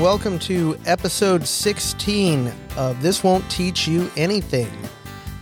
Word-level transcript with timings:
welcome 0.00 0.38
to 0.38 0.78
episode 0.86 1.46
16 1.46 2.50
of 2.78 3.02
This 3.02 3.22
Won't 3.22 3.48
Teach 3.50 3.86
You 3.86 4.10
Anything. 4.16 4.72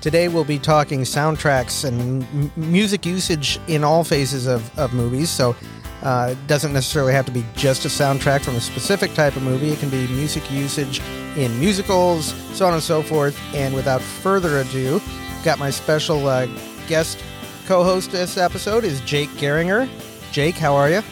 Today 0.01 0.27
we'll 0.27 0.43
be 0.43 0.59
talking 0.59 1.03
soundtracks 1.03 1.85
and 1.85 2.25
m- 2.25 2.53
music 2.57 3.07
usage 3.07 3.61
in 3.69 3.85
all 3.85 4.03
phases 4.03 4.49
of, 4.49 4.77
of 4.77 4.93
movies. 4.93 5.31
So 5.31 5.55
uh, 6.03 6.31
it 6.33 6.47
doesn't 6.49 6.73
necessarily 6.73 7.13
have 7.13 7.25
to 7.27 7.31
be 7.31 7.47
just 7.55 7.85
a 7.85 7.89
soundtrack 7.89 8.41
from 8.41 8.57
a 8.57 8.61
specific 8.61 9.15
type 9.15 9.37
of 9.37 9.45
movie. 9.45 9.69
It 9.69 9.79
can 9.79 9.91
be 9.91 10.09
music 10.09 10.51
usage 10.51 11.01
in 11.37 11.57
musicals, 11.61 12.35
so 12.53 12.67
on 12.67 12.75
and 12.75 12.83
so 12.83 13.01
forth. 13.01 13.39
And 13.55 13.73
without 13.77 14.03
further 14.03 14.59
ado, 14.59 15.01
got 15.45 15.61
my 15.61 15.71
special 15.71 16.27
uh, 16.27 16.47
guest 16.89 17.23
co-host 17.67 18.11
this 18.11 18.37
episode 18.37 18.83
is 18.83 19.01
Jake 19.03 19.31
Geringer. 19.37 19.89
Jake, 20.33 20.57
how 20.57 20.75
are 20.75 20.91
you? 20.91 21.03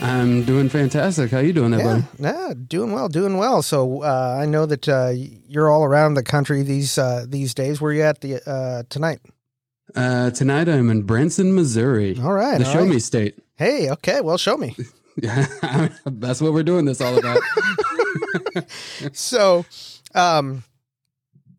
I'm 0.00 0.44
doing 0.44 0.68
fantastic. 0.68 1.30
How 1.30 1.38
you 1.38 1.52
doing 1.52 1.70
there, 1.70 1.80
Yeah, 1.80 2.02
buddy? 2.18 2.38
yeah, 2.38 2.54
doing 2.68 2.92
well, 2.92 3.08
doing 3.08 3.38
well. 3.38 3.62
So 3.62 4.02
uh, 4.02 4.38
I 4.40 4.44
know 4.46 4.66
that 4.66 4.88
uh, 4.88 5.12
you're 5.48 5.70
all 5.70 5.84
around 5.84 6.14
the 6.14 6.22
country 6.22 6.62
these 6.62 6.98
uh, 6.98 7.24
these 7.26 7.54
days. 7.54 7.80
Where 7.80 7.92
you 7.92 8.02
at 8.02 8.20
the 8.20 8.40
uh, 8.48 8.82
tonight? 8.90 9.20
Uh, 9.94 10.30
tonight 10.30 10.68
I'm 10.68 10.90
in 10.90 11.02
Branson, 11.02 11.54
Missouri. 11.54 12.18
All 12.20 12.32
right, 12.32 12.58
the 12.58 12.66
all 12.66 12.72
show 12.72 12.80
right. 12.80 12.90
me 12.90 12.98
state. 12.98 13.38
Hey, 13.56 13.90
okay, 13.90 14.20
well, 14.20 14.36
show 14.38 14.56
me. 14.56 14.76
That's 15.16 16.42
what 16.42 16.52
we're 16.52 16.62
doing 16.62 16.84
this 16.84 17.00
all 17.00 17.16
about. 17.18 17.40
so, 19.14 19.64
um, 20.14 20.62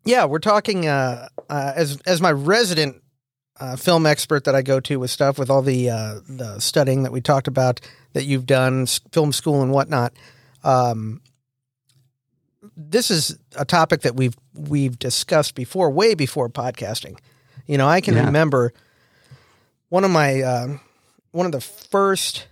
yeah, 0.04 0.26
we're 0.26 0.38
talking 0.38 0.86
uh, 0.86 1.28
uh, 1.50 1.72
as 1.74 2.00
as 2.06 2.20
my 2.20 2.30
resident 2.30 3.02
uh, 3.58 3.74
film 3.74 4.06
expert 4.06 4.44
that 4.44 4.54
I 4.54 4.62
go 4.62 4.78
to 4.78 5.00
with 5.00 5.10
stuff 5.10 5.40
with 5.40 5.50
all 5.50 5.62
the 5.62 5.90
uh, 5.90 6.20
the 6.28 6.60
studying 6.60 7.02
that 7.02 7.10
we 7.10 7.20
talked 7.20 7.48
about 7.48 7.80
that 8.12 8.24
you've 8.24 8.46
done, 8.46 8.86
film 9.12 9.32
school 9.32 9.62
and 9.62 9.70
whatnot. 9.72 10.12
Um, 10.64 11.20
this 12.76 13.10
is 13.10 13.38
a 13.56 13.64
topic 13.64 14.02
that 14.02 14.14
we've 14.16 14.36
we've 14.54 14.98
discussed 14.98 15.54
before, 15.54 15.90
way 15.90 16.14
before 16.14 16.48
podcasting. 16.48 17.18
You 17.66 17.78
know, 17.78 17.86
I 17.88 18.00
can 18.00 18.14
Yeah. 18.14 18.26
remember 18.26 18.72
one 19.88 20.04
of 20.04 20.10
my 20.10 20.40
uh, 20.42 20.78
one 21.30 21.46
of 21.46 21.52
the 21.52 21.60
first 21.60 22.46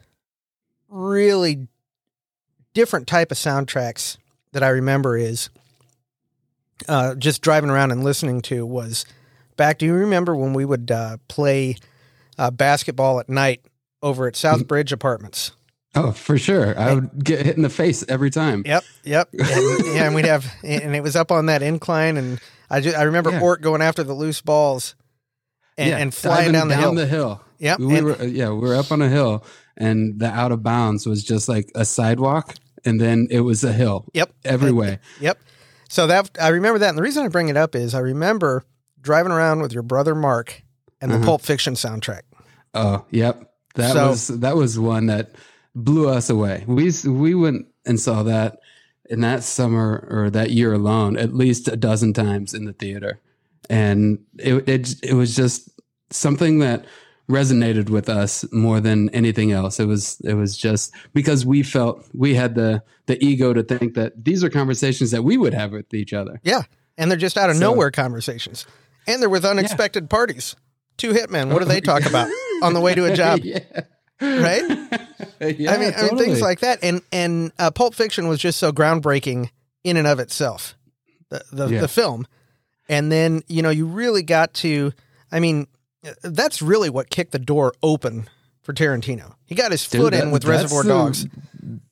really 0.89 1.67
different 2.75 3.07
type 3.07 3.31
of 3.33 3.39
soundtracks 3.39 4.17
that 4.53 4.63
I 4.63 4.69
remember 4.69 5.17
is 5.17 5.49
uh, 6.89 7.15
just 7.15 7.43
driving 7.43 7.71
around 7.71 7.91
and 7.91 8.05
listening 8.05 8.43
to 8.43 8.65
was 8.65 9.05
back. 9.57 9.79
Do 9.79 9.87
you 9.87 9.95
remember 9.95 10.37
when 10.37 10.53
we 10.53 10.65
would 10.65 10.91
uh, 10.91 11.17
play 11.29 11.77
uh, 12.39 12.51
basketball 12.51 13.19
at 13.19 13.29
night 13.29 13.63
over 14.03 14.27
at 14.27 14.35
Southbridge 14.35 14.93
Apartments? 14.93 15.53
oh, 15.99 16.13
for 16.13 16.37
sure. 16.37 16.79
I 16.79 16.93
would 16.95 17.25
get 17.25 17.47
hit 17.47 17.57
in 17.57 17.63
the 17.63 17.71
face 17.71 18.05
every 18.09 18.29
time. 18.31 18.63
Yep, 18.67 18.85
yep. 19.05 19.29
And, 19.33 19.87
yeah, 19.95 20.05
and 20.05 20.15
we'd 20.15 20.27
have, 20.27 20.45
and 20.63 20.95
it 20.95 21.03
was 21.03 21.17
up 21.17 21.33
on 21.33 21.47
that 21.47 21.63
incline, 21.63 22.19
and 22.19 22.39
I 22.69 22.81
just, 22.81 22.97
I 22.99 23.05
remember 23.05 23.31
Yeah. 23.31 23.41
Ort 23.41 23.63
going 23.63 23.81
after 23.81 24.03
the 24.05 24.13
loose 24.13 24.43
balls 24.43 24.95
and, 25.79 25.89
Yeah, 25.89 25.97
and 25.97 26.13
flying 26.15 26.53
down 26.53 26.69
the 26.69 26.77
hill. 26.77 26.95
hill. 27.07 27.41
Yep, 27.59 27.79
We 27.79 27.97
and- 27.97 28.07
were, 28.07 28.25
yeah, 28.25 28.51
we 28.51 28.59
were 28.59 28.75
up 28.75 28.93
on 28.93 29.01
a 29.01 29.09
hill, 29.09 29.43
and 29.79 30.21
the 30.21 30.27
out 30.27 30.53
of 30.53 30.63
bounds 30.63 31.07
was 31.07 31.25
just 31.25 31.49
like 31.49 31.71
a 31.75 31.87
sidewalk, 31.87 32.55
and 32.85 33.01
then 33.01 33.29
it 33.31 33.41
was 33.41 33.65
a 33.65 33.73
hill. 33.73 34.05
Yep. 34.13 34.31
every 34.45 34.73
way. 34.73 34.99
Yep. 35.21 35.39
So 35.89 36.07
that 36.09 36.31
I 36.39 36.49
remember 36.49 36.81
that, 36.81 36.91
and 36.91 36.99
the 36.99 37.03
reason 37.03 37.25
I 37.25 37.29
bring 37.29 37.49
it 37.49 37.57
up 37.57 37.75
is 37.75 37.95
I 37.95 38.01
remember 38.01 38.65
driving 39.01 39.33
around 39.33 39.63
with 39.63 39.73
your 39.73 39.85
brother 39.85 40.15
Mark 40.15 40.63
and 41.01 41.11
the 41.11 41.17
Uh-huh. 41.17 41.25
Pulp 41.25 41.43
Fiction 41.43 41.73
soundtrack. 41.75 42.23
Oh, 42.75 43.07
yep. 43.11 43.51
That 43.77 43.93
So- 43.93 44.09
was 44.09 44.27
that 44.29 44.57
was 44.57 44.79
one 44.79 45.07
that 45.07 45.31
blew 45.75 46.09
us 46.09 46.29
away. 46.29 46.65
We 46.67 46.93
we 47.07 47.35
went 47.35 47.67
and 47.85 47.99
saw 48.01 48.23
that 48.25 48.59
in 49.09 49.21
that 49.21 49.45
summer 49.45 50.07
or 50.11 50.31
that 50.31 50.51
year 50.51 50.73
alone 50.73 51.17
at 51.17 51.33
least 51.35 51.69
a 51.69 51.77
dozen 51.77 52.13
times 52.13 52.53
in 52.55 52.65
the 52.65 52.73
theater, 52.73 53.21
and 53.71 54.19
it 54.39 54.69
it 54.69 54.95
it 55.03 55.15
was 55.15 55.37
just 55.37 55.71
something 56.11 56.59
that 56.61 56.85
resonated 57.29 57.91
with 57.91 58.09
us 58.09 58.45
more 58.53 58.81
than 58.81 59.09
anything 59.11 59.51
else. 59.53 59.81
It 59.81 59.87
was 59.87 60.21
it 60.25 60.35
was 60.35 60.57
just 60.57 60.93
because 61.13 61.45
we 61.45 61.63
felt 61.63 62.05
we 62.15 62.35
had 62.35 62.55
the 62.55 62.83
the 63.07 63.23
ego 63.25 63.53
to 63.53 63.63
think 63.63 63.95
that 63.95 64.25
these 64.25 64.43
are 64.43 64.51
conversations 64.51 65.11
that 65.13 65.23
we 65.23 65.37
would 65.37 65.55
have 65.55 65.73
with 65.73 65.93
each 65.95 66.13
other. 66.13 66.41
Yeah, 66.45 66.63
and 66.97 67.11
they're 67.11 67.19
just 67.19 67.37
out 67.37 67.51
of 67.51 67.57
So- 67.57 67.61
nowhere 67.61 67.91
conversations, 67.91 68.67
and 69.07 69.21
they're 69.21 69.29
with 69.29 69.45
unexpected 69.45 70.09
parties. 70.09 70.57
Two 70.97 71.13
hitmen. 71.13 71.53
What 71.53 71.59
do 71.59 71.67
they 71.67 71.81
talk 71.83 72.07
about 72.07 72.29
on 72.63 72.75
the 72.75 72.81
way 72.81 72.95
to 72.95 73.05
a 73.05 73.15
job? 73.17 73.41
yeah. 73.43 73.61
Right? 74.21 74.63
yeah, 75.41 75.73
I 75.73 75.79
mean, 75.79 75.93
I 75.97 76.03
mean, 76.05 76.17
things 76.19 76.41
like 76.41 76.61
that, 76.61 76.79
and 76.83 77.03
and 77.13 77.53
uh, 77.59 77.71
Pulp 77.71 77.95
Fiction 77.95 78.29
was 78.29 78.39
just 78.41 78.59
so 78.59 78.73
groundbreaking 78.73 79.51
in 79.85 79.97
and 79.99 80.07
of 80.07 80.19
itself, 80.21 80.75
the 81.29 81.43
the, 81.53 81.67
Yeah. 81.69 81.81
the 81.83 81.89
film, 81.89 82.27
and 82.89 83.13
then 83.13 83.43
you 83.47 83.61
know 83.63 83.69
you 83.71 83.87
really 83.87 84.23
got 84.23 84.55
to, 84.55 84.93
I 85.31 85.41
mean, 85.41 85.67
uh, 86.07 86.13
that's 86.23 86.63
really 86.63 86.89
what 86.89 87.11
kicked 87.11 87.33
the 87.33 87.39
door 87.39 87.75
open 87.83 88.29
for 88.63 88.73
Tarantino. 88.73 89.35
He 89.45 89.55
got 89.55 89.71
his 89.71 89.87
Dude, 89.87 90.01
foot 90.01 90.15
in 90.15 90.31
with 90.31 90.47
Reservoir 90.47 90.83
the- 90.83 90.89
Dogs. 90.89 91.27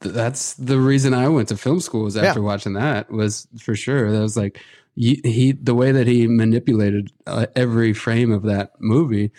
That's 0.00 0.54
the 0.54 0.78
reason 0.78 1.12
I 1.14 1.28
went 1.28 1.48
to 1.48 1.56
film 1.58 1.80
school 1.80 2.04
was 2.04 2.16
after 2.16 2.40
watching 2.40 2.72
that 2.74 3.10
was 3.10 3.46
for 3.60 3.74
sure. 3.76 4.10
That 4.12 4.20
was 4.20 4.36
like 4.36 4.60
he, 4.96 5.20
he 5.24 5.52
the 5.52 5.74
way 5.74 5.92
that 5.92 6.06
he 6.06 6.26
manipulated 6.26 7.12
uh, 7.26 7.46
every 7.54 7.92
frame 7.92 8.32
of 8.32 8.44
that 8.44 8.72
movie. 8.80 9.30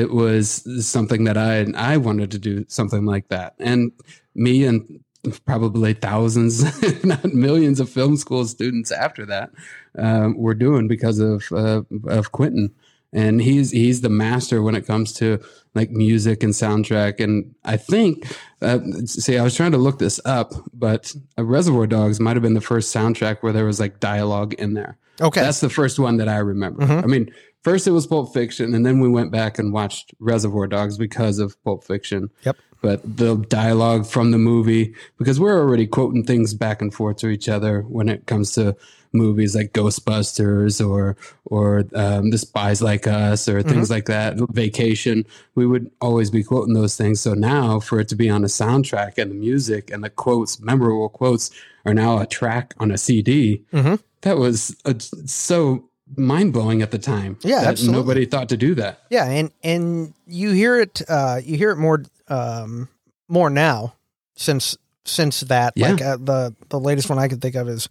It 0.00 0.10
was 0.10 0.46
something 0.86 1.24
that 1.24 1.36
I 1.36 1.66
I 1.92 1.96
wanted 1.98 2.30
to 2.32 2.38
do 2.38 2.64
something 2.68 3.04
like 3.04 3.28
that, 3.28 3.54
and 3.58 3.92
me 4.34 4.64
and 4.64 5.00
probably 5.46 5.94
thousands, 5.94 6.62
not 7.04 7.24
millions, 7.32 7.80
of 7.80 7.88
film 7.88 8.16
school 8.16 8.44
students 8.46 8.90
after 8.92 9.24
that 9.26 9.50
um, 9.98 10.36
were 10.36 10.54
doing 10.54 10.88
because 10.88 11.18
of 11.18 11.44
uh, 11.52 11.82
of 12.06 12.32
Quentin. 12.32 12.74
And 13.12 13.40
he's 13.40 13.70
he's 13.70 14.00
the 14.00 14.08
master 14.08 14.60
when 14.60 14.74
it 14.74 14.86
comes 14.88 15.12
to 15.14 15.38
like 15.76 15.90
music 15.90 16.42
and 16.42 16.52
soundtrack. 16.52 17.20
And 17.22 17.54
i 17.64 17.76
think 17.76 18.26
uh, 18.60 18.80
see 19.06 19.38
i 19.38 19.44
was 19.44 19.54
trying 19.54 19.70
to 19.70 19.78
look 19.78 19.98
this 20.00 20.18
up 20.24 20.52
but 20.72 21.14
reservoir 21.38 21.86
dogs 21.86 22.18
might 22.18 22.34
have 22.34 22.42
been 22.42 22.54
the 22.54 22.60
first 22.72 22.92
soundtrack 22.94 23.36
where 23.40 23.52
there 23.52 23.66
was 23.66 23.78
like 23.78 24.00
dialogue 24.00 24.54
in 24.54 24.74
there. 24.74 24.98
Okay, 25.20 25.42
that's 25.42 25.60
the 25.60 25.70
first 25.70 26.00
one 26.00 26.16
that 26.16 26.28
i 26.28 26.38
remember. 26.38 26.82
Mhm. 26.82 27.04
i 27.04 27.06
mean 27.06 27.30
first 27.64 27.86
it 27.88 27.90
was 27.92 28.06
pulp 28.06 28.32
fiction 28.32 28.74
and 28.74 28.84
then 28.86 29.00
we 29.00 29.08
went 29.08 29.30
back 29.32 29.58
and 29.58 29.72
watched 29.72 30.14
reservoir 30.20 30.66
dogs 30.68 30.96
because 30.98 31.38
of 31.40 31.60
pulp 31.64 31.82
fiction 31.82 32.30
Yep. 32.44 32.56
but 32.82 33.16
the 33.16 33.36
dialogue 33.48 34.06
from 34.06 34.30
the 34.30 34.38
movie 34.38 34.94
because 35.18 35.40
we're 35.40 35.58
already 35.58 35.86
quoting 35.86 36.24
things 36.24 36.54
back 36.54 36.80
and 36.82 36.92
forth 36.94 37.16
to 37.18 37.28
each 37.28 37.48
other 37.48 37.82
when 37.82 38.08
it 38.08 38.26
comes 38.26 38.52
to 38.52 38.76
movies 39.16 39.54
like 39.54 39.72
Ghostbusters 39.72 40.84
or 40.84 41.16
or 41.44 41.84
um, 41.94 42.30
The 42.30 42.38
Spies 42.38 42.82
Like 42.82 43.06
Us 43.06 43.48
or 43.48 43.62
things 43.62 43.88
like 43.88 44.06
that. 44.06 44.34
Vacation, 44.50 45.24
we 45.54 45.66
would 45.66 45.88
always 46.00 46.30
be 46.30 46.42
quoting 46.42 46.74
those 46.74 46.96
things. 46.96 47.20
So 47.20 47.32
now 47.34 47.78
for 47.78 48.00
it 48.00 48.08
to 48.08 48.16
be 48.16 48.28
on 48.28 48.42
a 48.42 48.48
soundtrack 48.48 49.16
and 49.18 49.30
the 49.30 49.36
music 49.36 49.90
and 49.92 50.02
the 50.02 50.10
quotes, 50.10 50.58
memorable 50.60 51.08
quotes, 51.08 51.52
are 51.86 51.94
now 51.94 52.18
a 52.18 52.26
track 52.26 52.74
on 52.80 52.90
a 52.90 52.98
CD. 52.98 53.62
Mhm. 53.72 54.00
That 54.22 54.36
was 54.38 54.74
uh, 54.84 54.94
so 54.98 55.88
mind 56.16 56.52
blowing 56.52 56.82
at 56.82 56.90
the 56.90 56.98
time. 56.98 57.38
Yeah, 57.42 57.60
that 57.60 57.68
absolutely. 57.68 58.00
Nobody 58.00 58.26
thought 58.26 58.48
to 58.50 58.56
do 58.56 58.74
that. 58.76 59.00
Yeah, 59.10 59.24
and 59.28 59.50
and 59.62 60.14
you 60.26 60.50
hear 60.52 60.80
it 60.80 61.02
uh 61.08 61.40
you 61.44 61.56
hear 61.56 61.70
it 61.70 61.76
more 61.76 62.02
um 62.28 62.88
more 63.28 63.50
now 63.50 63.94
since 64.36 64.76
since 65.04 65.40
that 65.40 65.74
Yeah. 65.76 65.90
like 65.92 66.02
uh, 66.02 66.16
the 66.20 66.54
the 66.70 66.80
latest 66.80 67.08
one 67.10 67.18
I 67.18 67.28
could 67.28 67.40
think 67.42 67.54
of 67.54 67.68
is 67.68 67.88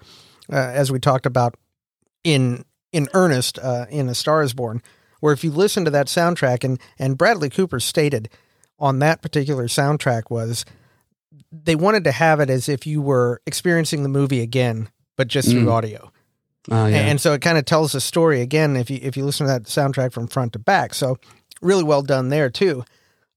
uh, 0.52 0.56
as 0.56 0.92
we 0.92 1.00
talked 1.00 1.26
about 1.26 1.56
in 2.24 2.66
in 2.92 3.08
earnest 3.14 3.60
uh 3.60 3.86
in 3.90 4.10
A 4.10 4.16
Star 4.16 4.42
is 4.42 4.54
Born 4.54 4.82
where 5.20 5.34
if 5.34 5.44
you 5.44 5.52
listen 5.52 5.86
to 5.86 5.92
that 5.92 6.08
soundtrack 6.08 6.64
and 6.64 6.80
and 7.00 7.18
Bradley 7.18 7.50
Cooper 7.50 7.80
stated 7.80 8.30
on 8.80 9.00
that 9.00 9.22
particular 9.22 9.68
soundtrack 9.68 10.24
was 10.30 10.66
they 11.52 11.76
wanted 11.76 12.04
to 12.04 12.12
have 12.12 12.40
it 12.40 12.50
as 12.50 12.68
if 12.68 12.86
you 12.88 13.02
were 13.02 13.42
experiencing 13.46 14.04
the 14.04 14.10
movie 14.10 14.42
again 14.42 14.90
but 15.16 15.28
just 15.28 15.50
through 15.52 15.66
Mm. 15.66 15.72
audio. 15.72 16.12
Oh 16.72 16.86
yeah. 16.86 16.98
And 16.98 17.20
so 17.20 17.34
it 17.34 17.42
kind 17.42 17.58
of 17.58 17.66
tells 17.66 17.92
the 17.92 18.02
story 18.02 18.42
again 18.42 18.76
if 18.76 18.90
you 18.90 19.00
if 19.02 19.18
you 19.18 19.26
listen 19.26 19.48
to 19.48 19.54
that 19.54 19.64
soundtrack 19.64 20.14
from 20.14 20.28
front 20.28 20.54
to 20.54 20.60
back. 20.60 20.94
So 20.94 21.18
really 21.62 21.84
well 21.84 22.02
done 22.02 22.30
there 22.30 22.50
too. 22.50 22.84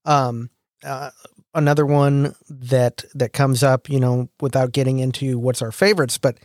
Um, 0.05 0.49
uh, 0.83 1.11
another 1.53 1.85
one 1.85 2.35
that 2.49 3.03
that 3.15 3.33
comes 3.33 3.63
up, 3.63 3.89
you 3.89 3.99
know, 3.99 4.29
without 4.39 4.71
getting 4.71 4.99
into 4.99 5.37
what's 5.37 5.61
our 5.61 5.71
favorites, 5.71 6.17
but 6.17 6.37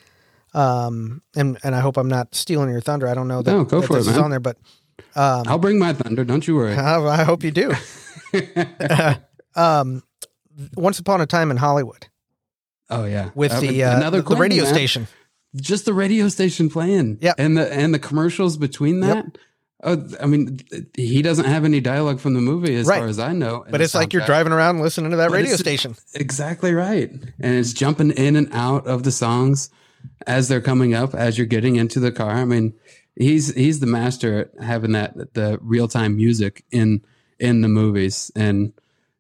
um, 0.55 1.23
and 1.37 1.59
and 1.63 1.75
I 1.75 1.81
hope 1.81 1.97
I'm 1.97 2.09
not 2.09 2.35
stealing 2.35 2.71
your 2.71 2.81
thunder. 2.81 3.07
I 3.07 3.15
don't 3.15 3.29
know 3.29 3.43
that, 3.43 3.53
No, 3.53 3.65
go 3.65 3.81
that 3.81 3.87
for 3.87 3.97
it, 3.97 4.01
this 4.01 4.09
is 4.09 4.19
on 4.19 4.31
there, 4.31 4.41
but 4.41 4.57
um, 5.15 5.45
I'll 5.47 5.59
bring 5.59 5.79
my 5.79 5.93
thunder. 5.93 6.25
Don't 6.25 6.47
you 6.47 6.57
worry. 6.57 6.75
I, 6.75 6.99
I 6.99 7.23
hope 7.23 7.45
you 7.45 7.51
do. 7.51 7.73
um, 9.55 10.03
Once 10.75 10.99
upon 10.99 11.21
a 11.21 11.27
time 11.27 11.51
in 11.51 11.59
Hollywood 11.59 12.07
oh 12.91 13.05
yeah. 13.05 13.31
with 13.35 13.59
the 13.61 13.85
uh, 13.85 14.11
the, 14.11 14.23
the 14.23 14.37
radio 14.37 14.65
man. 14.65 14.75
station. 14.75 15.09
Just 15.57 15.85
the 15.85 15.95
radio 15.95 16.29
station 16.29 16.69
playing. 16.71 17.19
Yeah. 17.21 17.35
And 17.39 17.57
the 17.57 17.73
and 17.73 17.93
the 17.93 17.99
commercials 17.99 18.57
between 18.57 19.03
Yep. 19.03 19.15
that 19.25 19.39
Oh, 19.85 20.07
I 20.21 20.27
mean, 20.27 20.61
he 20.97 21.23
doesn't 21.23 21.45
have 21.45 21.65
any 21.65 21.81
dialogue 21.81 22.21
from 22.21 22.35
the 22.35 22.41
movie 22.41 22.77
as 22.77 22.87
right. 22.87 23.01
far 23.01 23.09
as 23.09 23.19
I 23.19 23.33
know. 23.33 23.65
But 23.69 23.81
it's 23.81 23.97
like 23.97 24.13
you're 24.13 24.25
driving 24.25 24.53
around 24.53 24.81
listening 24.81 25.11
to 25.11 25.17
that 25.17 25.31
but 25.31 25.37
radio 25.37 25.57
station. 25.57 25.97
Exactly 26.15 26.73
right. 26.73 27.11
And 27.11 27.55
it's 27.57 27.73
jumping 27.73 28.13
in 28.13 28.37
and 28.37 28.49
out 28.53 28.87
of 28.87 29.03
the 29.03 29.11
songs 29.11 29.71
as 30.27 30.47
they're 30.49 30.61
coming 30.61 30.95
up, 30.95 31.15
as 31.15 31.37
you're 31.37 31.49
getting 31.49 31.77
into 31.77 31.99
the 31.99 32.13
car. 32.13 32.31
I 32.31 32.45
mean, 32.45 32.75
he's 33.17 33.53
he's 33.55 33.81
the 33.81 33.87
master 33.87 34.39
at 34.39 34.65
having 34.65 34.93
that 34.93 35.35
the 35.35 35.59
real 35.61 35.89
time 35.89 36.17
music 36.17 36.65
in 36.71 37.03
in 37.41 37.63
the 37.63 37.69
movies. 37.69 38.31
And 38.37 38.73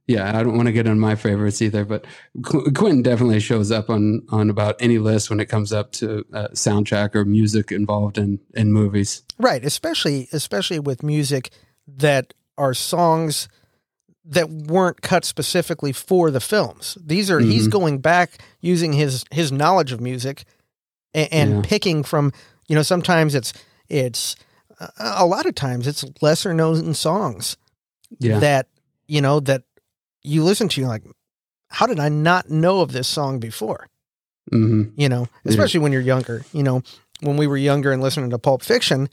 yeah, 0.06 0.36
I 0.36 0.42
don't 0.42 0.56
want 0.56 0.66
to 0.66 0.72
get 0.72 0.88
on 0.88 0.98
my 0.98 1.14
favorites 1.14 1.62
either, 1.62 1.84
but 1.84 2.04
Qu- 2.44 2.72
Quentin 2.72 3.02
definitely 3.02 3.40
shows 3.40 3.70
up 3.70 3.88
on 3.88 4.22
on 4.30 4.50
about 4.50 4.76
any 4.80 4.98
list 4.98 5.30
when 5.30 5.38
it 5.38 5.46
comes 5.46 5.72
up 5.72 5.92
to 5.92 6.24
uh, 6.32 6.48
soundtrack 6.48 7.14
or 7.14 7.24
music 7.24 7.70
involved 7.70 8.18
in 8.18 8.40
in 8.54 8.72
movies. 8.72 9.22
Right, 9.38 9.64
especially 9.64 10.28
especially 10.32 10.80
with 10.80 11.02
music 11.02 11.50
that 11.86 12.34
are 12.58 12.74
songs 12.74 13.48
that 14.24 14.48
weren't 14.50 15.02
cut 15.02 15.24
specifically 15.24 15.92
for 15.92 16.30
the 16.30 16.40
films. 16.40 16.98
These 17.00 17.30
are 17.30 17.40
mm-hmm. 17.40 17.50
he's 17.50 17.68
going 17.68 17.98
back 18.00 18.38
using 18.60 18.92
his 18.92 19.24
his 19.30 19.52
knowledge 19.52 19.92
of 19.92 20.00
music 20.00 20.44
and, 21.14 21.32
and 21.32 21.54
yeah. 21.56 21.62
picking 21.64 22.02
from. 22.02 22.32
You 22.68 22.76
know, 22.76 22.82
sometimes 22.82 23.34
it's 23.34 23.52
it's 23.88 24.34
uh, 24.80 24.88
a 24.98 25.26
lot 25.26 25.46
of 25.46 25.54
times 25.54 25.86
it's 25.86 26.04
lesser 26.20 26.54
known 26.54 26.94
songs 26.94 27.56
yeah. 28.18 28.38
that 28.38 28.68
you 29.06 29.20
know 29.20 29.40
that 29.40 29.62
you 30.24 30.44
listen 30.44 30.68
to, 30.68 30.80
you're 30.80 30.88
like, 30.88 31.04
how 31.68 31.86
did 31.86 31.98
I 31.98 32.08
not 32.08 32.50
know 32.50 32.80
of 32.80 32.92
this 32.92 33.08
song 33.08 33.38
before? 33.38 33.88
Mm-hmm. 34.52 35.00
You 35.00 35.08
know, 35.08 35.28
especially 35.44 35.78
yeah. 35.78 35.82
when 35.82 35.92
you're 35.92 36.02
younger. 36.02 36.44
You 36.52 36.62
know, 36.62 36.82
when 37.20 37.36
we 37.36 37.46
were 37.46 37.56
younger 37.56 37.92
and 37.92 38.02
listening 38.02 38.30
to 38.30 38.38
Pulp 38.38 38.62
Fiction, 38.62 39.08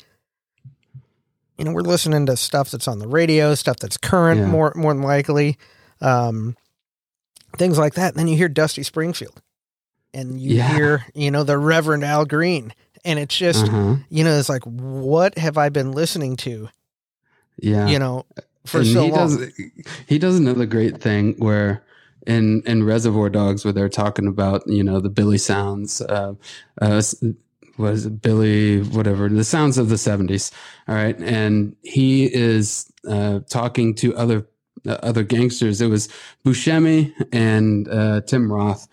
you 1.57 1.65
know, 1.65 1.71
we're 1.71 1.81
listening 1.81 2.25
to 2.25 2.35
stuff 2.35 2.71
that's 2.71 2.87
on 2.87 2.99
the 2.99 3.07
radio, 3.07 3.53
stuff 3.53 3.77
that's 3.77 3.97
current, 3.97 4.39
yeah. 4.39 4.47
more 4.47 4.73
more 4.75 4.93
than 4.93 5.03
likely, 5.03 5.57
um, 6.01 6.57
things 7.57 7.77
like 7.77 7.93
that. 7.93 8.13
And 8.13 8.19
then 8.19 8.27
you 8.27 8.37
hear 8.37 8.49
Dusty 8.49 8.81
Springfield, 8.81 9.41
and 10.13 10.39
you 10.39 10.55
yeah. 10.55 10.73
hear, 10.73 11.05
you 11.13 11.31
know, 11.31 11.43
the 11.43 11.57
Reverend 11.57 12.03
Al 12.03 12.25
Green, 12.25 12.73
and 13.05 13.19
it's 13.19 13.37
just, 13.37 13.65
uh-huh. 13.65 13.97
you 14.09 14.23
know, 14.23 14.37
it's 14.37 14.49
like, 14.49 14.63
what 14.63 15.37
have 15.37 15.57
I 15.57 15.69
been 15.69 15.91
listening 15.91 16.37
to? 16.37 16.69
Yeah, 17.61 17.87
you 17.87 17.99
know, 17.99 18.25
for 18.65 18.79
and 18.79 18.87
so 18.87 19.03
he 19.03 19.11
long. 19.11 19.37
Does, 19.37 19.51
he 20.07 20.19
does 20.19 20.37
another 20.37 20.65
great 20.65 20.99
thing 21.01 21.35
where 21.37 21.83
in 22.27 22.61
in 22.65 22.83
Reservoir 22.83 23.29
Dogs, 23.29 23.63
where 23.63 23.73
they're 23.73 23.89
talking 23.89 24.27
about 24.27 24.63
you 24.67 24.83
know 24.83 24.99
the 24.99 25.09
Billy 25.09 25.37
sounds, 25.37 26.01
uh, 26.01 26.33
uh, 26.81 27.01
was 27.77 28.07
Billy 28.07 28.81
whatever 28.81 29.29
the 29.29 29.43
sounds 29.43 29.77
of 29.77 29.89
the 29.89 29.97
seventies. 29.97 30.51
All 30.87 30.95
right, 30.95 31.17
and 31.19 31.75
he 31.83 32.33
is 32.33 32.91
uh, 33.07 33.39
talking 33.49 33.95
to 33.95 34.15
other 34.15 34.47
uh, 34.85 34.97
other 35.01 35.23
gangsters. 35.23 35.81
It 35.81 35.87
was 35.87 36.09
Buscemi 36.45 37.13
and 37.31 37.87
uh, 37.87 38.21
Tim 38.21 38.51
Roth 38.51 38.87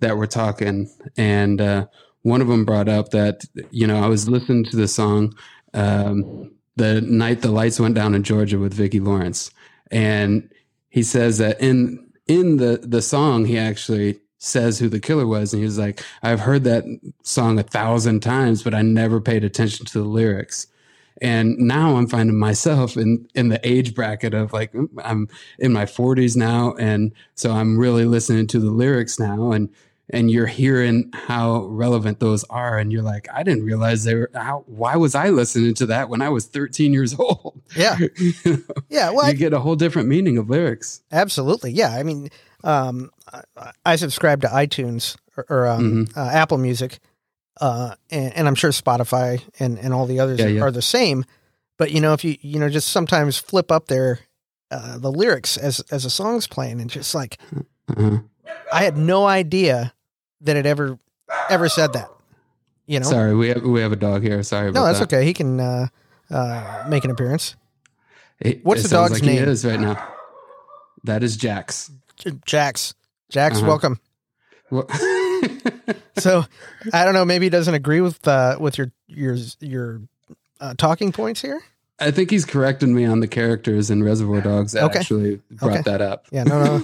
that 0.00 0.16
were 0.16 0.26
talking, 0.26 0.90
and 1.16 1.60
uh, 1.60 1.86
one 2.22 2.40
of 2.40 2.48
them 2.48 2.64
brought 2.64 2.88
up 2.88 3.10
that 3.10 3.44
you 3.70 3.86
know 3.86 4.02
I 4.02 4.06
was 4.06 4.28
listening 4.28 4.64
to 4.66 4.76
the 4.76 4.88
song. 4.88 5.34
Um, 5.74 6.52
the 6.78 7.00
night 7.02 7.42
the 7.42 7.50
lights 7.50 7.78
went 7.78 7.94
down 7.94 8.14
in 8.14 8.22
Georgia 8.22 8.58
with 8.58 8.72
Vicki 8.72 9.00
Lawrence, 9.00 9.50
and 9.90 10.48
he 10.88 11.02
says 11.02 11.38
that 11.38 11.60
in 11.60 12.06
in 12.26 12.56
the 12.56 12.80
the 12.82 13.02
song 13.02 13.44
he 13.44 13.58
actually 13.58 14.18
says 14.38 14.78
who 14.78 14.88
the 14.88 15.00
killer 15.00 15.26
was, 15.26 15.52
and 15.52 15.60
he 15.60 15.66
was 15.66 15.78
like, 15.78 16.02
"I've 16.22 16.40
heard 16.40 16.64
that 16.64 16.84
song 17.22 17.58
a 17.58 17.62
thousand 17.62 18.20
times, 18.20 18.62
but 18.62 18.74
I 18.74 18.82
never 18.82 19.20
paid 19.20 19.44
attention 19.44 19.86
to 19.86 19.98
the 19.98 20.08
lyrics." 20.08 20.66
And 21.20 21.58
now 21.58 21.96
I'm 21.96 22.06
finding 22.06 22.38
myself 22.38 22.96
in 22.96 23.26
in 23.34 23.48
the 23.48 23.60
age 23.68 23.94
bracket 23.94 24.34
of 24.34 24.52
like 24.52 24.72
I'm 25.04 25.28
in 25.58 25.72
my 25.72 25.84
40s 25.84 26.36
now, 26.36 26.74
and 26.78 27.12
so 27.34 27.52
I'm 27.52 27.76
really 27.78 28.04
listening 28.04 28.46
to 28.48 28.60
the 28.60 28.70
lyrics 28.70 29.18
now, 29.18 29.52
and 29.52 29.68
and 30.10 30.30
you're 30.30 30.46
hearing 30.46 31.10
how 31.12 31.64
relevant 31.66 32.18
those 32.20 32.44
are 32.44 32.78
and 32.78 32.92
you're 32.92 33.02
like 33.02 33.28
i 33.32 33.42
didn't 33.42 33.64
realize 33.64 34.04
they 34.04 34.14
were 34.14 34.30
how 34.34 34.64
why 34.66 34.96
was 34.96 35.14
i 35.14 35.28
listening 35.28 35.74
to 35.74 35.86
that 35.86 36.08
when 36.08 36.22
i 36.22 36.28
was 36.28 36.46
13 36.46 36.92
years 36.92 37.14
old 37.18 37.60
yeah 37.76 37.98
yeah 38.88 39.10
well 39.10 39.24
you 39.24 39.30
I, 39.30 39.34
get 39.34 39.52
a 39.52 39.60
whole 39.60 39.76
different 39.76 40.08
meaning 40.08 40.38
of 40.38 40.48
lyrics 40.50 41.02
absolutely 41.12 41.72
yeah 41.72 41.90
i 41.90 42.02
mean 42.02 42.30
um, 42.64 43.12
I, 43.56 43.70
I, 43.86 43.96
subscribe 43.96 44.40
to 44.42 44.48
itunes 44.48 45.16
or, 45.36 45.46
or 45.48 45.68
um, 45.68 46.06
mm-hmm. 46.06 46.18
uh, 46.18 46.28
apple 46.28 46.58
music 46.58 46.98
uh, 47.60 47.94
and, 48.10 48.34
and, 48.34 48.48
i'm 48.48 48.56
sure 48.56 48.70
spotify 48.70 49.40
and, 49.60 49.78
and 49.78 49.94
all 49.94 50.06
the 50.06 50.18
others 50.18 50.40
yeah, 50.40 50.46
yeah. 50.46 50.62
are 50.62 50.72
the 50.72 50.82
same 50.82 51.24
but 51.76 51.92
you 51.92 52.00
know 52.00 52.14
if 52.14 52.24
you 52.24 52.36
you 52.40 52.58
know 52.58 52.68
just 52.68 52.88
sometimes 52.88 53.38
flip 53.38 53.70
up 53.70 53.86
there 53.86 54.20
uh, 54.70 54.98
the 54.98 55.12
lyrics 55.12 55.56
as 55.56 55.80
as 55.92 56.04
a 56.04 56.10
song's 56.10 56.48
playing 56.48 56.80
and 56.80 56.90
just 56.90 57.14
like 57.14 57.38
uh-huh. 57.96 58.18
i 58.72 58.82
had 58.82 58.96
no 58.96 59.24
idea 59.24 59.94
that 60.42 60.56
had 60.56 60.66
ever 60.66 60.98
ever 61.50 61.68
said 61.68 61.92
that. 61.94 62.10
You 62.86 63.00
know. 63.00 63.08
Sorry, 63.08 63.34
we 63.34 63.48
have 63.48 63.62
we 63.62 63.80
have 63.80 63.92
a 63.92 63.96
dog 63.96 64.22
here. 64.22 64.42
Sorry. 64.42 64.70
no, 64.72 64.84
that's 64.84 64.98
that. 64.98 65.12
okay. 65.12 65.24
He 65.24 65.34
can 65.34 65.60
uh, 65.60 65.86
uh, 66.30 66.86
make 66.88 67.04
an 67.04 67.10
appearance. 67.10 67.56
It, 68.40 68.64
What's 68.64 68.80
it 68.80 68.84
the 68.84 68.96
dog's 68.96 69.12
like 69.14 69.22
name? 69.22 69.44
He 69.44 69.50
is 69.50 69.64
right 69.64 69.80
now. 69.80 70.14
That 71.04 71.22
is 71.22 71.36
Jax. 71.36 71.90
Jax. 72.44 72.94
Jax, 73.30 73.58
uh-huh. 73.58 73.66
welcome. 73.66 74.00
Well- 74.70 74.88
so, 76.18 76.44
I 76.92 77.04
don't 77.04 77.14
know. 77.14 77.24
Maybe 77.24 77.46
he 77.46 77.50
doesn't 77.50 77.74
agree 77.74 78.00
with 78.00 78.26
uh, 78.26 78.56
with 78.58 78.78
your 78.78 78.90
your 79.06 79.36
your 79.60 80.00
uh, 80.60 80.74
talking 80.76 81.12
points 81.12 81.40
here. 81.42 81.60
I 82.00 82.10
think 82.10 82.30
he's 82.30 82.44
correcting 82.44 82.94
me 82.94 83.04
on 83.04 83.20
the 83.20 83.26
characters 83.26 83.90
in 83.90 84.04
Reservoir 84.04 84.40
Dogs 84.40 84.72
that 84.72 84.84
okay. 84.84 85.00
actually 85.00 85.40
brought 85.50 85.78
okay. 85.78 85.82
that 85.82 86.00
up. 86.00 86.26
Yeah, 86.30 86.44
no, 86.44 86.78
no. 86.78 86.80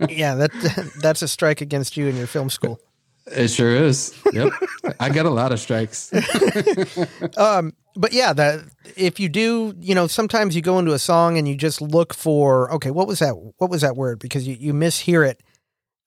yeah, 0.08 0.34
that 0.34 0.92
that's 1.00 1.22
a 1.22 1.28
strike 1.28 1.60
against 1.60 1.96
you 1.96 2.06
in 2.06 2.16
your 2.16 2.26
film 2.26 2.50
school. 2.50 2.78
It 3.26 3.48
sure 3.48 3.74
is. 3.74 4.14
Yep. 4.32 4.52
I 4.98 5.08
got 5.08 5.26
a 5.26 5.30
lot 5.30 5.52
of 5.52 5.60
strikes. 5.60 6.12
um, 7.36 7.72
but 7.94 8.12
yeah, 8.12 8.32
that 8.32 8.60
if 8.96 9.20
you 9.20 9.28
do, 9.28 9.74
you 9.78 9.94
know, 9.94 10.06
sometimes 10.06 10.56
you 10.56 10.60
go 10.60 10.78
into 10.78 10.92
a 10.92 10.98
song 10.98 11.38
and 11.38 11.46
you 11.46 11.54
just 11.54 11.80
look 11.80 12.12
for, 12.12 12.70
okay, 12.72 12.90
what 12.90 13.06
was 13.06 13.20
that? 13.20 13.32
What 13.58 13.70
was 13.70 13.82
that 13.82 13.96
word? 13.96 14.18
Because 14.18 14.46
you, 14.46 14.56
you 14.58 14.74
mishear 14.74 15.26
it, 15.28 15.40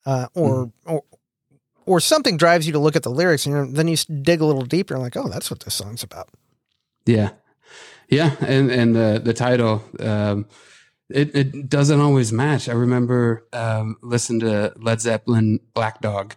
uh, 0.04 0.26
or, 0.34 0.66
mm. 0.66 0.72
or 0.84 1.02
or 1.86 2.00
something 2.00 2.36
drives 2.36 2.66
you 2.66 2.72
to 2.72 2.78
look 2.78 2.96
at 2.96 3.04
the 3.04 3.10
lyrics, 3.10 3.46
and 3.46 3.74
then 3.74 3.88
you 3.88 3.96
dig 3.96 4.40
a 4.40 4.44
little 4.44 4.64
deeper 4.64 4.94
and 4.94 5.02
like, 5.02 5.16
oh, 5.16 5.28
that's 5.28 5.50
what 5.50 5.60
this 5.60 5.74
song's 5.74 6.02
about. 6.02 6.28
Yeah, 7.06 7.30
yeah, 8.08 8.36
and 8.40 8.70
and 8.70 8.94
the 8.94 9.20
the 9.22 9.34
title 9.34 9.82
um, 10.00 10.46
it 11.08 11.34
it 11.34 11.68
doesn't 11.68 12.00
always 12.00 12.32
match. 12.32 12.68
I 12.68 12.72
remember 12.72 13.46
um, 13.52 13.96
listening 14.02 14.40
to 14.40 14.72
Led 14.76 15.00
Zeppelin 15.00 15.60
Black 15.74 16.00
Dog. 16.00 16.34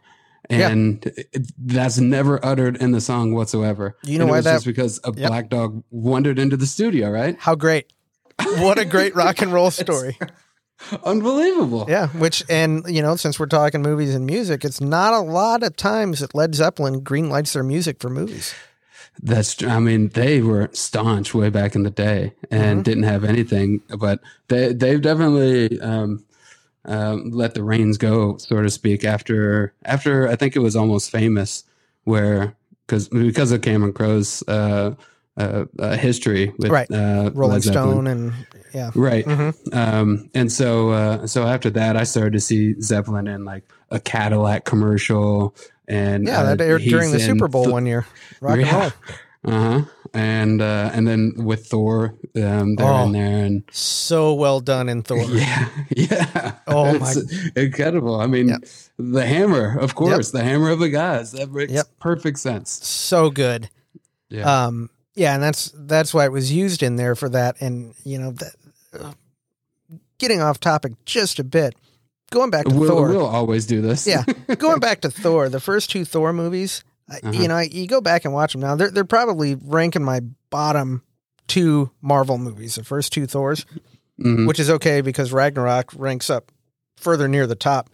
And 0.51 1.03
yeah. 1.05 1.25
it, 1.31 1.51
that's 1.59 1.99
never 1.99 2.43
uttered 2.43 2.75
in 2.77 2.91
the 2.91 3.01
song 3.01 3.35
whatsoever. 3.35 3.95
You 4.03 4.17
know 4.17 4.23
and 4.23 4.31
why 4.31 4.41
that? 4.41 4.53
Just 4.53 4.65
because 4.65 4.99
a 5.03 5.13
yep. 5.15 5.27
black 5.27 5.49
dog 5.49 5.83
wandered 5.91 6.39
into 6.39 6.57
the 6.57 6.65
studio, 6.65 7.11
right? 7.11 7.37
How 7.37 7.53
great! 7.53 7.93
What 8.57 8.79
a 8.79 8.85
great 8.85 9.13
rock 9.13 9.43
and 9.43 9.53
roll 9.53 9.69
story. 9.85 10.17
Unbelievable. 11.03 11.85
Yeah, 11.87 12.07
which 12.07 12.43
and 12.49 12.83
you 12.87 13.03
know, 13.03 13.15
since 13.15 13.39
we're 13.39 13.45
talking 13.45 13.83
movies 13.83 14.15
and 14.15 14.25
music, 14.25 14.65
it's 14.65 14.81
not 14.81 15.13
a 15.13 15.19
lot 15.19 15.61
of 15.61 15.75
times 15.75 16.19
that 16.21 16.33
Led 16.33 16.55
Zeppelin 16.55 17.01
green 17.01 17.29
lights 17.29 17.53
their 17.53 17.63
music 17.63 17.99
for 17.99 18.09
movies. 18.09 18.55
That's, 19.21 19.61
I 19.63 19.79
mean, 19.79 20.09
they 20.09 20.41
were 20.41 20.69
staunch 20.71 21.33
way 21.33 21.49
back 21.49 21.75
in 21.75 21.83
the 21.83 21.89
day 21.89 22.33
and 22.49 22.77
mm-hmm. 22.77 22.81
didn't 22.83 23.03
have 23.03 23.23
anything, 23.23 23.81
but 23.97 24.21
they, 24.47 24.73
they've 24.73 25.01
definitely, 25.01 25.79
um, 25.81 26.23
um, 26.85 27.29
let 27.31 27.53
the 27.53 27.63
reins 27.63 27.97
go, 27.97 28.37
so 28.37 28.61
to 28.61 28.69
speak, 28.69 29.03
after, 29.03 29.73
after 29.83 30.29
I 30.29 30.35
think 30.35 30.55
it 30.55 30.59
was 30.59 30.75
almost 30.75 31.11
famous 31.11 31.65
where, 32.05 32.55
cause, 32.87 33.09
because 33.09 33.51
of 33.51 33.61
Cameron 33.61 33.93
Crowe's, 33.93 34.41
uh, 34.47 34.95
uh, 35.39 35.65
uh, 35.79 35.95
history 35.95 36.53
with 36.57 36.69
right. 36.69 36.91
uh, 36.91 37.31
Rolling 37.33 37.61
Stone 37.61 38.07
and 38.07 38.33
yeah, 38.73 38.91
right. 38.93 39.25
Mm-hmm. 39.25 39.77
Um, 39.77 40.29
and 40.35 40.51
so 40.51 40.89
uh, 40.89 41.27
so 41.27 41.47
after 41.47 41.69
that, 41.71 41.95
I 41.95 42.03
started 42.03 42.33
to 42.33 42.39
see 42.39 42.79
Zeppelin 42.81 43.27
in 43.27 43.45
like 43.45 43.63
a 43.89 43.99
Cadillac 43.99 44.65
commercial, 44.65 45.55
and 45.89 46.27
yeah, 46.27 46.43
that 46.43 46.61
uh, 46.61 46.63
aired 46.63 46.83
during 46.83 47.11
the 47.11 47.19
Super 47.19 47.47
Bowl 47.47 47.63
th- 47.65 47.73
one 47.73 47.85
year. 47.85 48.05
Rock 48.41 48.59
yeah. 48.59 48.65
and 48.65 48.81
roll. 48.81 48.91
Uh 49.45 49.51
huh. 49.51 49.81
And 50.13 50.61
uh, 50.61 50.91
and 50.93 51.07
then 51.07 51.31
with 51.37 51.67
Thor, 51.67 52.13
um, 52.35 52.75
they're 52.75 52.85
oh, 52.85 53.05
in 53.05 53.13
there, 53.13 53.45
and 53.45 53.63
so 53.71 54.33
well 54.33 54.59
done 54.59 54.89
in 54.89 55.01
Thor. 55.01 55.23
Yeah, 55.29 55.69
yeah. 55.95 56.55
Oh 56.67 56.99
my, 56.99 57.13
incredible! 57.55 58.19
I 58.19 58.27
mean, 58.27 58.49
yep. 58.49 58.65
the 58.97 59.25
hammer, 59.25 59.79
of 59.79 59.95
course, 59.95 60.33
yep. 60.33 60.41
the 60.41 60.49
hammer 60.49 60.71
of 60.71 60.79
the 60.79 60.89
gods. 60.89 61.31
That 61.31 61.51
makes 61.53 61.71
yep. 61.71 61.85
perfect 62.01 62.39
sense. 62.39 62.85
So 62.85 63.29
good. 63.29 63.69
Yeah. 64.27 64.65
Um. 64.65 64.89
Yeah, 65.15 65.35
and 65.35 65.43
that's 65.43 65.71
that's 65.73 66.13
why 66.13 66.25
it 66.25 66.33
was 66.33 66.51
used 66.51 66.83
in 66.83 66.97
there 66.97 67.15
for 67.15 67.29
that. 67.29 67.61
And 67.61 67.93
you 68.03 68.19
know, 68.19 68.31
that, 68.31 68.55
uh, 68.99 69.13
getting 70.17 70.41
off 70.41 70.59
topic 70.59 70.93
just 71.05 71.39
a 71.39 71.45
bit 71.45 71.75
going 72.29 72.49
back 72.51 72.65
to 72.65 72.75
we'll, 72.75 72.89
Thor. 72.89 73.09
We'll 73.09 73.25
always 73.25 73.65
do 73.65 73.81
this. 73.81 74.05
yeah, 74.07 74.23
going 74.57 74.79
back 74.79 75.01
to 75.01 75.11
Thor, 75.11 75.49
the 75.49 75.59
first 75.59 75.89
two 75.91 76.05
Thor 76.05 76.33
movies. 76.33 76.83
Uh-huh. 77.11 77.31
You 77.31 77.47
know, 77.47 77.57
you 77.59 77.87
go 77.87 78.01
back 78.01 78.23
and 78.25 78.33
watch 78.33 78.51
them 78.53 78.61
now. 78.61 78.75
They're 78.75 78.91
they're 78.91 79.03
probably 79.05 79.55
ranking 79.55 80.03
my 80.03 80.21
bottom 80.49 81.03
two 81.47 81.89
Marvel 82.01 82.37
movies, 82.37 82.75
the 82.75 82.83
first 82.83 83.11
two 83.11 83.25
Thors, 83.25 83.65
Mhm. 84.19 84.47
which 84.47 84.59
is 84.59 84.69
okay 84.69 85.01
because 85.01 85.31
Ragnarok 85.33 85.91
ranks 85.95 86.29
up 86.29 86.51
further 86.97 87.27
near 87.27 87.47
the 87.47 87.55
top. 87.55 87.89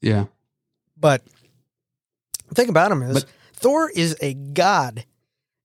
Yeah. 0.00 0.24
But 0.98 1.22
the 2.48 2.54
thing 2.56 2.68
about 2.68 2.90
him 2.90 3.02
is 3.02 3.14
But- 3.22 3.30
Thor 3.54 3.88
is 3.90 4.16
a 4.20 4.34
god, 4.34 5.04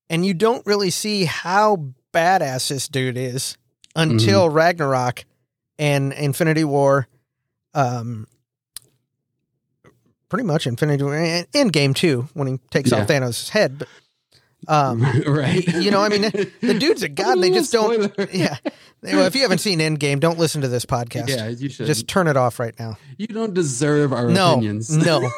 and 0.10 0.24
you 0.24 0.36
don't 0.36 0.64
really 0.68 0.92
see 0.92 1.26
how 1.26 1.94
badass 2.14 2.70
this 2.70 2.88
dude 2.88 3.18
is 3.18 3.58
until 3.96 4.50
Ragnarok 4.50 5.26
and 5.80 6.14
Infinity 6.14 6.64
War. 6.64 7.08
Um, 7.78 8.28
pretty 10.30 10.44
much 10.46 10.68
Infinity 10.68 11.04
War 11.04 11.16
and 11.16 11.50
Endgame 11.52 11.96
too 11.96 12.28
when 12.34 12.48
he 12.48 12.58
takes 12.72 12.92
off 12.92 13.08
Thanos' 13.08 13.50
head. 13.50 13.80
But 13.80 13.88
um, 14.68 15.02
right. 15.28 15.66
you 15.76 15.92
know, 15.92 16.02
I 16.02 16.10
mean, 16.10 16.22
the 16.22 16.76
dude's 16.80 17.04
a 17.04 17.10
god. 17.10 17.40
They 17.42 17.52
just 17.52 17.72
don't. 17.72 18.12
Yeah. 18.34 18.58
Well, 19.04 19.28
if 19.28 19.36
you 19.36 19.44
haven't 19.44 19.60
seen 19.60 19.80
Endgame, 19.80 20.20
don't 20.20 20.40
listen 20.40 20.62
to 20.62 20.68
this 20.68 20.86
podcast. 20.86 21.30
Yeah, 21.30 21.50
you 21.50 21.70
should. 21.70 21.86
Just 21.86 22.08
turn 22.08 22.28
it 22.28 22.36
off 22.36 22.60
right 22.60 22.78
now. 22.80 22.98
you 23.18 23.28
don't 23.28 23.54
deserve 23.54 24.12
our 24.12 24.28
no, 24.28 24.54
opinions. 24.54 24.90
no. 24.90 25.30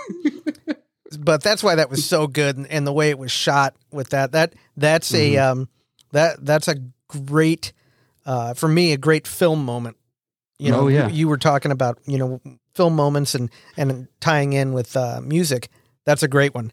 but 1.19 1.43
that's 1.43 1.61
why 1.61 1.75
that 1.75 1.89
was 1.89 2.05
so 2.05 2.25
good, 2.25 2.55
and, 2.55 2.65
and 2.67 2.87
the 2.87 2.93
way 2.93 3.09
it 3.09 3.19
was 3.19 3.31
shot 3.31 3.75
with 3.91 4.09
that 4.09 4.31
that 4.31 4.53
that's 4.77 5.13
a 5.13 5.33
Mm-hmm. 5.33 5.59
um 5.59 5.69
that 6.13 6.43
that's 6.45 6.67
a 6.69 6.75
great 7.09 7.73
uh 8.25 8.53
for 8.53 8.69
me 8.69 8.93
a 8.93 8.97
great 8.97 9.27
film 9.27 9.65
moment. 9.65 9.97
You 10.59 10.71
know, 10.71 10.81
Oh, 10.81 10.87
yeah. 10.89 11.07
you, 11.07 11.27
were 11.29 11.37
talking 11.37 11.71
about 11.71 11.99
you 12.05 12.17
know 12.17 12.41
film 12.75 12.95
moments 12.95 13.33
and 13.33 13.49
and 13.77 14.07
tying 14.19 14.53
in 14.53 14.73
with 14.73 14.95
uh, 14.97 15.21
music. 15.23 15.69
That's 16.05 16.21
a 16.23 16.27
great 16.27 16.53
one. 16.53 16.71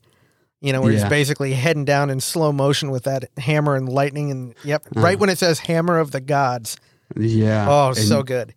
You 0.61 0.73
know, 0.73 0.81
where 0.83 0.90
he's 0.93 1.02
Yeah. 1.02 1.09
basically 1.09 1.52
heading 1.52 1.85
down 1.85 2.11
in 2.11 2.21
slow 2.21 2.50
motion 2.50 2.90
with 2.90 3.05
that 3.05 3.28
hammer 3.37 3.76
and 3.76 3.88
lightning, 3.88 4.31
and 4.31 4.55
yep, 4.64 4.85
right 4.95 5.14
Uh-huh. 5.14 5.19
when 5.21 5.31
it 5.31 5.38
says 5.38 5.61
"Hammer 5.61 5.99
of 5.99 6.11
the 6.11 6.21
Gods." 6.21 6.76
Yeah. 7.16 7.66
Oh, 7.69 7.88
And 7.88 7.97
so 7.99 8.23
good. 8.25 8.55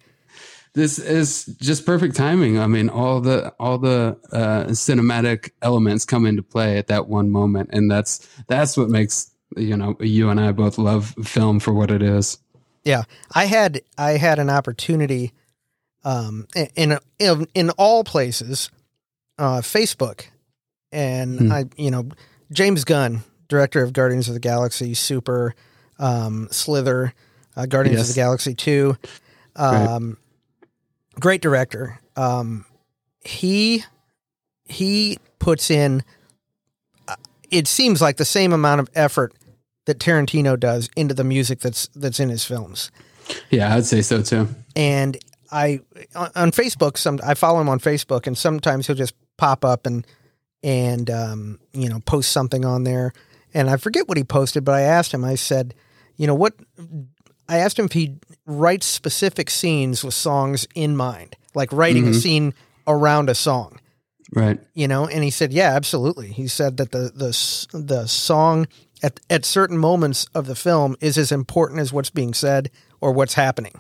this 0.73 0.97
is 0.97 1.45
just 1.61 1.85
perfect 1.85 2.15
timing. 2.15 2.57
I 2.57 2.65
mean, 2.67 2.89
all 2.89 3.19
the 3.21 3.53
all 3.59 3.77
the 3.77 4.17
uh, 4.31 4.63
cinematic 4.69 5.51
elements 5.61 6.05
come 6.05 6.25
into 6.25 6.41
play 6.41 6.77
at 6.79 6.87
that 6.87 7.07
one 7.07 7.29
moment, 7.29 7.69
and 7.73 7.91
that's 7.91 8.27
that's 8.47 8.75
what 8.77 8.89
makes 8.89 9.29
you 9.57 9.75
know 9.77 9.95
you 9.99 10.29
and 10.29 10.39
I 10.39 10.51
both 10.53 10.77
love 10.79 11.13
film 11.23 11.59
for 11.59 11.73
what 11.73 11.91
it 11.91 12.01
is. 12.01 12.37
Yeah, 12.83 13.03
I 13.33 13.45
had 13.45 13.81
I 13.97 14.11
had 14.11 14.39
an 14.39 14.49
opportunity, 14.49 15.33
um, 16.03 16.47
in 16.75 16.97
in, 17.19 17.47
in 17.53 17.69
all 17.71 18.03
places, 18.03 18.71
uh, 19.37 19.59
Facebook, 19.61 20.25
and 20.91 21.39
Hmm. 21.39 21.51
I 21.51 21.65
you 21.77 21.91
know 21.91 22.09
James 22.51 22.83
Gunn, 22.85 23.23
director 23.47 23.83
of 23.83 23.93
Guardians 23.93 24.27
of 24.27 24.33
the 24.33 24.39
Galaxy, 24.39 24.93
Super, 24.93 25.53
um, 25.99 26.47
Slither, 26.51 27.13
uh, 27.55 27.65
Guardians 27.65 28.01
of 28.01 28.07
the 28.07 28.13
Galaxy 28.13 28.53
Two, 28.55 28.95
um, 29.55 30.17
great 31.19 31.41
director. 31.41 31.99
Um, 32.15 32.65
he 33.23 33.83
he 34.65 35.17
puts 35.39 35.69
in. 35.69 36.03
uh, 37.07 37.15
It 37.51 37.67
seems 37.67 38.01
like 38.01 38.17
the 38.17 38.25
same 38.25 38.53
amount 38.53 38.79
of 38.81 38.89
effort 38.95 39.33
that 39.89 39.99
Tarantino 39.99 40.57
does 40.59 40.89
into 40.95 41.13
the 41.13 41.23
music 41.23 41.59
that's 41.59 41.87
that's 41.95 42.19
in 42.19 42.29
his 42.29 42.45
films. 42.45 42.91
Yeah, 43.49 43.75
I'd 43.75 43.85
say 43.85 44.01
so 44.01 44.21
too. 44.21 44.47
And 44.75 45.17
I 45.51 45.81
on 46.15 46.29
on 46.35 46.51
Facebook, 46.51 46.97
some 46.97 47.19
I 47.23 47.33
follow 47.33 47.59
him 47.59 47.69
on 47.69 47.79
Facebook, 47.79 48.25
and 48.27 48.37
sometimes 48.37 48.87
he'll 48.87 48.95
just 48.95 49.13
pop 49.37 49.65
up 49.65 49.85
and 49.85 50.05
and 50.63 51.09
um, 51.09 51.59
you 51.73 51.89
know 51.89 51.99
post 52.05 52.31
something 52.31 52.65
on 52.65 52.83
there. 52.85 53.11
And 53.53 53.69
I 53.69 53.77
forget 53.77 54.07
what 54.07 54.17
he 54.17 54.23
posted, 54.23 54.63
but 54.63 54.75
I 54.75 54.81
asked 54.81 55.11
him. 55.13 55.23
I 55.25 55.35
said, 55.35 55.73
you 56.17 56.27
know 56.27 56.35
what? 56.35 56.53
I 57.47 57.57
asked 57.57 57.79
him 57.79 57.85
if 57.85 57.93
he 57.93 58.15
writes 58.45 58.85
specific 58.85 59.49
scenes 59.49 60.03
with 60.03 60.13
songs 60.13 60.67
in 60.75 60.95
mind, 60.95 61.35
like 61.55 61.73
writing 61.73 62.07
a 62.07 62.11
Mhm. 62.11 62.21
scene 62.21 62.53
around 62.87 63.29
a 63.29 63.35
song 63.35 63.79
Right. 64.33 64.59
you 64.73 64.87
know 64.87 65.05
and 65.07 65.23
he 65.23 65.29
said 65.29 65.51
yeah 65.53 65.75
absolutely 65.75 66.27
he 66.31 66.47
said 66.47 66.77
that 66.77 66.91
the 66.91 67.11
the 67.13 67.77
the 67.77 68.07
song 68.07 68.67
at 69.03 69.19
at 69.29 69.45
certain 69.45 69.77
moments 69.77 70.25
of 70.35 70.45
the 70.45 70.55
film 70.55 70.95
is 71.01 71.17
as 71.17 71.31
important 71.31 71.79
as 71.79 71.91
what's 71.93 72.09
being 72.09 72.33
said 72.33 72.69
or 73.01 73.11
what's 73.11 73.33
happening 73.35 73.73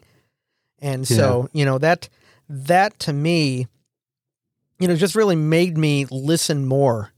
and 0.79 1.07
so 1.07 1.49
you 1.53 1.65
know 1.65 1.77
that 1.77 2.07
that 2.47 2.97
to 2.99 3.11
me 3.13 3.67
you 4.79 4.87
know 4.87 4.95
just 4.95 5.15
really 5.15 5.35
made 5.35 5.77
me 5.77 6.05
listen 6.09 6.65
more 6.65 7.11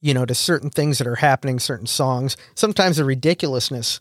you 0.00 0.12
know 0.14 0.24
to 0.26 0.34
certain 0.34 0.70
things 0.70 0.98
that 0.98 1.06
are 1.06 1.16
happening 1.16 1.58
certain 1.58 1.86
songs 1.86 2.36
sometimes 2.54 2.96
the 2.98 3.04
ridiculousness 3.04 4.00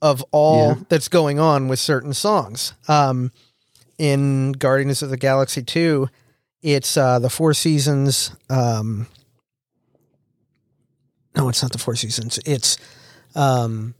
of 0.00 0.24
all 0.32 0.56
Yeah. 0.58 0.74
that's 0.88 1.08
going 1.08 1.38
on 1.38 1.68
with 1.68 1.78
certain 1.78 2.12
songs 2.12 2.72
um 2.88 3.30
in 3.98 4.52
guardians 4.52 5.02
of 5.02 5.10
the 5.10 5.16
galaxy 5.16 5.62
2 5.62 6.08
it's 6.64 6.96
uh, 6.96 7.18
the 7.18 7.28
Four 7.28 7.54
Seasons. 7.54 8.30
Um, 8.48 9.08
no, 11.36 11.48
it's 11.48 11.62
not 11.62 11.72
the 11.72 11.78
Four 11.78 11.96
Seasons. 11.96 12.38
It's 12.44 12.76
um, 13.34 13.94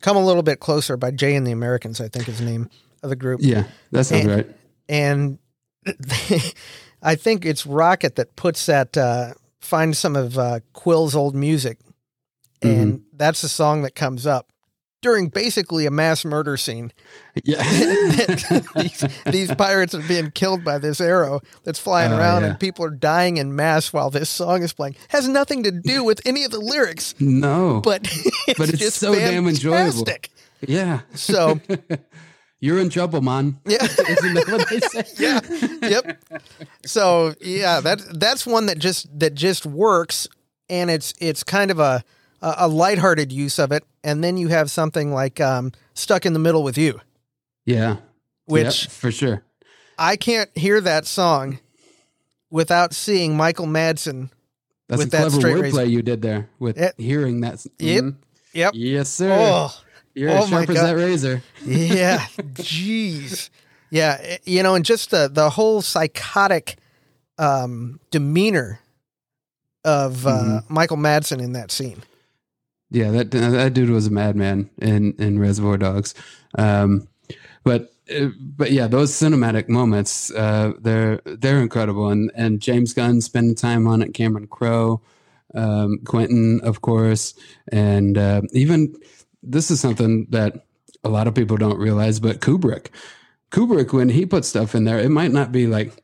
Come 0.00 0.16
a 0.16 0.24
Little 0.24 0.42
Bit 0.42 0.60
Closer 0.60 0.96
by 0.96 1.10
Jay 1.10 1.34
and 1.34 1.46
the 1.46 1.52
Americans, 1.52 2.00
I 2.00 2.08
think 2.08 2.28
is 2.28 2.38
the 2.38 2.44
name 2.44 2.68
of 3.02 3.10
the 3.10 3.16
group. 3.16 3.40
Yeah, 3.42 3.64
that 3.90 4.04
sounds 4.04 4.24
And- 4.26 4.30
right. 4.30 4.46
And 4.88 5.38
I 7.02 7.14
think 7.16 7.44
it's 7.44 7.66
Rocket 7.66 8.16
that 8.16 8.36
puts 8.36 8.66
that, 8.66 8.96
uh, 8.96 9.34
finds 9.60 9.98
some 9.98 10.16
of 10.16 10.38
uh, 10.38 10.60
Quill's 10.72 11.14
old 11.14 11.34
music. 11.34 11.78
And 12.62 13.02
that's 13.12 13.42
the 13.42 13.48
song 13.48 13.82
that 13.82 13.96
comes 13.96 14.24
up 14.26 14.51
during 15.02 15.28
basically 15.28 15.84
a 15.86 15.90
mass 15.90 16.24
murder 16.24 16.56
scene. 16.56 16.92
Yeah. 17.44 17.62
these, 18.76 19.04
these 19.26 19.54
pirates 19.54 19.94
are 19.94 20.02
being 20.08 20.30
killed 20.30 20.64
by 20.64 20.78
this 20.78 21.00
arrow 21.00 21.40
that's 21.64 21.78
flying 21.78 22.12
Oh, 22.12 22.18
around, 22.18 22.42
yeah. 22.42 22.50
and 22.50 22.60
people 22.60 22.84
are 22.84 22.90
dying 22.90 23.36
in 23.36 23.54
mass 23.54 23.92
while 23.92 24.10
this 24.10 24.30
song 24.30 24.62
is 24.62 24.72
playing. 24.72 24.96
Has 25.08 25.28
nothing 25.28 25.64
to 25.64 25.70
do 25.70 26.04
with 26.04 26.20
any 26.24 26.44
of 26.44 26.50
the 26.52 26.60
lyrics, 26.60 27.14
no. 27.20 27.80
but 27.82 28.02
it's, 28.48 28.58
But 28.58 28.68
it's 28.70 28.78
just 28.78 28.98
so 28.98 29.14
damn 29.14 29.46
enjoyable. 29.48 30.04
yeah. 30.66 31.00
So 31.14 31.60
You're 32.60 32.78
in 32.78 32.90
trouble, 32.90 33.20
man. 33.22 33.58
yeah, 33.66 33.82
Isn't 33.82 34.34
that 34.34 34.46
what 34.48 34.68
they 34.70 34.78
say? 34.78 35.04
yeah, 35.18 35.40
yep. 35.88 36.22
So 36.86 37.34
yeah, 37.40 37.80
that 37.80 38.00
that's 38.20 38.46
one 38.46 38.66
that 38.66 38.78
just 38.78 39.08
that 39.18 39.34
just 39.34 39.66
works, 39.66 40.28
and 40.70 40.88
it's 40.88 41.12
it's 41.20 41.42
kind 41.42 41.72
of 41.72 41.80
a 41.80 42.04
a 42.42 42.54
a 42.58 42.68
lighthearted 42.68 43.32
use 43.32 43.58
of 43.58 43.72
it, 43.72 43.84
and 44.04 44.22
then 44.22 44.36
you 44.36 44.48
have 44.48 44.70
something 44.70 45.12
like 45.14 45.40
um, 45.40 45.72
"Stuck 45.94 46.26
in 46.26 46.32
the 46.34 46.38
Middle 46.38 46.62
with 46.62 46.76
You," 46.76 47.00
Yeah. 47.64 47.96
which 48.46 48.82
Yep, 48.84 48.92
for 48.92 49.10
sure. 49.12 49.42
I 49.98 50.16
can't 50.16 50.50
hear 50.56 50.80
that 50.80 51.06
song 51.06 51.58
without 52.50 52.92
seeing 52.94 53.36
Michael 53.36 53.66
Madsen. 53.66 54.30
That's 54.88 54.98
With 54.98 55.08
a 55.08 55.10
that 55.12 55.18
clever 55.20 55.36
straight 55.40 55.56
wordplay 55.56 55.62
razor. 55.62 55.84
you 55.86 56.02
did 56.02 56.22
there 56.22 56.48
with 56.58 56.76
Yep. 56.76 56.98
hearing 56.98 57.40
that. 57.42 57.64
Yep. 57.78 58.04
Mhm. 58.04 58.14
Yep. 58.52 58.72
Yes, 58.74 59.08
sir. 59.08 59.32
Oh, 59.32 59.74
You're 60.14 60.30
oh 60.30 60.42
as 60.42 60.48
sharp 60.50 60.68
as 60.68 60.76
that 60.76 60.96
razor. 60.96 61.42
yeah. 61.64 62.18
Jeez. 62.56 63.48
Yeah. 63.90 64.18
eh, 64.20 64.38
You 64.44 64.62
know, 64.62 64.74
and 64.74 64.84
just 64.84 65.10
the, 65.10 65.28
the 65.32 65.48
whole 65.50 65.80
psychotic 65.80 66.76
um, 67.38 68.00
demeanor 68.10 68.80
of 69.84 70.26
uh, 70.26 70.30
Mm-hmm. 70.30 70.74
Michael 70.74 70.96
Madsen 70.98 71.40
in 71.42 71.52
that 71.52 71.70
scene. 71.70 72.02
Yeah, 72.92 73.10
that 73.10 73.30
that 73.30 73.72
dude 73.72 73.88
was 73.88 74.06
a 74.06 74.10
madman 74.10 74.68
in 74.78 75.14
in 75.14 75.38
Reservoir 75.38 75.78
Dogs. 75.78 76.14
Um, 76.58 77.08
but 77.64 77.90
uh, 78.14 78.28
but 78.38 78.70
yeah, 78.70 78.86
those 78.86 79.12
cinematic 79.12 79.66
moments, 79.70 80.30
uh, 80.32 80.74
they're 80.78 81.20
they're 81.24 81.62
incredible, 81.62 82.08
and 82.10 82.30
and 82.34 82.60
James 82.60 82.92
Gunn 82.92 83.22
spending 83.22 83.54
time 83.54 83.86
on 83.86 84.02
it, 84.02 84.12
Cameron 84.12 84.46
Crowe, 84.46 85.00
um, 85.54 86.00
Quentin, 86.04 86.60
of 86.62 86.82
course, 86.82 87.32
and 87.72 88.18
uh, 88.18 88.42
even 88.52 88.94
this 89.42 89.70
is 89.70 89.80
something 89.80 90.26
that 90.28 90.66
a 91.02 91.08
lot 91.08 91.26
of 91.26 91.34
people 91.34 91.56
don't 91.56 91.78
realize, 91.78 92.20
but 92.20 92.40
Kubrick, 92.40 92.88
Kubrick, 93.50 93.94
when 93.94 94.10
he 94.10 94.26
puts 94.26 94.48
stuff 94.48 94.74
in 94.74 94.84
there, 94.84 95.00
it 95.00 95.08
might 95.10 95.32
not 95.32 95.50
be 95.50 95.66
like 95.66 96.02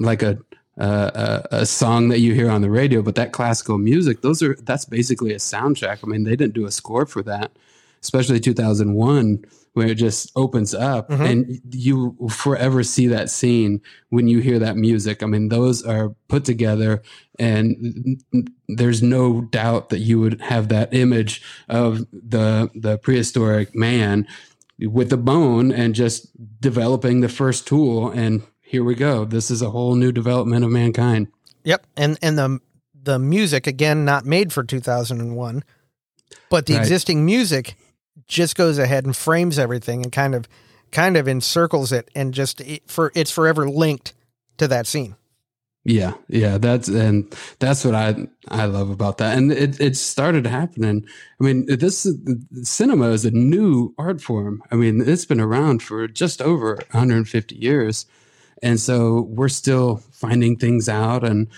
like 0.00 0.22
a 0.22 0.38
uh, 0.78 1.42
a, 1.52 1.56
a 1.62 1.66
song 1.66 2.08
that 2.08 2.20
you 2.20 2.34
hear 2.34 2.50
on 2.50 2.62
the 2.62 2.70
radio, 2.70 3.02
but 3.02 3.14
that 3.16 3.32
classical 3.32 3.78
music, 3.78 4.22
those 4.22 4.42
are 4.42 4.54
that's 4.62 4.84
basically 4.86 5.32
a 5.32 5.36
soundtrack. 5.36 5.98
I 6.02 6.06
mean, 6.06 6.24
they 6.24 6.36
didn't 6.36 6.54
do 6.54 6.64
a 6.66 6.70
score 6.70 7.04
for 7.06 7.22
that, 7.24 7.52
especially 8.02 8.40
2001, 8.40 9.44
where 9.74 9.88
it 9.88 9.94
just 9.96 10.30
opens 10.36 10.74
up 10.74 11.08
Mhm. 11.10 11.30
and 11.30 11.60
you 11.72 12.16
forever 12.30 12.82
see 12.82 13.06
that 13.08 13.30
scene 13.30 13.80
when 14.10 14.28
you 14.28 14.40
hear 14.40 14.58
that 14.58 14.76
music. 14.76 15.22
I 15.22 15.26
mean, 15.26 15.48
those 15.50 15.82
are 15.82 16.14
put 16.28 16.44
together, 16.44 17.02
and 17.38 18.22
there's 18.68 19.02
no 19.02 19.42
doubt 19.42 19.90
that 19.90 20.00
you 20.00 20.20
would 20.20 20.40
have 20.40 20.68
that 20.68 20.92
image 20.94 21.42
of 21.68 22.06
the 22.12 22.70
the 22.74 22.96
prehistoric 22.98 23.74
man 23.74 24.26
with 24.80 25.10
the 25.10 25.16
bone 25.18 25.70
and 25.70 25.94
just 25.94 26.28
developing 26.60 27.20
the 27.20 27.28
first 27.28 27.66
tool 27.66 28.08
and 28.10 28.42
here 28.72 28.82
we 28.82 28.94
go 28.96 29.24
this 29.24 29.50
is 29.50 29.62
a 29.62 29.70
whole 29.70 29.94
new 29.94 30.10
development 30.10 30.64
of 30.64 30.70
mankind 30.70 31.28
Yep. 31.64 31.86
And 31.96 32.18
and 32.20 32.36
the 32.36 32.58
the 33.04 33.18
music 33.20 33.68
again 33.68 34.04
not 34.04 34.24
made 34.24 34.52
for 34.52 34.64
2001, 34.64 35.62
but 36.50 36.66
the 36.66 36.74
Right. 36.74 36.80
existing 36.82 37.24
music 37.24 37.76
just 38.26 38.56
goes 38.56 38.78
ahead 38.78 39.04
and 39.04 39.16
frames 39.16 39.58
everything 39.60 40.02
and 40.02 40.10
kind 40.12 40.34
of 40.34 40.48
kind 40.90 41.16
of 41.16 41.28
encircles 41.28 41.92
it 41.92 42.10
and 42.16 42.34
just 42.34 42.60
it, 42.62 42.82
for 42.90 43.12
it's 43.14 43.30
forever 43.30 43.68
linked 43.70 44.12
to 44.58 44.66
that 44.68 44.88
scene. 44.88 45.14
Yeah, 45.84 46.14
yeah, 46.28 46.58
that's 46.58 46.88
and 46.88 47.32
that's 47.60 47.84
what 47.84 47.94
I 47.94 48.26
I 48.48 48.64
love 48.66 48.90
about 48.90 49.18
that, 49.18 49.36
and 49.38 49.52
it 49.52 49.80
it 49.80 49.96
started 49.96 50.46
happening. 50.46 51.04
I 51.40 51.44
mean, 51.44 51.66
this 51.66 52.06
cinema 52.64 53.10
is 53.10 53.24
a 53.24 53.30
new 53.32 53.94
art 53.98 54.20
form. 54.20 54.62
I 54.72 54.76
mean, 54.76 55.00
it's 55.00 55.26
been 55.26 55.40
around 55.40 55.82
for 55.82 56.08
just 56.08 56.42
over 56.42 56.76
150 56.92 57.54
years, 57.56 58.06
and 58.62 58.80
so 58.80 59.22
we're 59.22 59.48
still 59.48 59.96
finding 60.12 60.56
things 60.56 60.88
out 60.88 61.24
and 61.24 61.48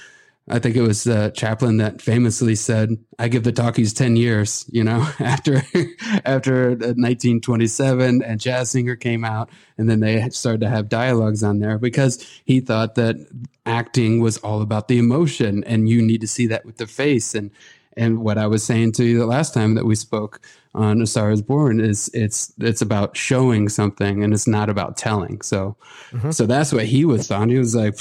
I 0.48 0.58
think 0.58 0.76
it 0.76 0.82
was 0.82 1.06
uh, 1.06 1.30
Chaplin 1.30 1.78
that 1.78 2.02
famously 2.02 2.54
said, 2.54 2.98
"I 3.18 3.28
give 3.28 3.44
the 3.44 3.52
talkies 3.52 3.94
ten 3.94 4.14
years." 4.16 4.66
You 4.70 4.84
know, 4.84 5.08
after 5.18 5.62
after 6.24 6.70
1927 6.70 8.22
and 8.22 8.40
Jazz 8.40 8.70
Singer 8.70 8.94
came 8.94 9.24
out, 9.24 9.48
and 9.78 9.88
then 9.88 10.00
they 10.00 10.28
started 10.30 10.60
to 10.60 10.68
have 10.68 10.90
dialogues 10.90 11.42
on 11.42 11.60
there 11.60 11.78
because 11.78 12.22
he 12.44 12.60
thought 12.60 12.94
that 12.96 13.16
acting 13.64 14.20
was 14.20 14.36
all 14.38 14.60
about 14.60 14.88
the 14.88 14.98
emotion, 14.98 15.64
and 15.64 15.88
you 15.88 16.02
need 16.02 16.20
to 16.20 16.28
see 16.28 16.46
that 16.48 16.66
with 16.66 16.76
the 16.76 16.86
face. 16.86 17.34
And 17.34 17.50
and 17.96 18.18
what 18.18 18.38
I 18.38 18.46
was 18.46 18.62
saying 18.64 18.92
to 18.92 19.04
you 19.04 19.18
the 19.18 19.26
last 19.26 19.54
time 19.54 19.74
that 19.74 19.84
we 19.84 19.94
spoke 19.94 20.40
on 20.74 21.00
A 21.00 21.06
Star 21.06 21.30
Is 21.30 21.42
Born 21.42 21.80
is 21.80 22.10
it's 22.12 22.52
it's 22.58 22.82
about 22.82 23.16
showing 23.16 23.68
something 23.68 24.24
and 24.24 24.34
it's 24.34 24.46
not 24.46 24.68
about 24.68 24.96
telling. 24.96 25.40
So 25.42 25.76
mm-hmm. 26.10 26.30
so 26.30 26.46
that's 26.46 26.72
what 26.72 26.86
he 26.86 27.04
was 27.04 27.30
on. 27.30 27.48
He 27.48 27.58
was 27.58 27.74
like, 27.74 27.96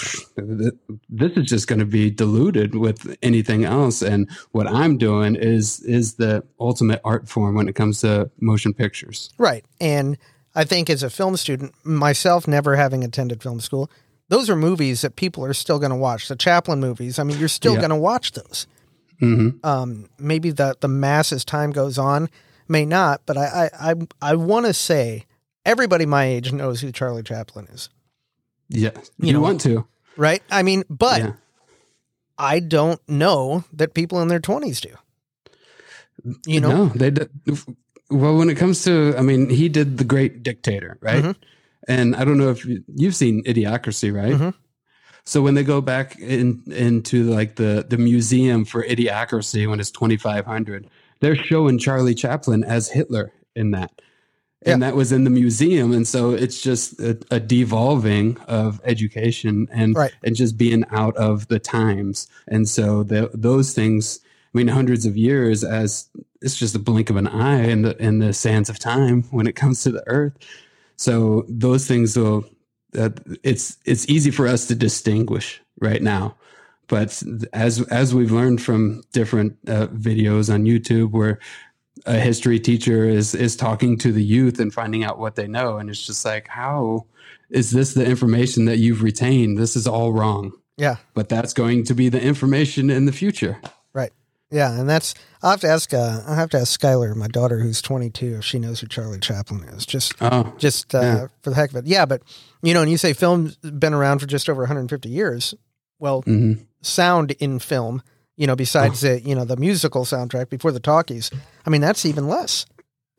this 1.09 1.31
is 1.37 1.45
just 1.45 1.67
going 1.67 1.79
to 1.79 1.85
be 1.85 2.09
diluted 2.09 2.75
with 2.75 3.15
anything 3.21 3.63
else. 3.63 4.01
And 4.01 4.29
what 4.51 4.67
I'm 4.67 4.97
doing 4.97 5.35
is 5.35 5.79
is 5.81 6.15
the 6.15 6.43
ultimate 6.59 7.01
art 7.03 7.29
form 7.29 7.55
when 7.55 7.67
it 7.67 7.75
comes 7.75 8.01
to 8.01 8.29
motion 8.39 8.73
pictures. 8.73 9.29
Right. 9.37 9.65
And 9.79 10.17
I 10.55 10.63
think 10.63 10.89
as 10.89 11.03
a 11.03 11.09
film 11.09 11.37
student, 11.37 11.73
myself 11.83 12.47
never 12.47 12.75
having 12.75 13.03
attended 13.03 13.41
film 13.41 13.59
school, 13.59 13.89
those 14.29 14.49
are 14.49 14.55
movies 14.55 15.01
that 15.01 15.15
people 15.15 15.45
are 15.45 15.53
still 15.53 15.79
going 15.79 15.91
to 15.91 15.95
watch. 15.95 16.27
The 16.27 16.35
Chaplin 16.35 16.79
movies. 16.79 17.19
I 17.19 17.23
mean, 17.23 17.39
you're 17.39 17.47
still 17.47 17.73
yeah. 17.73 17.79
going 17.79 17.89
to 17.89 17.95
watch 17.95 18.31
those. 18.31 18.67
Mm-hmm. 19.21 19.65
Um, 19.65 20.09
maybe 20.17 20.51
the 20.51 20.75
the 20.79 20.87
mass 20.87 21.31
as 21.31 21.45
time 21.45 21.71
goes 21.71 21.97
on 21.97 22.29
may 22.67 22.85
not, 22.85 23.21
but 23.25 23.37
I 23.37 23.69
I 23.81 23.91
I, 23.91 23.95
I 24.21 24.35
want 24.35 24.65
to 24.65 24.73
say 24.73 25.25
everybody 25.65 26.05
my 26.05 26.25
age 26.25 26.51
knows 26.51 26.81
who 26.81 26.91
Charlie 26.91 27.23
Chaplin 27.23 27.67
is. 27.67 27.89
Yeah, 28.69 28.91
you, 29.17 29.27
you 29.27 29.33
know, 29.33 29.41
want 29.41 29.61
to, 29.61 29.85
right? 30.17 30.41
I 30.49 30.63
mean, 30.63 30.83
but 30.89 31.21
yeah. 31.21 31.33
I 32.37 32.59
don't 32.59 32.99
know 33.07 33.63
that 33.73 33.93
people 33.93 34.21
in 34.21 34.27
their 34.27 34.39
twenties 34.39 34.81
do. 34.81 34.89
You 36.45 36.61
know, 36.61 36.85
no, 36.85 36.85
they. 36.87 37.11
Do. 37.11 37.27
Well, 38.09 38.37
when 38.37 38.49
it 38.49 38.55
comes 38.55 38.83
to, 38.83 39.15
I 39.17 39.21
mean, 39.21 39.49
he 39.49 39.69
did 39.69 39.97
the 39.97 40.03
Great 40.03 40.43
Dictator, 40.43 40.97
right? 41.01 41.23
Mm-hmm. 41.23 41.43
And 41.87 42.15
I 42.15 42.23
don't 42.23 42.37
know 42.37 42.51
if 42.51 42.65
you've 42.65 43.15
seen 43.15 43.43
Idiocracy, 43.43 44.13
right? 44.13 44.33
Mm-hmm. 44.33 44.49
So 45.25 45.41
when 45.41 45.53
they 45.53 45.63
go 45.63 45.81
back 45.81 46.19
in 46.19 46.63
into 46.67 47.23
like 47.23 47.55
the 47.55 47.85
the 47.87 47.97
museum 47.97 48.65
for 48.65 48.83
Idiocracy 48.83 49.69
when 49.69 49.79
it's 49.79 49.91
2500, 49.91 50.87
they're 51.19 51.35
showing 51.35 51.77
Charlie 51.77 52.15
Chaplin 52.15 52.63
as 52.63 52.89
Hitler 52.89 53.31
in 53.55 53.71
that. 53.71 53.91
And 54.65 54.81
yeah. 54.81 54.89
that 54.89 54.95
was 54.95 55.11
in 55.11 55.25
the 55.25 55.29
museum. 55.29 55.91
And 55.91 56.07
so 56.07 56.31
it's 56.31 56.61
just 56.61 56.99
a, 56.99 57.17
a 57.31 57.39
devolving 57.39 58.37
of 58.47 58.79
education 58.85 59.67
and 59.71 59.95
right. 59.95 60.13
and 60.23 60.35
just 60.35 60.57
being 60.57 60.85
out 60.91 61.15
of 61.17 61.47
the 61.47 61.59
times. 61.59 62.27
And 62.47 62.67
so 62.67 63.03
the, 63.03 63.29
those 63.33 63.73
things, 63.73 64.21
I 64.23 64.57
mean, 64.57 64.69
hundreds 64.69 65.05
of 65.05 65.17
years 65.17 65.63
as 65.63 66.07
it's 66.41 66.57
just 66.57 66.75
a 66.75 66.79
blink 66.79 67.09
of 67.09 67.15
an 67.17 67.27
eye 67.27 67.63
in 67.63 67.81
the 67.81 68.01
in 68.01 68.19
the 68.19 68.33
sands 68.33 68.69
of 68.69 68.79
time 68.79 69.23
when 69.31 69.47
it 69.47 69.55
comes 69.55 69.83
to 69.83 69.91
the 69.91 70.03
earth. 70.07 70.37
So 70.95 71.45
those 71.49 71.87
things 71.87 72.17
will 72.17 72.45
uh, 72.97 73.09
it's 73.43 73.77
it's 73.85 74.07
easy 74.09 74.31
for 74.31 74.47
us 74.47 74.67
to 74.67 74.75
distinguish 74.75 75.61
right 75.79 76.01
now. 76.01 76.35
But 76.87 77.21
as 77.53 77.81
as 77.87 78.13
we've 78.13 78.31
learned 78.31 78.61
from 78.61 79.03
different 79.11 79.57
uh, 79.67 79.87
videos 79.87 80.53
on 80.53 80.65
YouTube 80.65 81.11
where 81.11 81.39
a 82.05 82.19
history 82.19 82.59
teacher 82.59 83.05
is 83.05 83.33
is 83.33 83.55
talking 83.55 83.97
to 83.99 84.11
the 84.11 84.23
youth 84.23 84.59
and 84.59 84.73
finding 84.73 85.03
out 85.03 85.19
what 85.19 85.35
they 85.35 85.47
know 85.47 85.77
and 85.77 85.89
it's 85.89 86.05
just 86.05 86.25
like 86.25 86.47
how 86.47 87.05
is 87.49 87.71
this 87.71 87.93
the 87.93 88.05
information 88.05 88.65
that 88.65 88.77
you've 88.77 89.03
retained? 89.03 89.57
This 89.57 89.75
is 89.75 89.87
all 89.87 90.11
wrong. 90.11 90.51
Yeah. 90.77 90.97
But 91.13 91.29
that's 91.29 91.53
going 91.53 91.83
to 91.85 91.93
be 91.93 92.09
the 92.09 92.21
information 92.21 92.89
in 92.89 93.05
the 93.05 93.11
future 93.11 93.61
yeah 94.53 94.79
and 94.79 94.87
that's 94.89 95.13
i'll 95.41 95.51
have 95.51 95.61
to 95.61 95.67
ask 95.67 95.93
uh, 95.93 96.21
i'll 96.27 96.35
have 96.35 96.49
to 96.49 96.57
ask 96.57 96.79
skylar 96.79 97.15
my 97.15 97.27
daughter 97.27 97.59
who's 97.59 97.81
22 97.81 98.37
if 98.37 98.45
she 98.45 98.59
knows 98.59 98.79
who 98.79 98.87
charlie 98.87 99.19
chaplin 99.19 99.63
is 99.63 99.85
just 99.85 100.13
oh, 100.21 100.53
just 100.57 100.93
uh, 100.95 101.01
yeah. 101.01 101.27
for 101.41 101.49
the 101.49 101.55
heck 101.55 101.71
of 101.71 101.75
it 101.77 101.85
yeah 101.85 102.05
but 102.05 102.21
you 102.61 102.73
know 102.73 102.81
and 102.81 102.91
you 102.91 102.97
say 102.97 103.13
film's 103.13 103.55
been 103.57 103.93
around 103.93 104.19
for 104.19 104.27
just 104.27 104.49
over 104.49 104.61
150 104.61 105.09
years 105.09 105.53
well 105.99 106.21
mm-hmm 106.23 106.63
sound 106.85 107.31
in 107.31 107.59
film, 107.59 108.03
you 108.35 108.47
know, 108.47 108.55
besides 108.55 109.03
oh. 109.03 109.09
the, 109.09 109.21
you 109.21 109.35
know, 109.35 109.45
the 109.45 109.57
musical 109.57 110.05
soundtrack 110.05 110.49
before 110.49 110.71
the 110.71 110.79
talkies. 110.79 111.31
I 111.65 111.69
mean, 111.69 111.81
that's 111.81 112.05
even 112.05 112.27
less. 112.27 112.65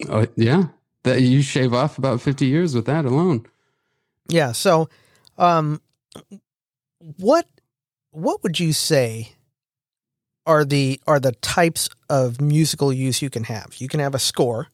Oh, 0.09 0.27
yeah. 0.37 0.67
That 1.03 1.21
you 1.23 1.43
shave 1.43 1.75
off 1.75 1.99
about 1.99 2.21
50 2.21 2.47
years 2.47 2.75
with 2.75 2.87
that 2.87 3.05
alone. 3.05 3.47
Yeah. 4.29 4.53
So, 4.53 4.89
um, 5.37 5.81
what, 7.19 7.47
what 8.11 8.43
would 8.43 8.61
you 8.61 8.73
say 8.73 9.33
are 10.47 10.65
the, 10.65 11.01
are 11.07 11.21
the 11.21 11.33
types 11.33 11.89
of 12.09 12.41
musical 12.41 12.93
use 12.93 13.23
you 13.23 13.31
can 13.31 13.45
have? 13.45 13.75
You 13.79 13.89
can 13.89 14.01
have 14.01 14.15
a 14.15 14.19
score. 14.19 14.69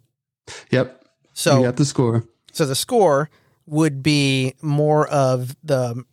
Yep. 0.70 1.04
So 1.32 1.58
you 1.58 1.64
got 1.64 1.76
the 1.76 1.84
score. 1.84 2.24
So 2.52 2.66
the 2.66 2.74
score 2.74 3.30
would 3.66 4.02
be 4.02 4.54
more 4.62 5.06
of 5.08 5.56
the, 5.62 6.04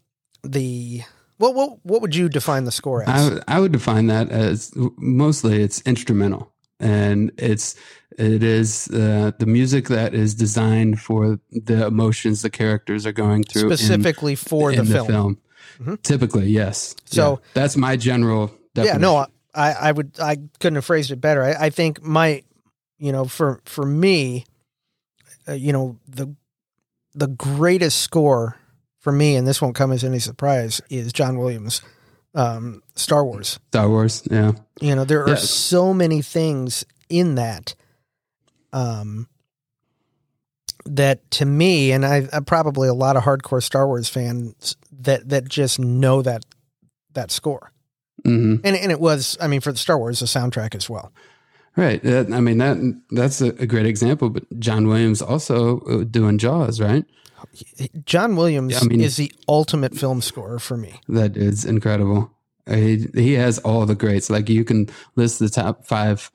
the, 0.44 1.02
what 1.38 1.54
what 1.54 1.86
what 1.86 2.02
would 2.02 2.16
you 2.16 2.30
define 2.30 2.64
the 2.64 2.72
score 2.72 3.08
as? 3.08 3.40
I, 3.48 3.58
I 3.58 3.60
would 3.60 3.72
define 3.72 4.08
that 4.08 4.32
as 4.32 4.72
mostly 4.76 5.62
it's 5.62 5.82
instrumental, 5.82 6.52
and 6.80 7.32
it's 7.38 7.76
it 8.18 8.42
is 8.42 8.88
uh, 8.90 9.32
the 9.38 9.46
music 9.46 9.88
that 9.90 10.16
is 10.16 10.34
designed 10.34 11.00
for 11.00 11.40
the 11.52 11.86
emotions 11.86 12.42
the 12.42 12.50
characters 12.50 13.06
are 13.06 13.12
going 13.12 13.44
through, 13.44 13.70
specifically 13.76 14.32
in, 14.32 14.38
for 14.38 14.72
the, 14.74 14.84
film. 14.84 15.08
film. 15.08 15.38
Mm-hmm. 15.80 15.96
Typically, 16.02 16.48
yes. 16.48 16.96
So 17.06 17.34
yeah, 17.34 17.50
that's 17.54 17.78
my 17.78 17.98
general. 17.98 18.48
Definition. 18.74 19.02
Yeah, 19.02 19.08
no, 19.08 19.28
I 19.58 19.72
I 19.74 19.92
would 19.92 20.20
I 20.20 20.38
couldn't 20.60 20.76
have 20.76 20.86
phrased 20.86 21.12
it 21.12 21.20
better. 21.20 21.44
I, 21.44 21.66
I 21.66 21.70
think 21.70 22.04
my 22.04 22.44
you 22.98 23.12
know 23.12 23.26
for 23.26 23.60
for 23.66 23.86
me, 23.86 24.46
uh, 25.48 25.54
you 25.54 25.74
know 25.74 25.98
the 26.08 26.34
the 27.16 27.28
greatest 27.28 28.02
score 28.02 28.58
for 29.00 29.12
me, 29.12 29.36
and 29.36 29.48
this 29.48 29.62
won't 29.62 29.76
come 29.76 29.92
as 29.92 30.04
any 30.04 30.20
surprise, 30.20 30.82
is 30.90 31.12
John 31.12 31.38
Williams, 31.38 31.82
um, 32.36 32.84
Star 32.96 33.26
Wars. 33.26 33.60
Star 33.70 33.90
Wars, 33.90 34.22
yeah. 34.30 34.52
You 34.82 34.96
know, 34.96 35.06
there 35.06 35.24
are 35.24 35.30
yeah. 35.30 35.36
so 35.36 35.94
many 35.94 36.22
things 36.22 36.86
in 37.10 37.36
that, 37.36 37.74
um, 38.74 39.28
that 40.86 41.30
to 41.32 41.46
me, 41.46 41.92
and 41.92 42.06
I, 42.06 42.28
I 42.32 42.42
probably 42.42 42.88
a 42.88 42.94
lot 42.94 43.16
of 43.16 43.24
hardcore 43.24 43.64
Star 43.64 43.88
Wars 43.88 44.10
fans 44.10 44.76
that 44.92 45.30
that 45.30 45.48
just 45.48 45.80
know 45.80 46.22
that 46.22 46.46
that 47.14 47.32
score. 47.32 47.72
Mm-hmm. 48.26 48.66
And 48.66 48.76
and 48.76 48.92
it 48.92 49.00
was, 49.00 49.38
I 49.40 49.48
mean, 49.48 49.62
for 49.62 49.72
the 49.72 49.78
Star 49.78 49.98
Wars, 49.98 50.20
the 50.20 50.26
soundtrack 50.26 50.76
as 50.76 50.90
well. 50.90 51.12
Right. 51.76 52.04
I 52.04 52.40
mean 52.42 52.58
that 52.58 53.02
that's 53.12 53.40
a, 53.40 53.52
great 53.68 53.86
example. 53.86 54.32
But 54.32 54.60
John 54.60 54.88
Williams 54.88 55.22
also 55.22 55.82
uh, 55.82 56.04
doing 56.04 56.40
Jaws, 56.40 56.82
right? 56.82 57.06
John 58.04 58.36
Williams 58.36 58.74
yeah, 58.74 58.80
I 58.82 58.86
mean, 58.86 59.02
is 59.02 59.18
the 59.18 59.32
ultimate 59.48 59.96
film 59.96 60.22
scorer 60.22 60.58
for 60.58 60.76
me. 60.76 61.00
That 61.08 61.38
is 61.38 61.66
incredible. 61.66 62.32
He 62.68 63.06
he 63.14 63.34
has 63.34 63.60
all 63.60 63.86
the 63.86 63.94
greats. 63.94 64.30
Like 64.30 64.50
you 64.50 64.64
can 64.66 64.90
list 65.16 65.38
the 65.38 65.50
top 65.50 65.86
five 65.86 66.32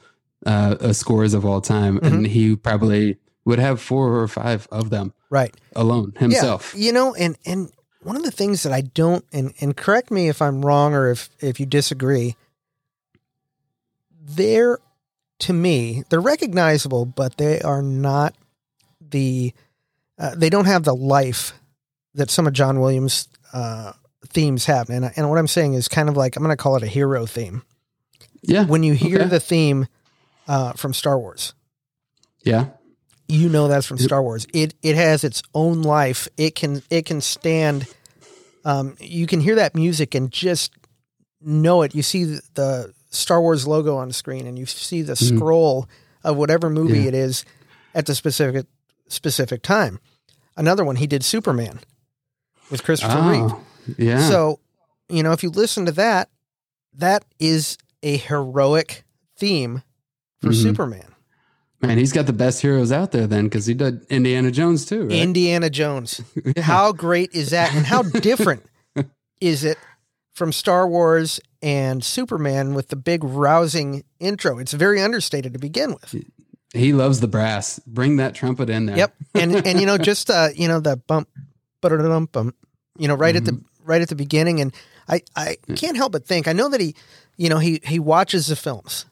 uh, 0.46 0.76
uh, 0.80 0.92
scores 0.92 1.34
of 1.34 1.44
all 1.44 1.60
time, 1.60 1.96
mm-hmm. 1.96 2.06
and 2.06 2.26
he 2.26 2.56
probably 2.56 3.18
would 3.44 3.58
have 3.58 3.80
four 3.80 4.20
or 4.20 4.28
five 4.28 4.68
of 4.70 4.90
them, 4.90 5.12
right, 5.28 5.54
alone 5.74 6.14
himself. 6.18 6.72
Yeah, 6.76 6.86
you 6.86 6.92
know, 6.92 7.14
and 7.14 7.36
and 7.44 7.70
one 8.02 8.16
of 8.16 8.22
the 8.22 8.30
things 8.30 8.62
that 8.62 8.72
I 8.72 8.80
don't 8.82 9.24
and 9.32 9.52
and 9.60 9.76
correct 9.76 10.10
me 10.10 10.28
if 10.28 10.42
I'm 10.42 10.64
wrong 10.64 10.94
or 10.94 11.10
if 11.10 11.30
if 11.40 11.60
you 11.60 11.66
disagree. 11.66 12.36
They're 14.24 14.78
to 15.40 15.52
me, 15.52 16.04
they're 16.08 16.20
recognizable, 16.20 17.04
but 17.04 17.36
they 17.36 17.60
are 17.60 17.82
not 17.82 18.34
the 19.00 19.52
uh, 20.18 20.34
they 20.36 20.50
don't 20.50 20.66
have 20.66 20.84
the 20.84 20.94
life 20.94 21.54
that 22.14 22.30
some 22.30 22.46
of 22.46 22.52
John 22.52 22.80
Williams' 22.80 23.28
uh, 23.52 23.92
themes 24.28 24.66
have. 24.66 24.90
And, 24.90 25.10
and 25.16 25.28
what 25.30 25.38
I'm 25.38 25.48
saying 25.48 25.74
is 25.74 25.88
kind 25.88 26.08
of 26.08 26.16
like, 26.16 26.36
I'm 26.36 26.42
going 26.42 26.56
to 26.56 26.62
call 26.62 26.76
it 26.76 26.82
a 26.82 26.86
hero 26.88 27.26
theme. 27.26 27.62
Yeah. 28.42 28.64
When 28.64 28.82
you 28.82 28.92
hear 28.94 29.20
okay. 29.20 29.28
the 29.28 29.40
theme 29.40 29.86
uh, 30.46 30.72
from 30.72 30.94
Star 30.94 31.18
Wars. 31.18 31.54
Yeah. 32.44 32.66
You 33.32 33.48
know 33.48 33.66
that's 33.66 33.86
from 33.86 33.96
Star 33.96 34.22
Wars. 34.22 34.46
It 34.52 34.74
it 34.82 34.94
has 34.94 35.24
its 35.24 35.42
own 35.54 35.82
life. 35.82 36.28
It 36.36 36.54
can 36.54 36.82
it 36.90 37.06
can 37.06 37.20
stand. 37.22 37.86
Um, 38.64 38.96
you 39.00 39.26
can 39.26 39.40
hear 39.40 39.54
that 39.54 39.74
music 39.74 40.14
and 40.14 40.30
just 40.30 40.72
know 41.40 41.82
it. 41.82 41.94
You 41.94 42.02
see 42.02 42.24
the, 42.54 42.92
Star 43.10 43.40
Wars 43.40 43.66
logo 43.66 43.96
on 43.96 44.08
the 44.08 44.14
screen, 44.14 44.46
and 44.46 44.58
you 44.58 44.66
see 44.66 45.02
the 45.02 45.14
mm-hmm. 45.14 45.36
scroll 45.36 45.88
of 46.22 46.36
whatever 46.36 46.70
movie 46.70 47.00
yeah. 47.00 47.08
it 47.08 47.14
is, 47.14 47.44
at 47.94 48.06
the 48.06 48.14
specific 48.14 48.66
specific 49.08 49.62
time. 49.62 49.98
Another 50.56 50.84
one 50.84 50.96
he 50.96 51.06
did 51.06 51.24
Superman 51.24 51.80
with 52.70 52.84
Christopher 52.84 53.16
Oh, 53.16 53.64
Reeve. 53.86 53.98
yeah. 53.98 54.28
So, 54.28 54.60
you 55.08 55.22
know, 55.22 55.32
if 55.32 55.42
you 55.42 55.50
listen 55.50 55.86
to 55.86 55.92
that, 55.92 56.28
that 56.94 57.24
is 57.38 57.78
a 58.02 58.16
heroic 58.16 59.04
theme 59.38 59.82
for 60.40 60.50
Mhm. 60.50 60.62
Superman. 60.62 61.11
Man, 61.82 61.98
he's 61.98 62.12
got 62.12 62.26
the 62.26 62.32
best 62.32 62.62
heroes 62.62 62.92
out 62.92 63.10
there 63.10 63.26
then 63.26 63.44
because 63.44 63.66
he 63.66 63.74
did 63.74 64.04
Indiana 64.08 64.50
Jones 64.50 64.86
too, 64.86 65.02
right? 65.08 65.12
Indiana 65.12 65.68
Jones. 65.70 66.20
Yeah. 66.56 66.62
How 66.62 66.92
great 66.92 67.32
is 67.32 67.50
that? 67.50 67.74
And 67.74 67.86
how 67.86 68.02
different 68.02 68.64
is 69.40 69.64
it 69.64 69.78
from 70.34 70.52
Star 70.52 70.88
Wars 70.88 71.40
and 71.62 72.04
Superman 72.04 72.74
with 72.74 72.88
the 72.88 72.96
big 72.96 73.24
rousing 73.24 74.04
intro? 74.20 74.58
It's 74.58 74.72
very 74.72 75.00
understated 75.00 75.52
to 75.54 75.58
begin 75.58 75.92
with. 75.92 76.24
He 76.74 76.92
loves 76.92 77.20
the 77.20 77.28
brass. 77.28 77.78
Bring 77.86 78.16
that 78.16 78.34
trumpet 78.34 78.70
in 78.70 78.86
there. 78.86 78.96
Yep. 78.96 79.14
And 79.34 79.54
and 79.66 79.80
you 79.80 79.86
know, 79.86 79.98
just 79.98 80.30
uh, 80.30 80.48
you 80.54 80.68
know, 80.68 80.80
the 80.80 80.96
bump 80.96 81.28
ba-da-da-dum, 81.80 82.26
bump, 82.26 82.56
you 82.98 83.08
know, 83.08 83.14
right 83.14 83.36
at 83.36 83.44
the 83.44 83.60
right 83.84 84.02
at 84.02 84.08
the 84.08 84.16
beginning. 84.16 84.60
And 84.60 84.74
I, 85.08 85.22
I 85.36 85.56
can't 85.74 85.96
help 85.96 86.12
but 86.12 86.26
think, 86.26 86.48
I 86.48 86.52
know 86.52 86.68
that 86.68 86.80
he 86.80 86.94
you 87.36 87.48
know, 87.48 87.58
he 87.58 87.80
he 87.84 87.98
watches 87.98 88.46
the 88.46 88.56
films. 88.56 89.06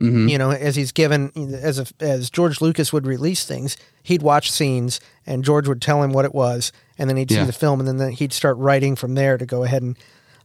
Hmm 0.00 0.28
you 0.28 0.36
know, 0.38 0.50
as 0.50 0.76
he's 0.76 0.92
given 0.92 1.30
as 1.54 1.78
a, 1.78 1.86
as 2.00 2.28
George 2.30 2.60
Lucas 2.60 2.92
would 2.92 3.06
release 3.06 3.44
things, 3.46 3.76
he'd 4.02 4.22
watch 4.22 4.50
scenes 4.50 5.00
and 5.24 5.42
George 5.44 5.66
would 5.68 5.80
tell 5.80 6.02
him 6.02 6.12
what 6.12 6.24
it 6.26 6.34
was, 6.34 6.70
and 6.98 7.08
then 7.08 7.16
he'd 7.16 7.30
Yeah. 7.30 7.42
see 7.42 7.46
the 7.46 7.52
film, 7.52 7.80
and 7.80 7.98
then 8.00 8.10
he'd 8.12 8.32
start 8.32 8.56
writing 8.58 8.94
from 8.96 9.14
there 9.14 9.38
to 9.38 9.46
go 9.46 9.64
ahead 9.64 9.82
and 9.82 9.96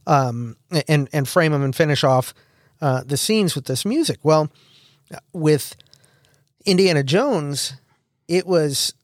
um 0.06 0.56
and 0.88 1.08
and 1.12 1.28
frame 1.28 1.52
them 1.52 1.62
and 1.62 1.76
finish 1.76 2.02
off 2.02 2.32
uh, 2.80 3.02
the 3.04 3.16
scenes 3.16 3.54
with 3.54 3.66
this 3.66 3.84
music. 3.84 4.18
Well, 4.24 4.50
with 5.32 5.76
Indiana 6.66 7.02
Jones, 7.04 7.74
it 8.28 8.46
was 8.46 8.94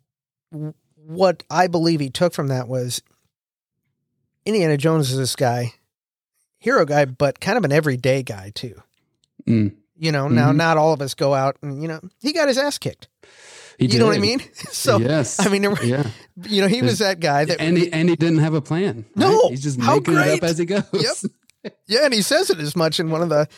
what 0.97 1.43
I 1.51 1.67
believe 1.69 2.01
he 2.01 2.11
took 2.11 2.33
from 2.33 2.49
that 2.49 2.67
was 2.69 3.03
Indiana 4.47 4.77
Jones 4.77 5.11
is 5.11 5.19
this 5.19 5.37
guy, 5.37 5.75
hero 6.59 6.85
guy, 6.85 7.05
but 7.05 7.39
kind 7.41 7.59
of 7.59 7.65
an 7.65 7.73
everyday 7.73 8.23
guy 8.23 8.51
too. 8.55 8.75
Mm. 9.47 9.75
You 9.99 10.13
know, 10.13 10.29
now 10.29 10.53
Mhm. 10.53 10.57
not 10.57 10.77
all 10.77 10.93
of 10.93 11.01
us 11.03 11.15
go 11.15 11.35
out 11.35 11.57
and 11.63 11.83
you 11.83 11.89
know 11.89 12.01
he 12.21 12.33
got 12.33 12.49
his 12.49 12.59
ass 12.59 12.79
kicked. 12.79 13.09
He 13.79 13.87
you 13.87 13.99
know 13.99 14.07
what 14.07 14.17
I 14.17 14.21
mean? 14.21 14.41
So 14.73 14.99
yes. 14.99 15.39
I 15.45 15.49
mean, 15.49 15.63
were- 15.71 15.83
yeah. 15.85 16.07
you 16.49 16.61
know, 16.63 16.69
he 16.69 16.83
was 16.83 16.99
that 16.99 17.21
guy 17.21 17.45
that 17.45 17.61
and 17.61 17.77
he 17.77 17.93
and 17.93 18.09
he 18.09 18.17
didn't 18.17 18.39
have 18.39 18.55
a 18.55 18.61
plan. 18.61 19.05
right? 19.17 19.17
No, 19.17 19.49
he's 19.51 19.63
just 19.63 19.79
making 19.79 20.15
it 20.15 20.29
up 20.39 20.43
as 20.45 20.59
he 20.59 20.65
goes. 20.65 20.83
Yep. 20.93 21.73
yeah, 21.87 22.05
and 22.05 22.15
he 22.15 22.23
says 22.23 22.51
it 22.51 22.59
as 22.59 22.77
much 22.77 23.01
in 23.01 23.11
one 23.11 23.23
of 23.23 23.29
the 23.29 23.49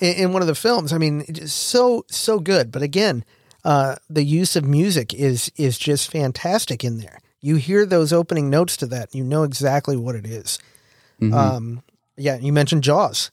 in, 0.00 0.32
one 0.32 0.40
of 0.42 0.48
the 0.48 0.54
films. 0.54 0.92
I 0.92 0.98
mean, 0.98 1.24
it's 1.28 1.52
so 1.52 2.04
so 2.08 2.38
good. 2.40 2.72
But 2.72 2.82
again, 2.82 3.24
uh, 3.64 3.96
the 4.08 4.24
use 4.24 4.56
of 4.56 4.64
music 4.64 5.12
is 5.14 5.50
is 5.56 5.76
just 5.78 6.10
fantastic 6.10 6.82
in 6.84 6.98
there. 6.98 7.18
You 7.42 7.56
hear 7.56 7.84
those 7.86 8.12
opening 8.12 8.48
notes 8.50 8.76
to 8.78 8.86
that, 8.88 9.14
you 9.14 9.24
know 9.24 9.42
exactly 9.44 9.96
what 9.96 10.14
it 10.14 10.26
is. 10.26 10.58
Mhm. 11.20 11.34
Um, 11.34 11.82
yeah, 12.16 12.36
you 12.36 12.52
mentioned 12.52 12.82
Jaws. 12.82 13.30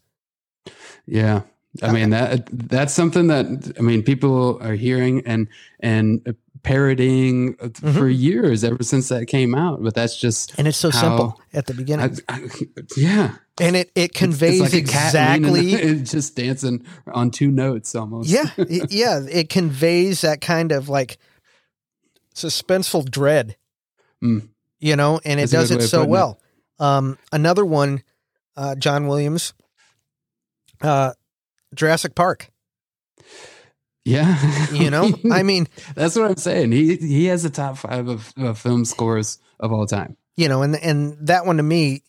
Yeah. 1.06 1.42
I 1.84 1.92
mean 1.92 2.10
that 2.12 2.48
that's 2.52 2.94
something 2.94 3.28
that 3.28 3.74
I 3.78 3.82
mean 3.82 4.02
people 4.04 4.60
are 4.62 4.74
hearing 4.74 5.22
and 5.26 5.48
and 5.80 6.36
parodying 6.64 7.54
Mm-hmm. 7.56 7.92
for 7.98 8.10
years 8.10 8.64
ever 8.64 8.82
since 8.84 9.10
that 9.10 9.28
came 9.28 9.54
out. 9.56 9.82
But 9.84 9.94
that's 9.94 10.18
just 10.18 10.58
And 10.58 10.68
it's 10.68 10.78
so 10.78 10.90
simple 10.92 11.40
at 11.54 11.66
the 11.68 11.74
beginning. 11.74 12.18
I, 12.28 12.36
I, 12.36 12.50
yeah. 12.98 13.36
and 13.62 13.76
it, 13.76 13.92
it 13.96 14.12
It's 14.12 14.18
conveys 14.20 14.62
like 14.62 14.86
cat 14.88 15.14
leaning- 15.14 15.70
exactly 15.70 15.74
it's 15.92 16.12
just 16.12 16.36
dancing 16.36 16.86
on 17.14 17.32
two 17.32 17.52
notes 17.52 17.94
almost. 17.96 18.30
yeah, 18.30 18.46
yeah, 18.90 19.22
it 19.30 19.50
conveys 19.50 20.22
that 20.22 20.42
kind 20.42 20.72
of 20.72 20.90
like 20.90 21.18
suspenseful 22.36 23.10
dread, 23.10 23.56
Mm. 24.24 24.50
you 24.80 24.96
know, 24.96 25.20
and 25.24 25.40
it 25.40 25.50
That's 25.50 25.70
does 25.70 25.72
it 25.72 25.82
so 25.84 26.00
putting 26.00 26.10
it. 26.10 26.12
well. 26.12 26.40
Um, 26.80 27.18
another 27.32 27.64
one, 27.66 28.02
uh, 28.56 28.76
John 28.76 29.08
Williams, 29.08 29.54
uh, 30.82 31.14
Jurassic 31.76 32.16
Park. 32.16 32.50
Yeah. 34.06 34.38
You 34.72 34.90
know, 34.90 35.12
I 35.32 35.44
mean, 35.44 35.68
that's 35.96 36.16
what 36.16 36.30
I'm 36.30 36.38
saying. 36.38 36.72
He 36.72 36.96
he 36.96 37.26
has 37.26 37.44
the 37.44 37.50
top 37.50 37.78
five 37.78 38.08
of, 38.08 38.34
of 38.38 38.58
film 38.58 38.86
scores 38.86 39.40
of 39.60 39.72
all 39.74 39.86
time. 39.86 40.16
you 40.38 40.48
know, 40.48 40.62
and 40.62 40.76
and 40.78 41.18
that 41.28 41.46
one 41.46 41.58
to 41.58 41.64
me 41.64 42.04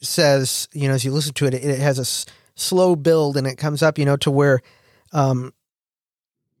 says, 0.00 0.68
you 0.72 0.88
know, 0.88 0.94
as 0.94 1.04
you 1.04 1.12
listen 1.12 1.32
to 1.34 1.46
it, 1.46 1.54
it, 1.54 1.64
it 1.64 1.78
has 1.80 1.98
a 1.98 2.02
s- 2.02 2.26
slow 2.54 2.94
build, 2.96 3.36
and 3.36 3.46
it 3.46 3.56
comes 3.56 3.82
up, 3.82 3.98
you 3.98 4.04
know, 4.04 4.16
to 4.16 4.30
where, 4.30 4.60
um, 5.12 5.52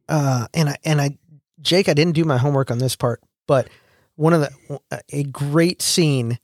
uh, 0.08 0.46
and 0.54 0.68
I 0.70 0.76
and 0.84 1.00
I, 1.00 1.18
Jake, 1.60 1.88
I 1.88 1.94
didn't 1.94 2.14
do 2.14 2.24
my 2.24 2.38
homework 2.38 2.70
on 2.70 2.78
this 2.78 2.96
part, 2.96 3.20
but 3.46 3.68
one 4.16 4.32
of 4.32 4.40
the 4.40 4.80
a 5.12 5.22
great 5.24 5.80
scene 5.82 6.38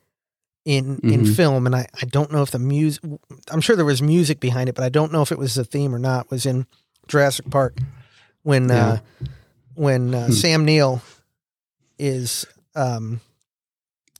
in 0.69 0.99
in 1.03 1.23
Mhm. 1.25 1.35
film, 1.35 1.65
and 1.67 1.75
I 1.75 1.87
I 2.03 2.05
don't 2.05 2.31
know 2.31 2.43
if 2.43 2.51
the 2.51 2.59
music, 2.59 3.03
I'm 3.51 3.63
sure 3.63 3.75
there 3.75 3.87
was 3.87 4.03
music 4.03 4.39
behind 4.39 4.69
it, 4.69 4.75
but 4.75 4.85
I 4.85 4.91
don't 4.91 5.11
know 5.13 5.23
if 5.23 5.33
it 5.33 5.39
was 5.39 5.55
the 5.55 5.65
theme 5.65 5.95
or 5.95 5.99
not. 5.99 6.31
Was 6.31 6.45
in 6.45 6.67
Jurassic 7.07 7.49
Park 7.51 7.79
when 8.43 8.71
uh, 8.71 8.99
when 9.75 10.15
uh, 10.15 10.27
Hmm. 10.27 10.33
Sam 10.33 10.65
Neill 10.67 11.01
is 11.99 12.45
um 12.77 13.21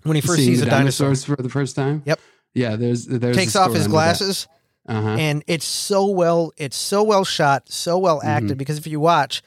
when 0.05 0.15
he 0.15 0.21
first 0.23 0.37
Seeing 0.39 0.49
sees 0.53 0.61
the 0.61 0.67
a 0.69 0.71
dinosaur 0.71 1.09
dinosaurs 1.09 1.25
for 1.25 1.37
the 1.43 1.51
first 1.51 1.77
time. 1.77 2.03
Yep. 2.07 2.21
Yeah. 2.55 2.77
There's 2.77 3.05
there's 3.07 3.37
takes 3.37 3.55
off 3.55 3.75
his 3.75 3.87
glasses 3.87 4.49
Uh 4.89 5.03
huh. 5.03 5.09
and 5.19 5.45
it's 5.47 5.67
so 5.67 6.07
well 6.07 6.53
it's 6.57 6.77
so 6.79 7.03
well 7.03 7.25
shot 7.25 7.71
so 7.71 7.99
well 7.99 8.23
acted 8.25 8.51
Mm-hmm. 8.53 8.57
because 8.59 8.79
if 8.79 8.87
you 8.87 9.01
watch 9.01 9.43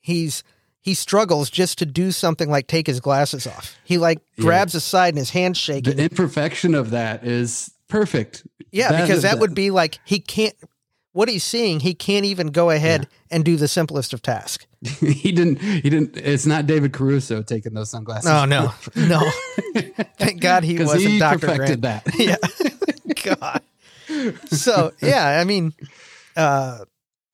he's 0.00 0.42
he 0.84 0.92
struggles 0.94 1.48
just 1.48 1.78
to 1.78 1.86
do 1.86 2.12
something 2.12 2.50
like 2.50 2.66
take 2.66 2.86
his 2.86 3.00
glasses 3.00 3.46
off 3.46 3.76
he 3.84 3.96
like 3.98 4.18
Yeah. 4.36 4.42
grabs 4.44 4.72
his 4.74 4.84
side 4.84 5.08
and 5.14 5.18
his 5.18 5.30
hand's 5.30 5.58
shaking 5.58 5.96
The 5.96 6.02
imperfection 6.04 6.74
of 6.74 6.90
that 6.90 7.24
is 7.24 7.70
perfect. 7.88 8.46
yeah 8.70 8.90
that 8.92 9.02
because 9.02 9.22
that 9.22 9.38
would 9.38 9.54
be 9.54 9.70
like 9.70 9.98
he 10.04 10.18
can't 10.20 10.54
what 11.12 11.28
he's 11.28 11.44
seeing 11.44 11.80
he 11.80 11.94
can't 11.94 12.24
even 12.24 12.48
go 12.48 12.70
ahead 12.70 13.06
and 13.30 13.44
do 13.44 13.56
the 13.56 13.68
simplest 13.68 14.12
of 14.12 14.20
tasks 14.22 14.66
he 15.00 15.32
didn't. 15.32 15.56
He 15.62 15.88
didn't. 15.88 16.14
It's 16.18 16.44
not 16.44 16.66
David 16.66 16.92
Caruso 16.92 17.40
taking 17.42 17.72
those 17.72 17.88
sunglasses. 17.88 18.28
oh 18.30 18.44
no 18.44 18.72
no 18.96 19.30
thank 20.18 20.40
god 20.42 20.62
he 20.64 20.78
wasn't 20.78 21.12
he 21.12 21.18
dr 21.18 21.38
perfected 21.38 21.80
grant 21.80 22.04
that. 22.04 22.18
yeah 22.18 22.36
god 23.24 23.62
so 24.50 24.92
yeah 25.00 25.38
i 25.40 25.44
mean 25.44 25.72
uh 26.36 26.78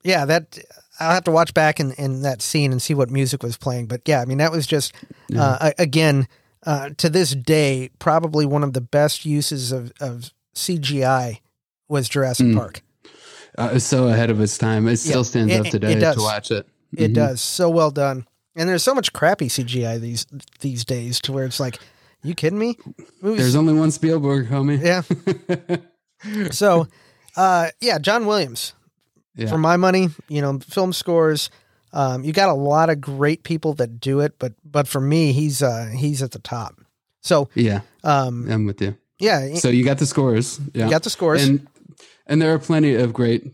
yeah 0.05 0.25
that 0.27 0.59
i'll 1.01 1.13
have 1.15 1.25
to 1.25 1.31
watch 1.31 1.53
back 1.55 1.81
in, 1.81 1.93
in 1.93 2.23
that 2.23 2.41
scene 2.43 2.71
and 2.73 2.81
see 2.83 2.95
what 2.95 3.11
music 3.11 3.43
was 3.43 3.57
playing 3.57 3.87
but 3.87 4.01
yeah 4.07 4.21
i 4.21 4.25
mean 4.25 4.39
that 4.39 4.53
was 4.53 4.67
just 4.67 4.93
uh, 5.37 5.71
again 5.79 6.29
uh, 6.67 6.91
to 6.99 7.09
this 7.09 7.35
day 7.35 7.89
probably 7.99 8.45
one 8.47 8.63
of 8.63 8.73
the 8.75 8.81
best 8.81 9.25
uses 9.25 9.73
of, 9.73 9.93
of 10.01 10.31
cgi 10.55 11.41
was 11.89 12.09
jurassic 12.09 12.47
Mm. 12.47 12.57
park 12.57 12.83
Uh, 13.59 13.71
it's 13.75 13.85
so 13.85 14.07
ahead 14.07 14.31
of 14.31 14.41
its 14.41 14.57
time. 14.57 14.87
It 14.87 14.99
still 14.99 15.19
Yeah, 15.19 15.23
stands 15.25 15.53
it- 15.55 15.61
up 15.61 15.67
today 15.67 15.99
to 15.99 16.15
watch 16.19 16.51
it. 16.53 16.67
it 16.97 17.11
Mhm. 17.11 17.15
does 17.15 17.41
so 17.41 17.69
well 17.69 17.91
done 17.91 18.27
and 18.55 18.69
there's 18.69 18.83
so 18.83 18.95
much 18.95 19.13
crappy 19.13 19.49
cgi 19.49 20.01
these 20.01 20.27
these 20.61 20.85
days 20.85 21.21
to 21.23 21.33
where 21.33 21.45
it's 21.45 21.59
like 21.61 21.79
you 22.23 22.35
kidding 22.35 22.59
me 22.59 22.77
Movies- 23.23 23.41
There's 23.41 23.57
only 23.57 23.73
one 23.75 23.91
Spielberg, 23.91 24.49
homie. 24.51 24.79
yeah 24.83 25.03
so 26.51 26.87
uh 27.37 27.69
yeah 27.81 27.99
john 27.99 28.27
williams 28.27 28.75
Yeah. 29.41 29.49
for 29.49 29.59
my 29.59 29.77
money, 29.77 30.09
you 30.29 30.41
know, 30.43 30.59
film 30.61 30.93
scores. 30.93 31.51
Um, 31.93 32.23
you 32.25 32.33
got 32.33 32.49
a 32.51 32.55
lot 32.55 32.89
of 32.91 33.01
great 33.01 33.43
people 33.43 33.75
that 33.75 33.99
do 34.01 34.21
it, 34.21 34.39
but 34.39 34.53
but 34.65 34.87
for 34.87 35.01
me, 35.01 35.33
he's 35.33 35.63
uh, 35.63 35.91
he's 35.97 36.23
at 36.23 36.31
the 36.33 36.39
top. 36.39 36.81
So 37.23 37.49
yeah, 37.55 37.81
um, 38.05 38.47
I'm 38.51 38.65
with 38.67 38.81
you. 38.81 38.97
yeah, 39.19 39.55
So 39.57 39.69
you 39.69 39.85
got 39.85 39.99
the 39.99 40.07
scores. 40.07 40.61
Yeah. 40.75 40.85
you 40.85 40.91
got 40.91 41.03
the 41.03 41.11
scores. 41.11 41.43
and 41.43 41.67
and 42.27 42.41
there 42.41 42.55
are 42.55 42.59
plenty 42.61 42.95
of 42.95 43.13
great 43.13 43.53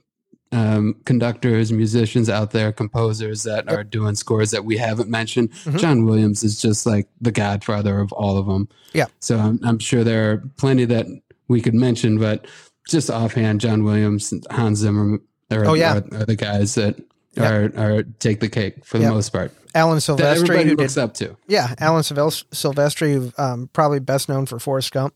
um, 0.53 0.94
conductors, 1.05 1.72
musicians 1.72 2.29
out 2.29 2.51
there, 2.53 2.72
composers 2.72 3.42
that 3.44 3.68
are 3.68 3.83
doing 3.83 4.14
scores 4.14 4.51
that 4.53 4.64
we 4.64 4.77
haven't 4.77 5.09
mentioned. 5.09 5.51
Mhm. 5.64 5.79
John 5.79 6.05
Williams 6.05 6.44
is 6.44 6.61
just 6.61 6.85
like 6.87 7.09
the 7.20 7.33
godfather 7.33 7.99
of 8.01 8.12
all 8.12 8.37
of 8.38 8.46
them. 8.46 8.68
Yeah. 8.92 9.07
So 9.20 9.38
I'm, 9.38 9.59
I'm 9.64 9.79
sure 9.79 10.05
there 10.05 10.31
are 10.33 10.37
plenty 10.57 10.85
that 10.87 11.07
we 11.49 11.61
could 11.61 11.75
mention, 11.75 12.18
but 12.18 12.46
just 12.88 13.11
offhand, 13.11 13.61
John 13.61 13.83
Williams, 13.83 14.33
Hans 14.51 14.79
Zimmer, 14.79 15.18
are, 15.50 15.64
Oh, 15.66 15.74
yeah. 15.74 15.94
are, 16.12 16.20
are 16.20 16.24
the 16.24 16.37
guys 16.37 16.74
that 16.76 16.96
Yep. 17.35 17.50
are 17.76 17.96
are 17.98 18.02
take 18.18 18.40
the 18.40 18.48
cake 18.48 18.85
for 18.85 18.96
the 18.98 19.04
Yep. 19.04 19.12
most 19.12 19.30
part. 19.30 19.52
Alan 19.74 19.98
Silvestri, 19.98 20.20
everybody 20.42 20.70
who 20.70 20.76
looks 20.76 20.94
did 20.94 21.02
up 21.02 21.14
to. 21.14 21.37
yeah, 21.48 21.74
Alan 21.78 22.02
Silvestri, 22.02 23.38
um, 23.38 23.68
probably 23.74 23.98
best 24.00 24.28
known 24.30 24.46
for 24.46 24.59
Forrest 24.59 24.90
Gump. 24.92 25.14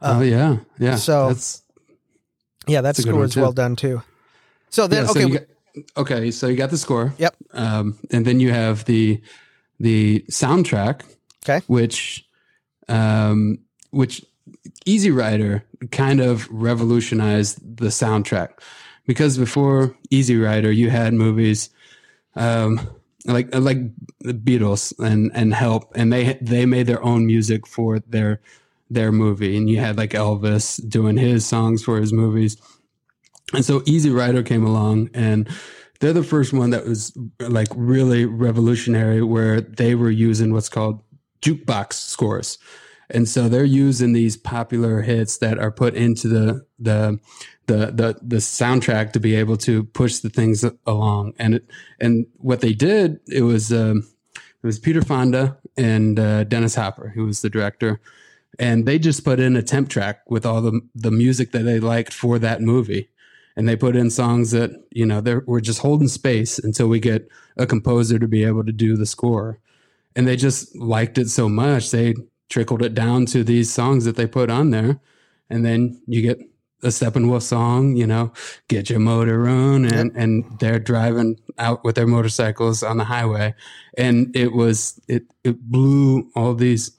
oh 0.00 0.20
yeah, 0.22 0.56
yeah. 0.78 0.96
so- 0.96 1.28
that's 1.28 1.62
Yeah, 2.66 2.80
that 2.80 2.94
That's 2.96 3.02
score 3.06 3.24
is 3.24 3.36
well 3.36 3.52
done 3.52 3.76
too. 3.76 4.02
So 4.70 4.86
then, 4.86 5.02
yeah, 5.04 5.06
so 5.06 5.20
okay, 5.20 5.28
you 5.28 5.38
got- 5.38 5.86
okay. 5.98 6.30
So 6.30 6.46
you 6.46 6.56
got 6.56 6.70
the 6.70 6.78
score. 6.78 7.12
Yep. 7.18 7.34
Um, 7.52 7.98
and 8.10 8.24
then 8.24 8.40
you 8.40 8.50
have 8.52 8.84
the 8.86 9.20
the 9.80 10.24
soundtrack. 10.30 11.02
Okay. 11.44 11.62
Which, 11.66 12.24
um, 12.88 13.58
which 13.90 14.24
Easy 14.86 15.10
Rider 15.10 15.64
kind 15.90 16.20
of 16.20 16.48
revolutionized 16.50 17.58
the 17.78 17.88
soundtrack 17.88 18.50
because 19.06 19.38
before 19.38 19.96
Easy 20.10 20.36
Rider, 20.36 20.70
you 20.70 20.90
had 20.90 21.14
movies, 21.14 21.70
um, 22.36 22.80
like 23.26 23.54
like 23.54 23.78
the 24.20 24.34
Beatles 24.34 24.92
and 24.98 25.30
and 25.34 25.54
Help, 25.54 25.92
and 25.94 26.12
they 26.12 26.38
they 26.40 26.66
made 26.66 26.86
their 26.86 27.02
own 27.02 27.26
music 27.26 27.66
for 27.66 27.98
their 28.00 28.40
their 28.90 29.12
movie, 29.12 29.56
and 29.56 29.68
you 29.68 29.78
had 29.78 29.96
like 29.96 30.10
Elvis 30.10 30.86
doing 30.88 31.16
his 31.16 31.46
songs 31.46 31.82
for 31.82 32.00
his 32.00 32.12
movies, 32.12 32.56
and 33.52 33.64
so 33.64 33.82
Easy 33.86 34.10
Rider 34.10 34.42
came 34.42 34.64
along, 34.64 35.10
and 35.14 35.48
they're 36.00 36.12
the 36.12 36.24
first 36.24 36.52
one 36.52 36.70
that 36.70 36.84
was 36.84 37.16
like 37.40 37.68
really 37.76 38.24
revolutionary, 38.24 39.22
where 39.22 39.60
they 39.60 39.94
were 39.94 40.10
using 40.10 40.52
what's 40.52 40.68
called 40.68 41.00
jukebox 41.42 41.92
scores. 41.94 42.58
And 43.10 43.28
so 43.28 43.48
they're 43.48 43.64
using 43.64 44.14
these 44.14 44.36
popular 44.38 45.02
hits 45.02 45.36
that 45.38 45.58
are 45.58 45.70
put 45.70 45.94
into 45.94 46.28
the 46.28 46.66
the 46.78 47.20
the 47.66 47.86
the 47.86 48.18
the 48.22 48.36
soundtrack 48.36 49.12
to 49.12 49.20
be 49.20 49.34
able 49.34 49.56
to 49.58 49.84
push 49.84 50.18
the 50.18 50.30
things 50.30 50.64
along. 50.86 51.34
And 51.38 51.56
it, 51.56 51.70
and 52.00 52.26
what 52.38 52.60
they 52.60 52.72
did, 52.72 53.20
it 53.28 53.42
was 53.42 53.72
um, 53.72 54.08
it 54.34 54.66
was 54.66 54.78
Peter 54.78 55.02
Fonda 55.02 55.58
and 55.76 56.18
uh, 56.18 56.44
Dennis 56.44 56.74
Hopper, 56.74 57.08
who 57.08 57.26
was 57.26 57.42
the 57.42 57.50
director, 57.50 58.00
and 58.58 58.86
they 58.86 58.98
just 58.98 59.24
put 59.24 59.40
in 59.40 59.56
a 59.56 59.62
temp 59.62 59.88
track 59.88 60.22
with 60.28 60.44
all 60.44 60.60
the 60.60 60.80
the 60.94 61.10
music 61.10 61.52
that 61.52 61.62
they 61.62 61.80
liked 61.80 62.12
for 62.12 62.38
that 62.38 62.60
movie. 62.60 63.08
And 63.54 63.68
they 63.68 63.76
put 63.76 63.96
in 63.96 64.08
songs 64.08 64.50
that 64.52 64.70
you 64.90 65.06
know 65.06 65.20
they 65.20 65.36
we're 65.36 65.60
just 65.60 65.80
holding 65.80 66.08
space 66.08 66.58
until 66.58 66.88
we 66.88 67.00
get 67.00 67.28
a 67.56 67.66
composer 67.66 68.18
to 68.18 68.28
be 68.28 68.44
able 68.44 68.64
to 68.64 68.72
do 68.72 68.96
the 68.96 69.06
score. 69.06 69.58
And 70.14 70.28
they 70.28 70.36
just 70.36 70.74
liked 70.76 71.16
it 71.16 71.30
so 71.30 71.48
much 71.48 71.90
they 71.90 72.14
trickled 72.50 72.82
it 72.82 72.94
down 72.94 73.24
to 73.24 73.42
these 73.42 73.72
songs 73.72 74.04
that 74.04 74.16
they 74.16 74.26
put 74.26 74.50
on 74.50 74.70
there, 74.70 75.00
and 75.48 75.64
then 75.64 76.00
you 76.06 76.22
get 76.22 76.38
a 76.82 76.88
Steppenwolf 76.88 77.42
song, 77.42 77.96
you 77.96 78.06
know, 78.06 78.32
get 78.68 78.90
your 78.90 78.98
motor 78.98 79.48
on 79.48 79.84
and, 79.84 80.10
and 80.16 80.44
they're 80.58 80.80
driving 80.80 81.38
out 81.58 81.84
with 81.84 81.94
their 81.94 82.06
motorcycles 82.06 82.82
on 82.82 82.96
the 82.96 83.04
highway. 83.04 83.54
And 83.96 84.34
it 84.34 84.52
was, 84.52 85.00
it, 85.06 85.24
it 85.44 85.60
blew 85.60 86.28
all 86.34 86.54
these, 86.54 86.90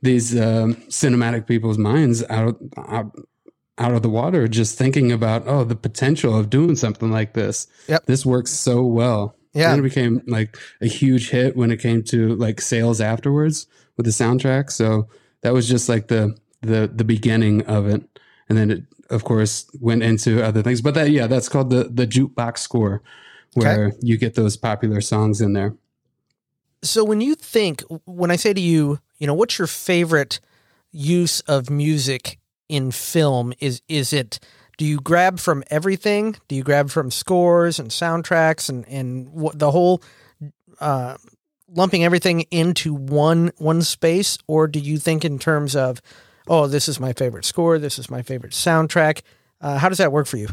these, 0.00 0.34
um, 0.40 0.74
cinematic 0.88 1.46
people's 1.46 1.76
minds 1.76 2.24
out, 2.30 2.56
out, 2.78 3.14
out 3.76 3.92
of 3.92 4.02
the 4.02 4.08
water, 4.08 4.48
just 4.48 4.78
thinking 4.78 5.12
about, 5.12 5.46
oh, 5.46 5.64
the 5.64 5.76
potential 5.76 6.38
of 6.38 6.48
doing 6.48 6.74
something 6.74 7.10
like 7.10 7.34
this. 7.34 7.66
Yep. 7.88 8.06
This 8.06 8.24
works 8.24 8.52
so 8.52 8.82
well. 8.82 9.36
Yeah. 9.52 9.72
And 9.72 9.80
it 9.80 9.82
became 9.82 10.22
like 10.26 10.56
a 10.80 10.86
huge 10.86 11.28
hit 11.30 11.56
when 11.56 11.70
it 11.70 11.80
came 11.80 12.02
to 12.04 12.36
like 12.36 12.60
sales 12.60 13.00
afterwards 13.00 13.66
with 13.96 14.06
the 14.06 14.12
soundtrack. 14.12 14.70
So 14.70 15.08
that 15.42 15.52
was 15.52 15.68
just 15.68 15.88
like 15.90 16.08
the, 16.08 16.36
the, 16.62 16.90
the 16.94 17.04
beginning 17.04 17.66
of 17.66 17.86
it. 17.86 18.02
And 18.48 18.58
then 18.58 18.70
it 18.70 18.82
of 19.10 19.24
course, 19.24 19.68
went 19.80 20.02
into 20.02 20.42
other 20.42 20.62
things. 20.62 20.80
But 20.80 20.94
that, 20.94 21.10
yeah, 21.10 21.26
that's 21.26 21.48
called 21.48 21.70
the 21.70 21.84
the 21.84 22.06
jukebox 22.06 22.58
score, 22.58 23.02
where 23.54 23.86
okay. 23.86 23.96
you 24.00 24.16
get 24.16 24.34
those 24.34 24.56
popular 24.56 25.00
songs 25.00 25.40
in 25.40 25.52
there. 25.52 25.74
So 26.82 27.04
when 27.04 27.20
you 27.20 27.34
think, 27.34 27.82
when 28.06 28.30
I 28.30 28.36
say 28.36 28.54
to 28.54 28.60
you, 28.60 29.00
you 29.18 29.26
know, 29.26 29.34
what's 29.34 29.58
your 29.58 29.66
favorite 29.66 30.40
use 30.92 31.40
of 31.40 31.68
music 31.68 32.38
in 32.68 32.90
film? 32.90 33.52
Is 33.60 33.82
is 33.88 34.12
it 34.12 34.40
do 34.78 34.86
you 34.86 34.98
grab 34.98 35.38
from 35.38 35.62
everything? 35.70 36.36
Do 36.48 36.56
you 36.56 36.62
grab 36.62 36.88
from 36.88 37.10
scores 37.10 37.78
and 37.78 37.90
soundtracks 37.90 38.68
and 38.68 38.88
and 38.88 39.28
what 39.30 39.58
the 39.58 39.70
whole 39.70 40.02
uh, 40.80 41.18
lumping 41.68 42.04
everything 42.04 42.42
into 42.50 42.94
one 42.94 43.52
one 43.58 43.82
space, 43.82 44.38
or 44.46 44.66
do 44.66 44.78
you 44.78 44.98
think 44.98 45.24
in 45.24 45.38
terms 45.38 45.76
of 45.76 46.00
oh, 46.50 46.66
this 46.66 46.88
is 46.88 47.00
my 47.00 47.14
favorite 47.14 47.46
score, 47.46 47.78
this 47.78 47.98
is 47.98 48.10
my 48.10 48.20
favorite 48.20 48.52
soundtrack. 48.52 49.22
Uh, 49.60 49.78
how 49.78 49.88
does 49.88 49.98
that 49.98 50.12
work 50.12 50.26
for 50.26 50.36
you? 50.36 50.48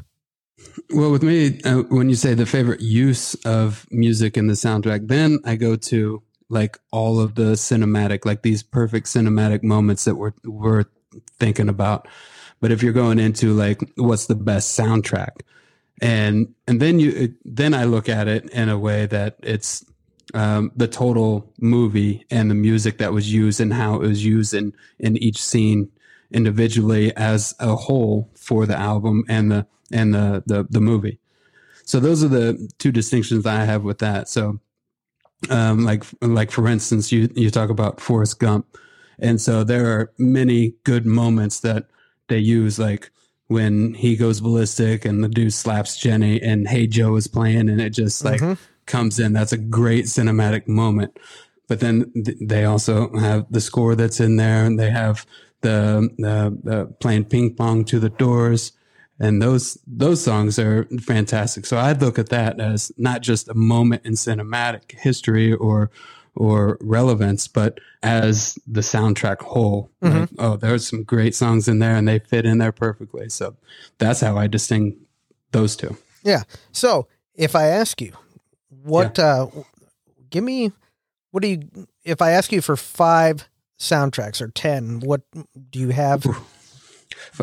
Well, 0.92 1.12
with 1.12 1.24
me, 1.24 1.60
uh, 1.66 1.84
when 1.90 2.10
you 2.10 2.16
say 2.16 2.34
the 2.34 2.46
favorite 2.46 2.82
use 2.82 3.34
of 3.46 3.86
music 3.92 4.38
in 4.38 4.48
the 4.48 4.54
soundtrack, 4.54 5.08
then 5.08 5.40
I 5.44 5.56
go 5.56 5.76
to 5.76 6.22
like 6.50 6.78
all 6.92 7.20
of 7.20 7.36
the 7.36 7.54
cinematic, 7.54 8.26
like 8.26 8.44
these 8.44 8.64
perfect 8.64 9.08
cinematic 9.08 9.64
moments 9.64 10.06
that 10.06 10.16
we're 10.16 10.34
we're 10.46 10.86
thinking 11.40 11.68
about. 11.68 12.08
But 12.60 12.72
if 12.72 12.82
you're 12.82 12.94
going 12.94 13.20
into 13.20 13.54
like 13.54 13.82
what's 13.96 14.28
the 14.28 14.36
best 14.36 14.78
soundtrack, 14.78 15.42
and 16.02 16.54
and 16.68 16.80
then 16.80 17.00
you 17.00 17.36
then 17.44 17.74
I 17.74 17.84
look 17.84 18.08
at 18.08 18.28
it 18.28 18.50
in 18.50 18.70
a 18.70 18.80
way 18.80 19.06
that 19.08 19.38
it's 19.44 19.86
um, 20.34 20.72
the 20.76 20.88
total 20.88 21.52
movie 21.60 22.26
and 22.30 22.50
the 22.50 22.56
music 22.56 22.98
that 22.98 23.14
was 23.14 23.32
used 23.32 23.62
and 23.62 23.74
how 23.74 23.96
it 23.96 24.08
was 24.08 24.26
used 24.26 24.54
in 24.54 24.74
in 25.00 25.18
each 25.18 25.42
scene 25.42 25.90
individually 26.32 27.16
as 27.16 27.56
a 27.60 27.76
whole 27.76 28.30
for 28.36 28.66
the 28.66 28.78
album 28.78 29.24
and 29.30 29.52
the 29.52 29.68
and 29.92 30.14
the 30.14 30.44
the, 30.46 30.68
the 30.70 30.82
movie. 30.82 31.20
So 31.84 32.00
those 32.00 32.24
are 32.24 32.28
the 32.28 32.70
two 32.80 32.92
distinctions 32.92 33.46
I 33.46 33.64
have 33.64 33.84
with 33.84 34.00
that. 34.00 34.28
So 34.28 34.60
um, 35.50 35.86
like 35.86 36.04
like 36.22 36.52
for 36.52 36.68
instance, 36.68 37.12
you 37.12 37.30
you 37.36 37.50
talk 37.50 37.70
about 37.70 38.02
Forrest 38.02 38.40
Gump, 38.40 38.78
and 39.20 39.40
so 39.40 39.64
there 39.64 39.88
are 39.88 40.12
many 40.18 40.74
good 40.84 41.06
moments 41.06 41.62
that 41.62 41.86
they 42.28 42.40
use, 42.40 42.78
like 42.78 43.12
when 43.48 43.94
he 43.94 44.18
goes 44.18 44.42
ballistic 44.42 45.06
and 45.06 45.24
the 45.24 45.30
dude 45.30 45.54
slaps 45.54 45.96
Jenny, 45.96 46.42
and 46.42 46.68
Hey 46.68 46.88
Joe 46.88 47.16
is 47.16 47.28
playing, 47.28 47.70
and 47.70 47.80
it 47.80 47.92
just 47.92 48.26
like. 48.26 48.42
Mm-hmm 48.42 48.62
comes 48.88 49.20
in. 49.20 49.34
That's 49.34 49.54
a 49.54 49.58
great 49.58 50.06
cinematic 50.06 50.68
moment. 50.68 51.18
But 51.68 51.82
then 51.82 52.12
th- 52.14 52.38
they 52.42 52.66
also 52.66 53.14
have 53.18 53.46
the 53.52 53.62
score 53.62 53.96
that's 53.96 54.20
in 54.20 54.38
there, 54.38 54.66
and 54.66 54.80
they 54.80 54.90
have 54.90 55.26
the, 55.62 56.10
the, 56.18 56.58
the 56.64 56.86
playing 57.00 57.26
ping 57.26 57.54
pong 57.56 57.86
to 57.86 58.00
the 58.00 58.10
doors, 58.10 58.72
and 59.20 59.42
those 59.42 59.78
those 59.86 60.24
songs 60.24 60.58
are 60.60 60.86
fantastic. 61.02 61.66
So 61.66 61.78
I 61.78 61.94
look 61.94 62.18
at 62.20 62.30
that 62.30 62.60
as 62.60 62.92
not 62.98 63.22
just 63.22 63.50
a 63.50 63.54
moment 63.54 64.06
in 64.06 64.14
cinematic 64.14 64.92
history 64.92 65.54
or 65.54 65.92
or 66.36 66.78
relevance, 66.82 67.48
but 67.48 67.80
as 68.04 68.60
the 68.68 68.82
soundtrack 68.82 69.42
whole. 69.42 69.90
Mm-hmm. 70.04 70.20
Like, 70.20 70.30
oh, 70.38 70.56
there's 70.56 70.88
some 70.88 71.04
great 71.04 71.36
songs 71.36 71.68
in 71.68 71.80
there, 71.80 71.96
and 71.96 72.08
they 72.08 72.20
fit 72.20 72.46
in 72.46 72.60
there 72.60 72.72
perfectly. 72.72 73.28
So 73.30 73.56
that's 73.98 74.22
how 74.22 74.38
I 74.38 74.48
distinguish 74.48 75.00
those 75.52 75.76
two. 75.76 75.98
Yeah. 76.24 76.44
So 76.72 77.08
if 77.34 77.56
I 77.56 77.68
ask 77.68 78.02
you, 78.02 78.14
what? 78.88 79.18
Yeah. 79.18 79.44
Uh, 79.44 79.48
give 80.30 80.44
me. 80.44 80.72
What 81.32 81.44
do 81.44 81.50
you? 81.50 81.88
If 82.04 82.22
I 82.22 82.32
ask 82.32 82.52
you 82.52 82.62
for 82.62 82.76
five 82.76 83.48
soundtracks 83.80 84.42
or 84.42 84.48
ten, 84.48 85.02
what 85.02 85.22
do 85.70 85.80
you 85.80 85.90
have? 85.90 86.26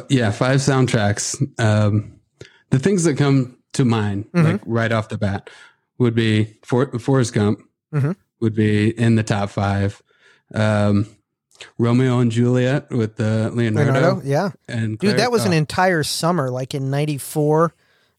Yeah, 0.09 0.31
five 0.31 0.61
soundtracks. 0.61 1.41
Um, 1.61 2.21
the 2.71 2.79
things 2.79 3.05
that 3.05 3.17
come 3.17 3.59
to 3.75 3.85
mind, 3.85 4.31
mm-hmm. 4.33 4.53
like 4.53 4.61
right 4.65 4.93
off 4.93 5.09
the 5.09 5.19
bat, 5.19 5.51
would 5.99 6.15
be 6.15 6.57
For- 6.65 6.99
Forrest 6.99 7.35
Gump. 7.35 7.61
Mm-hmm. 7.93 8.13
Would 8.41 8.55
be 8.55 8.91
in 8.99 9.15
the 9.15 9.23
top 9.23 9.51
five. 9.51 10.03
Um, 10.53 11.07
Romeo 11.79 12.19
and 12.19 12.31
Juliet 12.31 12.91
with 12.91 13.19
uh, 13.21 13.51
Leonardo, 13.53 13.93
Leonardo. 13.93 14.23
Yeah, 14.25 14.51
and 14.69 14.99
Claire, 14.99 15.13
dude, 15.13 15.21
that 15.21 15.31
was 15.31 15.45
oh. 15.45 15.47
an 15.47 15.53
entire 15.53 16.03
summer, 16.03 16.51
like 16.51 16.75
in 16.75 16.91
'94 16.91 17.75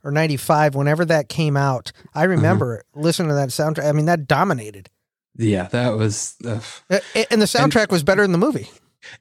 or 0.06 0.12
95 0.12 0.76
whenever 0.76 1.04
that 1.04 1.28
came 1.28 1.58
out 1.58 1.92
i 2.14 2.20
uh-huh. 2.20 2.30
remember 2.30 2.84
uh-huh. 2.94 3.02
listening 3.02 3.30
to 3.30 3.36
that 3.36 3.50
soundtrack 3.50 3.90
i 3.90 3.92
mean 3.92 4.06
that 4.06 4.28
dominated 4.28 4.90
yeah 5.36 5.64
that 5.70 5.98
was 5.98 6.36
uh, 6.46 6.60
and 7.30 7.42
the 7.42 7.46
soundtrack 7.46 7.84
and 7.84 7.92
was 7.92 8.04
better 8.04 8.22
than 8.22 8.32
the 8.32 8.38
movie 8.38 8.70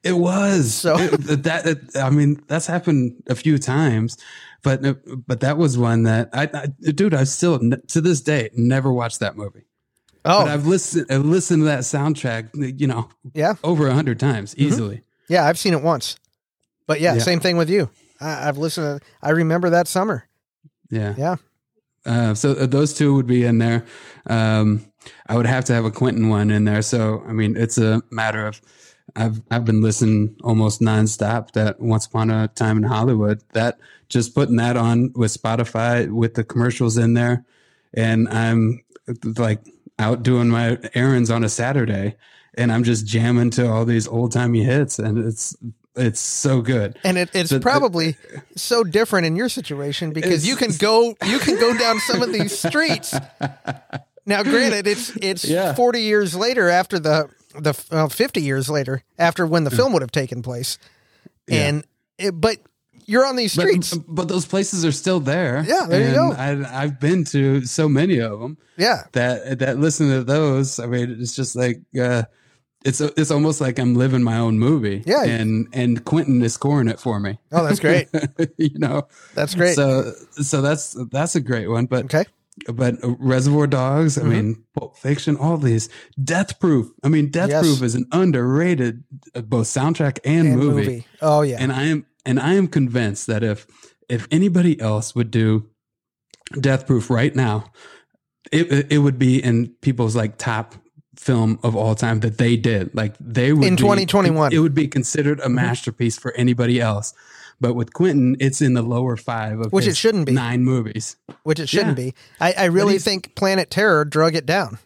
it 0.03 0.13
was 0.13 0.73
so 0.73 0.97
it, 0.97 1.09
that 1.43 1.65
it, 1.65 1.97
i 1.97 2.09
mean 2.09 2.41
that's 2.47 2.67
happened 2.67 3.21
a 3.27 3.35
few 3.35 3.57
times 3.57 4.17
but 4.63 4.81
but 5.27 5.41
that 5.41 5.57
was 5.57 5.77
one 5.77 6.03
that 6.03 6.29
I, 6.31 6.49
I 6.53 6.67
dude 6.91 7.13
i 7.13 7.25
still 7.25 7.59
to 7.59 8.01
this 8.01 8.21
day 8.21 8.49
never 8.53 8.93
watched 8.93 9.19
that 9.19 9.35
movie 9.35 9.65
Oh, 10.27 10.43
but 10.43 10.51
I've 10.51 10.65
listened. 10.65 11.05
I've 11.11 11.23
listened 11.23 11.61
to 11.61 11.65
that 11.65 11.81
soundtrack. 11.81 12.79
You 12.79 12.87
know, 12.87 13.09
yeah, 13.33 13.53
over 13.63 13.87
a 13.87 13.93
hundred 13.93 14.19
times 14.19 14.55
mm-hmm. 14.55 14.67
easily. 14.67 14.95
Mm-hmm. 14.95 15.33
Yeah, 15.33 15.45
I've 15.45 15.59
seen 15.59 15.73
it 15.73 15.83
once. 15.83 16.17
But 16.87 16.99
yeah, 16.99 17.13
yeah. 17.13 17.19
same 17.19 17.39
thing 17.39 17.57
with 17.57 17.69
you. 17.69 17.89
I, 18.19 18.31
have 18.31 18.57
listened. 18.57 19.01
To, 19.01 19.07
I 19.21 19.31
remember 19.31 19.69
that 19.69 19.87
summer. 19.87 20.27
Yeah. 20.89 21.13
Yeah. 21.17 21.35
Uh, 22.05 22.33
so 22.35 22.51
uh, 22.51 22.65
those 22.67 22.93
two 22.93 23.15
would 23.15 23.27
be 23.27 23.43
in 23.43 23.57
there. 23.57 23.85
Um, 24.27 24.85
I 25.27 25.35
would 25.35 25.47
have 25.47 25.65
to 25.65 25.73
have 25.73 25.85
a 25.85 25.91
Quentin 25.91 26.29
one 26.29 26.51
in 26.51 26.65
there. 26.65 26.81
So 26.81 27.23
I 27.27 27.33
mean, 27.33 27.55
it's 27.57 27.77
a 27.77 28.01
matter 28.11 28.45
of 28.45 28.61
I've 29.15 29.41
I've 29.49 29.65
been 29.65 29.81
listening 29.81 30.35
almost 30.43 30.81
nonstop. 30.81 31.51
That 31.51 31.79
Once 31.79 32.05
Upon 32.05 32.29
a 32.29 32.47
Time 32.49 32.77
in 32.77 32.83
Hollywood. 32.83 33.41
That 33.53 33.79
just 34.09 34.35
putting 34.35 34.57
that 34.57 34.77
on 34.77 35.11
with 35.15 35.35
Spotify 35.35 36.09
with 36.09 36.35
the 36.35 36.43
commercials 36.43 36.97
in 36.97 37.13
there, 37.13 37.43
and 37.93 38.29
I'm 38.29 38.83
like 39.37 39.61
out 39.97 40.23
doing 40.23 40.49
my 40.49 40.77
errands 40.93 41.31
on 41.31 41.43
a 41.43 41.49
Saturday, 41.49 42.15
and 42.55 42.71
I'm 42.71 42.83
just 42.83 43.05
jamming 43.05 43.51
to 43.51 43.71
all 43.71 43.85
these 43.85 44.07
old 44.07 44.31
timey 44.31 44.63
hits, 44.63 44.99
and 44.99 45.17
it's 45.17 45.55
it's 45.95 46.19
so 46.19 46.61
good, 46.61 46.99
and 47.03 47.17
it, 47.17 47.29
it's 47.33 47.57
probably 47.59 48.17
so 48.55 48.83
different 48.83 49.25
in 49.25 49.35
your 49.35 49.49
situation 49.49 50.11
because 50.11 50.47
you 50.47 50.55
can 50.55 50.71
go 50.77 51.15
you 51.25 51.39
can 51.39 51.59
go 51.59 51.77
down 51.77 51.99
some 51.99 52.21
of 52.21 52.31
these 52.31 52.57
streets. 52.57 53.13
Now, 54.25 54.43
granted, 54.43 54.87
it's 54.87 55.15
it's 55.17 55.45
yeah. 55.45 55.73
forty 55.73 56.01
years 56.01 56.35
later 56.35 56.69
after 56.69 56.99
the 56.99 57.29
the 57.53 57.85
uh, 57.91 58.07
fifty 58.07 58.41
years 58.41 58.69
later 58.69 59.03
after 59.17 59.45
when 59.45 59.63
the 59.63 59.71
film 59.71 59.93
would 59.93 60.01
have 60.01 60.11
taken 60.11 60.41
place, 60.41 60.77
and 61.47 61.85
it, 62.17 62.31
but 62.31 62.57
you're 63.05 63.25
on 63.25 63.35
these 63.35 63.53
streets. 63.53 63.93
But, 63.93 64.15
but 64.15 64.27
those 64.27 64.45
places 64.45 64.83
are 64.83 64.91
still 64.91 65.19
there. 65.19 65.63
Yeah, 65.65 65.85
there 65.87 66.07
you 66.07 66.13
go. 66.13 66.31
I, 66.31 66.83
I've 66.83 66.99
been 66.99 67.23
to 67.25 67.65
so 67.65 67.87
many 67.87 68.19
of 68.19 68.39
them. 68.39 68.57
Yeah, 68.77 69.03
that 69.13 69.59
that 69.59 69.77
listen 69.77 70.09
to 70.09 70.23
those. 70.23 70.79
I 70.79 70.87
mean, 70.87 71.17
it's 71.19 71.35
just 71.35 71.55
like 71.55 71.81
uh, 71.99 72.23
it's 72.85 73.01
it's 73.01 73.31
almost 73.31 73.59
like 73.59 73.79
I'm 73.79 73.95
living 73.95 74.21
my 74.21 74.37
own 74.37 74.59
movie. 74.59 75.03
Yeah, 75.05 75.23
and 75.23 75.67
and 75.73 76.05
Quentin 76.05 76.41
is 76.43 76.53
scoring 76.53 76.87
it 76.87 76.99
for 76.99 77.19
me. 77.19 77.39
Oh, 77.51 77.65
that's 77.65 77.79
great. 77.79 78.07
you 78.57 78.77
know, 78.77 79.07
that's 79.33 79.55
great. 79.55 79.75
So 79.75 80.13
so 80.31 80.61
that's 80.61 80.95
that's 81.11 81.35
a 81.35 81.41
great 81.41 81.67
one. 81.67 81.87
But 81.87 82.05
okay. 82.05 82.25
But 82.71 82.95
Reservoir 83.03 83.67
Dogs, 83.67 84.17
I 84.17 84.21
mm-hmm. 84.21 84.29
mean, 84.29 84.63
Pulp 84.73 84.95
Fiction, 84.97 85.35
all 85.35 85.57
these. 85.57 85.89
Death 86.23 86.57
Proof. 86.57 86.89
I 87.03 87.09
mean, 87.09 87.29
Death 87.29 87.49
yes. 87.49 87.61
Proof 87.61 87.81
is 87.81 87.95
an 87.95 88.07
underrated 88.13 89.03
uh, 89.33 89.41
both 89.41 89.65
soundtrack 89.65 90.19
and, 90.23 90.47
and 90.47 90.57
movie. 90.57 90.85
movie. 90.85 91.07
Oh 91.21 91.41
yeah. 91.41 91.57
And 91.59 91.73
I 91.73 91.83
am 91.83 92.05
and 92.23 92.39
I 92.39 92.53
am 92.53 92.67
convinced 92.67 93.27
that 93.27 93.43
if 93.43 93.65
if 94.07 94.27
anybody 94.29 94.79
else 94.79 95.15
would 95.15 95.31
do 95.31 95.69
Death 96.61 96.85
Proof 96.85 97.09
right 97.09 97.35
now, 97.35 97.71
it 98.51 98.91
it 98.91 98.99
would 98.99 99.17
be 99.17 99.43
in 99.43 99.69
people's 99.81 100.15
like 100.15 100.37
top 100.37 100.75
film 101.15 101.59
of 101.63 101.75
all 101.75 101.95
time 101.95 102.19
that 102.21 102.37
they 102.37 102.57
did. 102.57 102.93
Like 102.95 103.15
they 103.19 103.53
would 103.53 103.67
in 103.67 103.77
2021. 103.77 104.53
It 104.53 104.59
would 104.59 104.75
be 104.75 104.87
considered 104.87 105.39
a 105.39 105.43
mm-hmm. 105.43 105.55
masterpiece 105.55 106.17
for 106.17 106.33
anybody 106.33 106.79
else. 106.79 107.13
But 107.61 107.73
with 107.73 107.93
Quentin, 107.93 108.35
it's 108.39 108.61
in 108.61 108.73
the 108.73 108.81
lower 108.81 109.15
five 109.15 109.59
of 109.59 109.71
which 109.71 109.87
it 109.87 109.95
shouldn't 109.95 110.25
be 110.25 110.33
nine 110.33 110.63
movies. 110.63 111.15
Which 111.43 111.59
it 111.59 111.69
shouldn't 111.69 111.97
yeah. 111.97 112.05
be. 112.05 112.15
I, 112.39 112.53
I 112.57 112.65
really 112.65 112.99
think 112.99 113.33
Planet 113.35 113.69
Terror 113.69 114.03
drug 114.03 114.35
it 114.35 114.45
down. 114.45 114.77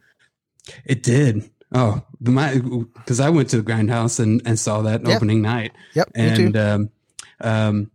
It 0.86 1.02
did. 1.02 1.50
Oh, 1.74 2.04
my 2.20 2.58
because 2.96 3.20
I 3.20 3.30
went 3.30 3.50
to 3.50 3.62
the 3.62 3.72
Grindhouse 3.72 4.20
and, 4.20 4.42
and 4.46 4.58
saw 4.58 4.82
that 4.84 5.06
yep. 5.06 5.18
opening 5.18 5.42
night. 5.42 5.72
Yep. 5.94 6.12
And 6.15 6.58
um, 6.58 6.89
um, 7.42 7.92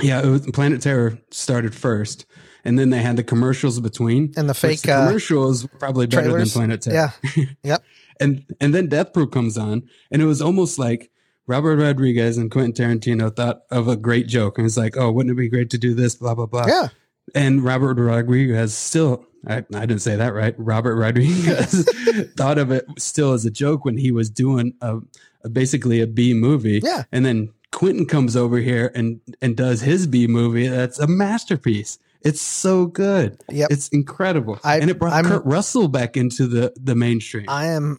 yeah, 0.00 0.24
was, 0.24 0.46
Planet 0.50 0.82
Terror 0.82 1.18
started 1.30 1.74
first, 1.74 2.26
and 2.64 2.78
then 2.78 2.90
they 2.90 2.98
had 3.00 3.16
the 3.16 3.22
commercials 3.22 3.80
between 3.80 4.32
and 4.36 4.48
the 4.48 4.54
fake 4.54 4.82
the 4.82 4.92
uh, 4.92 5.06
commercials 5.06 5.66
probably 5.78 6.06
better 6.06 6.22
trailers. 6.28 6.52
than 6.52 6.60
Planet 6.60 6.82
Terror. 6.82 7.12
Yeah. 7.36 7.44
Yep. 7.62 7.84
and 8.20 8.44
and 8.60 8.74
then 8.74 8.88
Death 8.88 9.12
Proof 9.12 9.30
comes 9.30 9.56
on, 9.58 9.88
and 10.10 10.22
it 10.22 10.26
was 10.26 10.40
almost 10.42 10.78
like 10.78 11.10
Robert 11.46 11.76
Rodriguez 11.76 12.36
and 12.36 12.50
Quentin 12.50 12.72
Tarantino 12.72 13.34
thought 13.34 13.62
of 13.70 13.88
a 13.88 13.96
great 13.96 14.26
joke, 14.28 14.58
and 14.58 14.66
it's 14.66 14.76
like, 14.76 14.96
oh, 14.96 15.10
wouldn't 15.10 15.32
it 15.32 15.40
be 15.40 15.48
great 15.48 15.70
to 15.70 15.78
do 15.78 15.94
this? 15.94 16.14
Blah 16.14 16.34
blah 16.34 16.46
blah. 16.46 16.66
Yeah. 16.66 16.88
And 17.34 17.62
Robert 17.62 17.98
Rodriguez 17.98 18.74
still, 18.74 19.26
I, 19.46 19.58
I 19.74 19.86
didn't 19.86 20.00
say 20.00 20.16
that 20.16 20.32
right. 20.34 20.54
Robert 20.56 20.96
Rodriguez 20.96 21.86
thought 22.36 22.58
of 22.58 22.70
it 22.70 22.86
still 22.98 23.32
as 23.32 23.44
a 23.44 23.50
joke 23.50 23.84
when 23.84 23.98
he 23.98 24.10
was 24.10 24.30
doing 24.30 24.72
a, 24.80 24.98
a 25.44 25.48
basically 25.48 26.00
a 26.00 26.06
B 26.06 26.32
movie. 26.32 26.80
Yeah. 26.82 27.04
And 27.12 27.26
then 27.26 27.52
Quentin 27.70 28.06
comes 28.06 28.36
over 28.36 28.58
here 28.58 28.90
and 28.94 29.20
and 29.42 29.56
does 29.56 29.82
his 29.82 30.06
B 30.06 30.26
movie. 30.26 30.68
That's 30.68 30.98
a 30.98 31.06
masterpiece. 31.06 31.98
It's 32.22 32.40
so 32.40 32.86
good. 32.86 33.40
Yep. 33.48 33.70
It's 33.70 33.88
incredible. 33.88 34.58
I, 34.64 34.78
and 34.78 34.90
it 34.90 34.98
brought 34.98 35.12
I'm, 35.12 35.24
Kurt 35.24 35.44
Russell 35.44 35.88
back 35.88 36.16
into 36.16 36.46
the 36.46 36.72
the 36.76 36.94
mainstream. 36.94 37.46
I 37.48 37.66
am 37.66 37.98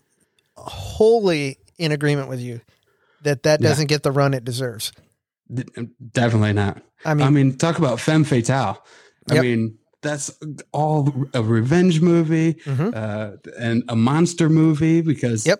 wholly 0.56 1.58
in 1.78 1.92
agreement 1.92 2.28
with 2.28 2.40
you 2.40 2.62
that 3.24 3.44
that 3.44 3.62
doesn't 3.62 3.84
yeah. 3.84 3.96
get 3.96 4.04
the 4.04 4.12
run 4.12 4.34
it 4.34 4.44
deserves. 4.44 4.92
Definitely 6.12 6.54
not. 6.54 6.82
I 7.06 7.14
mean, 7.14 7.28
I 7.28 7.30
mean, 7.30 7.58
talk 7.58 7.78
about 7.78 8.00
femme 8.00 8.24
fatale. 8.24 8.86
Yep. 9.30 9.38
I 9.38 9.42
mean, 9.42 9.78
that's 10.02 10.38
all 10.72 11.28
a 11.34 11.42
revenge 11.42 12.02
movie 12.02 12.56
mm-hmm. 12.56 12.92
uh, 12.94 13.32
and 13.58 13.84
a 13.90 13.96
monster 13.96 14.50
movie 14.50 15.02
because 15.02 15.46
yep. 15.46 15.60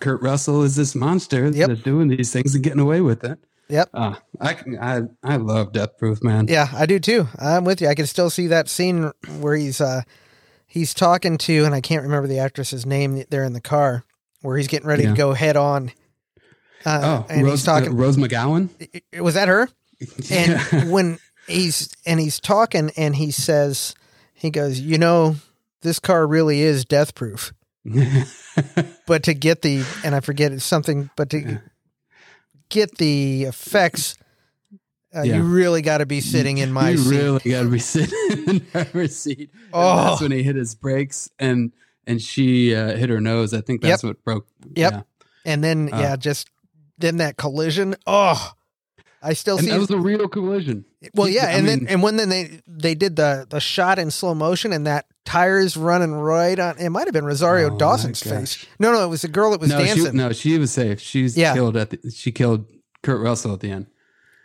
Kurt 0.00 0.20
Russell 0.22 0.62
is 0.62 0.76
this 0.76 0.94
monster 0.94 1.48
yep. 1.50 1.68
that's 1.68 1.82
doing 1.82 2.08
these 2.08 2.32
things 2.32 2.54
and 2.54 2.64
getting 2.64 2.80
away 2.80 3.00
with 3.00 3.24
it. 3.24 3.38
Yep. 3.68 3.90
Uh, 3.92 4.14
I, 4.40 4.56
I 4.80 5.02
I 5.22 5.36
love 5.36 5.72
Death 5.72 5.98
Proof, 5.98 6.22
man. 6.22 6.46
Yeah, 6.48 6.68
I 6.72 6.86
do 6.86 6.98
too. 6.98 7.28
I'm 7.38 7.64
with 7.64 7.82
you. 7.82 7.88
I 7.88 7.94
can 7.94 8.06
still 8.06 8.30
see 8.30 8.46
that 8.46 8.68
scene 8.68 9.12
where 9.40 9.54
he's 9.54 9.80
uh 9.80 10.02
he's 10.66 10.94
talking 10.94 11.36
to 11.38 11.64
and 11.64 11.74
I 11.74 11.80
can't 11.80 12.02
remember 12.02 12.28
the 12.28 12.38
actress's 12.38 12.86
name 12.86 13.24
there 13.30 13.44
in 13.44 13.52
the 13.52 13.60
car 13.60 14.04
where 14.42 14.56
he's 14.56 14.68
getting 14.68 14.88
ready 14.88 15.02
yeah. 15.02 15.10
to 15.10 15.16
go 15.16 15.32
head 15.34 15.56
on. 15.56 15.92
Uh, 16.86 17.00
oh, 17.02 17.26
and 17.28 17.42
Rose, 17.42 17.60
he's 17.60 17.64
talking 17.64 17.90
uh, 17.90 17.92
Rose 17.92 18.16
McGowan. 18.16 18.70
Was 19.20 19.34
that 19.34 19.48
her? 19.48 19.68
And 20.30 20.92
when 20.92 21.18
he's 21.48 21.92
and 22.06 22.20
he's 22.20 22.38
talking 22.38 22.92
and 22.96 23.16
he 23.16 23.32
says 23.32 23.96
he 24.32 24.50
goes, 24.50 24.78
"You 24.78 24.96
know, 24.96 25.34
this 25.82 25.98
car 25.98 26.24
really 26.24 26.60
is 26.60 26.84
death 26.84 27.16
proof." 27.16 27.52
but 29.06 29.24
to 29.24 29.34
get 29.34 29.62
the 29.62 29.84
and 30.04 30.14
I 30.14 30.20
forget 30.20 30.52
it's 30.52 30.64
something 30.64 31.10
but 31.16 31.30
to 31.30 31.60
get 32.68 32.98
the 32.98 33.44
effects, 33.44 34.16
uh, 35.14 35.22
yeah. 35.22 35.36
you 35.36 35.42
really 35.42 35.82
got 35.82 35.98
to 35.98 36.06
be 36.06 36.20
sitting 36.20 36.58
in 36.58 36.72
my 36.72 36.94
seat. 36.94 36.98
you 36.98 36.98
seat. 36.98 37.16
really 37.16 37.50
got 37.50 37.62
to 37.62 37.68
be 37.68 37.78
sitting 37.78 38.48
in 38.48 38.58
driver's 38.72 39.16
seat. 39.16 39.50
Oh, 39.72 39.90
and 39.90 40.08
that's 40.08 40.20
when 40.20 40.32
he 40.32 40.42
hit 40.42 40.56
his 40.56 40.74
brakes 40.74 41.30
and 41.38 41.72
and 42.06 42.20
she 42.22 42.74
uh, 42.74 42.96
hit 42.96 43.10
her 43.10 43.20
nose. 43.20 43.52
I 43.54 43.60
think 43.60 43.82
that's 43.82 44.02
yep. 44.02 44.10
what 44.10 44.24
broke. 44.24 44.46
Yep. 44.74 44.92
Yeah. 44.92 45.02
And 45.44 45.62
then 45.62 45.92
uh, 45.92 45.98
yeah, 45.98 46.16
just 46.16 46.48
then 46.98 47.18
that 47.18 47.36
collision. 47.36 47.96
Oh, 48.06 48.52
I 49.22 49.32
still 49.32 49.56
and 49.56 49.66
see 49.66 49.70
that 49.72 49.78
was 49.78 49.90
a 49.90 49.98
real 49.98 50.28
collision. 50.28 50.84
Well, 51.14 51.28
yeah, 51.28 51.46
I 51.46 51.50
and 51.52 51.66
mean, 51.66 51.78
then 51.80 51.88
and 51.88 52.02
when 52.02 52.16
then 52.16 52.28
they 52.28 52.60
they 52.66 52.94
did 52.94 53.16
the 53.16 53.46
the 53.48 53.60
shot 53.60 53.98
in 53.98 54.10
slow 54.10 54.34
motion 54.34 54.72
and 54.72 54.86
that 54.86 55.06
tires 55.28 55.76
running 55.76 56.14
right 56.14 56.58
on. 56.58 56.78
It 56.78 56.88
might 56.88 57.06
have 57.06 57.12
been 57.12 57.26
Rosario 57.26 57.70
oh 57.70 57.76
Dawson's 57.76 58.22
face. 58.22 58.64
No, 58.78 58.92
no, 58.92 59.04
it 59.04 59.08
was 59.08 59.22
the 59.22 59.28
girl 59.28 59.50
that 59.50 59.60
was 59.60 59.68
no, 59.68 59.78
dancing. 59.78 60.12
She, 60.12 60.16
no, 60.16 60.32
she 60.32 60.58
was 60.58 60.72
safe. 60.72 61.00
She's 61.00 61.36
yeah. 61.36 61.52
killed 61.52 61.76
at 61.76 61.90
the, 61.90 62.10
she 62.10 62.32
killed 62.32 62.64
Kurt 63.02 63.20
Russell 63.20 63.52
at 63.52 63.60
the 63.60 63.70
end. 63.70 63.86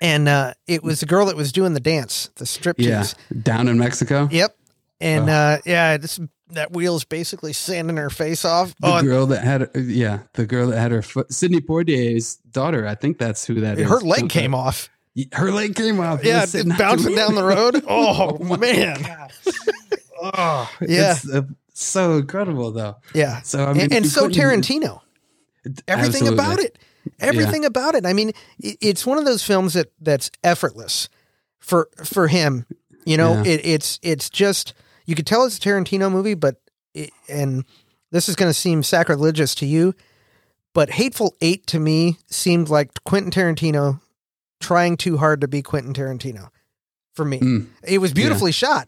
And 0.01 0.27
uh, 0.27 0.55
it 0.67 0.83
was 0.83 0.99
the 0.99 1.05
girl 1.05 1.27
that 1.27 1.37
was 1.37 1.53
doing 1.53 1.73
the 1.73 1.79
dance, 1.79 2.29
the 2.35 2.45
strip 2.45 2.75
Yeah, 2.77 3.05
down 3.41 3.69
in 3.69 3.77
Mexico. 3.77 4.27
Yep. 4.29 4.53
And 4.99 5.29
oh. 5.29 5.33
uh, 5.33 5.57
yeah, 5.65 5.95
this 5.95 6.19
that 6.49 6.73
wheel's 6.73 7.05
basically 7.05 7.53
sanding 7.53 7.95
her 7.95 8.09
face 8.09 8.43
off. 8.43 8.75
The 8.79 8.97
oh, 8.97 9.01
girl 9.01 9.25
that 9.27 9.43
had, 9.43 9.69
yeah, 9.75 10.23
the 10.33 10.45
girl 10.45 10.67
that 10.67 10.79
had 10.79 10.91
her 10.91 11.01
foot, 11.01 11.31
Sidney 11.31 11.61
Poitier's 11.61 12.35
daughter. 12.51 12.85
I 12.85 12.95
think 12.95 13.17
that's 13.17 13.45
who 13.45 13.61
that 13.61 13.79
her 13.79 13.97
is. 13.97 14.03
leg 14.03 14.29
came 14.29 14.53
off. 14.53 14.89
Her 15.31 15.51
leg 15.51 15.75
came 15.75 16.01
off. 16.01 16.23
Yeah, 16.23 16.45
bouncing 16.77 17.15
down 17.15 17.35
the 17.35 17.43
road. 17.43 17.83
Oh, 17.87 18.37
oh 18.41 18.57
man. 18.57 19.05
Oh, 20.23 20.71
yeah. 20.81 21.17
Uh, 21.31 21.41
so 21.73 22.17
incredible 22.17 22.71
though. 22.71 22.97
Yeah. 23.13 23.41
So 23.41 23.65
I 23.65 23.73
mean, 23.73 23.83
and, 23.83 23.93
and 23.93 24.07
so 24.07 24.29
Tarantino. 24.29 25.01
Everything 25.87 26.27
absolutely. 26.27 26.33
about 26.33 26.59
it. 26.59 26.79
Everything 27.19 27.63
yeah. 27.63 27.67
about 27.67 27.95
it. 27.95 28.05
I 28.05 28.13
mean, 28.13 28.31
it's 28.59 29.05
one 29.05 29.17
of 29.17 29.25
those 29.25 29.43
films 29.43 29.73
that 29.73 29.91
that's 29.99 30.31
effortless 30.43 31.09
for 31.59 31.89
for 32.03 32.27
him. 32.27 32.65
You 33.05 33.17
know, 33.17 33.33
yeah. 33.43 33.53
it, 33.53 33.65
it's 33.65 33.99
it's 34.01 34.29
just 34.29 34.73
you 35.05 35.15
could 35.15 35.27
tell 35.27 35.45
it's 35.45 35.57
a 35.57 35.61
Tarantino 35.61 36.11
movie, 36.11 36.35
but 36.35 36.57
it, 36.93 37.11
and 37.27 37.65
this 38.11 38.29
is 38.29 38.35
going 38.35 38.49
to 38.49 38.53
seem 38.53 38.83
sacrilegious 38.83 39.55
to 39.55 39.65
you, 39.65 39.93
but 40.73 40.91
Hateful 40.91 41.35
Eight 41.41 41.65
to 41.67 41.79
me 41.79 42.17
seemed 42.29 42.69
like 42.69 43.03
Quentin 43.03 43.31
Tarantino 43.31 43.99
trying 44.59 44.97
too 44.97 45.17
hard 45.17 45.41
to 45.41 45.47
be 45.47 45.61
Quentin 45.61 45.93
Tarantino. 45.93 46.49
For 47.13 47.25
me, 47.25 47.39
mm. 47.39 47.67
it 47.83 47.99
was 47.99 48.13
beautifully 48.13 48.49
yeah. 48.49 48.53
shot. 48.53 48.87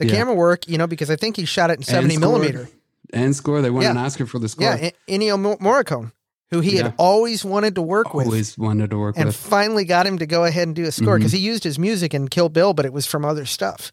The 0.00 0.06
yeah. 0.06 0.14
camera 0.14 0.34
work, 0.34 0.66
you 0.66 0.78
know, 0.78 0.86
because 0.86 1.10
I 1.10 1.16
think 1.16 1.36
he 1.36 1.44
shot 1.44 1.68
it 1.70 1.74
in 1.74 1.82
seventy 1.82 2.16
millimeter. 2.16 2.70
And 3.12 3.36
score, 3.36 3.60
they 3.60 3.70
won 3.70 3.82
yeah. 3.82 3.90
an 3.90 3.98
Oscar 3.98 4.24
for 4.24 4.38
the 4.38 4.48
score. 4.48 4.64
Yeah, 4.64 4.90
Ennio 5.06 5.58
Morricone, 5.58 6.12
who 6.50 6.60
he 6.60 6.76
had 6.76 6.94
always 6.96 7.44
wanted 7.44 7.74
to 7.74 7.82
work 7.82 8.14
always 8.14 8.26
with, 8.26 8.32
always 8.32 8.58
wanted 8.58 8.90
to 8.90 8.98
work 8.98 9.16
and 9.18 9.26
with, 9.26 9.36
And 9.36 9.50
finally 9.50 9.84
got 9.84 10.06
him 10.06 10.16
to 10.18 10.26
go 10.26 10.44
ahead 10.44 10.66
and 10.66 10.74
do 10.74 10.84
a 10.84 10.92
score 10.92 11.18
because 11.18 11.32
mm-hmm. 11.32 11.40
he 11.40 11.46
used 11.46 11.64
his 11.64 11.78
music 11.78 12.14
in 12.14 12.28
Kill 12.28 12.48
Bill, 12.48 12.72
but 12.72 12.86
it 12.86 12.94
was 12.94 13.04
from 13.04 13.26
other 13.26 13.44
stuff. 13.44 13.92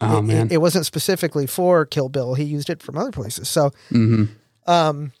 Oh 0.00 0.20
it, 0.20 0.22
man, 0.22 0.46
it, 0.46 0.52
it, 0.52 0.58
wasn't 0.58 0.86
specifically 0.86 1.46
for 1.46 1.84
Kill 1.84 2.08
Bill. 2.08 2.32
He 2.32 2.44
used 2.44 2.70
it 2.70 2.82
from 2.82 2.96
other 2.96 3.10
places. 3.10 3.46
So, 3.46 3.72
mm-hmm. 3.90 4.24
um, 4.70 5.12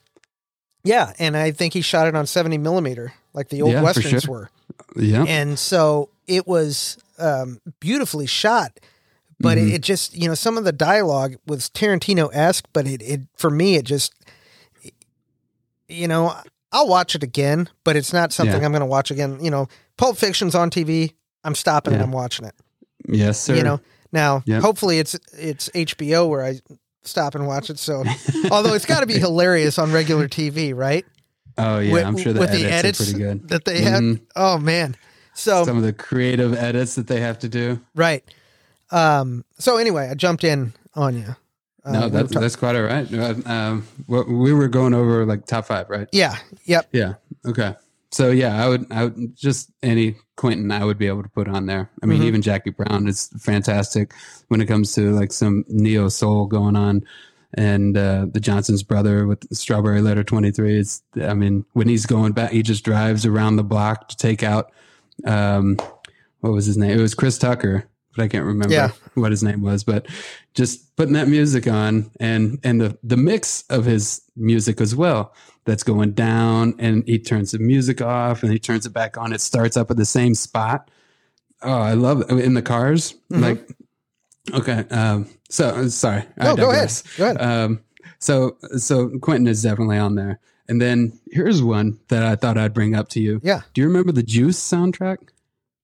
yeah, 0.82 1.12
and 1.18 1.36
I 1.36 1.50
think 1.50 1.74
he 1.74 1.82
shot 1.82 2.06
it 2.06 2.14
on 2.14 2.26
seventy 2.26 2.56
millimeter, 2.56 3.12
like 3.34 3.50
the 3.50 3.60
old 3.60 3.72
yeah, 3.72 3.82
westerns 3.82 4.22
sure. 4.22 4.32
were. 4.32 4.50
Yeah, 4.96 5.24
and 5.28 5.58
so 5.58 6.08
it 6.26 6.46
was 6.46 6.96
um, 7.18 7.60
beautifully 7.80 8.26
shot. 8.26 8.80
But 9.42 9.58
mm-hmm. 9.58 9.68
it, 9.68 9.74
it, 9.74 9.82
just, 9.82 10.16
you 10.16 10.28
know, 10.28 10.34
some 10.34 10.56
of 10.56 10.64
the 10.64 10.72
dialogue 10.72 11.34
was 11.46 11.68
Tarantino 11.68 12.30
esque, 12.32 12.66
but 12.72 12.86
it, 12.86 13.02
it, 13.02 13.20
for 13.36 13.50
me, 13.50 13.74
it 13.74 13.84
just, 13.84 14.14
you 15.88 16.08
know, 16.08 16.34
I'll 16.72 16.88
watch 16.88 17.14
it 17.14 17.22
again, 17.22 17.68
but 17.84 17.96
it's 17.96 18.12
not 18.12 18.32
something 18.32 18.60
yeah. 18.60 18.64
I'm 18.64 18.72
going 18.72 18.80
to 18.80 18.86
watch 18.86 19.10
again. 19.10 19.38
You 19.44 19.50
know, 19.50 19.68
Pulp 19.96 20.16
Fiction's 20.16 20.54
on 20.54 20.70
TV. 20.70 21.14
I'm 21.44 21.54
stopping 21.54 21.92
yeah. 21.92 21.98
and 21.98 22.04
I'm 22.04 22.12
watching 22.12 22.46
it. 22.46 22.54
Yes, 23.08 23.40
sir. 23.40 23.56
You 23.56 23.62
know, 23.62 23.80
now 24.12 24.42
yep. 24.46 24.62
hopefully 24.62 24.98
it's 24.98 25.14
it's 25.36 25.68
HBO 25.70 26.28
where 26.28 26.44
I 26.44 26.60
stop 27.02 27.34
and 27.34 27.46
watch 27.46 27.68
it. 27.68 27.78
So, 27.78 28.04
although 28.50 28.74
it's 28.74 28.86
got 28.86 29.00
to 29.00 29.06
be 29.06 29.18
hilarious 29.18 29.78
on 29.78 29.92
regular 29.92 30.28
TV, 30.28 30.74
right? 30.74 31.04
Oh 31.58 31.78
yeah, 31.78 31.92
with, 31.92 32.04
I'm 32.04 32.16
sure 32.16 32.32
the 32.32 32.40
with 32.40 32.50
edits 32.50 32.62
the 32.62 32.72
edits 32.72 32.98
pretty 32.98 33.18
good 33.18 33.48
that 33.48 33.64
they 33.64 33.82
mm-hmm. 33.82 34.12
had. 34.12 34.20
Oh 34.36 34.58
man, 34.58 34.96
so 35.34 35.64
some 35.64 35.76
of 35.76 35.82
the 35.82 35.92
creative 35.92 36.54
edits 36.54 36.94
that 36.94 37.06
they 37.06 37.20
have 37.20 37.40
to 37.40 37.48
do. 37.48 37.80
Right. 37.94 38.24
Um. 38.92 39.44
So 39.58 39.76
anyway, 39.78 40.08
I 40.10 40.14
jumped 40.14 40.44
in 40.44 40.72
on 40.94 41.16
you. 41.16 41.34
Uh, 41.84 41.92
no, 41.92 42.08
that's 42.08 42.32
that's 42.32 42.54
quite 42.56 42.76
all 42.76 42.82
right. 42.82 43.12
Uh, 43.12 43.34
um, 43.46 43.86
we 44.06 44.52
were 44.52 44.68
going 44.68 44.94
over 44.94 45.26
like 45.26 45.46
top 45.46 45.64
five, 45.66 45.90
right? 45.90 46.08
Yeah. 46.12 46.36
Yep. 46.66 46.88
Yeah. 46.92 47.14
Okay. 47.44 47.74
so 48.12 48.30
yeah, 48.30 48.62
I 48.64 48.68
would, 48.68 48.86
I 48.92 49.04
would 49.04 49.34
just 49.36 49.70
any 49.82 50.14
Quentin 50.36 50.70
I 50.70 50.84
would 50.84 50.98
be 50.98 51.08
able 51.08 51.22
to 51.24 51.28
put 51.30 51.48
on 51.48 51.66
there. 51.66 51.90
I 52.02 52.06
mean, 52.06 52.20
Mhm. 52.20 52.26
even 52.26 52.42
Jackie 52.42 52.70
Brown 52.70 53.08
is 53.08 53.30
fantastic 53.40 54.12
when 54.48 54.60
it 54.60 54.66
comes 54.66 54.94
to 54.94 55.10
like 55.12 55.32
some 55.32 55.64
neo 55.68 56.08
soul 56.08 56.46
going 56.46 56.76
on, 56.76 57.02
and 57.54 57.96
uh, 57.96 58.26
the 58.30 58.38
Johnson's 58.38 58.82
brother 58.84 59.26
with 59.26 59.44
Strawberry 59.52 60.02
Letter 60.02 60.22
Twenty 60.22 60.52
Three. 60.52 60.78
It's, 60.78 61.02
I 61.20 61.34
mean, 61.34 61.64
when 61.72 61.88
he's 61.88 62.06
going 62.06 62.32
back, 62.32 62.52
he 62.52 62.62
just 62.62 62.84
drives 62.84 63.26
around 63.26 63.56
the 63.56 63.64
block 63.64 64.08
to 64.10 64.16
take 64.16 64.42
out, 64.44 64.70
um, 65.24 65.78
what 66.40 66.52
was 66.52 66.66
his 66.66 66.76
name? 66.76 66.96
It 66.96 67.02
was 67.02 67.14
Chris 67.14 67.38
Tucker, 67.38 67.88
but 68.16 68.22
I 68.24 68.28
can't 68.28 68.44
remember 68.44 68.74
Yeah. 68.74 68.90
what 69.14 69.30
his 69.30 69.42
name 69.42 69.62
was. 69.62 69.84
But 69.84 70.06
just 70.54 70.94
putting 70.96 71.14
that 71.14 71.28
music 71.28 71.66
on 71.66 72.10
and 72.20 72.58
and 72.62 72.80
the 72.80 72.98
the 73.02 73.16
mix 73.16 73.64
of 73.70 73.84
his 73.84 74.20
music 74.36 74.80
as 74.80 74.94
well 74.94 75.34
that's 75.64 75.82
going 75.82 76.12
down 76.12 76.74
and 76.78 77.04
he 77.06 77.18
turns 77.18 77.52
the 77.52 77.58
music 77.58 78.00
off 78.02 78.42
and 78.42 78.52
he 78.52 78.58
turns 78.58 78.84
it 78.86 78.92
back 78.92 79.16
on 79.16 79.32
it 79.32 79.40
starts 79.40 79.76
up 79.76 79.90
at 79.90 79.96
the 79.96 80.04
same 80.04 80.34
spot 80.34 80.90
oh 81.62 81.70
i 81.80 81.94
love 81.94 82.20
it 82.22 82.30
in 82.30 82.54
the 82.54 82.62
cars 82.62 83.14
Mhm. 83.30 83.40
like 83.40 83.68
okay 84.54 84.84
um 84.90 85.28
so 85.48 85.86
sorry 85.88 86.24
I 86.38 86.44
No, 86.44 86.56
go 86.56 86.70
ahead. 86.72 86.90
Go 87.16 87.24
ahead. 87.24 87.40
um 87.40 87.80
so 88.18 88.56
so 88.76 89.08
quentin 89.20 89.46
is 89.46 89.62
definitely 89.62 89.98
on 89.98 90.16
there 90.16 90.40
and 90.68 90.80
then 90.80 91.18
here's 91.30 91.62
one 91.62 92.00
that 92.08 92.22
i 92.24 92.34
thought 92.34 92.58
i'd 92.58 92.74
bring 92.74 92.94
up 92.94 93.08
to 93.10 93.20
you 93.20 93.40
Yeah. 93.44 93.60
do 93.74 93.80
you 93.82 93.86
remember 93.86 94.12
the 94.12 94.22
juice 94.24 94.58
soundtrack 94.58 95.18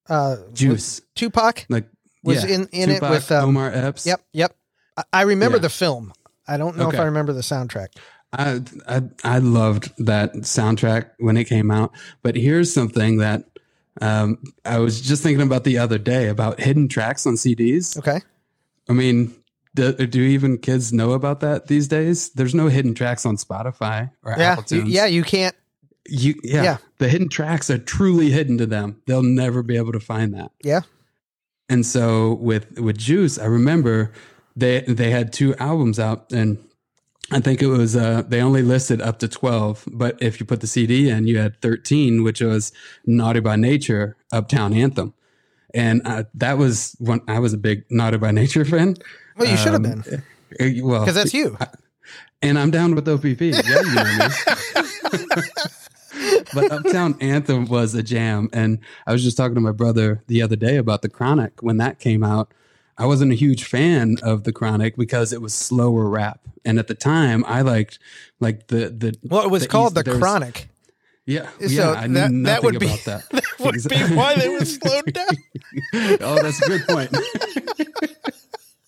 Uh, 0.09 0.37
juice 0.53 1.01
Tupac 1.15 1.65
like 1.69 1.87
was 2.23 2.43
yeah, 2.43 2.55
in 2.55 2.67
in 2.71 2.89
it 2.89 3.01
with 3.01 3.31
um, 3.31 3.49
omar 3.49 3.71
epps 3.73 4.05
Yep, 4.05 4.21
yep. 4.33 4.55
I, 4.97 5.03
I 5.13 5.21
remember 5.23 5.57
Yeah. 5.57 5.61
the 5.63 5.69
film. 5.69 6.13
I 6.47 6.57
don't 6.57 6.77
know 6.77 6.89
if 6.89 6.99
I 6.99 7.03
remember 7.03 7.31
the 7.33 7.41
soundtrack. 7.41 7.89
I, 8.33 8.61
I 8.87 9.01
I 9.23 9.37
loved 9.39 9.91
that 10.05 10.33
soundtrack 10.33 11.11
when 11.19 11.37
it 11.37 11.45
came 11.45 11.69
out. 11.71 11.91
But 12.23 12.35
here's 12.35 12.73
something 12.73 13.17
that 13.17 13.43
um, 14.01 14.37
I 14.65 14.79
was 14.79 15.01
just 15.01 15.21
thinking 15.23 15.45
about 15.45 15.63
the 15.63 15.77
other 15.77 15.97
day 15.97 16.27
about 16.27 16.59
hidden 16.59 16.87
tracks 16.87 17.25
on 17.27 17.35
CDs. 17.35 17.97
Okay. 17.97 18.21
I 18.87 18.93
mean, 18.93 19.33
do, 19.75 19.93
do 19.93 20.21
even 20.21 20.57
kids 20.57 20.91
know 20.93 21.11
about 21.13 21.39
that 21.41 21.67
these 21.67 21.87
days? 21.87 22.29
There's 22.31 22.55
no 22.55 22.67
hidden 22.67 22.93
tracks 22.95 23.25
on 23.25 23.37
Spotify 23.37 24.09
or 24.23 24.33
Yeah. 24.37 24.51
Apple 24.53 24.63
You, 24.69 24.81
Tunes. 24.81 24.89
yeah. 24.93 25.05
You 25.05 25.23
can't. 25.23 25.55
You, 26.07 26.33
yeah, 26.43 26.63
Yeah. 26.63 26.77
The 26.97 27.09
hidden 27.09 27.29
tracks 27.29 27.69
are 27.69 27.77
truly 27.77 28.31
hidden 28.31 28.57
to 28.57 28.65
them. 28.65 29.01
They'll 29.05 29.21
never 29.23 29.61
be 29.63 29.75
able 29.77 29.91
to 29.91 29.99
find 29.99 30.33
that. 30.33 30.51
Yeah. 30.63 30.81
And 31.69 31.85
so 31.85 32.33
with 32.41 32.79
with 32.79 32.97
Juice, 32.97 33.37
I 33.37 33.45
remember 33.45 34.11
they 34.55 34.81
they 34.87 35.11
had 35.11 35.31
two 35.31 35.55
albums 35.57 35.99
out 35.99 36.31
and 36.31 36.57
I 37.31 37.39
think 37.39 37.61
it 37.61 37.67
was 37.67 37.95
uh 37.95 38.23
they 38.27 38.41
only 38.41 38.63
listed 38.63 39.01
up 39.01 39.19
to 39.19 39.27
12, 39.27 39.87
but 39.91 40.17
if 40.21 40.39
you 40.39 40.45
put 40.47 40.61
the 40.61 40.67
CD 40.67 41.09
in, 41.09 41.27
you 41.27 41.37
had 41.37 41.61
13, 41.61 42.23
which 42.23 42.41
was 42.41 42.71
Naughty 43.05 43.39
by 43.39 43.55
Nature, 43.55 44.17
Uptown 44.31 44.73
Anthem. 44.73 45.13
And 45.75 46.01
uh, 46.05 46.23
that 46.33 46.57
was 46.57 46.95
when 46.99 47.21
I 47.27 47.37
was 47.37 47.53
a 47.53 47.57
big 47.57 47.83
Naughty 47.91 48.17
by 48.17 48.31
Nature 48.31 48.65
fan. 48.73 48.95
Well, 49.37 49.47
you 49.47 49.55
should 49.57 49.73
have 49.73 49.85
Um, 49.85 50.03
been 50.03 50.23
Uh, 50.59 50.85
Well, 50.87 51.01
because 51.01 51.13
that's 51.13 51.33
you. 51.35 51.55
and 52.41 52.57
I'm 52.57 52.71
down 52.71 52.95
with 52.95 53.07
OPP. 53.07 53.39
Yeah, 53.41 53.61
you 53.61 54.17
know. 54.17 54.29
but 56.53 56.71
Uptown 56.71 57.15
Anthem 57.21 57.65
was 57.65 57.93
a 57.95 58.03
jam. 58.03 58.49
And 58.53 58.79
I 59.07 59.11
was 59.13 59.23
just 59.23 59.37
talking 59.37 59.55
to 59.55 59.61
my 59.61 59.71
brother 59.71 60.21
the 60.27 60.41
other 60.41 60.55
day 60.55 60.77
about 60.77 61.01
The 61.01 61.09
Chronic 61.09 61.61
when 61.61 61.77
that 61.77 61.99
came 61.99 62.23
out. 62.23 62.51
I 62.97 63.05
wasn't 63.05 63.31
a 63.31 63.35
huge 63.35 63.63
fan 63.63 64.17
of 64.23 64.43
The 64.43 64.51
Chronic 64.51 64.97
because 64.97 65.31
it 65.31 65.41
was 65.41 65.53
slower 65.53 66.09
rap. 66.09 66.41
And 66.65 66.77
at 66.79 66.87
the 66.87 66.95
time, 66.95 67.45
I 67.47 67.61
liked 67.61 67.97
like 68.41 68.67
the 68.67 68.89
the 68.89 69.15
Well, 69.23 69.43
it 69.43 69.49
was 69.49 69.61
the 69.63 69.69
called 69.69 69.97
East- 69.97 70.05
the 70.05 70.17
Chronic. 70.19 70.67
Yeah, 71.25 71.47
So 71.59 71.65
yeah, 71.67 71.91
I 71.91 72.07
knew 72.07 72.13
that- 72.15 72.29
that 72.29 72.33
nothing 72.33 72.65
would 72.65 72.79
be- 72.79 72.85
about 72.87 73.03
that. 73.05 73.23
That 73.59 73.73
would 73.73 73.89
be 73.89 73.97
why 74.15 74.35
they 74.35 74.47
were 74.49 74.63
slowed 74.65 75.05
down. 75.13 75.27
oh, 76.21 76.41
that's 76.41 76.61
a 76.61 76.65
good 76.69 76.87
point. 76.87 77.11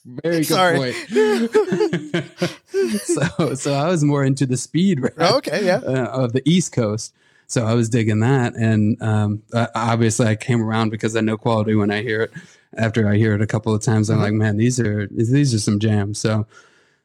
Very 0.05 0.38
good 0.38 0.45
Sorry. 0.47 0.77
point. 0.77 0.95
so, 3.01 3.55
so 3.55 3.73
I 3.73 3.88
was 3.89 4.03
more 4.03 4.23
into 4.23 4.45
the 4.45 4.57
speed 4.57 5.01
rap 5.01 5.13
okay. 5.19 5.65
Yeah. 5.65 5.77
uh, 5.86 6.05
of 6.07 6.34
the 6.34 6.41
East 6.49 6.71
Coast. 6.71 7.13
So 7.51 7.65
I 7.65 7.73
was 7.73 7.89
digging 7.89 8.21
that, 8.21 8.55
and 8.55 9.01
um, 9.01 9.43
obviously 9.75 10.25
I 10.27 10.35
came 10.37 10.63
around 10.63 10.89
because 10.89 11.15
I 11.17 11.21
know 11.21 11.37
quality 11.37 11.75
when 11.75 11.91
I 11.91 12.01
hear 12.01 12.21
it. 12.21 12.31
After 12.77 13.09
I 13.09 13.17
hear 13.17 13.33
it 13.35 13.41
a 13.41 13.47
couple 13.47 13.75
of 13.75 13.81
times, 13.81 14.09
I'm 14.09 14.19
Mhm. 14.19 14.21
like, 14.21 14.33
man, 14.33 14.55
these 14.55 14.79
are 14.79 15.05
these 15.07 15.53
are 15.53 15.59
some 15.59 15.77
jams. 15.77 16.17
So, 16.19 16.47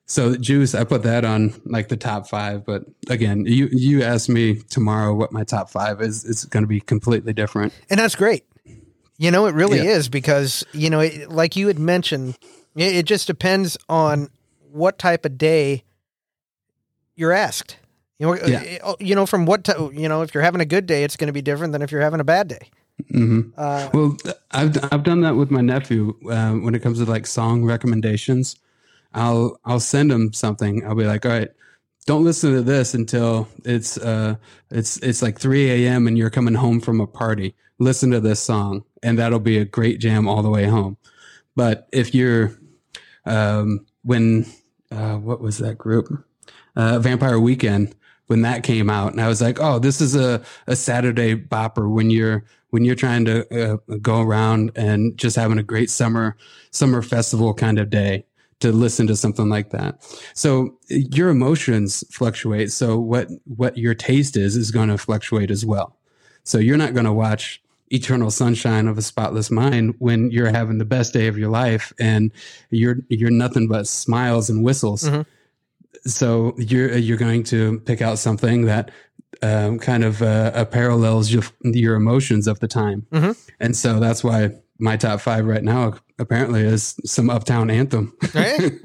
so 0.07 0.37
Juice, 0.37 0.77
I 0.77 0.85
put 0.85 1.03
that 1.03 1.25
on 1.25 1.61
like 1.65 1.89
the 1.89 1.97
top 1.97 2.29
five. 2.29 2.65
But 2.65 2.85
again, 3.11 3.45
you 3.47 3.69
you 3.73 4.05
ask 4.05 4.29
me 4.29 4.63
tomorrow 4.71 5.13
what 5.13 5.33
my 5.33 5.43
top 5.43 5.69
five 5.69 6.01
is, 6.01 6.25
it's 6.25 6.45
going 6.45 6.63
to 6.63 6.69
be 6.69 6.79
completely 6.79 7.33
different. 7.33 7.73
And 7.91 7.99
that's 7.99 8.15
great. 8.15 8.45
You 9.19 9.33
know, 9.33 9.47
it 9.47 9.55
really 9.57 9.79
Yeah. 9.79 9.97
is 9.97 10.09
because, 10.09 10.63
you 10.73 10.91
know, 10.91 11.01
it, 11.01 11.29
like 11.33 11.57
you 11.57 11.67
had 11.67 11.81
mentioned, 11.81 12.37
it, 12.77 12.95
it 12.95 13.07
just 13.07 13.27
depends 13.27 13.77
on 13.89 14.29
what 14.71 14.97
type 15.01 15.25
of 15.25 15.37
day 15.39 15.83
you're 17.17 17.33
asked. 17.33 17.79
You 18.19 18.27
know, 18.27 18.35
Yeah. 18.47 18.93
you 18.99 19.15
know, 19.15 19.27
from 19.27 19.45
what, 19.47 19.65
ti- 19.65 19.73
you 19.93 20.09
know, 20.09 20.23
if 20.23 20.33
you're 20.35 20.43
having 20.43 20.61
a 20.61 20.65
good 20.67 20.87
day, 20.87 21.05
it's 21.05 21.17
going 21.17 21.27
to 21.29 21.33
be 21.33 21.43
different 21.43 21.73
than 21.73 21.83
if 21.83 21.93
you're 21.93 22.01
having 22.01 22.21
a 22.21 22.25
bad 22.25 22.49
day. 22.49 22.71
hmm 23.11 23.41
Uh, 23.57 23.91
Well, 23.93 24.17
I've 24.53 24.77
I've 24.93 25.03
done 25.03 25.21
that 25.21 25.37
with 25.37 25.51
my 25.51 25.61
nephew 25.61 26.15
uh, 26.31 26.53
when 26.55 26.75
it 26.75 26.81
comes 26.83 26.99
to 26.99 27.05
like 27.05 27.27
song 27.27 27.65
recommendations. 27.65 28.57
I'll 29.13 29.59
I'll 29.67 29.81
send 29.81 30.11
him 30.11 30.33
something. 30.33 30.83
I'll 30.87 30.95
be 30.95 31.05
like, 31.05 31.27
all 31.27 31.33
right, 31.33 31.51
don't 32.07 32.25
listen 32.25 32.55
to 32.55 32.63
this 32.63 32.95
until 32.95 33.49
it's 33.65 33.99
uh 33.99 34.37
it's 34.71 34.97
it's 34.99 35.21
like 35.23 35.39
3 35.39 35.71
a.m. 35.87 36.07
and 36.07 36.17
you're 36.17 36.31
coming 36.31 36.55
home 36.55 36.81
from 36.81 37.01
a 37.03 37.07
party. 37.07 37.55
Listen 37.79 38.11
to 38.13 38.21
this 38.21 38.41
song, 38.41 38.83
and 39.03 39.19
that'll 39.19 39.41
be 39.41 39.59
a 39.59 39.65
great 39.67 40.01
jam 40.01 40.27
all 40.27 40.43
the 40.43 40.51
way 40.51 40.65
home. 40.65 40.97
But 41.55 41.89
if 41.93 42.15
you're 42.15 42.57
um 43.27 43.85
when 44.03 44.47
uh 44.91 45.17
what 45.17 45.43
was 45.43 45.59
that 45.59 45.77
group? 45.77 46.09
Uh 46.77 46.99
Vampire 46.99 47.39
Weekend 47.39 47.95
when 48.27 48.43
that 48.43 48.63
came 48.63 48.91
out 48.91 49.13
and 49.13 49.21
I 49.21 49.29
was 49.29 49.41
like, 49.41 49.59
"Oh, 49.61 49.79
this 49.79 50.01
is 50.01 50.15
a 50.17 50.43
a 50.67 50.77
Saturday 50.77 51.35
bopper 51.35 51.91
when 51.91 52.11
you're 52.11 52.45
when 52.71 52.85
you're 52.85 52.95
trying 52.97 53.25
to 53.27 53.47
uh, 53.75 53.77
go 54.03 54.21
around 54.21 54.73
and 54.77 55.17
just 55.17 55.37
having 55.37 55.59
a 55.59 55.63
great 55.63 55.91
summer 55.91 56.37
summer 56.71 57.03
festival 57.03 57.55
kind 57.55 57.79
of 57.79 57.91
day 57.91 58.25
to 58.59 58.73
listen 58.73 59.07
to 59.07 59.15
something 59.17 59.49
like 59.49 59.71
that. 59.71 60.03
So 60.35 60.77
your 60.89 61.29
emotions 61.29 62.03
fluctuate. 62.11 62.73
So 62.73 62.99
what 62.99 63.29
what 63.45 63.77
your 63.79 63.95
taste 63.95 64.37
is 64.37 64.57
is 64.57 64.71
going 64.71 64.89
to 64.89 64.99
fluctuate 64.99 65.51
as 65.51 65.65
well. 65.65 65.97
So 66.43 66.59
you're 66.59 66.77
not 66.77 66.95
going 66.95 67.07
to 67.07 67.13
watch 67.13 67.63
Eternal 67.91 68.31
Sunshine 68.31 68.89
of 68.89 68.99
a 68.99 69.03
Spotless 69.03 69.51
Mind 69.51 69.95
when 69.99 70.31
you're 70.33 70.51
having 70.51 70.79
the 70.79 70.85
best 70.85 71.13
day 71.13 71.29
of 71.29 71.39
your 71.39 71.51
life 71.51 71.93
and 72.01 72.33
you're 72.71 72.99
you're 73.09 73.31
nothing 73.31 73.69
but 73.69 73.87
smiles 73.87 74.51
and 74.51 74.65
whistles. 74.65 75.05
Mhm. 75.05 75.25
So 76.07 76.55
you're 76.57 76.97
you're 76.97 77.17
going 77.19 77.43
to 77.45 77.81
pick 77.81 78.01
out 78.03 78.19
something 78.19 78.67
that 78.67 78.91
um, 79.43 79.79
kind 79.79 80.05
of 80.05 80.23
uh, 80.23 80.65
parallels 80.67 81.31
your 81.33 81.43
your 81.63 81.95
emotions 81.97 82.47
of 82.47 82.61
the 82.61 82.69
time, 82.69 83.07
Mhm. 83.13 83.37
and 83.61 83.77
so 83.77 84.01
that's 84.01 84.23
why 84.25 84.51
my 84.79 84.97
top 84.97 85.21
five 85.21 85.45
right 85.47 85.63
now 85.65 85.95
apparently 86.19 86.61
is 86.63 86.95
some 87.05 87.29
Uptown 87.31 87.71
Anthem. 87.71 88.15
Hey. 88.33 88.71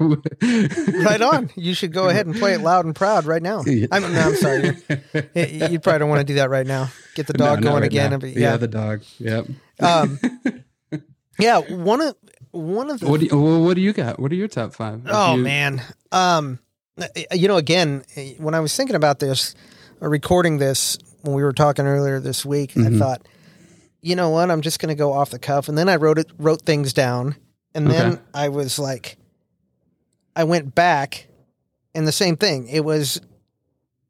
right 1.04 1.20
on. 1.20 1.50
You 1.54 1.74
should 1.74 1.92
go 1.92 2.08
ahead 2.08 2.26
and 2.26 2.34
play 2.34 2.54
it 2.54 2.60
loud 2.60 2.84
and 2.86 2.94
proud 2.94 3.24
right 3.26 3.42
now. 3.42 3.60
I'm, 3.90 4.02
no, 4.12 4.20
I'm 4.20 4.34
sorry. 4.36 4.76
You 5.34 5.78
probably 5.80 5.98
don't 5.98 6.08
want 6.08 6.20
to 6.20 6.24
do 6.24 6.34
that 6.34 6.50
right 6.50 6.66
now. 6.66 6.90
Get 7.14 7.26
the 7.26 7.34
dog 7.34 7.60
not 7.60 7.62
going 7.62 7.82
right 7.82 7.84
again. 7.92 8.12
and 8.14 8.22
be- 8.22 8.30
yeah. 8.32 8.38
yeah. 8.52 8.56
the 8.56 8.68
dog. 8.68 9.02
Yep. 9.18 9.46
um, 9.80 10.18
yeah. 11.38 11.58
One 11.58 12.00
of, 12.00 12.16
one 12.52 12.90
of 12.90 13.00
the 13.00 13.06
What 13.08 13.20
do 13.20 13.26
you, 13.26 13.38
well, 13.40 13.62
what 13.62 13.74
do 13.74 13.80
you 13.82 13.92
got? 13.92 14.18
What 14.18 14.32
are 14.32 14.36
your 14.36 14.48
top 14.48 14.74
five? 14.74 15.02
Oh 15.06 15.36
you- 15.36 15.42
man. 15.42 15.82
Um 16.10 16.58
you 17.32 17.48
know 17.48 17.56
again 17.56 18.04
when 18.38 18.54
I 18.54 18.60
was 18.60 18.76
thinking 18.76 18.96
about 18.96 19.18
this 19.18 19.54
or 20.00 20.08
recording 20.10 20.58
this 20.58 20.98
when 21.22 21.34
we 21.34 21.42
were 21.42 21.52
talking 21.52 21.86
earlier 21.86 22.20
this 22.20 22.44
week 22.44 22.72
I 22.76 22.80
Mhm. 22.80 22.98
thought 22.98 23.26
you 24.02 24.14
know 24.16 24.30
what 24.30 24.50
I'm 24.50 24.60
just 24.60 24.78
going 24.78 24.88
to 24.90 24.94
go 24.94 25.12
off 25.12 25.30
the 25.30 25.38
cuff 25.38 25.68
and 25.68 25.78
then 25.78 25.88
I 25.88 25.96
wrote 25.96 26.18
it 26.18 26.30
wrote 26.38 26.62
things 26.62 26.92
down 26.92 27.36
and 27.74 27.90
then 27.90 28.12
Okay. 28.14 28.22
I 28.34 28.48
was 28.50 28.78
like 28.78 29.16
I 30.36 30.44
went 30.44 30.74
back 30.74 31.28
and 31.94 32.06
the 32.06 32.12
same 32.12 32.36
thing 32.36 32.68
it 32.68 32.84
was 32.84 33.20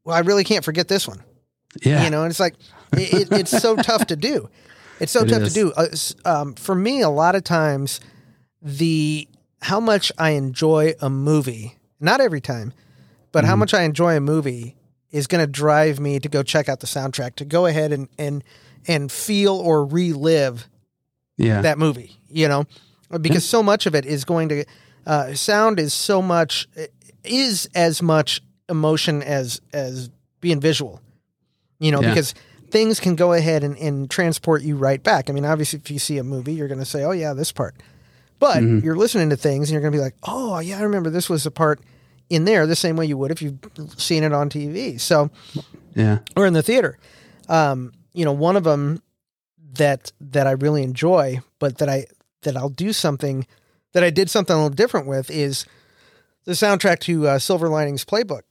well 0.05 0.17
I 0.17 0.21
really 0.21 0.45
can't 0.45 0.65
forget 0.65 0.89
this 0.89 1.07
one 1.07 1.23
Yeah. 1.83 2.03
you 2.05 2.11
know 2.11 2.23
and 2.23 2.31
it's 2.31 2.41
like 2.41 2.55
it, 2.95 3.15
it- 3.31 3.33
it's 3.33 3.51
so 3.51 3.77
tough 3.91 4.07
to 4.09 4.17
do 4.17 4.49
it's 4.99 5.13
so 5.13 5.23
It 5.23 5.29
tough 5.29 5.43
is. 5.43 5.55
to 5.55 5.61
do 5.61 5.73
uh, 5.73 5.87
um, 6.25 6.55
for 6.55 6.75
me 6.75 7.01
a 7.01 7.09
lot 7.11 7.35
of 7.37 7.45
times 7.45 8.01
the 8.61 9.29
how 9.61 9.79
much 9.79 10.11
i 10.19 10.31
enjoy 10.31 10.95
a 11.01 11.09
movie 11.11 11.77
not 12.03 12.21
every 12.21 12.41
time 12.41 12.73
but 13.33 13.45
how 13.45 13.55
Mhm. 13.55 13.59
much 13.61 13.75
i 13.75 13.83
enjoy 13.83 14.17
a 14.17 14.21
movie 14.21 14.77
is 15.11 15.27
going 15.27 15.41
to 15.45 15.51
drive 15.51 16.01
me 16.01 16.19
to 16.19 16.29
go 16.29 16.43
check 16.43 16.69
out 16.69 16.81
the 16.81 16.87
soundtrack 16.87 17.35
to 17.37 17.45
go 17.45 17.67
ahead 17.67 17.93
and 17.93 18.09
and 18.19 18.43
and 18.89 19.11
feel 19.13 19.55
or 19.55 19.85
relive 19.87 20.69
yeah. 21.37 21.61
that 21.63 21.79
movie 21.79 22.17
you 22.29 22.49
know 22.49 22.65
because 23.21 23.45
so 23.45 23.63
much 23.63 23.87
of 23.87 23.95
it 23.95 24.05
is 24.07 24.25
going 24.25 24.49
to 24.49 24.65
uh, 25.07 25.35
sound 25.35 25.79
is 25.81 25.93
so 25.95 26.21
much 26.23 26.67
is 27.25 27.69
as 27.75 28.03
much 28.03 28.41
emotion 28.69 29.23
as 29.23 29.61
as 29.73 30.09
being 30.41 30.61
visual 30.61 31.01
you 31.79 31.91
know 31.93 32.01
Yeah. 32.01 32.09
because 32.11 32.35
things 32.71 33.01
can 33.01 33.17
go 33.17 33.33
ahead 33.35 33.63
and, 33.65 33.77
and 33.77 34.09
transport 34.09 34.63
you 34.63 34.77
right 34.77 35.03
back. 35.03 35.29
I 35.29 35.35
mean, 35.35 35.45
obviously, 35.45 35.79
if 35.79 35.91
you 35.91 35.99
see 35.99 36.17
a 36.17 36.25
movie, 36.25 36.55
you're 36.55 36.69
going 36.69 36.79
to 36.81 36.87
say, 36.87 37.05
"Oh 37.05 37.11
yeah, 37.11 37.35
this 37.35 37.53
part," 37.53 37.75
but 38.39 38.63
Mm-hmm. 38.63 38.83
you're 38.83 38.97
listening 38.97 39.29
to 39.29 39.37
things 39.37 39.69
and 39.69 39.73
you're 39.75 39.83
going 39.83 39.93
to 39.93 39.99
be 39.99 40.03
like, 40.03 40.15
"Oh 40.23 40.59
yeah, 40.59 40.79
I 40.79 40.83
remember 40.83 41.11
this 41.11 41.29
was 41.29 41.45
a 41.45 41.51
part 41.51 41.81
in 42.35 42.45
there," 42.45 42.67
the 42.67 42.77
same 42.77 42.97
way 42.97 43.07
you 43.07 43.17
would 43.19 43.31
if 43.31 43.43
you've 43.43 43.59
seen 43.97 44.23
it 44.25 44.33
on 44.33 44.49
TV. 44.49 44.99
So 45.01 45.31
Yeah. 45.95 46.19
or 46.37 46.47
in 46.47 46.53
the 46.55 46.63
theater. 46.63 46.99
Um, 47.49 47.93
you 48.15 48.25
know, 48.25 48.33
one 48.33 48.57
of 48.57 48.65
them 48.65 49.03
that 49.75 50.13
that 50.21 50.47
I 50.47 50.53
really 50.53 50.83
enjoy, 50.83 51.41
but 51.59 51.79
that 51.79 51.89
I 51.89 52.07
that 52.43 52.57
I'll 52.57 52.69
do 52.69 52.93
something 52.93 53.47
that 53.93 54.03
I 54.03 54.11
did 54.11 54.31
something 54.31 54.55
a 54.55 54.57
little 54.59 54.71
different 54.75 55.07
with 55.07 55.31
is 55.31 55.65
the 56.45 56.53
soundtrack 56.53 56.99
to 57.01 57.29
uh, 57.29 57.39
Silver 57.39 57.69
Linings 57.69 58.05
Playbook. 58.05 58.43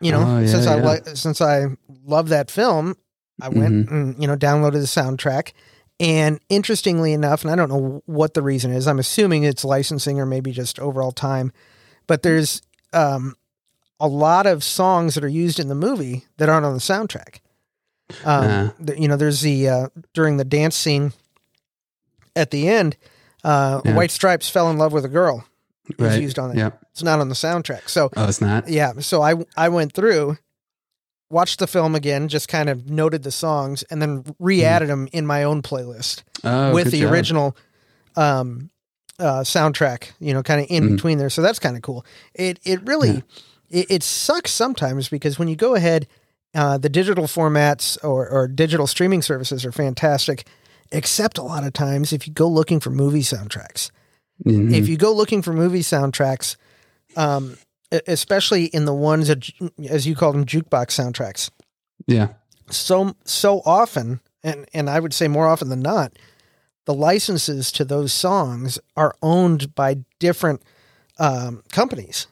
You 0.00 0.12
know, 0.12 0.22
Oh, 0.22 0.38
yeah, 0.40 0.46
since 0.46 0.66
I 0.66 0.74
li- 0.80 1.00
since 1.14 1.40
I 1.40 1.66
love 2.04 2.28
that 2.28 2.50
film, 2.50 2.96
I 3.40 3.48
went 3.48 3.88
and 3.90 4.20
you 4.20 4.26
know 4.26 4.36
downloaded 4.36 4.72
the 4.74 4.80
soundtrack. 5.00 5.52
And 6.00 6.40
interestingly 6.48 7.12
enough, 7.12 7.42
and 7.42 7.50
I 7.50 7.54
don't 7.56 7.68
know 7.68 8.02
what 8.06 8.34
the 8.34 8.42
reason 8.42 8.72
is, 8.72 8.88
I'm 8.88 8.98
assuming 8.98 9.44
it's 9.44 9.64
licensing 9.64 10.18
or 10.18 10.26
maybe 10.26 10.50
just 10.50 10.80
overall 10.80 11.12
time, 11.12 11.52
but 12.08 12.22
there's 12.22 12.60
um, 12.92 13.34
a 14.00 14.08
lot 14.08 14.46
of 14.46 14.62
songs 14.64 15.14
that 15.14 15.24
are 15.24 15.28
used 15.28 15.58
in 15.60 15.68
the 15.68 15.74
movie 15.74 16.26
that 16.38 16.48
aren't 16.48 16.66
on 16.66 16.74
the 16.74 16.80
soundtrack. 16.80 17.40
Um, 18.24 18.72
the- 18.78 19.00
you 19.00 19.08
know, 19.08 19.16
there's 19.16 19.40
the 19.40 19.68
uh, 19.68 19.88
during 20.12 20.36
the 20.36 20.44
dance 20.44 20.76
scene 20.76 21.12
at 22.36 22.50
the 22.50 22.68
end, 22.68 22.96
uh, 23.44 23.80
Yeah. 23.84 23.94
White 23.94 24.10
Stripes 24.10 24.48
fell 24.48 24.70
in 24.70 24.78
love 24.78 24.92
with 24.92 25.04
a 25.04 25.08
girl. 25.08 25.44
Right. 25.98 26.20
used 26.22 26.38
on 26.38 26.50
it. 26.52 26.56
Yeah. 26.56 26.70
It's 26.92 27.02
not 27.02 27.18
on 27.20 27.28
the 27.28 27.34
soundtrack. 27.34 27.88
So 27.88 28.08
Oh, 28.16 28.28
it's 28.28 28.40
not. 28.40 28.68
yeah, 28.68 28.92
so 29.00 29.20
I 29.20 29.34
I 29.56 29.68
went 29.68 29.92
through, 29.92 30.38
watched 31.28 31.58
the 31.58 31.66
film 31.66 31.94
again, 31.94 32.28
just 32.28 32.48
kind 32.48 32.68
of 32.68 32.88
noted 32.88 33.24
the 33.24 33.32
songs, 33.32 33.82
and 33.90 34.00
then 34.00 34.24
re-added 34.38 34.88
them 34.88 35.08
in 35.12 35.26
my 35.26 35.42
own 35.42 35.60
playlist 35.60 36.22
Oh, 36.44 36.72
with 36.72 36.90
the 36.92 37.00
job. 37.00 37.12
original 37.12 37.56
um, 38.16 38.70
uh, 39.22 39.42
soundtrack. 39.42 40.10
You 40.20 40.34
know, 40.34 40.42
kind 40.42 40.60
of 40.60 40.66
in 40.68 40.84
Mhm. 40.84 40.96
between 40.96 41.18
there. 41.18 41.30
So 41.30 41.42
that's 41.42 41.58
kind 41.58 41.76
of 41.76 41.82
cool. 41.82 42.04
It 42.34 42.58
it 42.64 42.80
really 42.86 43.22
it, 43.70 43.86
it 43.90 44.02
sucks 44.02 44.50
sometimes 44.50 45.08
because 45.08 45.38
when 45.38 45.48
you 45.48 45.56
go 45.56 45.74
ahead, 45.74 46.06
uh, 46.54 46.76
the 46.78 46.88
digital 46.88 47.24
formats 47.24 47.96
or 48.04 48.28
or 48.28 48.48
digital 48.48 48.86
streaming 48.86 49.22
services 49.22 49.64
are 49.64 49.72
fantastic. 49.72 50.46
Except 50.90 51.38
a 51.38 51.42
lot 51.42 51.64
of 51.64 51.72
times, 51.72 52.12
if 52.12 52.26
you 52.26 52.34
go 52.34 52.46
looking 52.48 52.78
for 52.80 52.90
movie 52.90 53.22
soundtracks, 53.22 53.90
Mhm. 54.46 54.74
if 54.74 54.88
you 54.88 54.98
go 54.98 55.10
looking 55.14 55.40
for 55.40 55.52
movie 55.54 55.80
soundtracks, 55.82 56.56
um, 57.16 57.56
especially 58.06 58.64
in 58.66 58.84
the 58.84 58.92
ones 58.94 59.28
that, 59.28 59.48
as 59.88 60.06
you 60.06 60.14
call 60.14 60.32
them, 60.32 60.44
jukebox 60.44 60.88
soundtracks, 60.92 61.48
yeah. 62.06 62.28
so 62.70 63.14
so 63.24 63.62
often, 63.64 64.20
and 64.42 64.66
and 64.74 64.90
I 64.90 65.00
would 65.00 65.14
say 65.14 65.28
more 65.28 65.46
often 65.48 65.68
than 65.70 65.80
not, 65.80 66.12
the 66.84 66.94
licenses 66.94 67.70
to 67.72 67.84
those 67.84 68.12
songs 68.12 68.78
are 68.96 69.14
owned 69.22 69.74
by 69.74 69.98
different 70.18 70.62
um, 71.18 71.62
companies, 71.70 72.26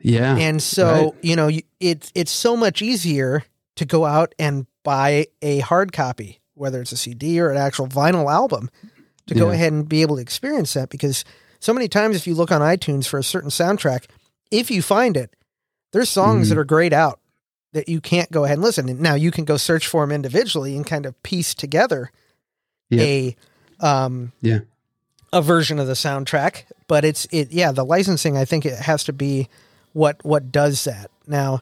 Yeah. 0.00 0.36
and 0.36 0.62
so 0.62 0.86
right. 1.14 1.24
you 1.24 1.36
know 1.36 1.50
it's 1.80 2.12
it's 2.14 2.30
so 2.32 2.56
much 2.56 2.82
easier 2.82 3.44
to 3.76 3.84
go 3.84 4.04
out 4.04 4.34
and 4.38 4.66
buy 4.84 5.26
a 5.40 5.60
hard 5.60 5.92
copy, 5.92 6.40
whether 6.54 6.80
it's 6.80 6.92
a 6.92 6.96
CD 6.96 7.40
or 7.40 7.50
an 7.50 7.56
actual 7.56 7.86
vinyl 7.86 8.30
album, 8.30 8.68
to 9.26 9.34
go 9.34 9.48
Yeah. 9.48 9.54
ahead 9.54 9.72
and 9.72 9.88
be 9.88 10.02
able 10.02 10.16
to 10.16 10.22
experience 10.22 10.74
that. 10.74 10.90
Because 10.90 11.24
so 11.60 11.72
many 11.72 11.88
times, 11.88 12.16
if 12.16 12.26
you 12.26 12.34
look 12.34 12.50
on 12.52 12.60
iTunes 12.60 13.06
for 13.06 13.18
a 13.18 13.24
certain 13.24 13.50
soundtrack, 13.50 14.06
if 14.50 14.70
you 14.70 14.82
find 14.82 15.16
it, 15.16 15.34
there's 15.92 16.10
songs 16.10 16.46
Mhm. 16.46 16.50
that 16.50 16.58
are 16.58 16.64
grayed 16.64 16.92
out 16.92 17.20
that 17.72 17.88
you 17.88 18.00
can't 18.00 18.30
go 18.30 18.44
ahead 18.44 18.58
and 18.58 18.62
listen. 18.64 18.88
And 18.90 19.00
now 19.00 19.14
you 19.14 19.30
can 19.30 19.44
go 19.46 19.56
search 19.56 19.86
for 19.86 20.02
them 20.04 20.12
individually 20.12 20.76
and 20.76 20.86
kind 20.86 21.06
of 21.06 21.20
piece 21.22 21.54
together 21.54 22.10
Yeah. 22.90 23.02
a 23.02 23.36
um 23.82 24.32
Yeah. 24.40 24.60
a 25.32 25.42
version 25.42 25.78
of 25.78 25.86
the 25.86 25.92
soundtrack. 25.94 26.64
But 26.88 27.04
it's 27.04 27.26
it 27.30 27.52
yeah 27.52 27.72
the 27.72 27.84
licensing 27.84 28.36
I 28.36 28.44
think 28.44 28.64
it 28.66 28.78
has 28.78 29.04
to 29.04 29.12
be 29.12 29.48
what 29.92 30.24
what 30.24 30.52
does 30.52 30.84
that 30.84 31.10
now. 31.26 31.60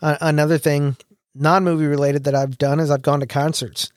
Uh, 0.00 0.16
another 0.20 0.58
thing 0.58 0.96
non 1.34 1.64
movie 1.64 1.86
related 1.86 2.24
that 2.24 2.34
I've 2.34 2.58
done 2.58 2.80
is 2.80 2.90
I've 2.90 3.02
gone 3.02 3.20
to 3.20 3.26
concerts, 3.26 3.90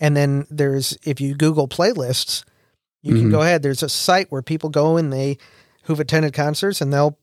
and 0.00 0.16
then 0.16 0.46
there's 0.50 0.96
if 1.04 1.20
you 1.20 1.34
Google 1.34 1.68
playlists, 1.68 2.44
you 3.02 3.14
can 3.16 3.28
Mhm. 3.28 3.30
go 3.32 3.42
ahead. 3.42 3.62
There's 3.62 3.82
a 3.82 3.88
site 3.88 4.30
where 4.30 4.42
people 4.42 4.70
go 4.70 4.96
and 4.96 5.12
they 5.12 5.38
who've 5.84 6.00
attended 6.00 6.32
concerts 6.32 6.80
and 6.80 6.92
they'll 6.92 7.18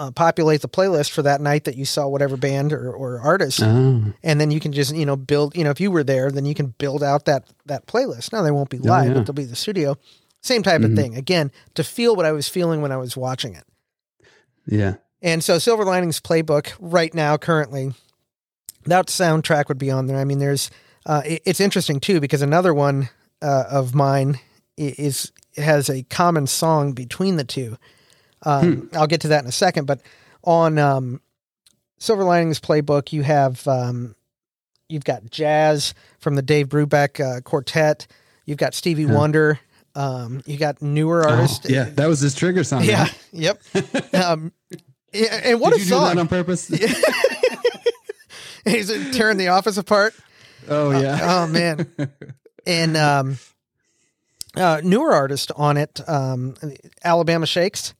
uh, 0.00 0.10
populate 0.10 0.62
the 0.62 0.68
playlist 0.68 1.10
for 1.10 1.22
that 1.22 1.40
night 1.40 1.64
that 1.64 1.76
you 1.76 1.84
saw 1.84 2.08
whatever 2.08 2.36
band 2.36 2.72
or, 2.72 2.90
or 2.92 3.20
artist 3.20 3.60
Oh. 3.62 4.02
and 4.22 4.40
then 4.40 4.50
you 4.50 4.58
can 4.58 4.72
just 4.72 4.94
you 4.96 5.04
know 5.06 5.14
build 5.16 5.54
you 5.56 5.62
know 5.62 5.70
if 5.70 5.80
you 5.80 5.90
were 5.90 6.02
there 6.04 6.30
then 6.30 6.46
you 6.46 6.54
can 6.54 6.68
build 6.78 7.02
out 7.02 7.26
that 7.26 7.44
that 7.66 7.86
playlist 7.86 8.32
now 8.32 8.42
they 8.42 8.50
won't 8.50 8.70
be 8.70 8.78
Oh, 8.78 8.88
live 8.88 9.08
yeah. 9.08 9.14
but 9.14 9.26
they'll 9.26 9.34
be 9.34 9.44
the 9.44 9.54
studio 9.56 9.96
same 10.40 10.62
type 10.62 10.80
of 10.82 10.90
Mhm. 10.92 10.96
thing 10.96 11.16
again 11.16 11.52
to 11.74 11.84
feel 11.84 12.16
what 12.16 12.24
i 12.26 12.32
was 12.32 12.48
feeling 12.48 12.80
when 12.82 12.92
i 12.92 12.96
was 12.96 13.14
watching 13.16 13.54
it 13.54 13.64
Yeah. 14.66 14.94
and 15.22 15.44
so 15.44 15.58
silver 15.58 15.84
linings 15.84 16.20
playbook 16.20 16.72
right 16.80 17.12
now 17.14 17.36
currently 17.36 17.92
that 18.86 19.08
soundtrack 19.08 19.68
would 19.68 19.78
be 19.78 19.90
on 19.90 20.06
there 20.06 20.16
i 20.18 20.24
mean 20.24 20.38
there's 20.38 20.70
uh, 21.06 21.22
it- 21.26 21.42
it's 21.44 21.60
interesting 21.60 22.00
too 22.00 22.20
because 22.20 22.42
another 22.42 22.72
one 22.74 23.08
uh, 23.42 23.64
of 23.70 23.94
mine 23.94 24.38
is 24.76 25.32
has 25.56 25.90
a 25.90 26.04
common 26.04 26.46
song 26.46 26.92
between 26.92 27.36
the 27.36 27.44
two 27.44 27.76
um, 28.44 28.88
i'll 28.94 29.06
get 29.06 29.20
to 29.22 29.28
that 29.28 29.42
in 29.42 29.48
a 29.48 29.52
second 29.52 29.86
but 29.86 30.00
on 30.44 30.78
um, 30.78 31.20
silver 31.98 32.24
linings 32.24 32.60
playbook 32.60 33.12
you 33.12 33.22
have 33.22 33.66
um, 33.68 34.14
you've 34.88 35.04
got 35.04 35.30
jazz 35.30 35.94
from 36.18 36.34
the 36.34 36.42
dave 36.42 36.68
brubeck 36.68 37.20
uh, 37.24 37.40
quartet 37.42 38.06
you've 38.46 38.58
got 38.58 38.74
stevie 38.74 39.04
Huh. 39.04 39.14
wonder 39.14 39.60
um, 39.96 40.40
you 40.46 40.56
got 40.56 40.80
newer 40.80 41.24
Oh, 41.26 41.30
artists 41.30 41.68
yeah. 41.68 41.84
That 41.84 42.06
was 42.06 42.20
his 42.20 42.34
trigger 42.34 42.62
song. 42.64 42.84
yeah 42.84 43.02
right? 43.02 43.18
yep 43.32 43.60
um, 44.14 44.52
yeah, 45.12 45.40
and 45.44 45.60
what 45.60 45.70
Did 45.70 45.78
a 45.80 45.84
you 45.84 45.88
song 45.88 46.08
do 46.10 46.14
that 46.14 46.20
on 46.20 46.28
purpose? 46.28 46.68
He's 48.64 48.88
tearing 49.16 49.38
the 49.38 49.48
office 49.48 49.76
apart. 49.76 50.14
Oh 50.68 50.90
yeah. 50.90 51.18
Oh 51.22 51.46
man. 51.48 51.90
And 52.66 52.96
um 52.96 53.38
uh 54.54 54.80
newer 54.84 55.12
artist 55.12 55.50
on 55.56 55.76
it, 55.76 56.00
um 56.08 56.54
Alabama 57.02 57.46
Shakes 57.46 57.94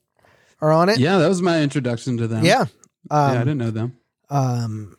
are 0.60 0.72
on 0.72 0.88
it. 0.88 0.98
yeah, 0.98 1.18
that 1.18 1.28
was 1.28 1.42
my 1.42 1.60
introduction 1.62 2.16
to 2.18 2.26
them. 2.28 2.44
Yeah. 2.44 2.66
yeah, 3.10 3.16
I 3.16 3.30
Um, 3.32 3.38
didn't 3.38 3.58
know 3.58 3.70
them. 3.70 3.96
um 4.28 4.96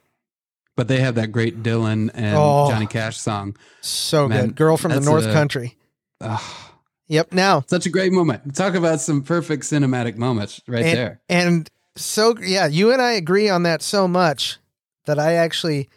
But 0.75 0.87
they 0.87 0.99
have 1.01 1.15
that 1.15 1.31
great 1.31 1.61
Dylan 1.63 2.09
and 2.13 2.35
Oh. 2.37 2.69
Johnny 2.69 2.87
Cash 2.87 3.17
song. 3.17 3.55
so 3.81 4.27
Man, 4.27 4.47
good. 4.47 4.55
Girl 4.55 4.77
from 4.77 4.91
the 4.91 5.01
North 5.01 5.25
a- 5.25 5.33
Country. 5.33 5.77
Ah, 6.21 6.71
Yep. 7.07 7.33
Now 7.33 7.63
such 7.67 7.85
a 7.85 7.89
great 7.89 8.11
moment. 8.13 8.55
Talk 8.55 8.73
about 8.75 9.01
some 9.01 9.21
perfect 9.21 9.63
cinematic 9.63 10.15
moments 10.15 10.61
right 10.67 10.85
and, 10.85 10.97
there. 10.97 11.21
and 11.29 11.69
so 11.97 12.35
yeah, 12.39 12.67
you 12.67 12.91
and 12.93 13.01
I 13.01 13.11
agree 13.13 13.49
on 13.49 13.63
that 13.63 13.81
so 13.81 14.07
much 14.07 14.57
that 15.05 15.19
I 15.19 15.33
actually 15.33 15.89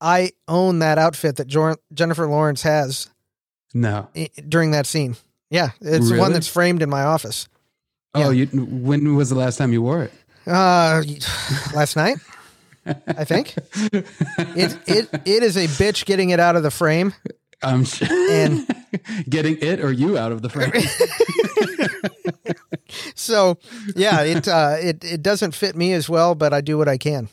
I 0.00 0.32
own 0.48 0.80
that 0.80 0.98
outfit 0.98 1.36
that 1.36 1.46
Jor- 1.46 1.78
Jennifer 1.94 2.26
Lawrence 2.26 2.62
has 2.62 3.08
No. 3.74 4.08
during 4.48 4.72
that 4.72 4.86
scene. 4.86 5.16
Yeah, 5.50 5.70
it's 5.80 6.10
the 6.10 6.18
one 6.18 6.32
that's 6.32 6.48
framed 6.48 6.82
in 6.82 6.90
my 6.90 7.02
office. 7.04 7.46
Oh, 8.14 8.30
you, 8.30 8.46
when 8.46 9.14
was 9.16 9.28
the 9.28 9.34
last 9.36 9.56
time 9.58 9.72
you 9.72 9.82
wore 9.82 10.04
it? 10.04 10.12
Uh, 10.46 11.02
last 11.74 11.96
night, 11.96 12.16
I 12.86 13.24
think. 13.24 13.54
It 13.92 14.78
it 14.86 15.08
it 15.26 15.42
is 15.42 15.56
a 15.56 15.66
bitch 15.66 16.04
getting 16.06 16.30
it 16.30 16.40
out 16.40 16.56
of 16.56 16.62
the 16.62 16.70
frame. 16.70 17.12
I'm 17.62 17.84
sure. 17.84 18.08
And- 18.10 18.66
getting 19.28 19.58
it 19.60 19.80
or 19.80 19.90
you 19.92 20.16
out 20.16 20.32
of 20.32 20.40
the 20.42 20.48
frame. 20.48 20.72
So 23.14 23.58
yeah, 23.94 24.22
it 24.22 24.46
uh, 24.48 24.76
it 24.78 25.04
it 25.04 25.22
doesn't 25.22 25.54
fit 25.54 25.74
me 25.76 25.92
as 25.92 26.08
well, 26.08 26.34
but 26.34 26.52
I 26.52 26.60
do 26.60 26.78
what 26.78 26.88
I 26.88 26.96
can. 26.98 27.28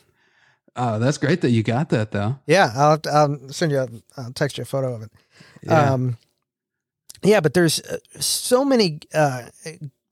oh, 0.76 0.98
that's 0.98 1.18
great 1.18 1.40
that 1.42 1.50
you 1.50 1.62
got 1.62 1.90
that 1.90 2.10
though. 2.10 2.38
Yeah, 2.46 2.72
I'll 2.74 3.00
I'll 3.12 3.48
send 3.50 3.70
you. 3.72 3.78
A, 3.80 3.88
I'll 4.16 4.32
text 4.32 4.58
you 4.58 4.62
a 4.62 4.64
photo 4.66 4.94
of 4.94 5.02
it. 5.02 5.12
Yeah. 5.62 5.92
Um, 5.92 6.18
yeah, 7.22 7.40
but 7.40 7.54
there's 7.54 7.80
uh, 7.80 7.98
so 8.20 8.64
many. 8.64 9.00
Uh, 9.14 9.42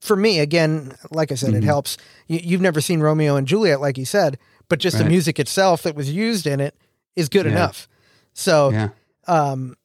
for 0.03 0.15
me, 0.15 0.39
again, 0.39 0.93
like 1.11 1.31
I 1.31 1.35
said, 1.35 1.53
it 1.53 1.61
Mhm. 1.61 1.65
helps. 1.65 1.97
You, 2.27 2.39
you've 2.43 2.61
never 2.61 2.81
seen 2.81 2.99
Romeo 2.99 3.35
and 3.37 3.47
Juliet, 3.47 3.79
like 3.79 3.97
you 3.97 4.05
said, 4.05 4.37
but 4.69 4.79
just 4.79 4.97
the 4.97 5.05
music 5.05 5.39
itself 5.39 5.83
that 5.83 5.95
was 5.95 6.11
used 6.11 6.45
in 6.45 6.59
it 6.59 6.75
is 7.15 7.29
good 7.29 7.45
Yeah. 7.45 7.51
enough. 7.53 7.87
So 8.33 8.71
yeah. 8.71 8.89
um, 9.27 9.75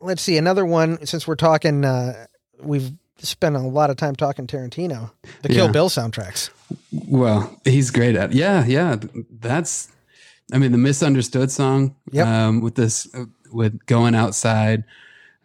let's 0.00 0.22
see 0.22 0.36
another 0.36 0.64
one. 0.66 1.04
Since 1.06 1.26
we're 1.28 1.36
talking, 1.36 1.84
uh, 1.84 2.26
we've 2.62 2.90
spent 3.18 3.54
a 3.54 3.60
lot 3.60 3.90
of 3.90 3.96
time 3.96 4.16
talking 4.16 4.46
Tarantino. 4.48 5.10
The 5.42 5.48
Kill 5.48 5.66
Yeah. 5.66 5.72
Bill 5.72 5.88
soundtracks. 5.88 6.50
Well, 6.90 7.56
he's 7.64 7.90
great 7.90 8.16
at. 8.16 8.32
Yeah, 8.32 8.64
yeah. 8.66 8.96
That's. 9.30 9.88
I 10.52 10.58
mean, 10.58 10.72
the 10.72 10.78
misunderstood 10.78 11.50
song. 11.52 11.94
Yep. 12.10 12.26
Um, 12.26 12.60
with 12.62 12.74
this, 12.74 13.06
uh, 13.14 13.26
with 13.52 13.86
going 13.86 14.14
outside. 14.16 14.84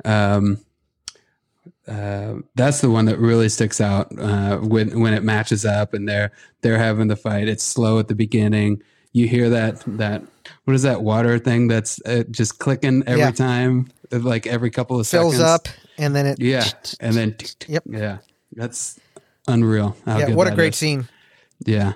Um. 0.05 0.59
Uh, 1.87 2.35
that's 2.55 2.81
the 2.81 2.89
one 2.89 3.05
that 3.05 3.17
really 3.17 3.49
sticks 3.49 3.79
out 3.79 4.07
uh, 4.19 4.57
when 4.57 4.99
when 4.99 5.13
it 5.13 5.23
matches 5.23 5.65
up 5.65 5.93
and 5.93 6.07
they're 6.07 6.31
they're 6.61 6.77
having 6.77 7.07
the 7.07 7.15
fight. 7.15 7.47
It's 7.47 7.63
slow 7.63 7.97
at 7.99 8.07
the 8.07 8.15
beginning. 8.15 8.81
You 9.13 9.27
hear 9.27 9.49
that 9.49 9.83
that 9.97 10.23
what 10.65 10.73
is 10.75 10.83
that 10.83 11.01
water 11.01 11.39
thing 11.39 11.67
that's 11.67 12.01
uh, 12.05 12.23
just 12.29 12.59
clicking 12.59 13.03
every 13.07 13.21
Yeah. 13.21 13.31
time, 13.31 13.87
like 14.11 14.45
every 14.47 14.69
couple 14.69 14.99
of 14.99 15.07
Fills 15.07 15.35
seconds. 15.37 15.49
up 15.49 15.67
and 15.97 16.15
then 16.15 16.25
it. 16.25 16.39
Yeah, 16.41 16.65
and 16.99 17.15
then 17.15 17.35
Yep. 17.67 17.83
yeah, 17.89 18.17
that's 18.53 18.99
unreal. 19.47 19.95
Yeah, 20.05 20.31
what 20.33 20.47
a 20.47 20.55
great 20.55 20.73
is. 20.73 20.79
scene. 20.79 21.07
Yeah, 21.65 21.93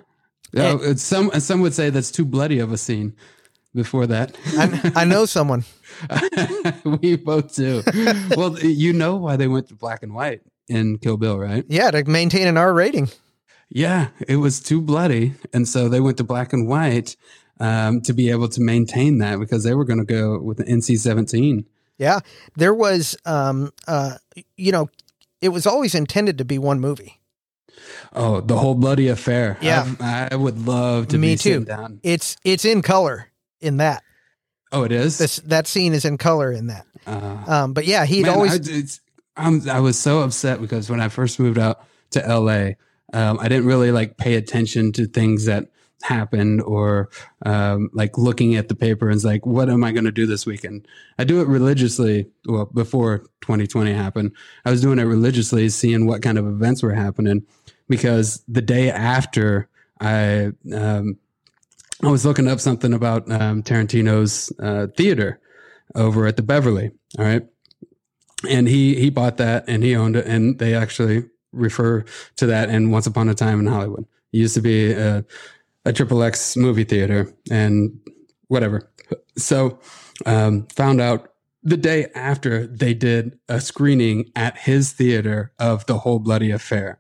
And- 0.54 0.80
oh, 0.82 0.90
it's 0.90 1.04
some 1.04 1.32
some 1.40 1.60
would 1.62 1.74
say 1.74 1.90
that's 1.90 2.12
too 2.12 2.26
bloody 2.26 2.60
of 2.60 2.72
a 2.72 2.78
scene. 2.78 3.14
Before 3.74 4.06
that, 4.08 4.36
I, 4.58 4.92
I 4.98 5.06
know 5.06 5.26
someone. 5.26 5.64
we 7.02 7.16
both 7.16 7.56
do. 7.56 7.82
well, 8.36 8.60
you 8.60 8.92
know 8.92 9.16
why 9.16 9.38
they 9.38 9.48
went 9.48 9.70
to 9.70 9.76
black 9.76 10.04
and 10.04 10.14
white 10.14 10.42
in 10.68 10.98
Kill 10.98 11.16
Bill, 11.16 11.40
right? 11.40 11.64
Yeah, 11.70 11.90
to 11.92 12.04
maintain 12.04 12.48
an 12.48 12.58
R 12.58 12.74
rating. 12.74 13.10
Yeah, 13.70 14.10
it 14.28 14.36
was 14.36 14.60
too 14.60 14.82
bloody, 14.82 15.36
and 15.54 15.66
so 15.68 15.88
they 15.88 16.02
went 16.02 16.18
to 16.18 16.26
black 16.26 16.52
and 16.52 16.68
white 16.68 17.16
um, 17.62 18.02
to 18.02 18.14
be 18.14 18.30
able 18.30 18.50
to 18.50 18.60
maintain 18.60 19.20
that 19.20 19.40
because 19.40 19.64
they 19.64 19.74
were 19.74 19.86
going 19.86 20.00
to 20.00 20.06
go 20.06 20.38
with 20.40 20.58
the 20.58 20.66
NC 20.66 21.00
seventeen. 21.00 21.66
Yeah, 21.98 22.20
there 22.58 22.74
was, 22.74 23.16
um, 23.26 23.72
uh, 23.88 24.16
you 24.58 24.74
know, 24.74 24.90
it 25.40 25.50
was 25.50 25.66
always 25.66 25.96
intended 25.96 26.40
to 26.40 26.46
be 26.46 26.58
one 26.58 26.82
movie. 26.82 27.22
Oh, 28.14 28.42
the 28.42 28.58
whole 28.58 28.76
bloody 28.76 29.08
affair. 29.08 29.58
Yeah. 29.62 29.90
I, 30.00 30.30
I 30.32 30.36
would 30.36 30.66
love 30.68 31.08
to 31.10 31.18
Me 31.18 31.34
be 31.34 31.38
too. 31.38 31.64
down. 31.64 32.00
It's 32.04 32.36
it's 32.44 32.66
in 32.66 32.82
color 32.82 33.31
in 33.62 33.78
that. 33.78 34.04
Oh, 34.72 34.84
it 34.84 34.92
is. 34.92 35.18
This 35.18 35.38
that 35.38 35.68
scene 35.68 35.94
is 35.94 36.06
in 36.06 36.18
color 36.18 36.52
in 36.52 36.68
that. 36.68 36.86
Uh, 37.06 37.44
Um, 37.48 37.74
but 37.74 37.86
yeah, 37.86 38.06
he'd 38.06 38.24
man, 38.24 38.34
always. 38.34 39.02
I, 39.36 39.60
I 39.70 39.80
was 39.80 39.98
so 39.98 40.22
upset 40.22 40.62
because 40.62 40.90
when 40.90 41.02
I 41.02 41.10
first 41.10 41.40
moved 41.40 41.58
out 41.58 41.84
to 42.12 42.20
LA, 42.20 42.72
um, 43.14 43.40
I 43.40 43.48
didn't 43.48 43.66
really 43.66 43.92
like 43.92 44.18
pay 44.18 44.36
attention 44.36 44.92
to 44.94 45.08
things 45.08 45.46
that 45.46 45.72
happened 46.04 46.62
or 46.62 47.10
um, 47.46 47.90
like 47.94 48.18
looking 48.18 48.56
at 48.56 48.68
the 48.68 48.76
paper 48.76 49.08
and 49.08 49.16
it's 49.16 49.26
like, 49.26 49.46
what 49.46 49.70
am 49.70 49.84
I 49.84 49.92
going 49.92 50.06
to 50.06 50.12
do 50.12 50.26
this 50.26 50.46
weekend? 50.46 50.88
I 51.18 51.24
do 51.24 51.42
it 51.42 51.48
religiously. 51.48 52.28
Well, 52.46 52.66
before 52.66 53.20
2020 53.42 53.94
happened, 53.94 54.36
I 54.66 54.72
was 54.72 54.82
doing 54.82 55.00
it 55.00 55.04
religiously, 55.04 55.70
seeing 55.70 56.08
what 56.08 56.22
kind 56.22 56.38
of 56.38 56.48
events 56.48 56.82
were 56.84 56.94
happening 56.94 57.46
because 57.88 58.44
the 58.48 58.62
day 58.62 58.90
after 58.90 59.70
I, 60.00 60.52
um, 60.74 61.18
I 62.04 62.10
was 62.10 62.26
looking 62.26 62.48
up 62.48 62.60
something 62.60 62.94
about 62.94 63.30
um, 63.32 63.64
Tarantino's 63.64 64.52
uh, 64.60 64.88
theater 64.98 65.40
over 65.96 66.26
at 66.26 66.36
the 66.36 66.42
Beverly. 66.42 66.92
All 67.18 67.26
right. 67.26 67.46
And 68.50 68.68
he 68.68 68.96
he 68.96 69.10
bought 69.10 69.38
that 69.38 69.66
and 69.68 69.84
he 69.84 69.96
owned 69.96 70.16
it 70.16 70.26
and 70.26 70.58
they 70.58 70.74
actually 70.74 71.26
refer 71.52 72.04
to 72.38 72.46
that 72.48 72.70
in 72.70 72.92
Once 72.92 73.06
Upon 73.06 73.30
a 73.30 73.36
Time 73.36 73.60
in 73.60 73.68
Hollywood. 73.68 74.06
It 74.34 74.38
used 74.38 74.56
to 74.56 74.62
be 74.62 74.94
a, 74.94 75.24
a 75.86 75.94
triple 75.94 76.24
X 76.24 76.56
movie 76.58 76.86
theater 76.86 77.32
and 77.52 78.00
whatever. 78.48 78.92
So 79.38 79.80
um, 80.26 80.66
found 80.68 81.02
out 81.02 81.34
the 81.64 81.78
day 81.78 82.08
after 82.16 82.66
they 82.66 82.94
did 82.94 83.38
a 83.48 83.62
screening 83.62 84.32
at 84.36 84.58
his 84.58 84.94
theater 84.94 85.52
of 85.60 85.86
the 85.86 86.00
whole 86.00 86.20
bloody 86.20 86.50
affair. 86.50 87.00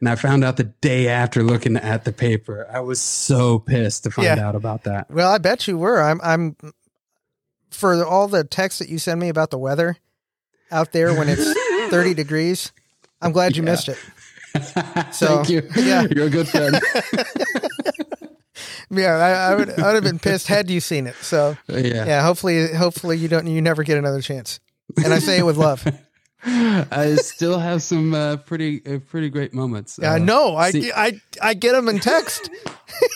And 0.00 0.08
I 0.08 0.14
found 0.14 0.44
out 0.44 0.56
the 0.56 0.64
day 0.64 1.08
after 1.08 1.42
looking 1.42 1.76
at 1.76 2.04
the 2.04 2.12
paper. 2.12 2.68
I 2.72 2.80
was 2.80 3.00
so 3.00 3.58
pissed 3.58 4.04
to 4.04 4.10
find 4.12 4.26
Yeah. 4.26 4.46
out 4.48 4.54
about 4.54 4.84
that. 4.84 5.10
well, 5.10 5.32
I 5.32 5.38
bet 5.38 5.66
you 5.66 5.76
were. 5.78 6.00
I'm. 6.00 6.20
I'm. 6.22 6.56
For 7.70 8.04
all 8.04 8.28
the 8.28 8.44
texts 8.44 8.78
that 8.78 8.88
you 8.88 8.98
send 8.98 9.20
me 9.20 9.28
about 9.28 9.50
the 9.50 9.58
weather 9.58 9.96
out 10.70 10.92
there 10.92 11.12
when 11.14 11.28
it's 11.28 11.52
30 11.90 12.14
degrees, 12.14 12.72
I'm 13.20 13.32
glad 13.32 13.56
you 13.56 13.62
Yeah. 13.64 13.70
missed 13.72 13.88
it. 13.88 13.98
So, 15.12 15.42
Thank 15.44 15.50
you. 15.50 15.62
yeah. 15.76 16.06
You're 16.10 16.26
a 16.26 16.30
good 16.30 16.48
friend. 16.48 16.80
Yeah, 18.90 19.12
I, 19.16 19.52
I 19.52 19.54
would. 19.54 19.70
I 19.78 19.86
would 19.86 19.94
have 19.96 20.02
been 20.04 20.18
pissed 20.18 20.48
had 20.48 20.70
you 20.70 20.80
seen 20.80 21.06
it. 21.06 21.14
So 21.16 21.56
yeah. 21.68 22.06
yeah, 22.06 22.22
hopefully, 22.22 22.72
hopefully 22.74 23.18
you 23.18 23.28
don't. 23.28 23.46
You 23.46 23.60
never 23.60 23.82
get 23.84 23.98
another 23.98 24.22
chance. 24.22 24.58
And 25.04 25.12
I 25.12 25.18
say 25.18 25.38
it 25.38 25.44
with 25.44 25.58
love. 25.58 25.86
I 26.44 27.16
still 27.16 27.58
have 27.58 27.82
some 27.82 28.14
uh, 28.14 28.36
pretty 28.36 28.80
uh, 28.86 28.98
pretty 29.00 29.28
great 29.28 29.52
moments. 29.52 29.98
Uh, 29.98 30.18
know. 30.18 30.56
I, 30.56 30.70
see- 30.70 30.92
I 30.92 31.20
I 31.42 31.54
get 31.54 31.72
them 31.72 31.88
in 31.88 31.98
text. 31.98 32.48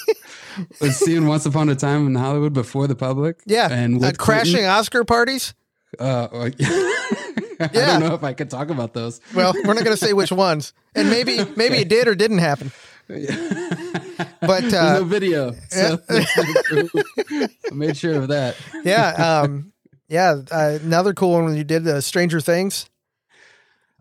was 0.81 0.97
seeing 0.97 1.27
Once 1.27 1.47
Upon 1.47 1.69
a 1.69 1.75
Time 1.77 2.07
in 2.07 2.15
Hollywood 2.15 2.53
before 2.53 2.87
the 2.87 2.97
public. 2.97 3.41
Yeah, 3.47 3.69
and 3.71 3.97
uh, 3.97 4.07
with 4.09 4.19
crashing 4.19 4.53
Clinton. 4.55 4.71
Oscar 4.71 5.05
parties. 5.05 5.55
Uh, 6.01 6.03
uh, 6.03 6.51
I 6.61 7.71
Yeah. 7.73 7.87
don't 7.99 8.01
know 8.01 8.15
if 8.15 8.25
I 8.25 8.33
could 8.33 8.51
talk 8.51 8.71
about 8.71 8.93
those. 8.93 9.21
Well, 9.35 9.53
we're 9.55 9.75
not 9.75 9.85
going 9.85 9.97
to 9.97 10.05
say 10.05 10.13
which 10.15 10.33
ones, 10.33 10.73
and 10.95 11.09
maybe 11.11 11.39
maybe 11.57 11.77
it 11.77 11.89
did 11.89 12.09
or 12.09 12.15
didn't 12.15 12.39
happen. 12.39 12.73
But 14.41 14.73
uh, 14.75 14.99
no 14.99 15.05
video, 15.05 15.55
so 15.69 15.99
I 16.09 17.49
made 17.73 17.97
sure 17.97 18.15
of 18.15 18.29
that. 18.29 18.57
yeah, 18.85 19.41
um, 19.43 19.73
yeah. 20.09 20.35
Uh, 20.51 20.79
another 20.83 21.13
cool 21.15 21.33
one 21.33 21.45
when 21.47 21.57
you 21.57 21.65
did 21.65 21.85
the 21.85 22.03
Stranger 22.03 22.41
Things. 22.41 22.89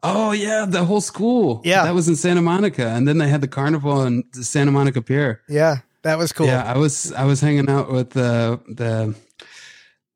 Oh 0.03 0.31
yeah, 0.31 0.65
the 0.67 0.83
whole 0.85 1.01
school. 1.01 1.61
Yeah. 1.63 1.83
that 1.83 1.93
was 1.93 2.07
in 2.07 2.15
Santa 2.15 2.41
Monica, 2.41 2.87
and 2.87 3.07
then 3.07 3.17
they 3.19 3.27
had 3.27 3.41
the 3.41 3.47
carnival 3.47 4.03
in 4.03 4.23
the 4.33 4.43
Santa 4.43 4.71
Monica 4.71 5.01
Pier. 5.01 5.41
Yeah, 5.47 5.77
that 6.01 6.17
was 6.17 6.31
cool. 6.31 6.47
Yeah, 6.47 6.63
I 6.63 6.77
was 6.77 7.11
I 7.13 7.25
was 7.25 7.39
hanging 7.41 7.69
out 7.69 7.91
with 7.91 8.11
the 8.11 8.59
the 8.67 9.13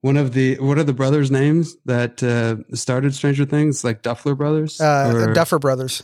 one 0.01 0.17
of 0.17 0.33
the 0.33 0.55
what 0.59 0.77
are 0.77 0.83
the 0.83 0.93
brothers' 0.93 1.29
names 1.31 1.75
that 1.85 2.21
uh, 2.23 2.57
started 2.75 3.13
Stranger 3.13 3.45
Things, 3.45 3.83
like 3.83 4.01
Duffler 4.01 4.35
brothers. 4.37 4.79
Uh, 4.81 5.11
Or- 5.13 5.27
the 5.27 5.33
Duffer 5.33 5.59
Brothers. 5.59 6.01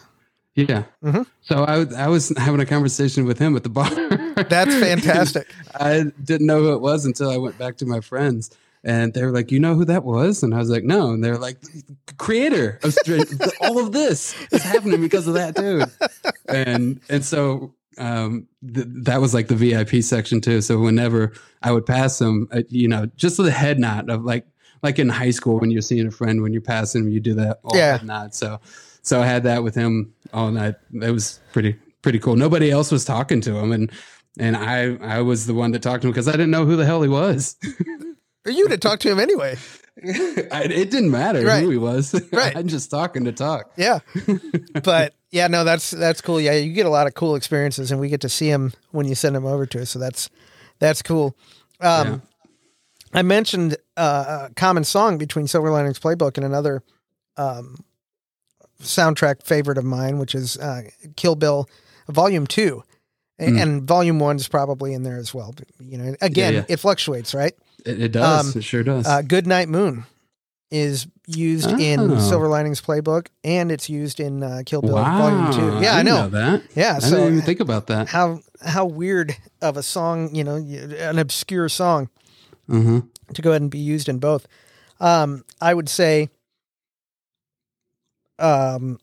yeah. 0.56 0.84
Mhm. 1.04 1.26
So 1.42 1.64
I 1.64 1.86
I 2.06 2.08
was 2.08 2.32
having 2.38 2.60
a 2.62 2.66
conversation 2.66 3.26
with 3.26 3.40
him 3.40 3.56
at 3.56 3.64
the 3.64 3.70
bar. 3.70 3.90
That's 4.44 4.76
fantastic. 4.88 5.48
I 5.76 6.06
didn't 6.24 6.46
know 6.46 6.60
who 6.60 6.74
it 6.74 6.82
was 6.82 7.06
until 7.06 7.30
I 7.32 7.38
went 7.38 7.58
back 7.58 7.78
to 7.78 7.86
my 7.86 8.00
friends. 8.02 8.52
And 8.84 9.14
they 9.14 9.24
were 9.24 9.32
like, 9.32 9.52
"You 9.52 9.60
know 9.60 9.76
who 9.76 9.86
that 9.86 10.04
was?" 10.04 10.42
And 10.42 10.56
I 10.56 10.58
was 10.58 10.70
like, 10.70 10.84
"No." 10.84 11.12
And 11.12 11.24
they 11.24 11.30
were 11.30 11.38
like, 11.38 11.58
"Creator 12.18 12.80
of 12.84 12.98
all 13.62 13.78
of 13.80 13.92
this 13.92 14.36
is 14.52 14.64
happening 14.64 15.02
because 15.02 15.28
of 15.28 15.36
that 15.36 15.56
dude." 15.56 15.90
And 16.48 17.00
and 17.10 17.24
so 17.24 17.74
um, 17.98 18.48
th- 18.74 18.88
that 19.04 19.22
was 19.22 19.34
like 19.34 19.48
the 19.50 19.56
VIP 19.56 20.04
section 20.04 20.42
too. 20.42 20.62
So 20.62 20.80
whenever 20.80 21.34
I 21.62 21.72
would 21.72 21.86
pass 21.86 22.18
them, 22.20 22.48
uh, 22.52 22.64
you 22.70 22.88
know, 22.88 23.06
just 23.16 23.38
the 23.38 23.52
head 23.52 23.78
nod 23.80 24.10
of 24.10 24.24
like 24.24 24.46
like 24.82 24.98
in 24.98 25.10
high 25.10 25.30
school 25.32 25.60
when 25.60 25.70
you're 25.70 25.82
seeing 25.84 26.08
a 26.08 26.12
friend 26.12 26.42
when 26.42 26.52
you're 26.54 26.62
passing 26.62 27.04
him, 27.04 27.10
you 27.10 27.20
do 27.20 27.36
that 27.36 27.60
all 27.64 27.76
Yeah. 27.78 27.98
head 27.98 28.06
nod. 28.08 28.34
So 28.34 28.60
so 29.04 29.22
I 29.22 29.26
had 29.28 29.44
that 29.44 29.64
with 29.64 29.76
him 29.76 30.14
all 30.34 30.50
night. 30.52 30.76
That 30.94 31.12
was 31.12 31.40
pretty 31.54 31.76
pretty 32.02 32.18
cool. 32.18 32.36
Nobody 32.36 32.72
else 32.72 32.92
was 32.92 33.06
talking 33.06 33.42
to 33.42 33.56
him, 33.58 33.72
and 33.72 33.92
and 34.40 34.58
I 34.58 34.96
I 35.02 35.22
was 35.22 35.46
the 35.46 35.54
one 35.54 35.70
that 35.72 35.84
talked 35.84 36.02
to 36.02 36.08
him 36.08 36.14
because 36.14 36.28
I 36.28 36.32
didn't 36.32 36.50
know 36.52 36.66
who 36.66 36.76
the 36.76 36.86
hell 36.86 37.04
he 37.04 37.10
was. 37.10 37.58
You'd 38.46 38.72
have 38.72 38.80
talked 38.80 39.02
to 39.04 39.12
him 39.12 39.20
anyway. 39.20 39.58
I, 40.04 40.64
it 40.64 40.90
didn't 40.90 41.12
matter 41.12 41.44
Right. 41.46 41.62
who 41.64 41.70
he 41.70 41.78
was. 41.78 42.14
Right. 42.32 42.56
I'm 42.56 42.68
just 42.68 42.90
talking 42.90 43.26
to 43.26 43.32
talk. 43.32 43.72
Yeah, 43.78 44.00
but 44.84 45.14
yeah, 45.32 45.48
no, 45.48 45.64
that's 45.64 45.92
that's 45.92 46.22
cool. 46.22 46.40
Yeah, 46.42 46.54
you 46.54 46.74
get 46.74 46.86
a 46.86 46.90
lot 46.90 47.08
of 47.08 47.14
cool 47.14 47.36
experiences, 47.36 47.92
and 47.92 48.00
we 48.00 48.08
get 48.10 48.22
to 48.22 48.30
see 48.30 48.48
him 48.48 48.74
when 48.92 49.08
you 49.08 49.16
send 49.16 49.36
him 49.36 49.46
over 49.46 49.66
to 49.68 49.82
us. 49.82 49.90
So 49.92 50.00
that's 50.00 50.30
that's 50.80 51.02
cool. 51.02 51.36
Um, 51.80 52.08
Yeah. 52.08 52.18
I 53.14 53.22
mentioned 53.24 53.76
uh, 53.98 54.48
a 54.50 54.54
common 54.56 54.86
song 54.86 55.18
between 55.18 55.46
Silver 55.46 55.70
Linings 55.70 56.00
Playbook 56.00 56.38
and 56.38 56.46
another 56.46 56.82
um, 57.36 57.76
soundtrack 58.82 59.44
favorite 59.44 59.78
of 59.78 59.84
mine, 59.84 60.18
which 60.18 60.34
is 60.36 60.58
uh, 60.58 60.84
Kill 61.16 61.36
Bill 61.36 61.68
Volume 62.08 62.48
Two, 62.48 62.84
A- 63.40 63.48
Mm. 63.50 63.62
and 63.62 63.84
Volume 63.84 64.20
One 64.20 64.38
is 64.38 64.48
probably 64.48 64.94
in 64.94 65.04
there 65.04 65.18
as 65.18 65.34
well. 65.34 65.54
But, 65.56 65.68
you 65.80 65.98
know, 65.98 66.16
again, 66.22 66.54
yeah. 66.54 66.66
it 66.70 66.78
fluctuates, 66.78 67.34
right? 67.34 67.54
It, 67.86 68.02
it 68.02 68.12
does. 68.12 68.56
Um, 68.56 68.60
it 68.60 68.64
sure 68.64 68.84
does. 68.84 69.08
Uh, 69.08 69.22
Good 69.22 69.48
Night 69.48 69.70
Moon 69.70 70.06
is 70.70 71.08
used 71.28 71.70
in 71.80 72.00
Oh. 72.00 72.20
Silver 72.20 72.48
Linings 72.48 72.82
Playbook, 72.82 73.28
and 73.44 73.72
it's 73.72 73.90
used 73.90 74.20
in 74.20 74.42
uh, 74.44 74.62
Kill 74.66 74.82
Bill 74.82 74.94
wow. 74.96 75.18
Volume 75.30 75.54
Two. 75.54 75.84
Yeah, 75.84 75.96
I, 75.96 76.04
didn't 76.04 76.06
know. 76.06 76.30
that. 76.30 76.64
Yeah, 76.76 76.96
I 76.96 77.00
so 77.00 77.18
didn't 77.18 77.34
even 77.34 77.42
think 77.46 77.60
about 77.60 77.88
that. 77.88 78.08
how 78.08 78.40
how 78.64 78.86
weird 78.86 79.36
of 79.62 79.76
a 79.78 79.84
song, 79.84 80.34
you 80.34 80.44
know, 80.44 80.56
an 80.56 81.20
obscure 81.20 81.68
song 81.70 82.10
hmm 82.68 83.00
to 83.34 83.42
go 83.42 83.50
ahead 83.52 83.62
and 83.62 83.72
be 83.72 83.80
used 83.80 84.08
in 84.10 84.20
both. 84.20 84.46
Um, 85.00 85.44
I 85.60 85.74
would 85.74 85.90
say, 85.90 86.30
um, 88.40 89.00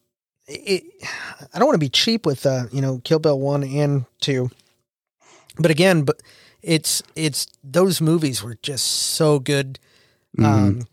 it, 0.46 0.84
I 1.52 1.58
don't 1.58 1.66
want 1.66 1.74
to 1.74 1.78
be 1.84 1.88
cheap 1.88 2.24
with 2.26 2.46
uh, 2.46 2.64
you 2.72 2.80
know, 2.80 3.00
Kill 3.04 3.18
Bill 3.18 3.38
one 3.38 3.62
and 3.64 4.04
two, 4.20 4.50
but 5.58 5.70
again, 5.70 6.02
but 6.02 6.20
it's 6.62 7.02
it's 7.14 7.46
those 7.64 8.00
movies 8.00 8.42
were 8.42 8.56
just 8.62 8.84
so 8.86 9.38
good, 9.38 9.78
Mm-hmm. 10.36 10.44
um, 10.44 10.86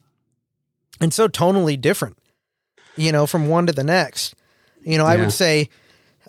and 1.01 1.13
so 1.13 1.27
tonally 1.27 1.79
different, 1.79 2.17
you 2.95 3.11
know, 3.11 3.27
from 3.27 3.47
one 3.47 3.65
to 3.67 3.73
the 3.73 3.83
next. 3.83 4.33
You 4.81 4.97
know, 4.97 5.05
I 5.05 5.17
would 5.17 5.33
say, 5.33 5.69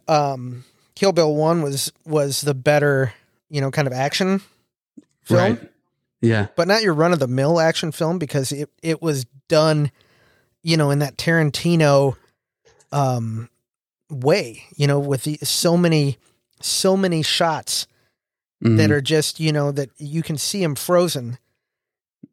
um, 0.08 0.64
Kill 0.96 1.12
Bill 1.12 1.34
one 1.34 1.62
was 1.62 1.92
was 2.04 2.40
the 2.40 2.54
better, 2.54 3.12
you 3.48 3.60
know, 3.60 3.70
kind 3.70 3.86
of 3.86 3.92
action 3.94 4.40
film 5.22 5.40
Right. 5.40 5.70
Yeah. 6.20 6.46
but 6.56 6.66
not 6.68 6.82
your 6.82 6.94
run 6.94 7.12
of 7.12 7.18
the 7.20 7.28
mill 7.28 7.60
action 7.60 7.92
film 7.92 8.18
because 8.18 8.50
it, 8.52 8.68
it 8.82 9.00
was 9.02 9.24
done, 9.48 9.90
you 10.62 10.76
know, 10.76 10.90
in 10.90 10.98
that 10.98 11.16
Tarantino 11.16 12.16
um 12.92 13.48
way, 14.10 14.64
you 14.76 14.86
know, 14.86 14.98
with 14.98 15.22
the 15.24 15.36
so 15.42 15.76
many 15.76 16.18
so 16.60 16.96
many 16.96 17.22
shots 17.22 17.86
mm-hmm. 18.62 18.76
that 18.76 18.90
are 18.90 19.00
just 19.00 19.40
you 19.40 19.52
know 19.52 19.72
that 19.72 19.90
you 19.98 20.22
can 20.22 20.36
see 20.36 20.60
them 20.60 20.74
frozen 20.74 21.38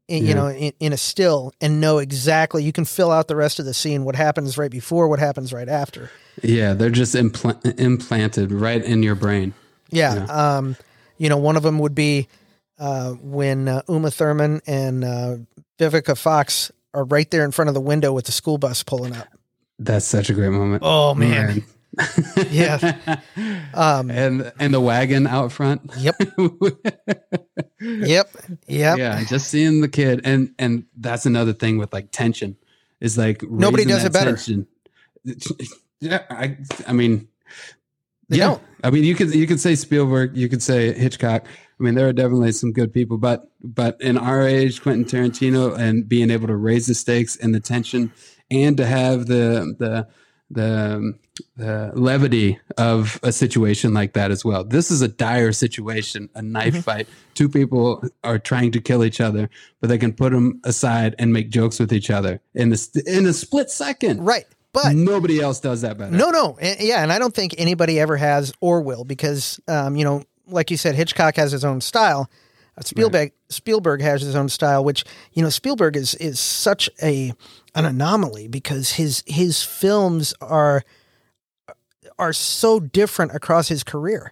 in, 0.08 0.24
yeah. 0.24 0.30
you 0.30 0.36
know 0.36 0.48
in, 0.48 0.74
in, 0.80 0.94
a 0.94 0.98
still 0.98 1.54
and 1.62 1.80
know 1.80 1.98
exactly 1.98 2.64
you 2.64 2.72
can 2.72 2.86
fill 2.86 3.12
out 3.12 3.28
the 3.28 3.36
rest 3.36 3.60
of 3.60 3.66
the 3.66 3.74
scene 3.74 4.04
what 4.04 4.16
happens 4.16 4.58
right 4.58 4.72
before 4.72 5.08
what 5.08 5.20
happens 5.20 5.54
right 5.54 5.70
after 5.70 6.10
yeah 6.42 6.74
they're 6.74 6.90
just 6.90 7.16
impl- 7.16 7.80
implanted 7.80 8.52
right 8.52 8.84
in 8.84 9.04
your 9.04 9.16
brain 9.16 9.54
yeah, 9.90 10.26
yeah. 10.26 10.58
um 10.58 10.76
you 11.18 11.30
know 11.30 11.38
one 11.38 11.56
of 11.56 11.64
them 11.64 11.80
would 11.80 11.96
be 11.96 12.28
uh, 12.80 13.12
when 13.12 13.68
uh, 13.68 13.82
uma 13.88 14.12
thurman 14.12 14.62
and 14.66 15.04
uh, 15.04 15.38
vivica 15.80 16.18
fox 16.18 16.72
are 16.94 17.06
right 17.06 17.32
there 17.32 17.46
in 17.46 17.52
front 17.52 17.70
of 17.70 17.74
the 17.74 17.82
window 17.82 18.12
with 18.12 18.26
the 18.26 18.32
school 18.32 18.58
bus 18.58 18.84
pulling 18.84 19.16
up 19.16 19.28
that's 19.80 20.06
such 20.06 20.30
a 20.30 20.34
great 20.34 20.50
moment 20.50 20.84
oh 20.86 21.14
man, 21.14 21.48
man. 21.48 21.64
Yeah. 22.50 23.20
Um, 23.74 24.10
and 24.10 24.52
and 24.60 24.74
the 24.74 24.82
wagon 24.82 25.28
out 25.28 25.52
front. 25.52 25.92
Yep. 25.98 26.16
yep. 27.82 28.30
Yep. 28.68 28.98
Yeah. 28.98 29.24
Just 29.26 29.48
seeing 29.48 29.82
the 29.82 29.88
kid, 29.88 30.22
and 30.24 30.54
and 30.58 30.86
that's 30.98 31.26
another 31.26 31.54
thing 31.54 31.78
with 31.78 31.94
like 31.94 32.12
tension 32.12 32.58
is 33.00 33.18
like 33.18 33.44
nobody 33.44 33.86
does 33.86 34.04
it 34.04 34.14
better. 34.14 34.36
Tension. 34.36 34.68
Yeah. 36.00 36.24
I. 36.30 36.58
I 36.86 36.92
mean. 36.92 37.30
They 38.28 38.40
yeah. 38.40 38.48
Don't. 38.48 38.62
I 38.84 38.90
mean, 38.90 39.06
you 39.06 39.16
could 39.16 39.34
you 39.34 39.48
could 39.48 39.62
say 39.62 39.76
Spielberg, 39.76 40.36
you 40.36 40.50
could 40.50 40.62
say 40.62 40.92
Hitchcock. 40.92 41.46
I 41.48 41.84
mean, 41.84 41.96
there 41.96 42.08
are 42.08 42.14
definitely 42.14 42.52
some 42.52 42.74
good 42.74 42.94
people, 42.94 43.18
but 43.18 43.50
but 43.62 44.00
in 44.02 44.18
our 44.18 44.46
age, 44.46 44.82
Quentin 44.82 45.06
Tarantino, 45.06 45.78
and 45.78 46.08
being 46.08 46.30
able 46.30 46.48
to 46.48 46.56
raise 46.56 46.88
the 46.88 46.94
stakes 46.94 47.38
and 47.38 47.56
the 47.56 47.62
tension, 47.62 48.12
and 48.52 48.76
to 48.78 48.86
have 48.86 49.28
the 49.28 49.76
the 49.80 50.08
the, 50.54 51.18
the 51.56 51.92
levity 51.96 52.60
of 52.78 53.20
a 53.24 53.32
situation 53.32 53.94
like 53.94 54.14
that 54.14 54.32
as 54.32 54.46
well. 54.46 54.64
This 54.64 54.92
is 54.92 55.02
a 55.02 55.08
dire 55.08 55.52
situation, 55.52 56.30
a 56.36 56.42
knife 56.42 56.74
mm-hmm. 56.74 56.82
fight. 56.82 57.08
Two 57.34 57.50
people 57.50 58.04
are 58.24 58.40
trying 58.40 58.72
to 58.72 58.82
kill 58.82 59.04
each 59.04 59.20
other, 59.20 59.50
but 59.82 59.90
they 59.90 59.98
can 59.98 60.14
put 60.14 60.32
them 60.32 60.62
aside 60.64 61.16
and 61.20 61.34
make 61.34 61.50
jokes 61.50 61.80
with 61.80 61.92
each 61.92 62.10
other 62.10 62.42
in 62.54 62.70
the 62.70 63.04
in 63.06 63.26
a 63.26 63.34
split 63.34 63.70
second. 63.70 64.24
Right. 64.24 64.46
But 64.72 64.96
nobody 64.96 65.40
else 65.40 65.60
does 65.60 65.82
that 65.82 66.00
better. 66.00 66.16
No, 66.16 66.32
no, 66.32 66.58
yeah, 66.60 67.04
and 67.04 67.14
I 67.14 67.20
don't 67.20 67.34
think 67.34 67.54
anybody 67.60 68.00
ever 68.00 68.18
has 68.18 68.54
or 68.60 68.82
will 68.82 69.04
because, 69.04 69.60
um, 69.68 69.96
you 69.96 70.04
know, 70.04 70.24
like 70.48 70.72
you 70.72 70.78
said, 70.78 70.96
Hitchcock 70.96 71.36
has 71.36 71.52
his 71.52 71.64
own 71.64 71.80
style. 71.80 72.28
Spielberg 72.82 73.14
right. 73.14 73.34
Spielberg 73.50 74.02
has 74.02 74.22
his 74.22 74.36
own 74.36 74.50
style, 74.50 74.84
which 74.84 75.04
you 75.34 75.44
know 75.44 75.50
Spielberg 75.50 75.96
is 75.96 76.16
is 76.16 76.40
such 76.40 76.90
a 77.02 77.34
an 77.76 77.86
anomaly 77.86 78.48
because 78.48 78.94
his 78.94 79.24
his 79.28 79.64
films 79.64 80.34
are 80.42 80.84
are 82.18 82.34
so 82.34 82.80
different 82.80 83.34
across 83.36 83.68
his 83.68 83.84
career. 83.84 84.32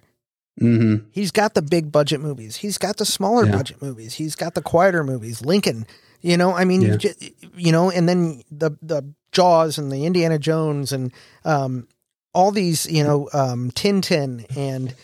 Mm-hmm. 0.60 1.06
He's 1.12 1.30
got 1.30 1.54
the 1.54 1.62
big 1.62 1.90
budget 1.90 2.20
movies. 2.20 2.56
He's 2.56 2.78
got 2.78 2.96
the 2.96 3.06
smaller 3.06 3.46
yeah. 3.46 3.56
budget 3.56 3.80
movies. 3.80 4.14
He's 4.14 4.34
got 4.34 4.54
the 4.54 4.62
quieter 4.62 5.02
movies. 5.02 5.44
Lincoln, 5.44 5.86
you 6.20 6.36
know, 6.36 6.52
I 6.52 6.64
mean, 6.64 6.82
yeah. 6.82 6.96
you, 7.00 7.30
you, 7.56 7.72
know, 7.72 7.90
and 7.90 8.08
then 8.08 8.42
the 8.50 8.72
the 8.82 9.14
Jaws 9.32 9.78
and 9.78 9.90
the 9.90 10.04
Indiana 10.04 10.38
Jones 10.38 10.92
and 10.92 11.12
um, 11.44 11.88
all 12.34 12.50
these, 12.50 12.86
you 12.86 13.02
know, 13.02 13.28
um, 13.32 13.70
Tintin, 13.70 14.44
and 14.56 14.94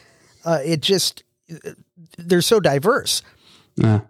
uh, 0.45 0.61
it 0.65 0.81
just 0.81 1.25
they're 2.17 2.43
so 2.43 2.61
diverse. 2.61 3.23
Uh. 3.83 4.01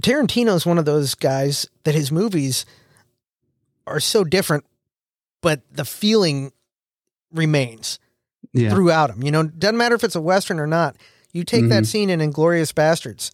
Tarantino's 0.00 0.64
one 0.64 0.78
of 0.78 0.84
those 0.84 1.14
guys 1.14 1.68
that 1.84 1.94
his 1.94 2.12
movies 2.12 2.64
are 3.86 4.00
so 4.00 4.24
different, 4.24 4.64
but 5.40 5.62
the 5.72 5.84
feeling 5.84 6.52
remains 7.32 7.98
yeah. 8.52 8.70
throughout 8.70 9.08
them. 9.08 9.22
You 9.22 9.30
know, 9.30 9.44
doesn't 9.44 9.76
matter 9.76 9.94
if 9.94 10.04
it's 10.04 10.16
a 10.16 10.20
western 10.20 10.60
or 10.60 10.66
not. 10.66 10.96
You 11.32 11.44
take 11.44 11.62
mm-hmm. 11.62 11.70
that 11.70 11.86
scene 11.86 12.10
in 12.10 12.20
Inglourious 12.20 12.72
Basterds 12.72 13.30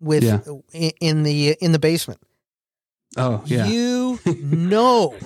with 0.00 0.24
yeah. 0.24 0.90
in 1.00 1.22
the 1.22 1.56
in 1.60 1.72
the 1.72 1.78
basement. 1.78 2.20
Oh 3.16 3.42
yeah, 3.46 3.66
you 3.66 4.18
know 4.26 5.16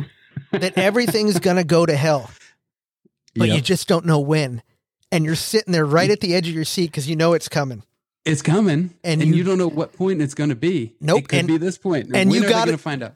that 0.51 0.77
everything's 0.79 1.39
gonna 1.39 1.65
go 1.65 1.85
to 1.87 1.97
hell, 1.97 2.31
but 3.35 3.49
yep. 3.49 3.57
you 3.57 3.63
just 3.63 3.89
don't 3.89 4.07
know 4.07 4.21
when, 4.21 4.63
and 5.15 5.25
you're 5.25 5.37
sitting 5.37 5.73
there 5.73 5.87
right 5.87 6.11
at 6.11 6.21
the 6.21 6.35
edge 6.35 6.49
of 6.49 6.55
your 6.55 6.65
seat 6.65 6.87
because 6.87 7.09
you 7.09 7.15
know 7.15 7.35
it's 7.35 7.49
coming. 7.49 7.85
It's 8.25 8.43
coming, 8.43 8.95
and, 9.05 9.23
and 9.23 9.31
you, 9.31 9.37
you, 9.37 9.45
don't 9.45 9.59
know 9.59 9.69
what 9.69 9.93
point 9.93 10.21
it's 10.21 10.35
going 10.35 10.49
to 10.49 10.57
be. 10.57 10.97
Nope, 11.01 11.21
it 11.21 11.29
could 11.29 11.39
and, 11.41 11.49
be 11.49 11.57
this 11.57 11.79
point. 11.79 12.07
And 12.15 12.31
when 12.31 12.43
you 12.43 12.49
got 12.49 12.67
to 12.67 12.77
find 12.77 13.03
out. 13.03 13.15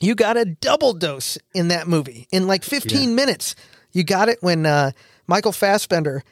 You 0.00 0.14
got 0.14 0.36
a 0.36 0.44
double 0.44 0.94
dose 0.94 1.38
in 1.54 1.68
that 1.68 1.86
movie 1.86 2.26
in 2.32 2.46
like 2.46 2.64
15 2.64 3.10
yeah. 3.10 3.14
minutes. 3.14 3.54
You 3.92 4.04
got 4.04 4.28
it 4.28 4.38
when 4.40 4.64
uh, 4.64 4.92
Michael 5.26 5.52
Fassbender 5.52 6.24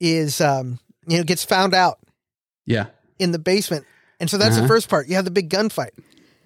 is, 0.00 0.40
um, 0.40 0.78
you 1.06 1.18
know, 1.18 1.24
gets 1.24 1.44
found 1.44 1.74
out. 1.74 1.98
Yeah. 2.66 2.86
In 3.18 3.30
the 3.30 3.38
basement, 3.38 3.86
and 4.18 4.28
so 4.28 4.36
that's 4.36 4.56
uh-huh. 4.56 4.62
the 4.62 4.68
first 4.68 4.88
part. 4.88 5.06
You 5.06 5.14
have 5.14 5.24
the 5.24 5.30
big 5.30 5.48
gunfight. 5.48 5.90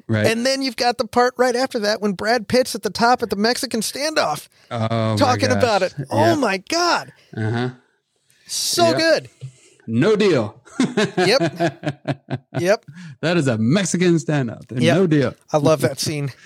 Right. 0.08 0.26
And 0.26 0.46
then 0.46 0.62
you've 0.62 0.76
got 0.76 0.96
the 0.96 1.06
part 1.06 1.34
right 1.36 1.54
after 1.54 1.78
that 1.80 2.00
when 2.00 2.12
Brad 2.12 2.48
Pitt's 2.48 2.74
at 2.74 2.82
the 2.82 2.90
top 2.90 3.22
at 3.22 3.28
the 3.28 3.36
Mexican 3.36 3.80
standoff. 3.80 4.48
Oh, 4.70 5.16
talking 5.16 5.50
about 5.50 5.82
it. 5.82 5.94
Oh 6.10 6.34
my 6.34 6.58
god. 6.58 7.12
Uh 7.36 7.50
huh. 7.50 7.70
So 8.46 8.86
yep. 8.88 8.96
good. 8.96 9.30
No 9.86 10.16
deal. 10.16 10.60
yep. 11.16 12.34
Yep. 12.58 12.84
That 13.20 13.36
is 13.36 13.46
a 13.46 13.56
Mexican 13.58 14.16
standoff. 14.16 14.64
Yep. 14.70 14.96
No 14.96 15.06
deal. 15.06 15.34
I 15.52 15.58
love 15.58 15.80
that 15.82 16.00
scene. 16.00 16.32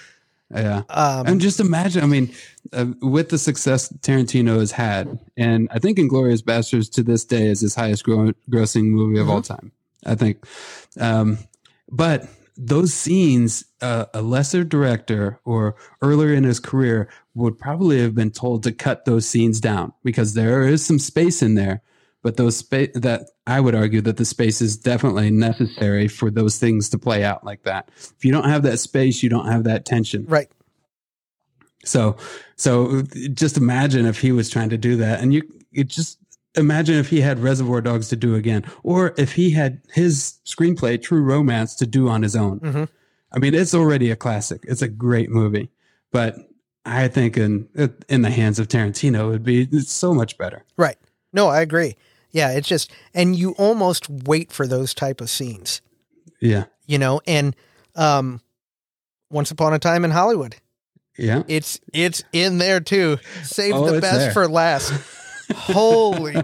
Yeah. 0.54 0.82
Um, 0.90 1.26
and 1.26 1.40
just 1.40 1.60
imagine, 1.60 2.02
I 2.02 2.06
mean, 2.06 2.30
uh, 2.74 2.84
with 3.00 3.30
the 3.30 3.38
success 3.38 3.90
Tarantino 4.00 4.58
has 4.58 4.70
had, 4.70 5.18
and 5.34 5.66
I 5.70 5.78
think 5.78 5.96
Inglourious 5.96 6.42
Basterds 6.42 6.92
to 6.92 7.02
this 7.02 7.24
day 7.24 7.46
is 7.46 7.62
his 7.62 7.74
highest 7.74 8.04
gro- 8.04 8.34
grossing 8.50 8.90
movie 8.90 9.18
of 9.18 9.28
mm-hmm. 9.28 9.36
all 9.36 9.40
time. 9.40 9.72
I 10.04 10.14
think. 10.14 10.44
Um, 11.00 11.38
but 11.90 12.28
those 12.66 12.94
scenes, 12.94 13.64
uh, 13.80 14.06
a 14.14 14.22
lesser 14.22 14.64
director 14.64 15.40
or 15.44 15.76
earlier 16.00 16.32
in 16.34 16.44
his 16.44 16.60
career 16.60 17.08
would 17.34 17.58
probably 17.58 18.00
have 18.00 18.14
been 18.14 18.30
told 18.30 18.62
to 18.62 18.72
cut 18.72 19.04
those 19.04 19.28
scenes 19.28 19.60
down 19.60 19.92
because 20.04 20.34
there 20.34 20.62
is 20.62 20.84
some 20.84 20.98
space 20.98 21.42
in 21.42 21.54
there 21.54 21.82
but 22.22 22.36
those 22.36 22.56
space 22.56 22.90
that 22.94 23.30
I 23.46 23.60
would 23.60 23.74
argue 23.74 24.00
that 24.02 24.16
the 24.16 24.24
space 24.24 24.60
is 24.60 24.76
definitely 24.76 25.30
necessary 25.30 26.08
for 26.08 26.30
those 26.30 26.58
things 26.58 26.88
to 26.90 26.98
play 26.98 27.24
out 27.24 27.44
like 27.44 27.64
that. 27.64 27.90
If 27.96 28.24
you 28.24 28.32
don't 28.32 28.48
have 28.48 28.62
that 28.62 28.78
space, 28.78 29.22
you 29.22 29.28
don't 29.28 29.46
have 29.46 29.64
that 29.64 29.84
tension. 29.84 30.24
Right. 30.26 30.48
So, 31.84 32.16
so 32.56 33.02
just 33.34 33.56
imagine 33.56 34.06
if 34.06 34.20
he 34.20 34.30
was 34.30 34.48
trying 34.48 34.70
to 34.70 34.78
do 34.78 34.96
that, 34.96 35.20
and 35.20 35.34
you 35.34 35.42
it 35.72 35.88
just 35.88 36.18
imagine 36.55 36.96
if 36.96 37.09
he 37.09 37.20
had 37.20 37.38
Reservoir 37.38 37.80
Dogs 37.80 38.09
to 38.09 38.16
do 38.16 38.34
again, 38.34 38.64
or 38.82 39.14
if 39.16 39.34
he 39.34 39.50
had 39.50 39.80
his 39.92 40.38
screenplay 40.44 41.00
True 41.00 41.22
Romance 41.22 41.74
to 41.76 41.86
do 41.86 42.09
on 42.09 42.22
his 42.22 42.36
own. 42.36 42.61
Mm-hmm. 42.61 42.84
I 43.34 43.38
mean, 43.38 43.55
it's 43.55 43.74
already 43.74 44.11
a 44.11 44.16
classic. 44.16 44.64
It's 44.68 44.82
a 44.82 44.88
great 44.88 45.30
movie, 45.30 45.70
but 46.11 46.36
I 46.84 47.09
think 47.09 47.36
in 47.36 47.68
in 48.09 48.22
the 48.22 48.30
hands 48.30 48.59
of 48.59 48.68
Tarantino, 48.68 49.28
it 49.28 49.30
would 49.30 49.44
be 49.44 49.80
so 49.80 50.12
much 50.12 50.36
better. 50.36 50.64
Right. 50.76 50.98
No, 51.32 51.48
I 51.48 51.61
agree. 51.61 51.96
Yeah, 52.30 52.53
it's 52.53 52.68
just 52.68 52.92
and 53.14 53.36
you 53.36 53.53
almost 53.53 54.09
wait 54.09 54.53
for 54.53 54.66
those 54.66 54.94
type 54.94 55.20
of 55.20 55.30
scenes. 55.30 55.80
Yeah. 56.40 56.64
You 56.86 56.98
know, 56.98 57.20
and 57.26 57.57
um 57.94 58.40
Once 59.30 59.50
Upon 59.50 59.72
a 59.72 59.78
Time 59.78 60.05
in 60.05 60.11
Hollywood. 60.11 60.57
Yeah. 61.16 61.42
It's 61.46 61.80
it's 61.94 62.24
in 62.32 62.59
there 62.59 62.80
too. 62.80 63.18
Save 63.44 63.74
oh, 63.74 63.90
the 63.90 64.00
best 64.00 64.18
there. 64.18 64.32
for 64.32 64.48
last. 64.48 64.92
Holy 65.55 66.34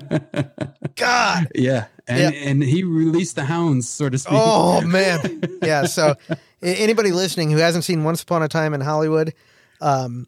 God. 0.97 1.49
Yeah. 1.55 1.87
And 2.07 2.35
yeah. 2.35 2.41
and 2.41 2.63
he 2.63 2.85
released 2.85 3.37
the 3.37 3.45
hounds, 3.45 3.89
so 3.89 4.09
to 4.09 4.19
speak. 4.19 4.33
Oh 4.35 4.81
man. 4.87 5.43
Yeah. 5.63 5.87
So 5.87 6.15
anybody 6.63 7.13
listening 7.13 7.51
who 7.51 7.59
hasn't 7.59 7.85
seen 7.85 8.05
Once 8.05 8.23
Upon 8.23 8.43
a 8.43 8.49
Time 8.49 8.75
in 8.75 8.81
Hollywood, 8.81 9.35
um, 9.81 10.27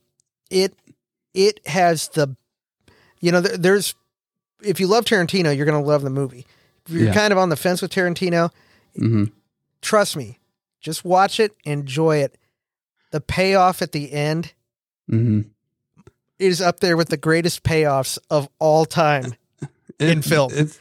it 0.50 0.74
it 1.34 1.66
has 1.66 2.08
the 2.08 2.36
you 3.20 3.30
know, 3.32 3.40
there's 3.40 3.94
if 4.62 4.80
you 4.80 4.86
love 4.86 5.04
Tarantino, 5.04 5.56
you're 5.56 5.66
going 5.66 5.80
to 5.80 5.86
love 5.86 6.02
the 6.02 6.10
movie. 6.10 6.46
If 6.86 6.92
you're 6.92 7.04
yeah. 7.04 7.14
kind 7.14 7.32
of 7.32 7.38
on 7.38 7.50
the 7.50 7.56
fence 7.56 7.82
with 7.82 7.92
Tarantino, 7.92 8.50
mm-hmm. 8.98 9.24
trust 9.80 10.16
me, 10.16 10.38
just 10.80 11.04
watch 11.04 11.38
it, 11.38 11.54
enjoy 11.64 12.18
it. 12.18 12.36
The 13.10 13.20
payoff 13.20 13.82
at 13.82 13.92
the 13.92 14.12
end 14.12 14.52
mm-hmm. 15.10 15.42
Is 16.40 16.60
up 16.60 16.80
there 16.80 16.96
with 16.96 17.08
the 17.08 17.16
greatest 17.16 17.62
payoffs 17.62 18.18
of 18.30 18.48
all 18.58 18.84
time 18.84 19.34
it, 19.98 20.08
in 20.08 20.22
film. 20.22 20.50
It's, 20.54 20.78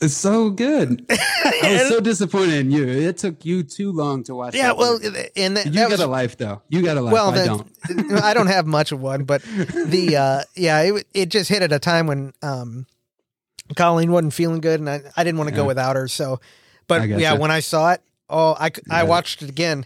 it's 0.00 0.14
so 0.14 0.48
good. 0.50 1.04
I 1.10 1.72
was 1.72 1.88
so 1.88 2.00
disappointed 2.00 2.54
in 2.54 2.70
you. 2.70 2.86
It 2.86 3.18
took 3.18 3.44
you 3.44 3.62
too 3.62 3.92
long 3.92 4.22
to 4.24 4.34
watch. 4.34 4.54
Yeah, 4.54 4.72
well, 4.72 4.98
and 5.36 5.56
that, 5.56 5.66
you 5.66 5.72
that 5.72 5.74
got 5.74 5.90
was, 5.90 6.00
a 6.00 6.06
life 6.06 6.38
though. 6.38 6.62
You 6.70 6.82
got 6.82 6.96
a 6.96 7.02
life. 7.02 7.12
Well, 7.12 7.30
I 7.30 7.44
don't. 7.44 8.22
I 8.22 8.32
don't 8.32 8.46
have 8.46 8.66
much 8.66 8.92
of 8.92 9.00
one, 9.02 9.24
but 9.24 9.42
the 9.42 10.16
uh, 10.16 10.42
yeah, 10.56 10.80
it, 10.80 11.06
it 11.12 11.28
just 11.28 11.50
hit 11.50 11.60
at 11.60 11.72
a 11.72 11.78
time 11.78 12.06
when 12.06 12.32
um, 12.42 12.86
Colleen 13.76 14.10
wasn't 14.10 14.32
feeling 14.32 14.60
good, 14.60 14.80
and 14.80 14.88
I, 14.88 15.02
I 15.16 15.24
didn't 15.24 15.38
want 15.38 15.48
to 15.48 15.54
yeah. 15.54 15.62
go 15.62 15.66
without 15.66 15.96
her. 15.96 16.08
So, 16.08 16.40
but 16.86 17.06
yeah, 17.06 17.34
when 17.34 17.50
I 17.50 17.60
saw 17.60 17.92
it, 17.92 18.00
oh, 18.30 18.56
I, 18.58 18.70
I 18.90 19.02
watched 19.04 19.42
it 19.42 19.50
again, 19.50 19.84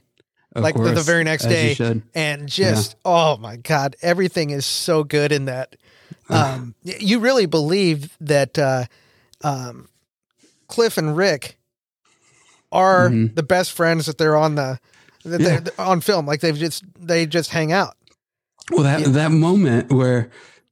of 0.55 0.63
like 0.63 0.75
course, 0.75 0.89
the, 0.89 0.95
the, 0.95 1.03
very 1.03 1.25
next 1.25 1.45
day, 1.47 1.77
and 2.15 2.49
just 2.49 2.93
yeah. 2.93 2.99
oh 3.05 3.37
my 3.39 3.57
god, 3.57 3.97
everything 4.03 4.51
is 4.51 4.65
so 4.65 5.05
good 5.05 5.33
in 5.33 5.47
that. 5.47 5.77
Um, 6.29 6.75
you 6.83 7.19
really 7.19 7.47
believe 7.47 8.17
that 8.21 8.59
uh, 8.59 8.85
um, 9.43 9.89
Cliff 10.69 10.97
and 10.97 11.17
Rick 11.17 11.59
are 12.73 13.09
mm-hmm. 13.09 13.35
the 13.35 13.43
best 13.43 13.73
friends 13.73 14.07
that 14.07 14.19
they're 14.19 14.37
on 14.37 14.55
the 14.55 14.79
that 15.25 15.41
yeah. 15.41 15.61
they're 15.61 15.81
on 15.81 16.01
film. 16.01 16.27
Like 16.27 16.41
they've 16.41 16.57
just 16.57 16.85
they 16.99 17.27
just 17.27 17.51
hang 17.51 17.73
out. 17.73 17.97
Well, 18.71 18.85
that 18.85 19.01
yeah. 19.01 19.09
that 19.09 19.31
moment 19.31 19.93
where 19.93 20.31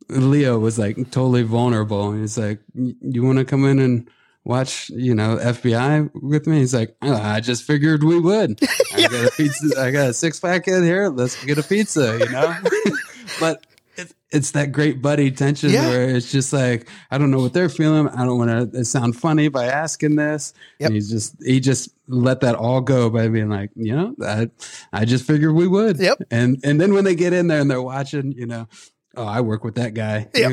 Leo 0.09 0.59
was 0.59 0.79
like 0.79 0.97
totally 1.11 1.43
vulnerable, 1.43 2.11
and 2.11 2.21
he's 2.21 2.39
like, 2.39 2.61
"You 2.75 3.23
want 3.25 3.39
to 3.39 3.45
come 3.45 3.65
in 3.65 3.79
and." 3.79 4.11
Watch, 4.45 4.91
you 4.91 5.15
know, 5.15 5.37
FBI 5.37 6.11
with 6.15 6.47
me? 6.47 6.59
He's 6.59 6.75
like, 6.75 6.97
oh, 7.03 7.15
I 7.15 7.41
just 7.41 7.65
figured 7.65 8.03
we 8.03 8.19
would. 8.19 8.59
I 8.95 9.03
got 9.03 9.13
a 9.13 9.31
pizza. 9.37 9.81
I 9.81 9.91
got 9.91 10.11
a 10.11 10.15
six 10.15 10.41
pack 10.41 10.69
in 10.69 10.83
here. 10.83 11.09
Let's 11.09 11.43
get 11.45 11.59
a 11.59 11.63
pizza, 11.63 12.19
you 12.19 12.29
know? 12.31 12.55
but 13.41 13.65
it's, 13.97 14.15
it's 14.31 14.51
that 14.53 14.73
great 14.73 15.01
buddy 15.03 15.31
tension 15.31 15.71
yeah. 15.71 15.89
where 15.89 16.09
it's 16.09 16.33
just 16.33 16.53
like, 16.53 16.89
I 17.11 17.19
don't 17.19 17.31
know 17.31 17.41
what 17.41 17.53
they're 17.53 17.69
feeling. 17.69 18.09
I 18.09 18.25
don't 18.25 18.39
want 18.39 18.73
to 18.73 18.85
sound 18.85 19.17
funny 19.17 19.49
by 19.49 19.67
asking 19.67 20.17
this. 20.17 20.55
Yep. 20.81 20.87
And 20.87 20.95
he's 20.95 21.11
just, 21.11 21.37
he 21.45 21.61
just 21.61 21.91
let 22.09 22.41
that 22.41 22.55
all 22.55 22.81
go 22.81 23.11
by 23.11 23.29
being 23.29 23.49
like, 23.49 23.71
you 23.77 23.95
know, 23.95 24.15
I, 24.25 24.51
I 24.93 25.05
just 25.05 25.27
figured 25.27 25.55
we 25.55 25.69
would. 25.69 25.99
Yep. 25.99 26.23
And, 26.31 26.59
and 26.65 26.81
then 26.81 26.95
when 26.95 27.05
they 27.05 27.15
get 27.15 27.33
in 27.33 27.47
there 27.47 27.61
and 27.61 27.71
they're 27.71 27.83
watching, 27.83 28.33
you 28.33 28.47
know, 28.47 28.67
Oh, 29.15 29.27
I 29.27 29.43
work 29.43 29.63
with 29.63 29.75
that 29.75 29.93
guy. 29.95 30.29
Yep. 30.35 30.53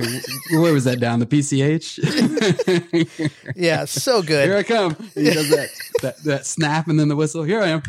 Where 0.51 0.73
was 0.73 0.83
that 0.83 0.99
down 0.99 1.19
the 1.19 1.25
PCH? 1.25 1.99
yeah, 3.55 3.85
so 3.85 4.21
good. 4.21 4.45
Here 4.45 4.57
I 4.57 4.63
come. 4.63 4.95
He 5.15 5.23
does 5.23 5.49
that, 5.49 5.69
that 6.01 6.17
that 6.23 6.45
snap 6.45 6.87
and 6.87 6.99
then 6.99 7.07
the 7.07 7.15
whistle. 7.15 7.43
Here 7.43 7.61
I 7.61 7.67
am. 7.69 7.81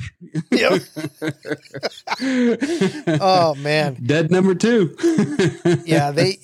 Yep. 0.50 0.82
oh 3.20 3.54
man. 3.56 3.98
Dead 4.04 4.30
number 4.30 4.54
two. 4.54 4.96
yeah, 5.84 6.10
they 6.12 6.38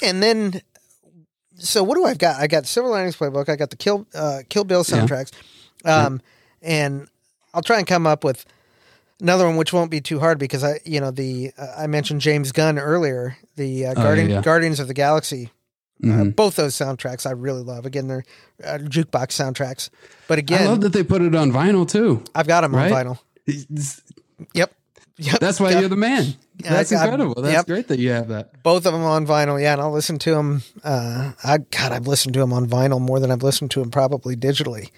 and 0.00 0.22
then 0.22 0.62
so 1.56 1.82
what 1.82 1.96
do 1.96 2.04
I've 2.04 2.18
got? 2.18 2.40
I 2.40 2.46
got 2.46 2.66
Silver 2.66 2.88
Linings 2.88 3.16
Playbook. 3.16 3.48
I 3.48 3.56
got 3.56 3.70
the 3.70 3.76
Kill 3.76 4.06
uh, 4.14 4.40
Kill 4.48 4.64
Bill 4.64 4.84
soundtracks, 4.84 5.32
yeah. 5.84 5.96
um, 6.06 6.20
yeah. 6.60 6.68
and 6.68 7.08
I'll 7.54 7.62
try 7.62 7.78
and 7.78 7.86
come 7.86 8.06
up 8.06 8.24
with 8.24 8.44
another 9.22 9.46
one 9.46 9.56
which 9.56 9.72
won't 9.72 9.90
be 9.90 10.00
too 10.00 10.20
hard 10.20 10.38
because 10.38 10.62
I, 10.64 10.80
you 10.84 11.00
know, 11.00 11.10
the 11.10 11.52
uh, 11.56 11.68
I 11.78 11.86
mentioned 11.86 12.20
James 12.20 12.52
Gunn 12.52 12.78
earlier, 12.78 13.38
the 13.56 13.86
uh, 13.86 13.94
Guardian, 13.94 14.26
oh, 14.26 14.30
yeah, 14.30 14.36
yeah. 14.36 14.42
Guardians 14.42 14.80
of 14.80 14.88
the 14.88 14.94
Galaxy. 14.94 15.50
Uh, 16.02 16.06
mm-hmm. 16.06 16.20
Uh, 16.20 16.24
both 16.24 16.56
those 16.56 16.74
soundtracks 16.74 17.26
I 17.26 17.30
really 17.30 17.62
love. 17.62 17.86
Again, 17.86 18.08
they're 18.08 18.24
uh, 18.64 18.78
jukebox 18.78 19.28
soundtracks. 19.28 19.88
But 20.26 20.38
again, 20.38 20.62
I 20.62 20.66
love 20.66 20.80
that 20.80 20.92
they 20.92 21.04
put 21.04 21.22
it 21.22 21.34
on 21.34 21.52
vinyl 21.52 21.88
too. 21.88 22.24
I've 22.34 22.48
got 22.48 22.62
them 22.62 22.74
right? 22.74 22.92
on 22.92 23.18
vinyl. 23.46 23.66
Yep. 24.54 24.74
Yep. 25.18 25.40
That's 25.40 25.60
why 25.60 25.70
yep. 25.70 25.80
you're 25.80 25.88
the 25.88 25.96
man. 25.96 26.34
That's 26.58 26.90
incredible. 26.90 27.40
That's 27.40 27.54
yep. 27.54 27.66
great 27.66 27.88
that 27.88 27.98
you 28.00 28.10
have 28.10 28.28
that. 28.28 28.62
Both 28.62 28.86
of 28.86 28.92
them 28.92 29.02
on 29.02 29.26
vinyl. 29.26 29.60
Yeah, 29.60 29.74
and 29.74 29.80
I'll 29.80 29.92
listen 29.92 30.18
to 30.20 30.34
them. 30.34 30.62
Uh, 30.82 31.32
I 31.44 31.58
God, 31.58 31.92
I've 31.92 32.06
listened 32.08 32.34
to 32.34 32.40
them 32.40 32.52
on 32.52 32.66
vinyl 32.66 33.00
more 33.00 33.20
than 33.20 33.30
I've 33.30 33.42
listened 33.42 33.70
to 33.72 33.80
them 33.80 33.90
probably 33.90 34.34
digitally. 34.36 34.90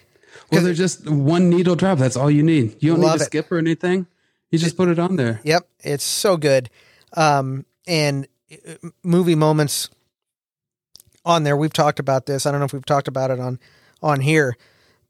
Well, 0.51 0.63
they're 0.63 0.73
just 0.73 1.09
one 1.09 1.51
needle 1.51 1.75
drop. 1.75 1.99
That's 1.99 2.17
all 2.17 2.31
you 2.31 2.43
need. 2.43 2.77
You 2.81 2.93
don't 2.93 3.01
need 3.01 3.09
to 3.09 3.15
it. 3.15 3.27
skip 3.27 3.51
or 3.51 3.59
anything. 3.59 4.07
You 4.55 4.59
just 4.59 4.77
put 4.77 4.89
it 4.89 4.99
on 4.99 5.17
there. 5.17 5.41
Yep, 5.43 5.69
it's 5.81 6.05
so 6.05 6.37
good. 6.37 6.71
Um, 7.17 7.67
and 7.87 8.29
uh, 8.53 8.89
movie 9.03 9.35
moments 9.35 9.91
on 11.25 11.43
there. 11.43 11.57
We've 11.57 11.73
talked 11.73 11.99
about 11.99 12.27
this. 12.27 12.47
I 12.47 12.51
don't 12.51 12.61
know 12.61 12.67
if 12.67 12.73
we've 12.73 12.85
talked 12.85 13.09
about 13.09 13.31
it 13.31 13.41
on 13.41 13.59
on 14.03 14.21
here, 14.21 14.57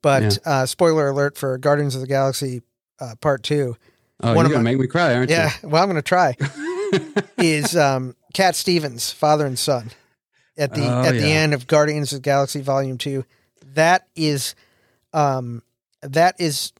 but 0.02 0.22
yeah. 0.22 0.30
uh, 0.44 0.66
spoiler 0.66 1.08
alert 1.08 1.36
for 1.36 1.58
Guardians 1.58 1.94
of 1.94 2.00
the 2.00 2.06
Galaxy 2.06 2.62
uh, 3.00 3.14
Part 3.20 3.42
Two. 3.42 3.76
Oh, 4.22 4.34
One 4.34 4.46
you're 4.46 4.52
gonna 4.52 4.64
my, 4.64 4.70
make 4.70 4.80
me 4.80 4.86
cry, 4.86 5.14
aren't 5.14 5.30
yeah, 5.30 5.46
you? 5.46 5.50
Yeah, 5.62 5.68
well, 5.68 5.82
I'm 5.82 5.88
gonna 5.88 6.02
try. 6.02 6.36
is 7.38 7.76
um, 7.76 8.14
Cat 8.32 8.56
Stevens, 8.56 9.10
father 9.10 9.44
and 9.46 9.58
son, 9.58 9.90
at 10.56 10.74
the 10.74 10.86
oh, 10.86 11.02
at 11.02 11.14
yeah. 11.14 11.20
the 11.20 11.32
end 11.32 11.54
of 11.54 11.66
Guardians 11.66 12.12
of 12.12 12.18
the 12.18 12.22
Galaxy 12.22 12.60
Volume 12.60 12.98
Two. 12.98 13.24
That 13.74 14.06
is, 14.14 14.54
um, 15.12 15.62
that 16.02 16.36
is, 16.38 16.72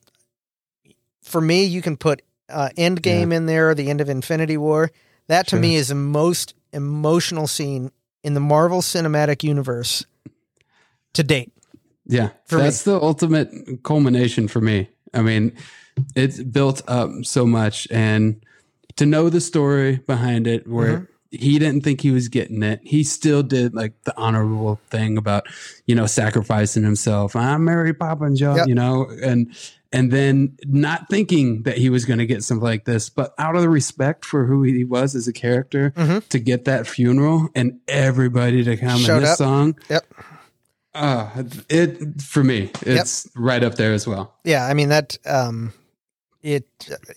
for 1.23 1.41
me. 1.41 1.65
You 1.65 1.81
can 1.81 1.97
put 1.97 2.21
uh, 2.49 2.69
End 2.77 3.01
Game 3.01 3.31
yeah. 3.31 3.37
in 3.37 3.45
there, 3.45 3.75
the 3.75 3.89
end 3.89 4.01
of 4.01 4.09
Infinity 4.09 4.57
War. 4.57 4.91
That 5.27 5.47
to 5.47 5.51
sure. 5.51 5.59
me 5.59 5.75
is 5.75 5.87
the 5.87 5.95
most 5.95 6.53
emotional 6.71 7.47
scene 7.47 7.91
in 8.23 8.33
the 8.33 8.39
Marvel 8.39 8.81
Cinematic 8.81 9.43
Universe 9.43 10.05
to 11.13 11.23
date. 11.23 11.51
Yeah, 12.05 12.29
that's 12.49 12.85
me. 12.85 12.93
the 12.93 13.01
ultimate 13.01 13.83
culmination 13.83 14.47
for 14.47 14.61
me. 14.61 14.89
I 15.13 15.21
mean, 15.21 15.53
it's 16.15 16.41
built 16.41 16.81
up 16.87 17.09
so 17.23 17.45
much, 17.45 17.87
and 17.89 18.43
to 18.97 19.05
know 19.05 19.29
the 19.29 19.41
story 19.41 19.97
behind 19.97 20.45
it, 20.45 20.67
where 20.67 20.97
mm-hmm. 20.97 21.05
he 21.31 21.57
didn't 21.57 21.81
think 21.81 22.01
he 22.01 22.11
was 22.11 22.27
getting 22.27 22.61
it, 22.61 22.79
he 22.83 23.03
still 23.03 23.41
did 23.41 23.73
like 23.73 23.93
the 24.03 24.15
honorable 24.17 24.79
thing 24.89 25.17
about 25.17 25.47
you 25.87 25.95
know 25.95 26.05
sacrificing 26.05 26.83
himself. 26.83 27.35
I'm 27.35 27.65
Mary 27.65 27.93
Poppins, 27.93 28.39
yep. 28.39 28.67
you 28.67 28.75
know, 28.75 29.09
and 29.23 29.55
and 29.95 30.11
then 30.11 30.57
not 30.65 31.07
thinking 31.09 31.63
that 31.63 31.77
he 31.77 31.89
was 31.89 32.03
going 32.03 32.19
to 32.19 32.25
get 32.25 32.43
something 32.43 32.63
like 32.63 32.83
this, 32.83 33.09
but 33.09 33.33
out 33.37 33.55
of 33.55 33.61
the 33.61 33.69
respect 33.69 34.25
for 34.25 34.45
who 34.45 34.61
he 34.63 34.83
was 34.83 35.15
as 35.15 35.27
a 35.27 35.33
character, 35.33 35.91
mm-hmm. 35.91 36.19
to 36.27 36.39
get 36.39 36.65
that 36.65 36.85
funeral 36.85 37.47
and 37.55 37.79
everybody 37.87 38.61
to 38.65 38.75
come 38.75 38.99
Showed 38.99 39.17
in 39.17 39.21
this 39.21 39.31
up. 39.31 39.37
song. 39.37 39.79
Yep. 39.89 40.05
Uh, 40.93 41.43
it 41.69 42.21
for 42.21 42.43
me, 42.43 42.71
it's 42.81 43.25
yep. 43.25 43.33
right 43.35 43.63
up 43.63 43.75
there 43.75 43.93
as 43.93 44.05
well. 44.05 44.33
Yeah, 44.43 44.65
I 44.65 44.73
mean 44.73 44.89
that 44.89 45.17
um, 45.25 45.73
it 46.41 46.67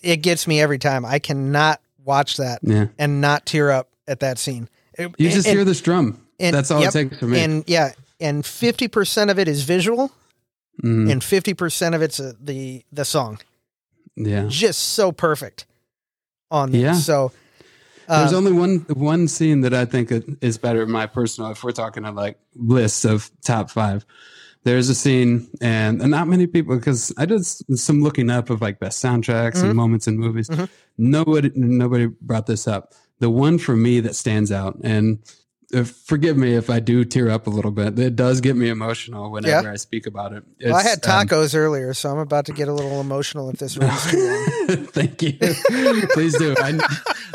it 0.01 0.17
gets 0.17 0.47
me 0.47 0.59
every 0.61 0.79
time. 0.79 1.05
I 1.05 1.19
cannot 1.19 1.81
watch 2.03 2.37
that 2.37 2.59
yeah. 2.61 2.87
and 2.97 3.21
not 3.21 3.45
tear 3.45 3.71
up 3.71 3.89
at 4.07 4.21
that 4.21 4.37
scene. 4.37 4.69
It, 4.93 5.13
you 5.17 5.29
just 5.29 5.47
and, 5.47 5.55
hear 5.55 5.65
this 5.65 5.79
drum. 5.81 6.25
And, 6.41 6.55
That's 6.55 6.71
all 6.71 6.81
yep, 6.81 6.89
it 6.89 7.09
takes 7.09 7.19
for 7.19 7.27
me. 7.27 7.39
And 7.41 7.63
yeah, 7.67 7.93
and 8.19 8.45
fifty 8.45 8.87
percent 8.87 9.29
of 9.29 9.39
it 9.39 9.47
is 9.47 9.63
visual, 9.63 10.11
mm. 10.83 11.11
and 11.11 11.23
fifty 11.23 11.53
percent 11.53 11.95
of 11.95 12.01
it's 12.01 12.19
uh, 12.19 12.33
the 12.39 12.83
the 12.91 13.05
song. 13.05 13.39
Yeah, 14.15 14.45
just 14.47 14.79
so 14.79 15.11
perfect 15.11 15.65
on 16.51 16.71
this. 16.71 16.81
Yeah. 16.81 16.93
So 16.93 17.31
uh, 18.07 18.19
there's 18.19 18.33
only 18.33 18.51
one 18.51 18.79
one 18.89 19.27
scene 19.27 19.61
that 19.61 19.73
I 19.73 19.85
think 19.85 20.11
is 20.41 20.57
better. 20.57 20.83
in 20.83 20.91
My 20.91 21.05
personal, 21.05 21.51
if 21.51 21.63
we're 21.63 21.71
talking 21.71 22.05
of 22.05 22.15
like 22.15 22.39
lists 22.55 23.05
of 23.05 23.29
top 23.43 23.69
five, 23.69 24.05
there's 24.63 24.89
a 24.89 24.95
scene, 24.95 25.47
and, 25.61 26.01
and 26.01 26.11
not 26.11 26.27
many 26.27 26.47
people 26.47 26.75
because 26.75 27.13
I 27.17 27.25
did 27.25 27.45
some 27.45 28.01
looking 28.01 28.29
up 28.29 28.49
of 28.49 28.61
like 28.61 28.79
best 28.79 29.03
soundtracks 29.03 29.55
mm-hmm. 29.55 29.67
and 29.67 29.75
moments 29.75 30.07
in 30.07 30.17
movies. 30.17 30.49
Mm-hmm. 30.49 30.65
Nobody 30.97 31.51
nobody 31.55 32.07
brought 32.07 32.47
this 32.47 32.67
up. 32.67 32.93
The 33.19 33.29
one 33.29 33.57
for 33.57 33.75
me 33.75 33.99
that 34.01 34.15
stands 34.15 34.51
out, 34.51 34.77
and 34.83 35.19
forgive 35.83 36.35
me 36.37 36.55
if 36.55 36.69
I 36.69 36.79
do 36.79 37.05
tear 37.05 37.29
up 37.29 37.47
a 37.47 37.49
little 37.49 37.71
bit. 37.71 37.97
It 37.99 38.15
does 38.15 38.41
get 38.41 38.55
me 38.55 38.69
emotional 38.69 39.31
whenever 39.31 39.67
yeah. 39.67 39.73
I 39.73 39.75
speak 39.75 40.07
about 40.07 40.33
it. 40.33 40.43
Well, 40.63 40.75
I 40.75 40.83
had 40.83 41.05
um, 41.05 41.27
tacos 41.27 41.53
um, 41.53 41.59
earlier, 41.59 41.93
so 41.93 42.09
I'm 42.09 42.17
about 42.17 42.45
to 42.47 42.53
get 42.53 42.67
a 42.67 42.73
little 42.73 42.99
emotional 42.99 43.49
if 43.49 43.57
this 43.57 43.77
runs. 43.77 44.03
Thank 44.91 45.21
you. 45.21 45.33
Please 46.13 46.37
do. 46.37 46.55
I, 46.59 46.79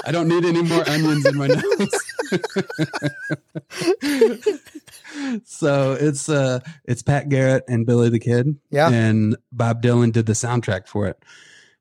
I 0.05 0.13
don't 0.13 0.29
need 0.29 0.45
any 0.45 0.63
more 0.63 0.89
onions 0.89 1.27
in 1.27 1.37
my 1.37 1.47
nose. 1.47 1.63
so 5.45 5.93
it's 5.93 6.29
uh 6.29 6.61
it's 6.85 7.03
Pat 7.03 7.29
Garrett 7.29 7.65
and 7.69 7.87
Billy 7.87 8.09
the 8.09 8.19
Kid. 8.19 8.57
Yeah. 8.71 8.91
And 8.91 9.37
Bob 9.53 9.83
Dylan 9.83 10.13
did 10.13 10.27
the 10.27 10.33
soundtrack 10.33 10.89
for 10.89 11.07
it. 11.07 11.23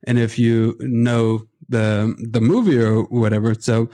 And 0.06 0.20
if 0.20 0.38
you 0.38 0.78
know 0.80 1.48
the 1.70 2.16
the 2.20 2.42
movie 2.42 2.80
or 2.80 3.04
whatever, 3.04 3.56
so 3.56 3.90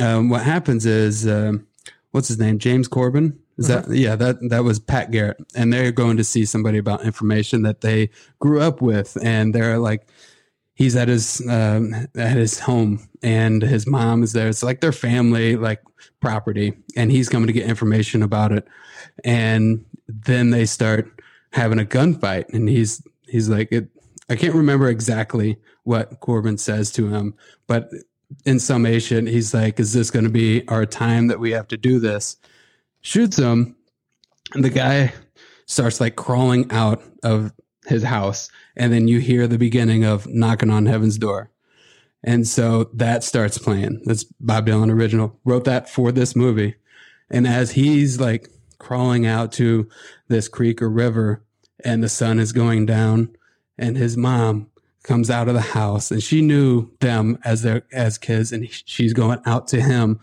um, 0.00 0.28
what 0.28 0.42
happens 0.42 0.84
is 0.86 1.26
um, 1.26 1.66
what's 2.14 2.28
his 2.28 2.38
name? 2.38 2.60
James 2.60 2.86
Coburn. 2.86 3.36
Is 3.58 3.66
that 3.66 3.84
mm-hmm. 3.84 3.94
yeah? 3.94 4.14
That 4.14 4.36
that 4.50 4.62
was 4.62 4.78
Pat 4.78 5.10
Garrett, 5.10 5.36
and 5.56 5.72
they're 5.72 5.90
going 5.90 6.16
to 6.16 6.24
see 6.24 6.44
somebody 6.44 6.78
about 6.78 7.04
information 7.04 7.62
that 7.62 7.80
they 7.80 8.10
grew 8.38 8.60
up 8.60 8.80
with, 8.80 9.18
and 9.22 9.52
they're 9.52 9.78
like, 9.78 10.06
he's 10.74 10.94
at 10.94 11.08
his 11.08 11.44
um, 11.48 11.92
at 12.16 12.36
his 12.36 12.60
home, 12.60 13.08
and 13.22 13.62
his 13.62 13.86
mom 13.86 14.22
is 14.22 14.32
there. 14.32 14.48
It's 14.48 14.62
like 14.62 14.80
their 14.80 14.92
family 14.92 15.56
like 15.56 15.82
property, 16.20 16.74
and 16.96 17.10
he's 17.10 17.28
coming 17.28 17.48
to 17.48 17.52
get 17.52 17.68
information 17.68 18.22
about 18.22 18.52
it, 18.52 18.66
and 19.24 19.84
then 20.06 20.50
they 20.50 20.66
start 20.66 21.20
having 21.52 21.80
a 21.80 21.84
gunfight, 21.84 22.48
and 22.52 22.68
he's 22.68 23.02
he's 23.26 23.48
like 23.48 23.72
it. 23.72 23.88
I 24.30 24.36
can't 24.36 24.54
remember 24.54 24.88
exactly 24.88 25.58
what 25.82 26.20
Corbin 26.20 26.58
says 26.58 26.92
to 26.92 27.08
him, 27.08 27.34
but 27.66 27.90
in 28.44 28.58
summation, 28.58 29.26
he's 29.26 29.54
like, 29.54 29.80
"Is 29.80 29.92
this 29.92 30.10
going 30.10 30.24
to 30.24 30.30
be 30.30 30.66
our 30.68 30.86
time 30.86 31.28
that 31.28 31.40
we 31.40 31.52
have 31.52 31.68
to 31.68 31.76
do 31.76 31.98
this?" 31.98 32.36
Shoots 33.00 33.38
him, 33.38 33.76
and 34.54 34.64
the 34.64 34.70
guy 34.70 35.12
starts 35.66 36.00
like 36.00 36.16
crawling 36.16 36.70
out 36.70 37.02
of 37.22 37.52
his 37.86 38.02
house, 38.02 38.50
and 38.76 38.92
then 38.92 39.08
you 39.08 39.18
hear 39.18 39.46
the 39.46 39.58
beginning 39.58 40.04
of 40.04 40.26
knocking 40.26 40.70
on 40.70 40.86
heaven's 40.86 41.18
door, 41.18 41.50
and 42.22 42.46
so 42.48 42.90
that 42.94 43.24
starts 43.24 43.58
playing. 43.58 44.02
That's 44.04 44.24
Bob 44.40 44.66
Dylan 44.66 44.90
original. 44.90 45.38
Wrote 45.44 45.64
that 45.64 45.88
for 45.88 46.12
this 46.12 46.34
movie, 46.34 46.76
and 47.30 47.46
as 47.46 47.72
he's 47.72 48.20
like 48.20 48.48
crawling 48.78 49.26
out 49.26 49.52
to 49.52 49.88
this 50.28 50.48
creek 50.48 50.82
or 50.82 50.90
river, 50.90 51.44
and 51.84 52.02
the 52.02 52.08
sun 52.08 52.38
is 52.38 52.52
going 52.52 52.86
down, 52.86 53.34
and 53.78 53.96
his 53.96 54.16
mom 54.16 54.68
comes 55.04 55.30
out 55.30 55.46
of 55.46 55.54
the 55.54 55.60
house 55.60 56.10
and 56.10 56.22
she 56.22 56.40
knew 56.40 56.90
them 57.00 57.38
as 57.44 57.62
their 57.62 57.82
as 57.92 58.18
kids 58.18 58.50
and 58.50 58.68
she's 58.70 59.12
going 59.12 59.38
out 59.46 59.68
to 59.68 59.80
him 59.80 60.18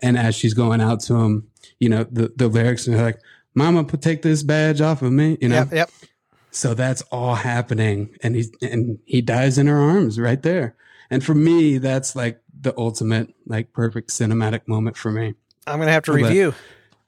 and 0.00 0.18
as 0.18 0.34
she's 0.34 0.52
going 0.52 0.80
out 0.80 1.00
to 1.00 1.14
him 1.14 1.48
you 1.80 1.88
know 1.88 2.04
the, 2.10 2.30
the 2.36 2.48
lyrics 2.48 2.86
are 2.86 3.02
like 3.02 3.18
Mama, 3.56 3.84
take 3.84 4.20
this 4.20 4.42
badge 4.42 4.82
off 4.82 5.02
of 5.02 5.10
me. 5.10 5.38
You 5.40 5.48
know. 5.48 5.56
Yep. 5.56 5.72
Yep. 5.72 5.90
So 6.50 6.74
that's 6.74 7.02
all 7.10 7.34
happening, 7.34 8.14
and 8.22 8.36
he 8.36 8.44
and 8.62 8.98
he 9.04 9.20
dies 9.20 9.58
in 9.58 9.66
her 9.66 9.78
arms 9.78 10.20
right 10.20 10.40
there. 10.40 10.76
And 11.10 11.24
for 11.24 11.34
me, 11.34 11.78
that's 11.78 12.14
like 12.14 12.40
the 12.60 12.74
ultimate, 12.78 13.34
like 13.46 13.72
perfect 13.72 14.10
cinematic 14.10 14.68
moment 14.68 14.96
for 14.96 15.10
me. 15.10 15.34
I'm 15.66 15.78
gonna 15.78 15.90
have 15.90 16.04
to 16.04 16.12
review. 16.12 16.54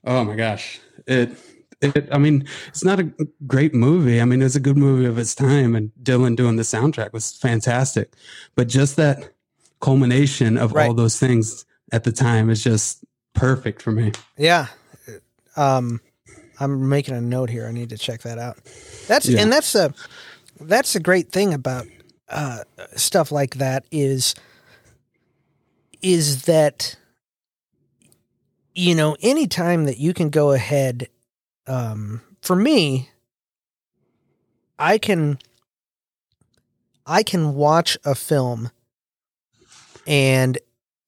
oh 0.05 0.25
my 0.25 0.37
gosh, 0.37 0.81
it. 1.07 1.31
It, 1.81 2.09
I 2.11 2.19
mean, 2.19 2.47
it's 2.69 2.85
not 2.85 2.99
a 2.99 3.09
great 3.47 3.73
movie. 3.73 4.21
I 4.21 4.25
mean, 4.25 4.43
it's 4.43 4.57
a 4.57 4.61
good 4.61 4.77
movie 4.77 5.05
of 5.05 5.17
its 5.17 5.35
time, 5.35 5.77
and 5.77 5.93
Dylan 6.03 6.35
doing 6.35 6.57
the 6.57 6.65
soundtrack 6.65 7.13
was 7.13 7.37
fantastic. 7.37 8.15
But 8.57 8.69
just 8.69 8.97
that 8.97 9.31
culmination 9.81 10.57
of 10.57 10.73
right. 10.73 10.89
all 10.89 10.95
those 10.95 11.19
things 11.19 11.65
at 11.93 12.05
the 12.05 12.13
time 12.13 12.51
is 12.51 12.65
just 12.65 13.05
perfect 13.35 13.81
for 13.81 13.93
me. 13.93 14.13
Yeah. 14.37 14.67
Um, 15.57 16.01
I'm 16.61 16.89
making 16.89 17.15
a 17.15 17.21
note 17.21 17.51
here. 17.51 17.67
I 17.67 17.73
need 17.73 17.91
to 17.91 17.99
check 17.99 18.23
that 18.23 18.39
out. 18.39 18.59
That's 19.07 19.29
yeah. 19.29 19.41
and 19.41 19.53
that's 19.53 19.75
a 19.75 19.95
that's 20.61 20.97
a 20.97 21.01
great 21.01 21.31
thing 21.31 21.55
about 21.55 21.87
uh, 22.29 22.65
stuff 22.97 23.31
like 23.31 23.57
that 23.57 23.85
is 23.91 24.35
is 26.03 26.43
that 26.45 26.97
you 28.75 28.95
know 28.95 29.17
anytime 29.21 29.85
that 29.85 29.99
you 29.99 30.13
can 30.13 30.31
go 30.31 30.53
ahead 30.53 31.09
um, 31.69 32.21
for 32.41 32.57
me 32.57 33.11
I 34.79 34.99
can 34.99 35.39
I 37.07 37.23
can 37.23 37.55
watch 37.55 37.99
a 38.05 38.15
film 38.15 38.71
and 40.07 40.59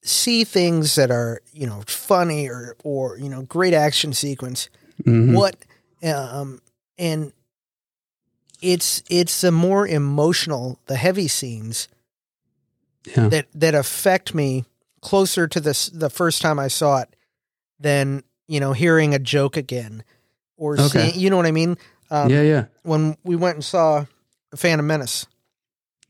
see 0.02 0.44
things 0.44 0.94
that 0.94 1.11
are 1.11 1.40
you 1.52 1.66
know 1.66 1.82
funny 1.86 2.48
or 2.48 2.76
or 2.82 3.18
you 3.18 3.28
know 3.28 3.42
great 3.42 3.74
action 3.74 4.12
sequence 4.12 4.68
mm-hmm. 5.02 5.34
what 5.34 5.56
um 6.02 6.61
and 6.98 7.32
it's 8.62 9.02
it's 9.08 9.40
the 9.42 9.52
more 9.52 9.86
emotional 9.86 10.78
the 10.86 10.96
heavy 10.96 11.28
scenes 11.28 11.88
yeah. 13.04 13.28
that 13.28 13.46
that 13.54 13.74
affect 13.74 14.34
me 14.34 14.64
closer 15.00 15.46
to 15.46 15.61
this 15.61 15.86
the 15.86 16.11
first 16.11 16.42
time 16.42 16.58
I 16.58 16.68
saw 16.68 17.00
it 17.00 17.14
than 17.78 18.22
you 18.48 18.61
know 18.61 18.72
hearing 18.72 19.14
a 19.14 19.18
joke 19.18 19.56
again 19.56 20.02
or 20.61 20.74
okay. 20.74 21.11
seeing 21.11 21.20
you 21.20 21.30
know 21.30 21.36
what 21.36 21.46
I 21.46 21.50
mean 21.50 21.76
um, 22.12 22.30
yeah 22.30 22.42
yeah 22.42 22.64
when 22.84 23.16
we 23.24 23.34
went 23.34 23.56
and 23.56 23.64
saw 23.64 24.04
Phantom 24.54 24.86
Menace 24.86 25.26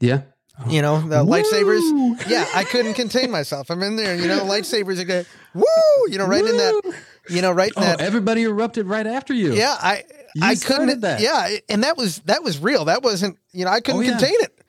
yeah 0.00 0.22
you 0.68 0.82
know, 0.82 1.00
the 1.00 1.24
Woo! 1.24 1.32
lightsabers. 1.32 2.28
Yeah, 2.28 2.46
I 2.54 2.64
couldn't 2.64 2.94
contain 2.94 3.30
myself. 3.30 3.70
I'm 3.70 3.82
in 3.82 3.96
there, 3.96 4.14
you 4.14 4.28
know, 4.28 4.40
lightsabers 4.40 5.08
are 5.08 5.26
woo, 5.54 5.64
you 6.08 6.18
know, 6.18 6.26
right 6.26 6.42
Woo! 6.42 6.50
in 6.50 6.56
that, 6.56 6.94
you 7.30 7.42
know, 7.42 7.52
right 7.52 7.72
in 7.74 7.82
oh, 7.82 7.86
that. 7.86 8.00
Everybody 8.00 8.42
erupted 8.42 8.86
right 8.86 9.06
after 9.06 9.32
you. 9.32 9.54
Yeah, 9.54 9.74
I, 9.78 10.04
you 10.34 10.42
I 10.44 10.54
couldn't. 10.56 11.00
That. 11.00 11.20
Yeah, 11.20 11.56
and 11.68 11.84
that 11.84 11.96
was 11.96 12.18
that 12.26 12.42
was 12.42 12.58
real. 12.58 12.86
That 12.86 13.02
wasn't, 13.02 13.38
you 13.52 13.64
know, 13.64 13.70
I 13.70 13.80
couldn't 13.80 14.00
oh, 14.00 14.04
yeah. 14.04 14.10
contain 14.18 14.34
it. 14.40 14.59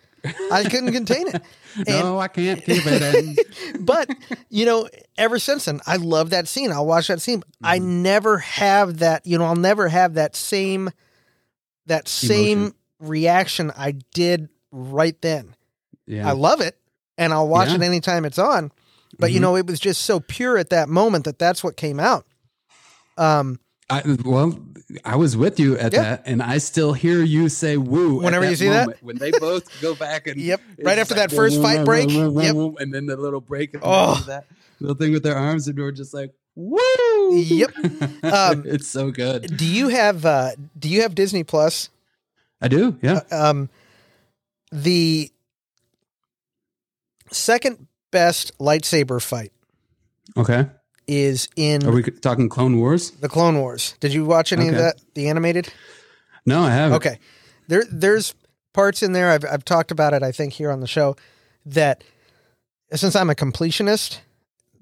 I 0.52 0.64
couldn't 0.64 0.94
contain 0.94 1.28
it. 1.28 1.42
And, 1.74 1.88
no, 1.88 2.20
I 2.20 2.28
can't 2.28 2.62
keep 2.66 2.84
it 2.86 3.80
but 3.80 4.14
you 4.50 4.66
know, 4.66 4.90
ever 5.18 5.40
since 5.40 5.64
then, 5.64 5.80
I 5.88 5.96
love 5.96 6.32
that 6.32 6.50
scene. 6.50 6.70
I'll 6.70 6.86
watch 6.86 7.08
that 7.08 7.22
scene. 7.22 7.40
Mm-hmm. 7.40 7.66
I 7.66 7.78
never 7.78 8.40
have 8.40 8.98
that. 8.98 9.26
You 9.26 9.38
know, 9.38 9.46
I'll 9.46 9.56
never 9.56 9.88
have 9.88 10.16
that 10.16 10.36
same 10.36 10.90
that 11.86 12.10
same 12.10 12.58
Emotion. 12.58 12.76
reaction 13.00 13.72
I 13.74 13.94
did 14.14 14.50
right 14.74 15.16
then. 15.22 15.56
Yeah. 16.06 16.28
I 16.28 16.34
love 16.34 16.60
it 16.60 16.78
and 17.18 17.32
I'll 17.32 17.48
watch 17.48 17.70
yeah. 17.70 17.76
it 17.76 17.82
anytime 17.84 18.26
it's 18.26 18.38
on. 18.38 18.74
But 19.18 19.28
mm-hmm. 19.28 19.34
you 19.36 19.40
know, 19.40 19.56
it 19.56 19.66
was 19.66 19.80
just 19.80 20.02
so 20.02 20.20
pure 20.20 20.58
at 20.58 20.72
that 20.72 20.90
moment 20.90 21.24
that 21.24 21.40
that's 21.40 21.64
what 21.64 21.78
came 21.78 22.02
out. 22.02 22.26
Um, 23.18 23.60
I, 23.90 24.02
well, 24.26 24.60
I 25.06 25.16
was 25.16 25.38
with 25.38 25.60
you 25.60 25.78
at 25.78 25.94
yeah. 25.94 26.02
that, 26.02 26.24
and 26.26 26.42
I 26.42 26.58
still 26.58 26.94
hear 26.94 27.22
you 27.22 27.50
say 27.50 27.78
"woo" 27.78 28.22
whenever 28.22 28.50
you 28.50 28.56
see 28.56 28.68
moment, 28.68 28.98
that. 28.98 29.04
When 29.04 29.18
they 29.18 29.32
both 29.32 29.82
go 29.82 29.96
back 29.96 30.28
and 30.28 30.40
yep, 30.42 30.62
right 30.82 30.98
after 30.98 31.16
like, 31.16 31.30
that 31.30 31.36
first 31.36 31.62
fight 31.62 31.86
break, 31.86 32.10
yep, 32.10 32.56
and 32.80 32.94
then 32.94 33.06
the 33.06 33.18
little 33.18 33.42
break, 33.42 33.76
oh, 33.82 34.24
that 34.28 34.46
little 34.80 34.96
thing 34.96 35.14
with 35.14 35.24
their 35.24 35.36
arms, 35.36 35.68
and 35.68 35.78
we're 35.78 35.92
just 35.92 36.14
like 36.14 36.34
"woo." 36.56 36.80
Yep, 37.34 37.72
um, 38.24 38.64
it's 38.66 38.88
so 38.88 39.12
good. 39.12 39.56
Do 39.56 39.66
you 39.66 39.90
have 39.90 40.26
uh, 40.26 40.52
Do 40.78 40.90
you 40.90 41.02
have 41.02 41.16
Disney 41.16 41.44
Plus? 41.44 41.90
I 42.62 42.68
do. 42.68 42.98
Yeah. 43.02 43.22
Uh, 43.32 43.50
um, 43.50 43.70
the 44.72 45.32
second 47.32 47.88
best 48.12 48.58
lightsaber 48.60 49.22
fight. 49.22 49.52
Okay. 50.38 50.68
Is 51.08 51.50
in. 51.56 51.86
Are 51.86 51.92
we 51.92 52.04
talking 52.04 52.48
Clone 52.48 52.78
Wars? 52.78 53.12
The 53.12 53.28
Clone 53.28 53.60
Wars. 53.60 53.96
Did 54.00 54.14
you 54.14 54.26
watch 54.26 54.54
any 54.54 54.68
okay. 54.68 54.70
of 54.70 54.76
that? 54.78 55.02
The 55.14 55.30
animated? 55.30 55.72
No, 56.46 56.62
I 56.62 56.72
haven't. 56.72 56.98
Okay. 56.98 57.20
There, 57.68 57.84
there's 57.92 58.34
parts 58.74 59.04
in 59.04 59.14
there. 59.14 59.32
I've, 59.32 59.46
I've 59.46 59.66
talked 59.66 59.92
about 59.92 60.14
it. 60.14 60.24
I 60.24 60.32
think 60.32 60.54
here 60.54 60.72
on 60.72 60.80
the 60.80 60.88
show 60.88 61.16
that 61.66 62.04
since 62.94 63.16
I'm 63.16 63.30
a 63.30 63.36
completionist, 63.36 64.20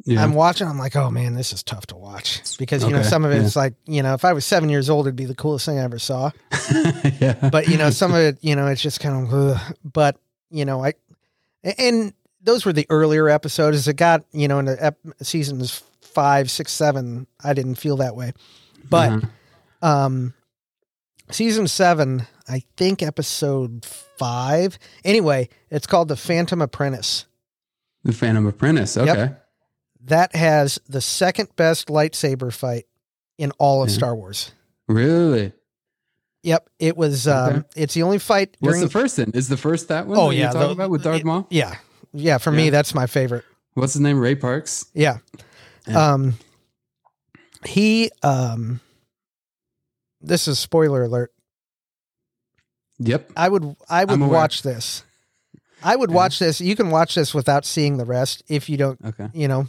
yeah. 0.05 0.23
I'm 0.23 0.33
watching. 0.33 0.67
I'm 0.67 0.79
like, 0.79 0.95
oh 0.95 1.11
man, 1.11 1.35
this 1.35 1.51
is 1.51 1.61
tough 1.63 1.87
to 1.87 1.95
watch 1.95 2.57
because 2.57 2.83
you 2.83 2.89
okay. 2.89 2.97
know 2.97 3.03
some 3.03 3.25
of 3.25 3.31
it's 3.31 3.55
yeah. 3.55 3.61
like 3.61 3.73
you 3.85 4.01
know 4.01 4.13
if 4.13 4.23
I 4.23 4.33
was 4.33 4.45
seven 4.45 4.69
years 4.69 4.89
old, 4.89 5.07
it'd 5.07 5.15
be 5.15 5.25
the 5.25 5.35
coolest 5.35 5.65
thing 5.65 5.77
I 5.77 5.83
ever 5.83 5.99
saw. 5.99 6.31
yeah. 7.19 7.49
But 7.51 7.67
you 7.67 7.77
know 7.77 7.89
some 7.89 8.11
of 8.13 8.19
it, 8.19 8.37
you 8.41 8.55
know, 8.55 8.67
it's 8.67 8.81
just 8.81 8.99
kind 8.99 9.27
of. 9.27 9.33
Ugh. 9.33 9.75
But 9.83 10.17
you 10.49 10.65
know, 10.65 10.83
I 10.83 10.93
and 11.77 12.13
those 12.41 12.65
were 12.65 12.73
the 12.73 12.87
earlier 12.89 13.27
episodes. 13.27 13.77
As 13.77 13.87
it 13.87 13.95
got, 13.95 14.23
you 14.31 14.47
know, 14.47 14.59
in 14.59 14.65
the 14.65 14.83
ep- 14.83 14.99
seasons 15.21 15.83
five, 16.13 16.51
six, 16.51 16.71
seven, 16.71 17.27
I 17.43 17.53
didn't 17.53 17.75
feel 17.75 17.97
that 17.97 18.15
way. 18.15 18.33
But 18.89 19.11
uh-huh. 19.11 19.87
um, 19.87 20.33
season 21.31 21.67
seven, 21.67 22.27
I 22.47 22.63
think 22.77 23.01
episode 23.03 23.85
five. 23.85 24.77
Anyway, 25.05 25.49
it's 25.69 25.87
called 25.87 26.07
The 26.07 26.15
Phantom 26.15 26.61
Apprentice. 26.61 27.25
The 28.03 28.13
Phantom 28.13 28.45
Apprentice. 28.45 28.97
Okay. 28.97 29.13
Yep. 29.13 29.45
That 30.05 30.35
has 30.35 30.79
the 30.87 31.01
second 31.01 31.49
best 31.55 31.87
lightsaber 31.87 32.51
fight 32.53 32.85
in 33.37 33.51
all 33.59 33.83
of 33.83 33.89
yeah. 33.89 33.95
Star 33.95 34.15
Wars. 34.15 34.51
Really? 34.87 35.53
Yep, 36.41 36.69
it 36.79 36.95
was. 36.95 37.27
Um. 37.27 37.65
It's 37.75 37.93
the 37.93 38.03
only 38.03 38.17
fight. 38.17 38.55
During... 38.61 38.79
What's 38.79 38.93
the 38.93 38.99
first 38.99 39.17
then? 39.17 39.31
Is 39.33 39.49
the 39.49 39.57
first 39.57 39.89
that 39.89 40.07
one? 40.07 40.17
Oh 40.17 40.29
that 40.29 40.35
yeah, 40.35 40.51
talking 40.51 40.71
about 40.71 40.89
with 40.89 41.03
Darth 41.03 41.23
Maul. 41.25 41.45
Yeah, 41.49 41.75
yeah, 42.13 42.37
for 42.37 42.51
yeah. 42.51 42.57
me, 42.57 42.69
that's 42.69 42.95
my 42.95 43.07
favorite. 43.07 43.43
What's 43.73 43.93
his 43.93 44.01
name? 44.01 44.19
Ray 44.19 44.35
Parks. 44.35 44.85
Yeah. 44.93 45.17
Yeah. 45.89 46.13
Um, 46.13 46.33
he 47.65 48.11
um, 48.23 48.79
this 50.21 50.47
is 50.47 50.59
spoiler 50.59 51.03
alert. 51.03 51.31
Yep. 52.99 53.31
I 53.35 53.49
would 53.49 53.75
I 53.89 54.05
would 54.05 54.19
watch 54.19 54.61
this. 54.61 55.03
I 55.81 55.95
would 55.95 56.09
yeah. 56.09 56.15
watch 56.15 56.39
this. 56.39 56.59
You 56.59 56.75
can 56.75 56.89
watch 56.89 57.15
this 57.15 57.33
without 57.33 57.65
seeing 57.65 57.97
the 57.97 58.05
rest 58.05 58.43
if 58.47 58.69
you 58.69 58.77
don't. 58.77 58.99
Okay. 59.03 59.29
You 59.33 59.47
know. 59.47 59.67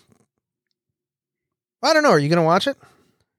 I 1.83 1.95
don't 1.95 2.03
know. 2.03 2.11
Are 2.11 2.19
you 2.19 2.29
going 2.29 2.37
to 2.37 2.43
watch 2.43 2.67
it? 2.67 2.77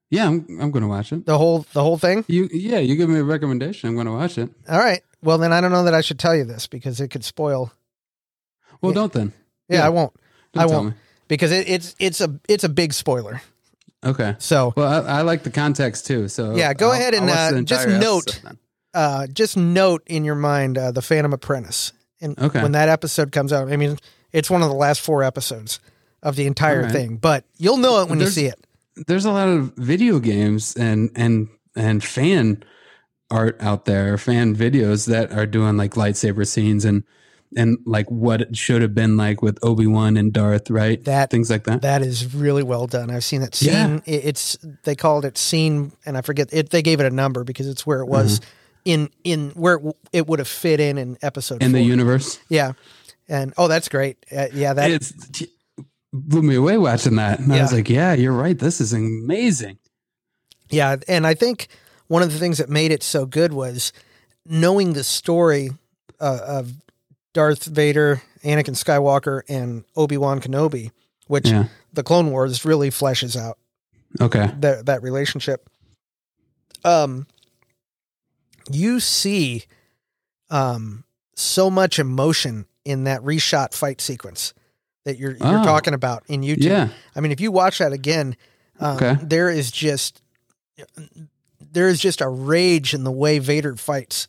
Yeah, 0.10 0.28
I'm. 0.28 0.46
I'm 0.60 0.72
going 0.72 0.82
to 0.82 0.88
watch 0.88 1.14
it. 1.14 1.26
The 1.26 1.38
whole 1.38 1.66
the 1.74 1.84
whole 1.84 1.98
thing. 1.98 2.26
You 2.28 2.50
yeah. 2.52 2.80
You 2.80 2.96
give 2.96 3.10
me 3.10 3.20
a 3.20 3.24
recommendation. 3.24 3.90
I'm 3.90 3.96
going 3.96 4.08
to 4.08 4.14
watch 4.14 4.38
it. 4.38 4.50
All 4.70 4.80
right. 4.80 5.02
Well, 5.22 5.38
then 5.38 5.54
I 5.54 5.62
don't 5.62 5.72
know 5.72 5.84
that 5.84 5.94
I 5.94 6.02
should 6.02 6.18
tell 6.18 6.36
you 6.36 6.46
this 6.46 6.68
because 6.68 7.00
it 7.00 7.10
could 7.10 7.24
spoil 7.24 7.72
well, 8.82 8.92
yeah. 8.92 8.96
don't 8.96 9.14
then. 9.14 9.34
Yeah, 9.70 9.80
yeah. 9.80 9.86
I 9.86 9.90
won't. 9.90 10.14
Don't 10.54 10.64
I 10.64 10.66
won't 10.66 10.96
because 11.32 11.54
it, 11.54 11.70
it's 11.70 11.96
it's 11.98 12.20
a 12.20 12.38
it's 12.50 12.66
a 12.66 12.70
big 12.70 12.92
spoiler. 12.92 13.42
Okay. 14.04 14.36
So 14.40 14.74
well, 14.76 15.08
I, 15.08 15.20
I 15.20 15.22
like 15.22 15.44
the 15.44 15.50
context 15.50 16.06
too. 16.06 16.28
So 16.28 16.56
yeah, 16.56 16.74
go 16.74 16.88
I'll, 16.88 16.92
ahead 16.92 17.14
and 17.14 17.30
uh, 17.30 17.62
just 17.62 17.88
note, 17.88 18.42
uh, 18.94 19.28
just 19.28 19.56
note 19.56 20.04
in 20.08 20.26
your 20.26 20.36
mind 20.36 20.78
uh, 20.78 20.92
the 20.92 21.02
Phantom 21.02 21.32
Apprentice, 21.32 21.94
and 22.20 22.38
okay. 22.38 22.62
when 22.62 22.74
that 22.74 22.90
episode 22.90 23.32
comes 23.32 23.54
out, 23.54 23.72
I 23.72 23.78
mean, 23.78 23.98
it's 24.34 24.50
one 24.50 24.62
of 24.62 24.68
the 24.68 24.76
last 24.76 25.00
four 25.00 25.24
episodes 25.24 25.80
of 26.22 26.36
the 26.36 26.48
entire 26.48 26.84
right. 26.84 26.92
thing, 26.92 27.16
but 27.16 27.46
you'll 27.58 27.78
know 27.78 28.02
it 28.02 28.10
when 28.10 28.20
there's, 28.20 28.36
you 28.36 28.44
see 28.44 28.48
it. 28.48 28.68
There's 29.08 29.26
a 29.26 29.32
lot 29.32 29.48
of 29.48 29.74
video 29.78 30.20
games 30.20 30.76
and 30.76 31.12
and 31.16 31.48
and 31.78 32.04
fan 32.04 32.62
art 33.30 33.56
out 33.62 33.86
there, 33.86 34.18
fan 34.18 34.54
videos 34.54 35.08
that 35.08 35.32
are 35.32 35.46
doing 35.46 35.78
like 35.78 35.94
lightsaber 35.94 36.46
scenes 36.46 36.84
and 36.84 37.06
and 37.56 37.78
like 37.86 38.10
what 38.10 38.42
it 38.42 38.58
should 38.58 38.82
have 38.82 38.96
been 38.96 39.18
like 39.18 39.42
with 39.42 39.60
Obi 39.64 39.88
Wan 39.88 40.18
and 40.18 40.32
Darth, 40.32 40.70
right? 40.70 41.04
That 41.04 41.30
things 41.30 41.50
like 41.50 41.66
that. 41.66 41.82
That 41.82 42.02
is 42.02 42.34
really 42.34 42.64
well 42.64 42.88
done. 42.88 43.12
I've 43.12 43.24
seen 43.24 43.42
that 43.42 43.56
scene. 43.56 44.02
Yeah. 44.06 44.14
it's 44.14 44.58
they 44.84 44.96
called 44.96 45.26
it 45.26 45.38
scene, 45.38 45.92
and 46.06 46.18
I 46.18 46.22
forget 46.22 46.50
it. 46.52 46.70
They 46.70 46.82
gave 46.82 47.00
it 47.00 47.06
a 47.06 47.10
number 47.12 47.44
because 47.44 47.68
it's 47.68 47.86
where 47.86 48.02
it 48.02 48.08
was 48.08 48.40
mm-hmm. 48.40 48.50
in 48.86 49.10
in 49.24 49.50
where 49.52 49.76
it, 49.76 49.96
it, 50.14 50.28
would 50.28 50.40
have 50.40 50.48
fit 50.48 50.80
in 50.80 50.98
in 50.98 51.18
episode 51.22 51.62
in 51.62 51.72
four. 51.72 51.80
the 51.80 51.86
universe. 51.86 52.40
Yeah, 52.50 52.74
and 53.28 53.54
oh, 53.58 53.68
that's 53.68 53.90
great. 53.90 54.18
Uh, 54.32 54.48
yeah, 54.54 54.74
that 54.74 54.92
it's, 54.92 55.14
blew 56.14 56.42
me 56.42 56.56
away 56.56 56.78
watching 56.78 57.16
that, 57.16 57.40
and 57.40 57.50
yeah. 57.50 57.60
I 57.60 57.62
was 57.62 57.74
like, 57.74 57.90
yeah, 57.90 58.14
you're 58.14 58.34
right. 58.34 58.58
This 58.58 58.82
is 58.82 58.94
amazing. 58.94 59.78
Yeah, 60.70 60.98
and 61.08 61.28
I 61.28 61.34
think 61.34 61.68
one 62.08 62.24
of 62.24 62.32
the 62.32 62.40
things 62.40 62.58
that 62.60 62.70
made 62.70 62.92
it 62.92 63.04
so 63.04 63.26
good 63.26 63.54
was 63.54 63.92
knowing 64.46 64.94
the 64.94 65.04
story 65.04 65.70
uh, 66.20 66.40
of 66.46 66.74
Darth 67.34 67.66
Vader, 67.66 68.22
Anakin 68.44 68.76
Skywalker, 68.76 69.42
and 69.48 69.84
Obi 69.96 70.18
Wan 70.18 70.42
Kenobi, 70.42 70.92
which 71.28 71.48
yeah. 71.50 71.66
the 71.94 72.04
Clone 72.04 72.32
Wars 72.32 72.66
really 72.66 72.90
fleshes 72.90 73.40
out. 73.40 73.58
Okay, 74.20 74.52
that 74.60 74.86
that 74.88 75.02
relationship. 75.04 75.70
um, 76.84 77.28
you 78.72 79.00
see 79.00 79.64
um, 80.50 81.04
so 81.36 81.70
much 81.70 81.98
emotion 82.00 82.66
in 82.86 83.06
that 83.06 83.22
reshot 83.22 83.74
fight 83.74 84.02
sequence 84.02 84.54
that 85.06 85.18
you're 85.18 85.32
you're 85.38 85.60
Oh. 85.60 85.64
talking 85.64 85.94
about 85.94 86.24
in 86.28 86.42
YouTube. 86.42 86.64
Yeah. 86.64 86.90
I 87.16 87.22
mean, 87.22 87.32
if 87.32 87.40
you 87.40 87.52
watch 87.52 87.78
that 87.80 87.94
again, 87.94 88.36
um, 88.80 88.98
Okay. 88.98 89.18
there 89.24 89.50
is 89.50 89.72
just 89.72 90.22
there 91.72 91.88
is 91.88 92.00
just 92.00 92.22
a 92.22 92.28
rage 92.28 92.94
in 92.94 93.04
the 93.04 93.12
way 93.12 93.40
Vader 93.40 93.76
fights 93.78 94.28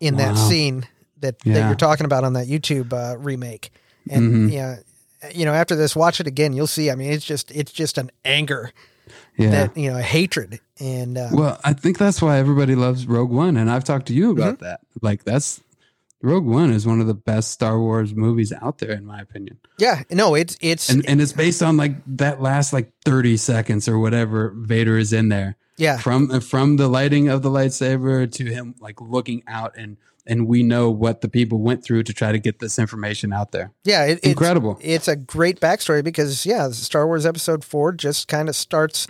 in 0.00 0.16
that 0.16 0.36
scene 0.36 0.86
that, 1.20 1.38
that 1.40 1.66
you're 1.66 1.74
talking 1.76 2.04
about 2.06 2.24
on 2.24 2.32
that 2.34 2.46
YouTube 2.46 2.92
uh, 2.92 3.16
remake. 3.18 3.70
And 4.10 4.50
Mhm. 4.50 4.52
yeah, 4.52 4.76
you 5.34 5.44
know, 5.44 5.52
after 5.52 5.76
this, 5.76 5.94
watch 5.96 6.20
it 6.20 6.26
again. 6.26 6.52
You'll 6.52 6.66
see. 6.66 6.90
I 6.90 6.94
mean, 6.94 7.12
it's 7.12 7.24
just 7.24 7.50
it's 7.50 7.72
just 7.72 7.98
an 7.98 8.10
anger 8.24 8.72
Yeah. 9.36 9.50
that 9.50 9.76
you 9.76 9.90
know, 9.90 9.98
hatred, 9.98 10.60
and 10.80 11.16
uh, 11.18 11.28
Well, 11.32 11.60
I 11.64 11.72
think 11.72 11.98
that's 11.98 12.20
why 12.22 12.38
everybody 12.38 12.74
loves 12.74 13.06
Rogue 13.06 13.30
One, 13.30 13.56
and 13.56 13.70
I've 13.70 13.84
talked 13.84 14.06
to 14.06 14.14
you 14.14 14.30
about 14.30 14.54
Mm-hmm. 14.56 14.64
that. 14.64 14.80
Like 15.02 15.24
that's 15.24 15.60
Rogue 16.22 16.46
One 16.46 16.72
is 16.72 16.86
one 16.86 17.00
of 17.00 17.06
the 17.06 17.14
best 17.14 17.50
Star 17.52 17.78
Wars 17.78 18.12
movies 18.14 18.52
out 18.60 18.78
there, 18.78 18.92
in 18.92 19.04
my 19.06 19.20
opinion, 19.20 19.58
yeah, 19.78 20.02
no, 20.10 20.34
it's 20.34 20.56
it's 20.60 20.88
and 20.88 21.06
and 21.08 21.20
it's 21.20 21.32
based 21.32 21.62
on 21.62 21.76
like 21.76 21.94
that 22.16 22.40
last 22.42 22.72
like 22.72 22.90
thirty 23.04 23.36
seconds 23.36 23.88
or 23.88 23.98
whatever 23.98 24.50
Vader 24.56 24.98
is 24.98 25.12
in 25.12 25.28
there 25.28 25.56
yeah, 25.76 25.96
from 25.98 26.40
from 26.40 26.76
the 26.76 26.88
lighting 26.88 27.28
of 27.28 27.42
the 27.42 27.50
lightsaber 27.50 28.30
to 28.32 28.44
him 28.46 28.74
like 28.80 29.00
looking 29.00 29.42
out 29.46 29.76
and 29.76 29.96
and 30.28 30.46
we 30.46 30.62
know 30.62 30.90
what 30.90 31.20
the 31.22 31.28
people 31.28 31.58
went 31.60 31.82
through 31.82 32.02
to 32.04 32.12
try 32.12 32.30
to 32.32 32.38
get 32.38 32.58
this 32.58 32.78
information 32.78 33.32
out 33.32 33.52
there. 33.52 33.72
yeah, 33.84 34.04
it, 34.04 34.20
Incredible. 34.20 34.78
It's 34.80 35.08
a 35.08 35.16
great 35.16 35.58
backstory 35.60 36.04
because 36.04 36.44
yeah, 36.46 36.70
Star 36.70 37.06
Wars 37.06 37.24
Episode 37.26 37.64
Four 37.64 37.92
just 37.92 38.28
kind 38.28 38.48
of 38.48 38.54
starts 38.56 39.06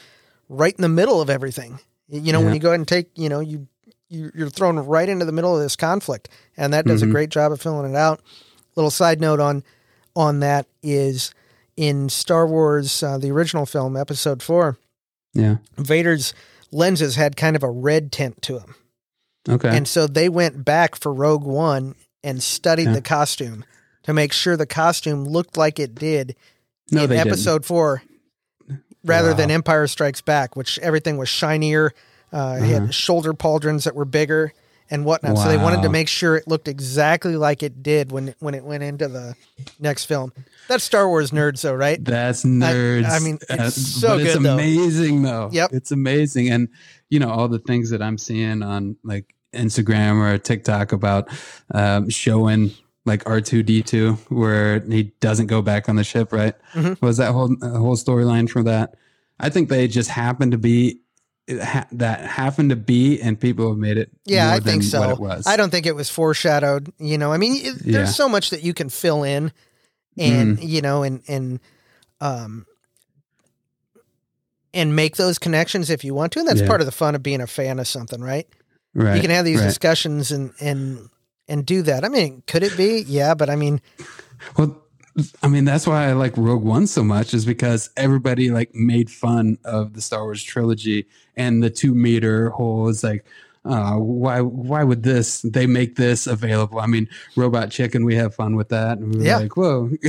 right 0.49 0.75
in 0.75 0.83
the 0.83 0.89
middle 0.89 1.21
of 1.21 1.29
everything. 1.29 1.81
You 2.09 2.33
know, 2.33 2.41
when 2.41 2.55
you 2.55 2.61
go 2.61 2.69
ahead 2.71 2.81
and 2.81 2.89
take, 2.89 3.11
you 3.17 3.29
know, 3.29 3.41
you 3.41 3.67
you- 4.11 4.31
you're 4.35 4.49
thrown 4.49 4.79
right 4.79 5.07
into 5.07 5.27
the 5.27 5.33
middle 5.33 5.55
of 5.55 5.61
this 5.63 5.77
conflict, 5.77 6.31
and 6.57 6.73
that 6.73 6.87
does 6.87 7.03
a 7.03 7.07
Mhm. 7.07 7.11
great 7.11 7.29
job 7.29 7.53
of 7.53 7.61
filling 7.61 7.91
it 7.93 7.95
out. 7.97 8.23
Little 8.75 8.91
side 8.91 9.21
note 9.21 9.39
on 9.41 9.63
on 10.17 10.41
that 10.41 10.67
is 10.83 11.35
in 11.77 12.09
Star 12.09 12.47
Wars, 12.47 13.03
uh, 13.03 13.19
the 13.19 13.31
original 13.31 13.67
film, 13.67 13.97
Episode 13.99 14.43
Four, 14.43 14.79
Yeah. 15.35 15.57
Vader's 15.77 16.33
lenses 16.73 17.17
had 17.17 17.37
kind 17.37 17.55
of 17.55 17.63
a 17.63 17.71
red 17.71 18.11
tint 18.11 18.41
to 18.43 18.55
them. 18.59 18.75
Okay. 19.49 19.77
And 19.77 19.87
so 19.87 20.07
they 20.07 20.29
went 20.29 20.65
back 20.65 20.95
for 20.97 21.13
Rogue 21.13 21.45
One 21.45 21.95
and 22.23 22.43
studied 22.43 22.87
Yeah. 22.87 22.93
the 22.95 23.03
costume 23.03 23.65
to 24.05 24.13
make 24.13 24.33
sure 24.33 24.57
the 24.57 24.67
costume 24.67 25.25
looked 25.25 25.57
like 25.57 25.79
it 25.79 25.95
did 25.95 26.35
no, 26.91 27.05
in 27.05 27.13
episode 27.13 27.65
four 27.67 28.03
rather 29.05 29.35
than 29.35 29.51
Empire 29.51 29.87
Strikes 29.87 30.21
Back, 30.21 30.57
which 30.57 30.79
everything 30.81 31.17
was 31.17 31.29
shinier. 31.29 31.93
Uh, 32.33 32.57
He 32.57 32.75
Uh-huh. 32.75 32.85
had 32.87 32.95
shoulder 32.95 33.33
pauldrons 33.33 33.85
that 33.85 33.95
were 33.95 34.05
bigger 34.05 34.53
and 34.91 35.05
whatnot. 35.05 35.39
So 35.39 35.49
they 35.49 35.57
wanted 35.57 35.83
to 35.83 35.89
make 35.89 36.09
sure 36.09 36.37
it 36.37 36.49
looked 36.49 36.69
exactly 36.69 37.37
like 37.37 37.63
it 37.63 37.83
did 37.83 38.11
when 38.13 38.35
when 38.41 38.55
it 38.55 38.65
went 38.65 38.83
into 38.83 39.09
the 39.09 39.35
next 39.79 40.07
film. 40.07 40.33
That's 40.69 40.85
Star 40.85 41.09
Wars 41.09 41.31
nerds, 41.31 41.63
though, 41.63 41.75
right? 41.75 42.03
That's 42.05 42.45
nerds. 42.45 43.09
I 43.09 43.19
mean, 43.21 43.39
it's 43.49 43.51
Uh, 43.51 43.71
so 43.71 44.09
but 44.09 44.21
it's 44.21 44.35
good, 44.35 44.43
though. 44.45 44.55
amazing 44.55 45.23
though. 45.23 45.49
Yep. 45.53 45.71
It's 45.73 45.91
amazing. 45.93 46.51
And 46.51 46.69
you 47.11 47.19
know, 47.21 47.31
all 47.31 47.49
the 47.49 47.59
things 47.59 47.91
that 47.91 48.03
I'm 48.03 48.19
seeing 48.19 48.63
on 48.63 48.97
like 49.03 49.35
Instagram 49.55 50.21
or 50.21 50.37
TikTok 50.39 50.93
about 50.93 51.29
um, 51.75 52.11
showing 52.11 52.71
like 53.07 53.25
R2D2 53.25 54.31
where 54.31 54.81
he 54.81 55.05
doesn't 55.21 55.47
go 55.47 55.63
back 55.63 55.89
on 55.89 55.97
the 55.97 56.05
ship, 56.05 56.33
right? 56.33 56.55
Mhm. 56.75 57.01
Was 57.01 57.17
that 57.17 57.33
whole 57.33 57.55
uh, 57.63 57.71
whole 57.79 57.97
storyline 57.97 58.49
from 58.49 58.65
that? 58.65 58.95
I 59.41 59.49
think 59.49 59.69
they 59.69 59.89
just 59.89 60.11
happened 60.11 60.53
to 60.53 60.59
be 60.59 61.01
ha- 61.49 61.87
that 61.93 62.21
happened 62.27 62.71
to 62.71 62.77
be 62.77 63.21
and 63.21 63.39
people 63.41 63.69
have 63.71 63.79
made 63.79 63.97
it 63.99 64.11
Yeah, 64.25 64.51
I 64.53 64.61
think 64.61 64.83
so. 64.83 65.01
what 65.01 65.11
it 65.11 65.19
was. 65.19 65.47
I 65.47 65.57
don't 65.57 65.71
think 65.71 65.87
it 65.87 65.95
was 65.97 66.11
foreshadowed. 66.11 66.93
You 66.99 67.19
know, 67.19 67.33
I 67.33 67.39
mean, 67.39 67.55
it, 67.57 67.75
Yeah. 67.85 67.93
there's 67.99 68.15
so 68.17 68.29
much 68.29 68.51
that 68.51 68.63
you 68.63 68.75
can 68.75 68.89
fill 68.89 69.23
in, 69.23 69.53
and 70.17 70.59
Mm. 70.59 70.69
you 70.69 70.83
know, 70.83 71.03
and 71.03 71.23
and 71.29 71.61
um, 72.21 72.67
and 74.75 74.95
make 74.95 75.17
those 75.17 75.39
connections 75.39 75.91
if 75.91 76.05
you 76.05 76.15
want 76.15 76.33
to, 76.33 76.41
and 76.41 76.49
that's 76.49 76.61
Yeah. 76.61 76.67
part 76.67 76.81
of 76.81 76.87
the 76.87 76.93
fun 76.93 77.15
of 77.15 77.23
being 77.23 77.41
a 77.41 77.47
fan 77.47 77.79
of 77.79 77.89
something, 77.89 78.21
right? 78.21 78.47
right. 78.95 79.15
you 79.17 79.21
can 79.23 79.31
have 79.31 79.45
these 79.45 79.61
right. 79.61 79.67
discussions 79.67 80.31
and 80.33 80.53
and 80.61 81.09
and 81.49 81.65
do 81.65 81.83
that. 81.83 82.05
I 82.05 82.09
mean, 82.09 82.43
could 82.47 82.63
it 82.63 82.77
be? 82.77 83.05
Yeah, 83.07 83.35
but 83.35 83.49
I 83.49 83.57
mean, 83.57 83.81
Well, 84.57 84.83
I 85.43 85.49
mean, 85.49 85.65
that's 85.65 85.87
why 85.87 86.09
I 86.09 86.13
like 86.13 86.37
Rogue 86.37 86.63
One 86.65 86.87
so 86.87 87.03
much 87.03 87.35
is 87.35 87.45
because 87.45 87.91
everybody 87.97 88.51
like 88.51 88.75
made 88.75 89.11
fun 89.11 89.59
of 89.65 89.95
the 89.95 90.01
Star 90.01 90.23
Wars 90.25 90.43
trilogy 90.43 91.07
and 91.37 91.63
the 91.63 91.71
two 91.71 91.95
meter 91.95 92.51
hole 92.51 92.89
is 92.89 93.03
like, 93.05 93.25
uh, 93.65 93.95
why, 93.97 94.41
why 94.41 94.83
would 94.85 95.03
this, 95.03 95.43
they 95.43 95.67
make 95.67 95.97
this 95.97 96.27
available? 96.27 96.79
I 96.81 96.87
mean, 96.87 97.09
Robot 97.37 97.71
Chicken, 97.71 98.05
we 98.05 98.15
have 98.17 98.35
fun 98.35 98.57
with 98.57 98.69
that. 98.71 98.99
And 98.99 99.13
we 99.13 99.19
were 99.19 99.25
Yeah. 99.25 99.39
like, 99.39 99.57
whoa. 99.57 99.91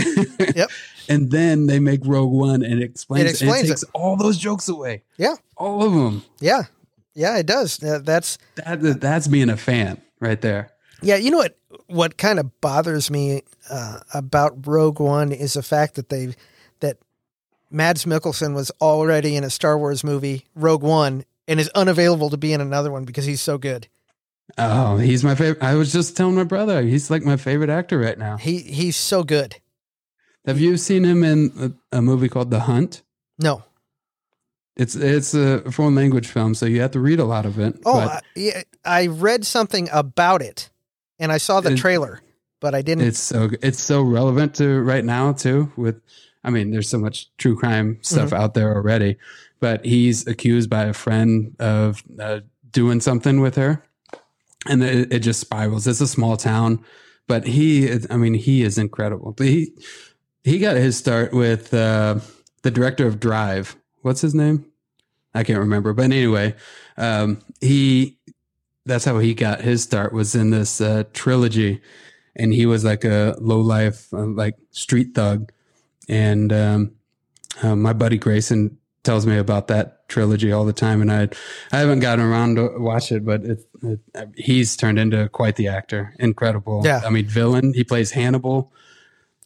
Yep. 0.55 0.69
And 1.09 1.31
then 1.31 1.65
they 1.67 1.79
make 1.79 2.01
Rogue 2.05 2.31
One 2.31 2.63
and 2.63 2.81
it 2.81 2.85
explains, 2.85 3.25
It 3.25 3.29
explains 3.31 3.61
it. 3.61 3.65
it 3.65 3.67
takes 3.69 3.83
all 3.93 4.15
those 4.15 4.37
jokes 4.37 4.69
away. 4.69 5.03
Yeah. 5.17 5.35
All 5.57 5.83
of 5.83 5.91
them. 5.93 6.23
yeah, 6.39 6.63
yeah, 7.15 7.37
it 7.37 7.47
does. 7.47 7.83
Uh, 7.83 7.99
That's 8.01 8.37
That, 8.55 9.01
that's 9.01 9.27
being 9.27 9.49
a 9.49 9.57
fan 9.57 9.99
right 10.21 10.39
there. 10.39 10.71
yeah. 11.01 11.15
You 11.17 11.31
know 11.31 11.37
what? 11.39 11.57
What 11.87 12.17
kind 12.17 12.39
of 12.39 12.61
bothers 12.61 13.11
me 13.11 13.43
uh, 13.69 13.99
about 14.13 14.67
Rogue 14.67 14.99
One 14.99 15.31
is 15.31 15.53
the 15.53 15.63
fact 15.63 15.95
that 15.95 16.09
they 16.09 16.33
that 16.79 16.97
Mads 17.69 18.05
Mikkelsen 18.05 18.55
was 18.55 18.71
already 18.81 19.35
in 19.35 19.43
a 19.43 19.49
Star 19.49 19.77
Wars 19.77 20.03
movie, 20.03 20.45
Rogue 20.55 20.83
One, 20.83 21.25
and 21.47 21.59
is 21.59 21.69
unavailable 21.69 22.29
to 22.31 22.37
be 22.37 22.53
in 22.53 22.61
another 22.61 22.91
one 22.91 23.05
because 23.05 23.25
he's 23.25 23.41
so 23.41 23.57
good. 23.57 23.87
Oh, 24.57 24.97
he's 24.97 25.23
my 25.23 25.35
favorite. 25.35 25.61
I 25.61 25.75
was 25.75 25.93
just 25.93 26.17
telling 26.17 26.35
my 26.35 26.43
brother, 26.43 26.81
he's 26.81 27.11
like 27.11 27.23
my 27.23 27.37
favorite 27.37 27.69
actor 27.69 27.99
right 27.99 28.17
now. 28.17 28.37
He 28.37 28.59
he's 28.59 28.97
so 28.97 29.23
good. 29.23 29.57
Have 30.45 30.59
you 30.59 30.77
seen 30.77 31.03
him 31.03 31.23
in 31.23 31.75
a, 31.91 31.97
a 31.97 32.01
movie 32.01 32.29
called 32.29 32.49
The 32.49 32.61
Hunt? 32.61 33.03
No. 33.37 33.63
It's 34.75 34.95
it's 34.95 35.33
a 35.33 35.69
foreign 35.71 35.95
language 35.95 36.27
film, 36.27 36.55
so 36.55 36.65
you 36.65 36.81
have 36.81 36.91
to 36.91 36.99
read 36.99 37.19
a 37.19 37.25
lot 37.25 37.45
of 37.45 37.59
it. 37.59 37.79
Oh, 37.85 37.99
I, 37.99 38.21
yeah, 38.35 38.63
I 38.85 39.07
read 39.07 39.45
something 39.45 39.89
about 39.91 40.41
it, 40.41 40.69
and 41.19 41.31
I 41.31 41.37
saw 41.37 41.61
the 41.61 41.73
It- 41.73 41.77
trailer, 41.77 42.21
but 42.59 42.73
I 42.75 42.81
didn't. 42.81 43.05
it's 43.07 43.19
so 43.19 43.49
it's 43.61 43.79
so 43.81 44.01
relevant 44.01 44.55
to 44.55 44.81
right 44.81 45.03
now 45.05 45.33
too. 45.33 45.71
With 45.75 46.01
I 46.43 46.49
mean, 46.51 46.71
there's 46.71 46.87
so 46.89 46.97
much 46.99 47.27
true 47.37 47.55
crime 47.57 47.97
stuff 48.01 48.29
Mm-hmm. 48.31 48.41
out 48.41 48.53
there 48.53 48.73
already, 48.75 49.17
but 49.59 49.85
he's 49.85 50.25
accused 50.27 50.69
by 50.69 50.85
a 50.85 50.93
friend 50.93 51.55
of 51.59 52.01
uh, 52.19 52.39
doing 52.71 53.01
something 53.01 53.41
with 53.41 53.55
her, 53.55 53.83
and 54.67 54.83
it, 54.83 55.11
it 55.11 55.19
just 55.19 55.39
spirals. 55.41 55.85
It's 55.87 55.99
a 56.01 56.07
small 56.07 56.37
town, 56.37 56.83
but 57.27 57.45
he, 57.45 57.91
I 58.09 58.17
mean, 58.17 58.33
he 58.35 58.63
is 58.63 58.77
incredible. 58.77 59.35
He 59.37 59.73
he 60.43 60.59
got 60.59 60.77
his 60.77 60.95
start 60.97 61.33
with 61.33 61.73
uh, 61.73 62.19
the 62.61 62.71
director 62.71 63.05
of 63.05 63.19
Drive. 63.19 63.75
What's 64.01 64.21
his 64.21 64.33
name? 64.33 64.65
I 65.35 65.43
can't 65.43 65.59
remember. 65.59 65.93
But 65.93 66.05
anyway, 66.05 66.55
um, 66.97 67.39
he 67.61 68.17
that's 68.85 69.05
how 69.05 69.19
he 69.19 69.33
got 69.33 69.61
his 69.61 69.83
start 69.83 70.13
was 70.13 70.35
in 70.35 70.49
this 70.51 70.81
uh, 70.81 71.03
trilogy, 71.13 71.81
and 72.35 72.53
he 72.53 72.65
was 72.65 72.83
like 72.83 73.03
a 73.03 73.35
low 73.39 73.59
life 73.59 74.13
uh, 74.13 74.25
like 74.25 74.55
street 74.71 75.13
thug, 75.15 75.51
and 76.07 76.51
um, 76.53 76.91
uh, 77.61 77.75
my 77.75 77.93
buddy 77.93 78.17
Grayson 78.17 78.77
tells 79.03 79.25
me 79.25 79.37
about 79.37 79.67
that 79.67 80.07
trilogy 80.09 80.51
all 80.51 80.65
the 80.65 80.73
time, 80.73 81.01
and 81.01 81.11
I 81.11 81.29
I 81.71 81.79
haven't 81.79 81.99
gotten 81.99 82.23
around 82.25 82.55
to 82.55 82.69
watch 82.79 83.11
it, 83.11 83.25
but 83.25 83.43
it, 83.43 83.59
it, 83.83 83.99
he's 84.35 84.75
turned 84.75 84.97
into 84.99 85.29
quite 85.29 85.55
the 85.55 85.67
actor, 85.67 86.13
incredible. 86.19 86.81
Yeah. 86.83 87.01
I 87.05 87.09
mean 87.09 87.25
villain. 87.27 87.73
He 87.73 87.83
plays 87.83 88.11
Hannibal. 88.11 88.71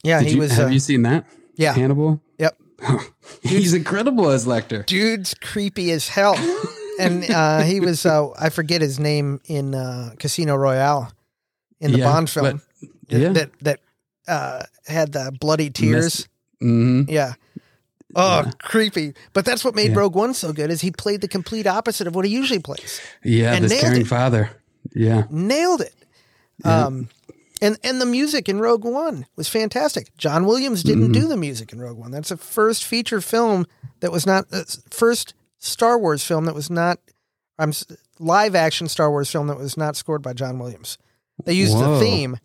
yeah, 0.03 0.19
Did 0.19 0.27
he 0.29 0.33
you, 0.35 0.41
was. 0.41 0.51
have 0.53 0.67
uh, 0.67 0.71
you 0.71 0.79
seen 0.79 1.01
that? 1.03 1.25
yeah, 1.55 1.73
Hannibal. 1.73 2.21
Yep. 2.39 2.57
he's 3.43 3.73
incredible 3.73 4.29
as 4.29 4.45
Lecter. 4.45 4.85
dude's 4.85 5.33
creepy 5.35 5.91
as 5.91 6.09
hell. 6.09 6.35
and 6.99 7.29
uh, 7.29 7.61
he 7.61 7.79
was 7.79 8.05
uh, 8.05 8.29
I 8.39 8.49
forget 8.49 8.81
his 8.81 8.99
name 8.99 9.39
in 9.45 9.73
uh, 9.75 10.11
Casino 10.19 10.55
Royale 10.55 11.11
in 11.79 11.91
the 11.91 11.99
Yeah, 11.99 12.05
Bond 12.05 12.29
film 12.29 12.61
but- 13.09 13.19
yeah. 13.19 13.29
that 13.33 13.49
that 13.61 13.79
uh, 14.27 14.63
had 14.87 15.11
the 15.13 15.31
bloody 15.39 15.69
tears. 15.69 16.27
hmm 16.59 17.03
Yeah. 17.07 17.33
Oh, 18.15 18.43
Yeah. 18.45 18.51
creepy! 18.59 19.13
But 19.33 19.43
that's 19.43 19.65
what 19.65 19.73
made 19.75 19.89
Yeah. 19.91 19.97
Rogue 19.99 20.15
One 20.15 20.33
so 20.35 20.53
good 20.53 20.69
is 20.69 20.81
he 20.81 20.91
played 20.91 21.21
the 21.21 21.27
complete 21.27 21.65
opposite 21.65 22.05
of 22.07 22.13
what 22.15 22.25
he 22.25 22.31
usually 22.31 22.59
plays. 22.59 23.01
Yeah, 23.23 23.53
And 23.53 23.65
this 23.65 23.81
caring 23.81 24.01
it. 24.01 24.07
father. 24.07 24.51
Yeah. 24.93 25.23
Nailed 25.31 25.81
it. 25.81 25.95
Um, 26.63 27.09
and 27.61 27.77
and 27.83 27.99
the 27.99 28.05
music 28.05 28.47
in 28.47 28.59
Rogue 28.59 28.85
One 28.85 29.25
was 29.35 29.47
fantastic. 29.49 30.15
John 30.17 30.45
Williams 30.45 30.83
didn't 30.83 31.09
Mhm. 31.09 31.13
do 31.13 31.27
the 31.27 31.37
music 31.37 31.73
in 31.73 31.79
Rogue 31.81 31.97
One. 31.97 32.11
That's 32.11 32.29
the 32.29 32.37
first 32.37 32.83
feature 32.83 33.19
film 33.21 33.65
that 34.01 34.11
was 34.11 34.25
not 34.27 34.45
uh, 34.51 34.63
first 34.91 35.33
Star 35.63 35.97
Wars 35.97 36.23
film 36.25 36.43
that 36.45 36.53
was 36.55 36.69
not 36.69 36.99
I'm 37.57 37.71
live 38.19 38.53
action 38.53 38.87
Star 38.89 39.09
Wars 39.09 39.31
film 39.31 39.47
that 39.47 39.57
was 39.57 39.77
not 39.77 39.95
scored 39.95 40.21
by 40.21 40.33
John 40.33 40.59
Williams. 40.59 40.97
They 41.45 41.53
used 41.53 41.73
Whoa. 41.73 41.93
the 41.93 41.99
theme, 41.99 42.37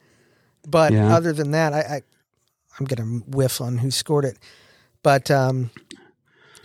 but 0.67 0.93
Yeah. 0.93 1.15
other 1.15 1.33
than 1.33 1.51
that, 1.51 1.73
I, 1.73 1.79
I 1.81 2.03
I'm 2.79 2.87
gonna 2.87 3.21
whiff 3.27 3.61
on 3.61 3.79
who 3.79 3.91
scored 3.91 4.25
it. 4.25 4.39
But 5.03 5.31
um, 5.33 5.71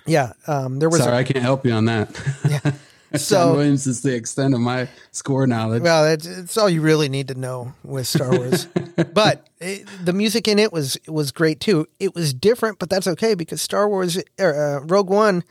yeah, 0.06 0.34
um, 0.46 0.78
there 0.78 0.90
was 0.90 1.02
Sorry, 1.02 1.18
I 1.18 1.24
can't 1.24 1.44
help 1.44 1.66
you 1.66 1.72
on 1.72 1.86
that. 1.86 2.10
Yeah. 2.48 2.60
So- 3.16 3.36
John 3.50 3.58
Williams 3.58 3.86
is 3.86 4.02
the 4.02 4.16
extent 4.16 4.56
of 4.56 4.60
my 4.60 4.88
score 5.12 5.46
knowledge. 5.46 5.84
Well, 5.84 6.08
it's, 6.08 6.26
it's 6.26 6.58
all 6.58 6.68
you 6.68 6.82
really 6.82 7.10
need 7.10 7.28
to 7.28 7.36
know 7.36 7.76
with 7.84 8.08
Star 8.08 8.32
Wars. 8.32 8.66
but 9.14 9.48
it, 9.60 9.88
the 10.04 10.14
music 10.14 10.48
in 10.48 10.58
it 10.58 10.74
was 10.74 10.98
was 11.08 11.32
great 11.32 11.60
too. 11.60 11.86
It 12.00 12.16
was 12.16 12.34
different, 12.34 12.80
but 12.80 12.90
that's 12.90 13.06
okay 13.06 13.36
because 13.36 13.62
Star 13.62 13.88
Wars 13.88 14.18
uh, 14.40 14.80
Rogue 14.86 15.12
One 15.12 15.44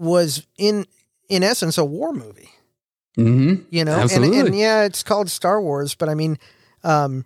was 0.00 0.46
in 0.58 0.86
in 1.28 1.42
essence 1.44 1.78
a 1.78 1.84
war 1.84 2.12
movie. 2.12 2.50
hmm 3.16 3.54
You 3.70 3.84
know, 3.84 4.06
and, 4.10 4.24
and 4.34 4.56
yeah, 4.56 4.84
it's 4.84 5.02
called 5.02 5.30
Star 5.30 5.60
Wars, 5.60 5.94
but 5.94 6.08
I 6.08 6.14
mean, 6.14 6.38
um, 6.82 7.24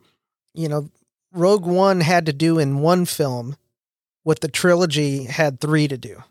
you 0.55 0.69
know, 0.69 0.91
Rogue 1.33 1.65
One 1.67 2.01
had 2.01 2.27
to 2.27 2.33
do 2.33 2.59
in 2.59 2.81
one 2.81 3.07
film 3.07 3.57
what 4.25 4.41
the 4.41 4.49
trilogy 4.49 5.25
had 5.25 5.61
three 5.61 5.87
to 5.89 5.97
do. 5.97 6.23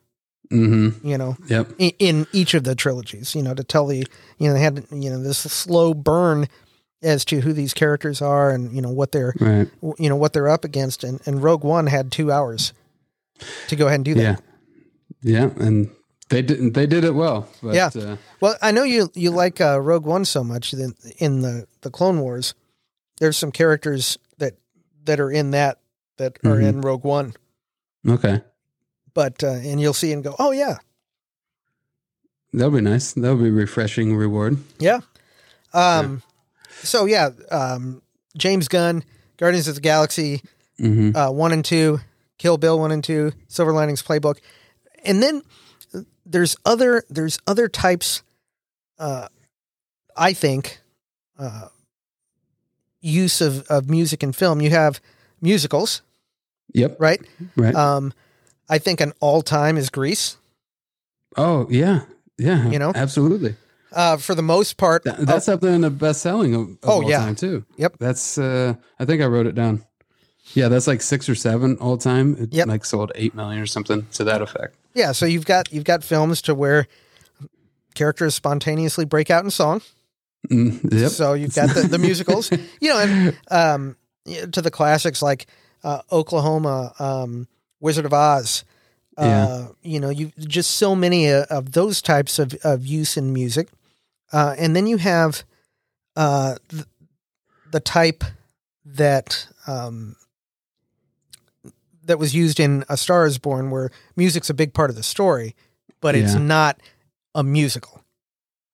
hmm 0.50 0.90
You 1.02 1.18
know, 1.18 1.38
Yep. 1.48 1.74
in, 1.80 1.92
in 2.00 2.28
each 2.34 2.54
of 2.54 2.64
the 2.66 2.76
trilogies, 2.76 3.34
you 3.36 3.42
know, 3.42 3.54
to 3.54 3.64
tell 3.64 3.88
the, 3.88 4.06
you 4.38 4.48
know, 4.48 4.54
they 4.54 4.60
had, 4.62 4.86
you 4.92 5.10
know, 5.10 5.22
this 5.24 5.40
slow 5.40 5.94
burn 5.94 6.48
as 7.02 7.24
to 7.26 7.40
who 7.42 7.54
these 7.54 7.74
characters 7.74 8.22
are 8.22 8.50
and, 8.52 8.74
you 8.76 8.82
know, 8.82 8.90
what 8.92 9.12
they're, 9.14 9.34
Right. 9.40 9.70
you 9.98 10.10
know, 10.10 10.16
what 10.16 10.34
they're 10.34 10.50
up 10.50 10.64
against. 10.66 11.04
And, 11.04 11.22
and 11.26 11.42
Rogue 11.42 11.64
One 11.64 11.88
had 11.88 12.12
two 12.12 12.32
hours 12.32 12.74
to 13.68 13.76
go 13.76 13.88
ahead 13.88 14.00
and 14.00 14.06
do 14.06 14.14
that. 14.16 14.42
Yeah. 15.22 15.50
Yeah. 15.56 15.66
And 15.66 15.90
they 16.34 16.42
did 16.42 16.74
they 16.74 16.86
did 16.86 17.04
it 17.04 17.14
well. 17.16 17.48
But, 17.62 17.76
Yeah. 17.76 17.90
Uh, 17.96 18.18
Well, 18.42 18.56
I 18.62 18.72
know 18.72 18.84
you, 18.84 19.10
you 19.14 19.32
like 19.32 19.62
uh, 19.62 19.80
Rogue 19.80 20.06
One 20.06 20.26
so 20.26 20.44
much 20.44 20.72
that 20.72 20.94
in 21.18 21.42
the, 21.42 21.68
the 21.82 21.90
Clone 21.90 22.20
Wars, 22.20 22.54
there's 23.20 23.38
some 23.38 23.52
characters 23.52 24.18
that, 24.40 24.54
that 25.06 25.20
are 25.20 25.32
in 25.32 25.52
that, 25.52 25.80
that 26.18 26.38
are 26.44 26.58
Mhm. 26.58 26.68
in 26.68 26.82
Rogue 26.82 27.04
One, 27.04 27.34
okay. 28.08 28.42
but, 29.14 29.44
uh, 29.44 29.48
and 29.48 29.80
you'll 29.80 29.94
see 29.94 30.12
and 30.12 30.24
go, 30.24 30.36
oh 30.40 30.52
yeah. 30.52 30.78
That'll 32.52 32.72
be 32.72 32.82
nice. 32.82 33.14
That'll 33.14 33.38
be 33.38 33.50
refreshing 33.50 34.16
reward. 34.16 34.58
Yeah. 34.78 35.00
Um, 35.74 36.22
so 36.84 37.06
yeah, 37.06 37.30
um, 37.50 38.02
James 38.38 38.68
Gunn, 38.68 39.04
Guardians 39.38 39.68
of 39.68 39.76
the 39.76 39.82
Galaxy, 39.82 40.42
hmm 40.78 41.16
uh, 41.16 41.32
one 41.32 41.52
and 41.52 41.66
two, 41.66 42.00
Kill 42.38 42.58
Bill 42.58 42.78
one 42.80 42.92
and 42.92 43.04
two, 43.04 43.32
Silver 43.48 43.74
Linings 43.74 44.04
Playbook, 44.04 44.38
and 45.04 45.22
then 45.24 45.42
there's 46.26 46.56
other 46.66 47.04
there's 47.10 47.40
other 47.48 47.68
types. 47.68 48.24
Uh, 49.00 49.28
I 50.16 50.34
think 50.34 50.80
uh, 51.40 51.68
use 53.02 53.42
of 53.42 53.66
of 53.68 53.90
music 53.90 54.24
and 54.24 54.36
film. 54.36 54.62
You 54.62 54.70
have 54.70 55.00
musicals, 55.42 56.02
Yep. 56.74 56.98
right? 57.00 57.22
Right. 57.56 57.76
Um, 57.76 58.14
I 58.70 58.78
think 58.78 59.02
an 59.02 59.14
all 59.20 59.42
time 59.42 59.78
is 59.78 59.90
Grease. 59.90 60.38
oh 61.38 61.68
yeah. 61.70 62.02
Yeah. 62.38 62.68
you 62.70 62.80
know? 62.80 62.92
Absolutely. 62.96 63.56
Uh, 63.92 64.18
for 64.18 64.34
the 64.34 64.42
most 64.42 64.78
part, 64.78 65.04
That, 65.04 65.20
that's 65.20 65.48
up 65.48 65.62
there 65.62 65.74
in 65.74 65.82
the 65.82 65.92
best 65.92 66.22
selling 66.24 66.56
of, 66.56 66.62
of 66.62 66.78
Oh, 66.84 66.92
all 67.04 67.10
yeah. 67.10 67.20
time 67.20 67.36
too. 67.36 67.64
Yep. 67.78 67.98
That's 68.00 68.38
uh 68.38 68.74
I 69.00 69.06
think 69.06 69.22
I 69.22 69.26
wrote 69.26 69.46
it 69.48 69.54
down. 69.56 69.84
Yeah, 70.54 70.68
that's 70.68 70.88
like 70.88 71.02
six 71.02 71.30
or 71.30 71.36
seven 71.36 71.78
all 71.78 71.96
the 71.98 72.04
time. 72.04 72.36
It 72.40 72.54
Yep. 72.54 72.68
like 72.68 72.86
sold 72.86 73.12
eight 73.16 73.34
million 73.34 73.62
or 73.62 73.66
something 73.66 74.06
to 74.14 74.24
that 74.26 74.42
effect. 74.42 74.76
yeah. 74.94 75.12
So 75.14 75.26
you've 75.26 75.46
got 75.46 75.72
you've 75.74 75.86
got 75.86 76.04
films 76.04 76.42
to 76.44 76.54
where 76.56 76.88
characters 77.96 78.36
spontaneously 78.36 79.06
break 79.06 79.30
out 79.30 79.44
in 79.44 79.52
song. 79.52 79.82
Mm, 80.50 80.92
yep. 80.92 81.12
So 81.12 81.34
you've 81.34 81.56
got 81.56 81.70
the, 81.74 81.84
the 81.84 81.98
musicals, 81.98 82.52
you 82.82 82.90
know, 82.90 83.00
and 83.00 83.38
um, 83.50 83.96
to 84.52 84.62
the 84.62 84.72
classics 84.72 85.22
like 85.22 85.48
uh, 85.84 86.02
Oklahoma, 86.12 86.94
um, 87.00 87.48
Wizard 87.80 88.06
of 88.06 88.14
Oz. 88.14 88.64
Uh, 89.18 89.24
Yeah. 89.26 89.68
You 89.84 90.00
know, 90.02 90.10
you 90.10 90.32
just 90.40 90.72
so 90.72 90.96
many 90.96 91.32
uh, 91.32 91.46
of 91.50 91.72
those 91.72 92.02
types 92.02 92.40
of, 92.40 92.54
of 92.64 92.86
use 92.86 93.16
in 93.16 93.32
music, 93.32 93.70
uh, 94.34 94.56
and 94.58 94.76
then 94.76 94.88
you 94.88 94.98
have 94.98 95.44
uh, 96.16 96.56
the, 96.70 96.86
the 97.72 97.80
type 97.80 98.24
that 98.86 99.48
um, 99.68 100.16
that 102.06 102.20
was 102.20 102.36
used 102.36 102.60
in 102.60 102.84
A 102.90 102.98
Star 102.98 103.26
Is 103.26 103.38
Born, 103.38 103.72
where 103.72 103.90
music's 104.16 104.50
a 104.50 104.54
big 104.54 104.74
part 104.74 104.90
of 104.90 104.96
the 104.96 105.04
story, 105.04 105.56
but 106.02 106.16
it's 106.16 106.34
Yeah. 106.34 106.40
not 106.40 106.80
a 107.36 107.44
musical. 107.44 108.04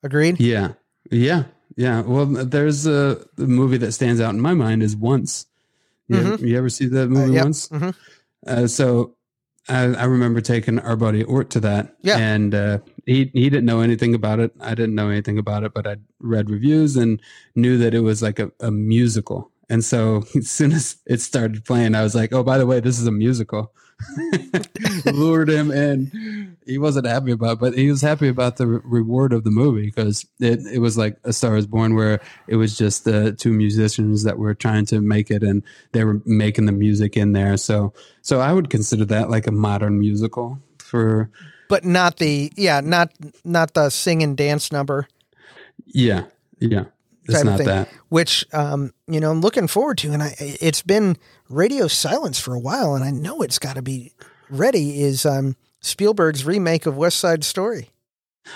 Agreed. 0.04 0.40
Yeah. 0.40 0.74
Yeah. 1.12 1.44
Yeah. 1.76 2.02
Well, 2.02 2.26
there's 2.26 2.86
a, 2.88 3.24
movie 3.38 3.78
that 3.78 3.92
stands 3.94 4.20
out 4.22 4.34
in 4.34 4.40
my 4.42 4.54
mind 4.54 4.84
is 4.84 4.96
Once. 4.96 5.46
You, 6.08 6.18
ever, 6.18 6.48
you 6.48 6.58
ever 6.58 6.70
see 6.70 6.88
that 6.88 7.08
movie 7.10 7.28
Mm-hmm. 7.28 7.34
yep. 7.36 7.44
Once? 7.44 7.68
Mhm. 7.70 7.96
Uh, 8.48 8.68
so 8.68 9.16
I, 9.68 9.82
I 9.84 10.06
remember 10.06 10.42
taking 10.42 10.80
our 10.80 10.96
buddy 10.96 11.24
Ort 11.24 11.52
to 11.52 11.60
that. 11.60 11.96
Yeah. 12.02 12.18
And 12.18 12.56
uh, 12.56 12.80
he, 13.06 13.30
he 13.34 13.50
didn't 13.50 13.66
know 13.66 13.82
anything 13.82 14.16
about 14.16 14.40
it. 14.40 14.52
I 14.60 14.74
didn't 14.74 14.96
know 14.96 15.10
anything 15.10 15.38
about 15.38 15.64
it, 15.64 15.74
but 15.76 15.86
I 15.86 15.98
read 16.20 16.50
reviews 16.50 16.96
and 16.96 17.22
knew 17.56 17.78
that 17.78 17.94
it 17.94 18.00
was 18.00 18.24
like 18.24 18.40
a, 18.40 18.52
a 18.60 18.72
musical. 18.72 19.52
And 19.70 19.84
so 19.84 20.24
as 20.36 20.50
soon 20.50 20.72
as 20.72 20.98
it 21.06 21.22
started 21.22 21.66
playing, 21.66 21.96
I 21.96 22.04
was 22.04 22.16
like, 22.16 22.34
oh, 22.34 22.44
by 22.44 22.58
the 22.58 22.66
way, 22.66 22.80
this 22.80 23.00
is 23.00 23.08
a 23.08 23.12
musical. 23.12 23.74
Lured 25.06 25.50
him 25.50 25.72
in. 25.72 26.56
He 26.66 26.78
wasn't 26.78 27.06
happy 27.06 27.32
about 27.32 27.54
it, 27.54 27.60
but 27.60 27.78
he 27.78 27.90
was 27.92 28.02
happy 28.02 28.30
about 28.30 28.56
the 28.56 28.66
re- 28.66 28.82
reward 28.84 29.34
of 29.34 29.44
the 29.44 29.52
movie 29.52 29.88
because 29.88 30.26
it, 30.40 30.60
it 30.72 30.80
was 30.80 30.98
like 30.98 31.18
A 31.26 31.34
Star 31.34 31.58
is 31.58 31.68
Born, 31.68 31.96
where 31.96 32.22
it 32.48 32.56
was 32.56 32.78
just 32.78 33.04
the 33.04 33.34
two 33.34 33.52
musicians 33.52 34.24
that 34.24 34.38
were 34.38 34.54
trying 34.54 34.86
to 34.86 35.02
make 35.02 35.30
it 35.30 35.44
and 35.44 35.64
they 35.92 36.06
were 36.06 36.22
making 36.26 36.66
the 36.66 36.72
music 36.72 37.18
in 37.18 37.34
there. 37.34 37.58
So, 37.58 37.94
so 38.22 38.40
I 38.40 38.54
would 38.54 38.70
consider 38.70 39.04
that 39.06 39.30
like 39.30 39.48
a 39.48 39.52
modern 39.52 40.00
musical 40.00 40.60
for, 40.78 41.30
but 41.68 41.84
not 41.84 42.18
the 42.18 42.54
yeah 42.56 42.80
not 42.80 43.12
not 43.44 43.74
the 43.74 43.90
sing 43.90 44.24
and 44.24 44.38
dance 44.38 44.72
number 44.72 45.08
yeah, 45.94 46.26
yeah. 46.60 46.86
It's 47.30 47.42
type 47.42 47.52
of 47.52 47.58
thing, 47.58 47.68
that. 47.68 47.90
which 48.10 48.46
um 48.54 48.94
you 49.08 49.20
know 49.20 49.32
i'm 49.32 49.42
looking 49.42 49.68
forward 49.68 49.98
to 50.00 50.12
and 50.12 50.22
i 50.24 50.34
it's 50.40 50.82
been 50.82 51.18
radio 51.50 51.88
silence 51.88 52.40
for 52.40 52.54
a 52.54 52.60
while 52.60 52.96
and 52.96 53.04
i 53.04 53.12
know 53.12 53.42
it's 53.42 53.60
got 53.60 53.76
to 53.76 53.82
be 53.82 54.14
ready 54.50 55.02
is 55.02 55.26
um 55.26 55.56
spielberg's 55.82 56.46
remake 56.46 56.86
of 56.86 56.98
west 56.98 57.18
side 57.18 57.44
story 57.44 57.90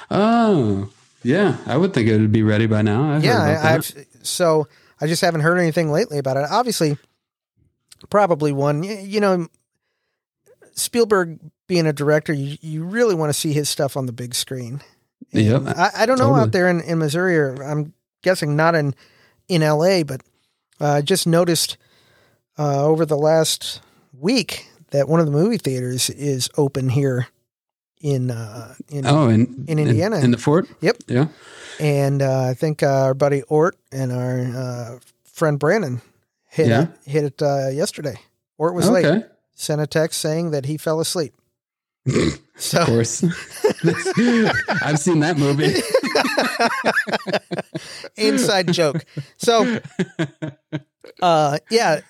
Oh, 0.09 0.89
yeah. 1.21 1.57
I 1.67 1.77
would 1.77 1.93
think 1.93 2.07
it 2.09 2.19
would 2.19 2.31
be 2.31 2.41
ready 2.41 2.65
by 2.65 2.81
now. 2.81 3.03
I 3.03 3.13
heard 3.15 3.23
yeah 3.23 3.61
I, 3.63 3.75
i've 3.75 4.05
so 4.23 4.67
i 4.99 5.07
just 5.07 5.21
haven't 5.21 5.41
heard 5.41 5.57
anything 5.57 5.91
lately 5.91 6.17
about 6.17 6.37
it 6.37 6.45
obviously 6.49 6.97
probably 8.09 8.51
one 8.51 8.83
you 8.83 9.19
know 9.19 9.47
spielberg 10.73 11.39
being 11.67 11.85
a 11.85 11.93
director 11.93 12.33
you, 12.33 12.57
you 12.61 12.83
really 12.83 13.15
want 13.15 13.29
to 13.29 13.33
see 13.33 13.53
his 13.53 13.69
stuff 13.69 13.95
on 13.95 14.05
the 14.07 14.11
big 14.13 14.33
screen 14.35 14.81
Yep. 15.31 15.61
And 15.61 15.69
I, 15.69 15.89
I 15.99 16.05
don't 16.05 16.19
know 16.19 16.25
Totally. 16.25 16.41
out 16.41 16.51
there 16.51 16.69
in, 16.69 16.81
in 16.81 16.99
Missouri, 16.99 17.35
or 17.37 17.55
I'm 17.63 17.93
guessing 18.23 18.55
not 18.55 18.73
in 18.73 18.95
in 19.47 19.61
LA, 19.61 20.03
but 20.03 20.21
uh, 20.81 20.93
I 20.93 21.01
just 21.01 21.27
noticed 21.27 21.77
uh, 22.57 22.83
over 22.85 23.05
the 23.05 23.17
last 23.17 23.81
week 24.17 24.67
that 24.91 25.07
one 25.07 25.19
of 25.19 25.25
the 25.27 25.31
movie 25.31 25.57
theaters 25.57 26.09
is 26.09 26.49
open 26.57 26.89
here 26.89 27.27
in 28.01 28.31
uh, 28.31 28.73
in 28.89 29.05
Oh, 29.05 29.29
in 29.29 29.65
in 29.67 29.77
Indiana. 29.79 30.17
in, 30.19 30.31
the 30.31 30.37
fort. 30.37 30.67
Yep. 30.81 30.97
Yeah. 31.07 31.27
and 31.79 32.21
uh, 32.21 32.49
I 32.49 32.53
think 32.53 32.81
uh, 32.83 32.87
our 33.05 33.13
buddy 33.13 33.43
Ort 33.43 33.75
and 33.91 34.11
our 34.11 34.39
uh, 34.39 34.99
friend 35.23 35.59
Brandon 35.59 36.01
hit 36.49 36.67
Yeah. 36.67 36.81
it, 36.83 36.89
hit 37.05 37.23
it 37.23 37.41
uh, 37.41 37.69
yesterday. 37.69 38.15
Ort 38.57 38.73
was 38.75 38.87
okay. 38.89 39.09
late. 39.11 39.25
Sent 39.55 39.81
a 39.81 39.87
text 39.87 40.19
saying 40.19 40.51
that 40.51 40.65
he 40.65 40.77
fell 40.77 40.99
asleep. 40.99 41.33
So 42.55 42.81
Of 42.81 42.85
course. 42.87 43.23
I've 44.83 44.99
seen 44.99 45.21
that 45.21 45.37
movie. 45.39 45.73
inside 48.17 48.71
joke. 48.73 49.05
So, 49.37 49.79
uh, 51.21 51.57
yeah, 51.69 52.01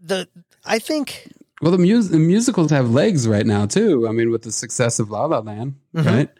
the 0.00 0.28
I 0.64 0.78
think 0.78 1.32
Well, 1.62 1.72
the, 1.72 1.78
mus- 1.78 2.08
the 2.08 2.18
musicals 2.18 2.70
have 2.70 2.90
legs 2.90 3.28
right 3.28 3.46
now 3.46 3.66
too. 3.66 4.08
I 4.08 4.12
mean, 4.12 4.30
with 4.30 4.42
the 4.42 4.52
success 4.52 4.98
of 4.98 5.10
La 5.10 5.24
La 5.26 5.38
Land, 5.40 5.74
Mhm. 5.94 6.04
right? 6.06 6.30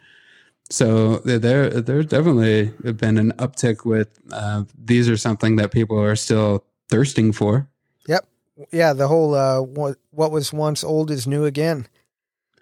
So 0.71 1.17
there, 1.19 1.37
there, 1.37 1.69
there's 1.69 2.07
definitely 2.07 2.71
been 2.93 3.19
an 3.19 3.33
uptick 3.33 3.85
with 3.85 4.07
uh, 4.31 4.63
these 4.83 5.07
are 5.07 5.17
something 5.17 5.57
that 5.57 5.71
people 5.71 5.99
are 6.01 6.15
still 6.15 6.65
thirsting 6.89 7.33
for. 7.33 7.67
Yep. 8.07 8.25
Yeah 8.71 8.93
the 8.93 9.07
whole 9.07 9.35
uh, 9.35 9.61
what 9.61 9.97
what 10.11 10.31
was 10.31 10.51
once 10.53 10.83
old 10.83 11.11
is 11.11 11.27
new 11.27 11.45
again. 11.45 11.87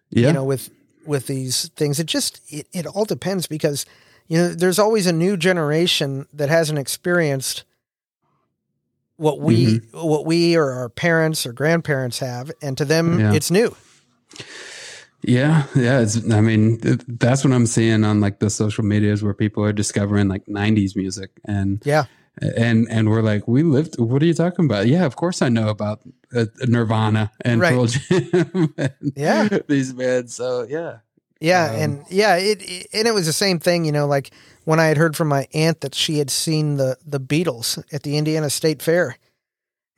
Yeah, 0.09 0.27
You 0.27 0.33
know, 0.33 0.43
with 0.43 0.69
with 1.05 1.27
these 1.27 1.69
things, 1.69 1.99
it 1.99 2.07
just 2.07 2.41
it, 2.47 2.67
it 2.73 2.85
all 2.85 3.05
depends 3.05 3.47
because 3.47 3.85
you 4.27 4.37
know 4.37 4.49
there's 4.49 4.79
always 4.79 5.07
a 5.07 5.13
new 5.13 5.37
generation 5.37 6.27
that 6.33 6.49
hasn't 6.49 6.79
experienced 6.79 7.63
what 9.17 9.39
we 9.39 9.79
mm-hmm. 9.79 10.07
what 10.07 10.25
we 10.25 10.55
or 10.55 10.71
our 10.71 10.89
parents 10.89 11.45
or 11.45 11.53
grandparents 11.53 12.19
have, 12.19 12.51
and 12.61 12.77
to 12.77 12.85
them 12.85 13.19
Yeah. 13.19 13.33
it's 13.33 13.51
new. 13.51 13.75
yeah, 15.21 15.65
yeah. 15.75 15.99
It's, 16.01 16.29
I 16.31 16.41
mean, 16.41 16.79
that's 17.07 17.43
what 17.43 17.53
I'm 17.53 17.65
seeing 17.67 18.03
on 18.03 18.19
like 18.21 18.39
the 18.39 18.49
social 18.49 18.83
medias 18.83 19.23
where 19.23 19.33
people 19.33 19.63
are 19.63 19.73
discovering 19.73 20.27
like 20.27 20.45
'90s 20.45 20.95
music 20.95 21.31
and 21.45 21.81
Yeah, 21.85 22.05
and 22.41 22.87
and 22.89 23.09
we're 23.09 23.21
like, 23.21 23.47
we 23.47 23.63
lived. 23.63 23.99
What 23.99 24.21
are 24.21 24.25
you 24.25 24.33
talking 24.33 24.65
about? 24.65 24.87
Yeah, 24.87 25.05
of 25.05 25.15
course 25.15 25.41
I 25.41 25.49
know 25.49 25.69
about 25.69 26.01
uh, 26.35 26.45
Nirvana 26.67 27.31
and 27.41 27.61
Right. 27.61 27.73
Pearl 27.73 27.85
Jam. 27.87 28.73
and 28.77 29.13
Yeah. 29.15 29.47
these 29.67 29.93
bands. 29.93 30.35
So 30.35 30.65
yeah, 30.67 30.97
Yeah, 31.39 31.65
um, 31.71 31.79
and 31.81 32.05
yeah, 32.09 32.35
it, 32.37 32.61
it, 32.61 32.87
and 32.93 33.07
it 33.07 33.13
was 33.13 33.25
the 33.27 33.33
same 33.33 33.59
thing. 33.59 33.85
You 33.85 33.91
know, 33.91 34.07
like 34.07 34.31
when 34.65 34.79
I 34.79 34.85
had 34.85 34.97
heard 34.97 35.15
from 35.15 35.27
my 35.27 35.47
aunt 35.53 35.81
that 35.81 35.93
she 35.95 36.17
had 36.17 36.29
seen 36.31 36.77
the 36.77 36.97
the 37.05 37.19
Beatles 37.19 37.81
at 37.93 38.03
the 38.03 38.17
Indiana 38.17 38.49
State 38.49 38.81
Fair. 38.81 39.17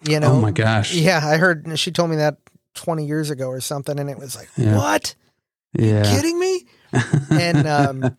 You 0.07 0.20
know, 0.20 0.34
oh 0.34 0.41
my 0.41 0.52
gosh, 0.52 0.94
yeah, 0.94 1.22
I 1.24 1.38
heard. 1.38 1.80
She 1.80 1.91
told 1.91 2.10
me 2.12 2.18
that 2.18 2.38
twenty 2.76 3.06
years 3.06 3.30
ago 3.32 3.48
or 3.48 3.62
something, 3.62 3.98
and 3.98 4.10
it 4.10 4.20
was 4.20 4.36
like, 4.36 4.49
yeah. 4.57 4.78
what? 4.78 5.16
Yeah, 5.74 6.03
kidding 6.03 6.38
me? 6.38 6.68
and 7.32 7.66
um, 7.68 8.18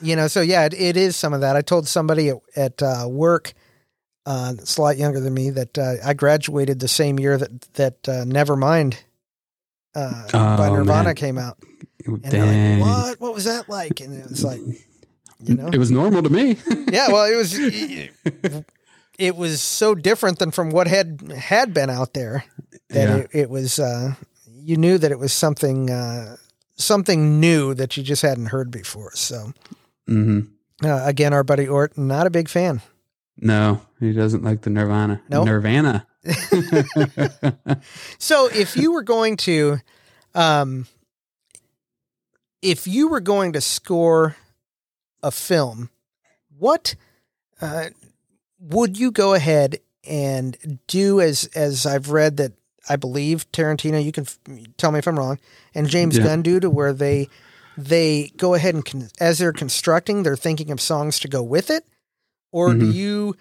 you 0.00 0.16
know, 0.16 0.28
so 0.28 0.40
yeah, 0.40 0.64
it, 0.64 0.74
it 0.74 0.96
is 0.96 1.16
some 1.16 1.32
of 1.32 1.40
that. 1.40 1.56
I 1.56 1.62
told 1.62 1.88
somebody 1.88 2.28
at, 2.30 2.36
at 2.54 2.82
uh, 2.82 3.06
work 3.08 3.54
uh, 4.26 4.52
that's 4.52 4.76
a 4.76 4.82
lot 4.82 4.96
younger 4.96 5.20
than 5.20 5.32
me 5.32 5.50
that 5.50 5.78
uh, 5.78 5.94
I 6.04 6.14
graduated 6.14 6.80
the 6.80 6.88
same 6.88 7.18
year 7.18 7.38
that 7.38 7.60
that 7.74 8.08
uh, 8.08 8.24
Nevermind 8.24 8.96
uh, 9.94 10.28
oh, 10.34 10.56
by 10.56 10.68
Nirvana 10.68 11.04
man. 11.04 11.14
came 11.14 11.38
out. 11.38 11.58
And 12.04 12.22
Dang. 12.22 12.80
Like, 12.80 12.90
what? 12.90 13.20
What 13.20 13.34
was 13.34 13.44
that 13.44 13.68
like? 13.68 14.00
And 14.00 14.14
it 14.14 14.28
was 14.28 14.44
like, 14.44 14.60
you 15.40 15.54
know, 15.54 15.68
it 15.68 15.78
was 15.78 15.90
normal 15.90 16.22
to 16.22 16.30
me. 16.30 16.58
yeah, 16.88 17.08
well, 17.08 17.30
it 17.30 17.36
was. 17.36 17.56
It, 17.56 18.12
it, 19.18 19.36
was 19.36 19.62
so 19.62 19.94
different 19.94 20.38
than 20.38 20.50
from 20.50 20.70
what 20.70 20.86
had 20.86 21.32
had 21.36 21.72
been 21.72 21.90
out 21.90 22.14
there 22.14 22.44
that 22.90 23.08
yeah. 23.08 23.16
it, 23.16 23.30
it, 23.32 23.50
was. 23.50 23.78
Uh, 23.78 24.14
you 24.50 24.76
knew 24.76 24.98
that 24.98 25.12
it 25.12 25.18
was 25.18 25.32
something 25.32 25.90
uh, 25.90 26.36
something 26.74 27.40
new 27.40 27.74
that 27.74 27.96
you 27.96 28.02
just 28.02 28.22
hadn't 28.22 28.46
heard 28.46 28.70
before. 28.70 29.12
So, 29.14 29.52
mm-hmm. 30.08 30.40
Uh, 30.84 31.02
again, 31.06 31.32
our 31.32 31.42
buddy 31.42 31.66
Ort, 31.66 31.96
not 31.96 32.26
a 32.26 32.30
big 32.30 32.50
fan. 32.50 32.82
No, 33.38 33.80
he 33.98 34.12
doesn't 34.12 34.44
like 34.44 34.62
the 34.62 34.70
Nirvana. 34.70 35.22
No, 35.28 35.38
nope. 35.38 35.46
Nirvana. 35.46 36.06
so 38.18 38.48
if 38.52 38.76
you 38.76 38.92
were 38.92 39.02
going 39.02 39.36
to, 39.38 39.78
um, 40.34 40.86
if 42.60 42.86
you 42.86 43.08
were 43.08 43.20
going 43.20 43.54
to 43.54 43.60
score 43.60 44.36
a 45.22 45.30
film, 45.30 45.88
what 46.58 46.94
uh, 47.60 47.86
would 48.58 48.98
you 48.98 49.10
go 49.10 49.32
ahead 49.34 49.80
and 50.06 50.78
do? 50.86 51.20
As 51.20 51.44
as 51.54 51.86
I've 51.86 52.10
read 52.10 52.36
that 52.36 52.52
I 52.88 52.96
believe 52.96 53.50
Tarantino. 53.52 54.02
You 54.02 54.12
can 54.12 54.24
f- 54.24 54.38
tell 54.76 54.92
me 54.92 54.98
if 54.98 55.06
I'm 55.06 55.18
wrong. 55.18 55.38
And 55.74 55.88
James 55.88 56.16
yeah. 56.16 56.24
Gunn 56.24 56.42
do 56.42 56.60
to 56.60 56.70
where 56.70 56.92
they 56.92 57.28
they 57.76 58.32
go 58.36 58.54
ahead 58.54 58.74
and 58.74 58.84
con- 58.84 59.08
as 59.20 59.38
they're 59.38 59.52
constructing, 59.52 60.22
they're 60.22 60.36
thinking 60.36 60.70
of 60.70 60.80
songs 60.80 61.18
to 61.20 61.28
go 61.28 61.42
with 61.42 61.70
it? 61.70 61.84
Or 62.52 62.70
mm-hmm. 62.70 62.80
do 62.80 62.90
you 62.90 63.36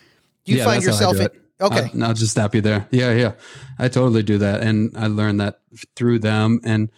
do 0.46 0.52
you 0.52 0.58
yeah, 0.60 0.66
find 0.66 0.84
yourself 0.84 1.18
okay. 1.62 1.90
I'll, 1.94 2.04
I'll, 2.04 2.14
just 2.14 2.32
stop 2.32 2.54
you 2.54 2.62
there. 2.62 2.88
Yeah 2.92 3.14
yeah. 3.14 3.34
I 3.80 3.88
totally 3.88 4.24
do 4.24 4.38
that 4.40 4.62
and 4.62 4.96
i 4.98 5.08
learned 5.08 5.40
that 5.42 5.60
through 5.96 6.20
them 6.20 6.60
and 6.64 6.90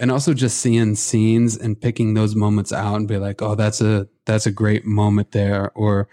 and 0.00 0.10
also 0.10 0.34
just 0.34 0.58
seeing 0.58 0.94
scenes 0.94 1.56
and 1.56 1.80
picking 1.80 2.14
those 2.14 2.34
moments 2.34 2.72
out 2.72 2.96
and 2.96 3.08
be 3.08 3.18
like 3.18 3.42
oh 3.42 3.54
that's 3.54 3.80
a 3.80 4.08
that's 4.24 4.46
a 4.46 4.50
great 4.50 4.84
moment 4.84 5.32
there 5.32 5.70
or 5.74 6.08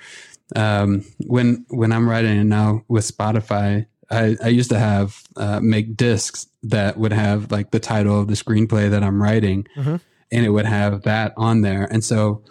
um, 0.56 1.06
when 1.28 1.66
when 1.70 1.92
i'm 1.92 2.10
writing 2.10 2.38
it 2.38 2.44
now 2.44 2.84
with 2.88 3.06
spotify 3.06 3.86
I, 4.10 4.36
I 4.44 4.48
used 4.50 4.70
to 4.72 4.80
have 4.80 5.24
uh, 5.38 5.62
make 5.62 5.96
discs 5.96 6.48
that 6.64 6.98
would 6.98 7.14
have 7.14 7.50
like 7.50 7.72
the 7.72 7.80
title 7.80 8.20
of 8.20 8.28
the 8.28 8.34
screenplay 8.34 8.90
that 8.90 9.04
i'm 9.04 9.22
writing. 9.22 9.66
Mm-hmm. 9.78 9.96
And 10.32 10.46
it 10.46 10.50
would 10.50 10.66
have 10.66 11.04
that 11.04 11.34
on 11.38 11.62
there. 11.62 11.86
And 11.92 12.04
so 12.04 12.44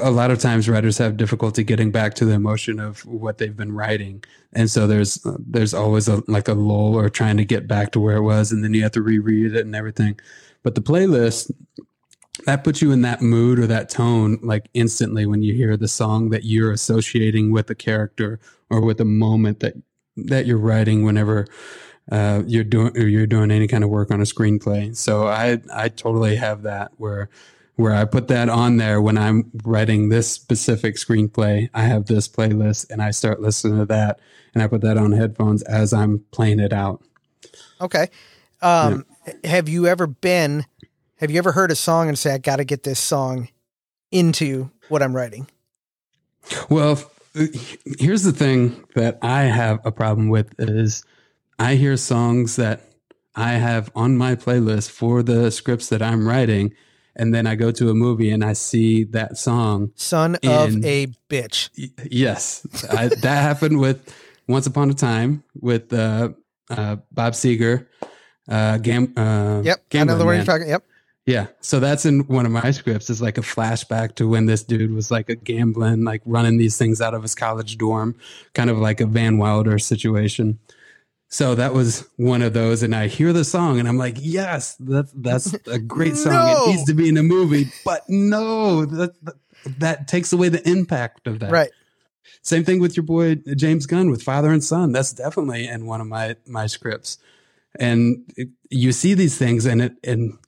a 0.00 0.10
lot 0.10 0.30
of 0.30 0.38
times 0.38 0.68
writers 0.68 0.96
have 0.98 1.16
difficulty 1.16 1.62
getting 1.62 1.90
back 1.90 2.14
to 2.14 2.24
the 2.24 2.32
emotion 2.32 2.80
of 2.80 3.04
what 3.04 3.38
they've 3.38 3.56
been 3.56 3.72
writing. 3.72 4.24
And 4.54 4.70
so 4.70 4.86
there's 4.86 5.24
uh, 5.26 5.36
there's 5.38 5.74
always 5.74 6.08
a 6.08 6.22
like 6.26 6.48
a 6.48 6.54
lull 6.54 6.94
or 6.94 7.10
trying 7.10 7.36
to 7.36 7.44
get 7.44 7.68
back 7.68 7.92
to 7.92 8.00
where 8.00 8.16
it 8.16 8.22
was 8.22 8.50
and 8.50 8.64
then 8.64 8.72
you 8.72 8.82
have 8.82 8.92
to 8.92 9.02
reread 9.02 9.54
it 9.54 9.66
and 9.66 9.76
everything. 9.76 10.18
But 10.62 10.74
the 10.74 10.80
playlist 10.80 11.50
that 12.46 12.64
puts 12.64 12.80
you 12.80 12.92
in 12.92 13.02
that 13.02 13.20
mood 13.20 13.58
or 13.58 13.66
that 13.66 13.90
tone 13.90 14.38
like 14.42 14.68
instantly 14.72 15.26
when 15.26 15.42
you 15.42 15.54
hear 15.54 15.76
the 15.76 15.88
song 15.88 16.30
that 16.30 16.44
you're 16.44 16.72
associating 16.72 17.52
with 17.52 17.68
a 17.68 17.74
character 17.74 18.38
or 18.70 18.80
with 18.80 19.00
a 19.00 19.04
moment 19.04 19.60
that 19.60 19.74
that 20.16 20.46
you're 20.46 20.58
writing 20.58 21.04
whenever 21.04 21.46
uh, 22.10 22.42
you're 22.46 22.64
doing 22.64 22.92
you're 22.96 23.26
doing 23.26 23.50
any 23.50 23.68
kind 23.68 23.84
of 23.84 23.90
work 23.90 24.10
on 24.10 24.20
a 24.20 24.24
screenplay 24.24 24.94
so 24.96 25.26
i 25.26 25.58
i 25.72 25.88
totally 25.88 26.36
have 26.36 26.62
that 26.62 26.92
where 26.96 27.28
where 27.78 27.94
I 27.94 28.06
put 28.06 28.26
that 28.26 28.48
on 28.48 28.76
there 28.76 29.00
when 29.00 29.16
I'm 29.16 29.52
writing 29.62 30.08
this 30.08 30.28
specific 30.28 30.96
screenplay. 30.96 31.70
I 31.72 31.82
have 31.82 32.06
this 32.06 32.26
playlist 32.26 32.90
and 32.90 33.00
I 33.00 33.12
start 33.12 33.40
listening 33.40 33.78
to 33.78 33.84
that 33.84 34.18
and 34.52 34.64
I 34.64 34.66
put 34.66 34.80
that 34.80 34.98
on 34.98 35.12
headphones 35.12 35.62
as 35.62 35.92
I'm 35.92 36.24
playing 36.32 36.58
it 36.58 36.72
out. 36.72 37.04
Okay. 37.80 38.08
Um, 38.60 39.06
yeah. 39.24 39.34
Have 39.44 39.68
you 39.68 39.86
ever 39.86 40.08
been, 40.08 40.66
have 41.18 41.30
you 41.30 41.38
ever 41.38 41.52
heard 41.52 41.70
a 41.70 41.76
song 41.76 42.08
and 42.08 42.18
say, 42.18 42.34
I 42.34 42.38
got 42.38 42.56
to 42.56 42.64
get 42.64 42.82
this 42.82 42.98
song 42.98 43.48
into 44.10 44.72
what 44.88 45.00
I'm 45.00 45.14
writing? 45.14 45.46
Well, 46.68 47.00
here's 48.00 48.24
the 48.24 48.32
thing 48.32 48.84
that 48.96 49.20
I 49.22 49.42
have 49.42 49.78
a 49.86 49.92
problem 49.92 50.30
with 50.30 50.52
is 50.58 51.04
I 51.58 51.74
hear 51.74 51.96
songs 51.96 52.56
that 52.56 52.82
I 53.34 53.52
have 53.52 53.90
on 53.94 54.16
my 54.16 54.36
playlist 54.36 54.90
for 54.90 55.22
the 55.22 55.50
scripts 55.50 55.88
that 55.88 56.02
I'm 56.02 56.26
writing 56.26 56.74
and 57.18 57.34
then 57.34 57.46
I 57.46 57.56
go 57.56 57.72
to 57.72 57.90
a 57.90 57.94
movie 57.94 58.30
and 58.30 58.44
I 58.44 58.52
see 58.52 59.04
that 59.04 59.36
song. 59.36 59.90
Son 59.96 60.36
of 60.36 60.84
a 60.84 61.08
bitch. 61.28 61.90
yes, 62.10 62.66
I, 62.90 63.08
that 63.08 63.42
happened 63.42 63.80
with 63.80 64.14
Once 64.46 64.66
Upon 64.66 64.88
a 64.88 64.94
Time 64.94 65.42
with 65.60 65.92
uh, 65.92 66.30
uh, 66.70 66.96
Bob 67.10 67.32
Seger. 67.32 67.86
Uh, 68.48 68.78
gam, 68.78 69.12
uh, 69.16 69.60
yep, 69.62 69.82
I 69.92 70.04
know 70.04 70.16
the 70.16 70.24
word 70.24 70.36
you're 70.36 70.44
talking. 70.44 70.68
Yep. 70.68 70.84
Yeah, 71.26 71.48
so 71.60 71.80
that's 71.80 72.06
in 72.06 72.20
one 72.20 72.46
of 72.46 72.52
my 72.52 72.70
scripts. 72.70 73.10
It's 73.10 73.20
like 73.20 73.36
a 73.36 73.42
flashback 73.42 74.14
to 74.14 74.26
when 74.26 74.46
this 74.46 74.62
dude 74.62 74.92
was 74.92 75.10
like 75.10 75.28
a 75.28 75.34
gambling, 75.34 76.02
like 76.04 76.22
running 76.24 76.56
these 76.56 76.78
things 76.78 77.02
out 77.02 77.12
of 77.12 77.20
his 77.20 77.34
college 77.34 77.76
dorm, 77.76 78.14
kind 78.54 78.70
of 78.70 78.78
like 78.78 79.02
a 79.02 79.06
Van 79.06 79.36
Wilder 79.36 79.78
situation. 79.78 80.58
So 81.30 81.54
that 81.54 81.74
was 81.74 82.08
one 82.16 82.40
of 82.40 82.54
those, 82.54 82.82
and 82.82 82.94
I 82.94 83.06
hear 83.06 83.34
the 83.34 83.44
song, 83.44 83.78
and 83.78 83.86
I'm 83.86 83.98
like, 83.98 84.16
"Yes, 84.18 84.76
that's 84.80 85.12
that's 85.12 85.52
a 85.66 85.78
great 85.78 86.16
song. 86.24 86.32
no. 86.32 86.64
It 86.64 86.68
needs 86.70 86.84
to 86.84 86.94
be 86.94 87.08
in 87.08 87.18
a 87.18 87.22
movie." 87.22 87.70
But 87.84 88.08
no, 88.08 88.86
that, 88.86 89.14
that 89.78 90.08
takes 90.08 90.32
away 90.32 90.48
the 90.48 90.66
impact 90.66 91.26
of 91.26 91.40
that. 91.40 91.50
Right. 91.50 91.70
Same 92.40 92.64
thing 92.64 92.80
with 92.80 92.96
your 92.96 93.04
boy 93.04 93.36
James 93.56 93.84
Gunn 93.84 94.10
with 94.10 94.22
Father 94.22 94.50
and 94.50 94.64
Son. 94.64 94.92
That's 94.92 95.12
definitely 95.12 95.68
in 95.68 95.84
one 95.84 96.00
of 96.00 96.06
my 96.06 96.36
my 96.46 96.66
scripts, 96.66 97.18
and 97.78 98.24
it, 98.36 98.48
you 98.70 98.92
see 98.92 99.12
these 99.12 99.36
things, 99.36 99.66
and 99.66 99.82
it 99.82 99.96
and 100.02 100.38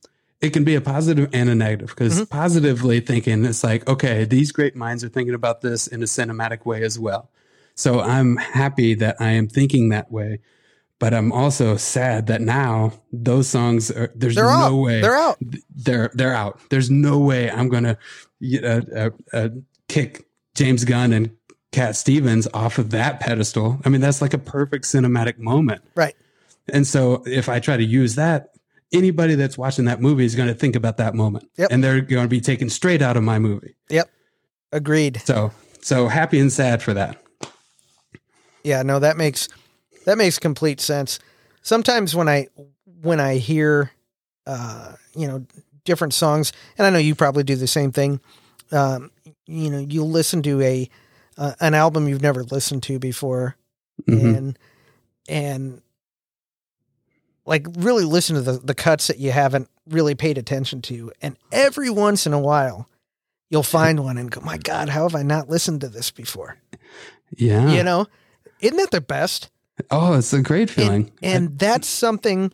it 0.41 0.55
can 0.55 0.65
be 0.65 0.77
a 0.77 0.81
positive 0.81 1.29
and 1.35 1.51
a 1.51 1.55
negative 1.55 1.91
because 1.91 2.15
mm-hmm. 2.15 2.25
positively 2.25 3.01
thinking 3.01 3.45
it's 3.45 3.63
like, 3.63 3.87
okay, 3.87 4.25
these 4.25 4.51
great 4.51 4.75
minds 4.75 5.05
are 5.05 5.11
thinking 5.11 5.35
about 5.35 5.61
this 5.61 5.87
in 5.87 6.03
a 6.03 6.07
cinematic 6.07 6.65
way 6.65 6.83
as 6.83 6.99
well. 6.99 7.31
So 7.75 8.01
I'm 8.01 8.37
happy 8.37 8.95
that 8.95 9.17
I 9.21 9.33
am 9.33 9.47
thinking 9.47 9.91
that 9.91 10.11
way 10.11 10.41
but 11.01 11.15
I'm 11.15 11.33
also 11.33 11.77
sad 11.77 12.29
that 12.29 12.43
now 12.43 12.93
those 13.11 13.49
songs 13.49 13.91
are 13.91 14.13
there's 14.15 14.37
they're 14.37 14.45
no 14.45 14.51
out. 14.51 14.75
way 14.75 15.01
they're 15.01 15.17
out. 15.17 15.39
They're 15.75 16.11
they're 16.15 16.35
out. 16.35 16.61
There's 16.69 16.91
no 16.91 17.19
way 17.19 17.51
I'm 17.51 17.69
gonna 17.69 17.99
uh, 18.63 18.81
uh, 18.95 19.11
uh, 19.33 19.49
kick 19.89 20.27
James 20.55 20.85
Gunn 20.85 21.13
and 21.13 21.31
Cat 21.73 21.97
Stevens 21.97 22.47
off 22.53 22.79
of 22.79 22.91
that 22.91 23.19
pedestal. 23.19 23.81
I 23.85 23.89
mean, 23.89 24.03
that's 24.03 24.21
like 24.21 24.35
a 24.35 24.39
perfect 24.39 24.85
cinematic 24.85 25.39
moment, 25.39 25.83
right? 25.95 26.15
And 26.69 26.87
so 26.87 27.25
if 27.27 27.49
I 27.49 27.61
try 27.61 27.79
to 27.79 27.85
use 27.85 28.15
that, 28.17 28.51
anybody 28.93 29.35
that's 29.37 29.57
watching 29.57 29.87
that 29.87 30.01
movie 30.03 30.27
is 30.27 30.35
going 30.35 30.49
to 30.49 30.55
think 30.55 30.77
about 30.77 30.99
that 30.99 31.15
moment, 31.15 31.49
yep. 31.57 31.73
and 31.73 31.83
they're 31.83 32.03
going 32.03 32.25
to 32.25 32.29
be 32.29 32.41
taken 32.43 32.69
straight 32.69 33.01
out 33.01 33.17
of 33.17 33.25
my 33.25 33.39
movie. 33.39 33.75
Yep, 33.89 34.11
agreed. 34.71 35.23
So 35.25 35.51
so 35.81 36.09
happy 36.09 36.39
and 36.39 36.53
sad 36.53 36.83
for 36.83 36.93
that. 36.93 37.23
Yeah, 38.63 38.83
no, 38.83 38.99
that 38.99 39.17
makes 39.17 39.49
that 40.11 40.19
makes 40.19 40.41
complete 40.41 40.81
sense. 40.81 41.21
Sometimes 41.63 42.17
when 42.17 42.29
I 42.29 42.49
when 43.01 43.21
I 43.21 43.37
hear 43.37 43.93
uh, 44.45 44.95
you 45.15 45.29
know 45.29 45.47
different 45.85 46.15
songs, 46.15 46.53
and 46.77 46.85
I 46.85 46.91
know 46.91 46.99
you 46.99 47.15
probably 47.15 47.45
do 47.45 47.55
the 47.55 47.69
same 47.69 47.93
thing. 47.93 48.21
Um, 48.73 49.13
you 49.47 49.71
know, 49.71 49.79
you'll 49.79 50.11
listen 50.11 50.43
to 50.43 50.61
a 50.63 50.91
uh, 51.39 51.53
an 51.61 51.75
album 51.75 52.09
you've 52.09 52.23
never 52.23 52.43
listened 52.43 52.83
to 52.85 52.99
before, 52.99 53.55
mm-hmm. 54.03 54.35
and 54.35 54.59
and 55.29 55.83
like 57.47 57.69
really 57.79 58.05
listen 58.05 58.35
to 58.35 58.43
the 58.43 58.59
the 58.59 58.75
cuts 58.75 59.07
that 59.07 59.19
you 59.19 59.31
haven't 59.31 59.69
really 59.89 60.17
paid 60.17 60.39
attention 60.39 60.83
to, 60.83 61.13
and 61.23 61.37
every 61.53 61.89
once 61.89 62.27
in 62.27 62.33
a 62.33 62.41
while, 62.41 62.89
you'll 63.49 63.63
find 63.63 64.03
one 64.03 64.19
and 64.19 64.29
go, 64.29 64.41
"My 64.41 64.59
God, 64.59 64.89
how 64.89 65.05
have 65.05 65.15
I 65.15 65.23
not 65.23 65.49
listened 65.49 65.83
to 65.83 65.89
this 65.89 66.11
before?" 66.11 66.57
Yeah, 67.37 67.71
you 67.71 67.85
know, 67.85 68.09
isn't 68.59 68.77
that 68.77 68.91
the 68.91 69.01
best? 69.01 69.51
Oh, 69.91 70.15
it's 70.15 70.33
a 70.33 70.43
great 70.43 70.71
feeling. 70.71 71.11
And, 71.23 71.49
and 71.49 71.59
that's 71.59 71.89
something, 71.89 72.53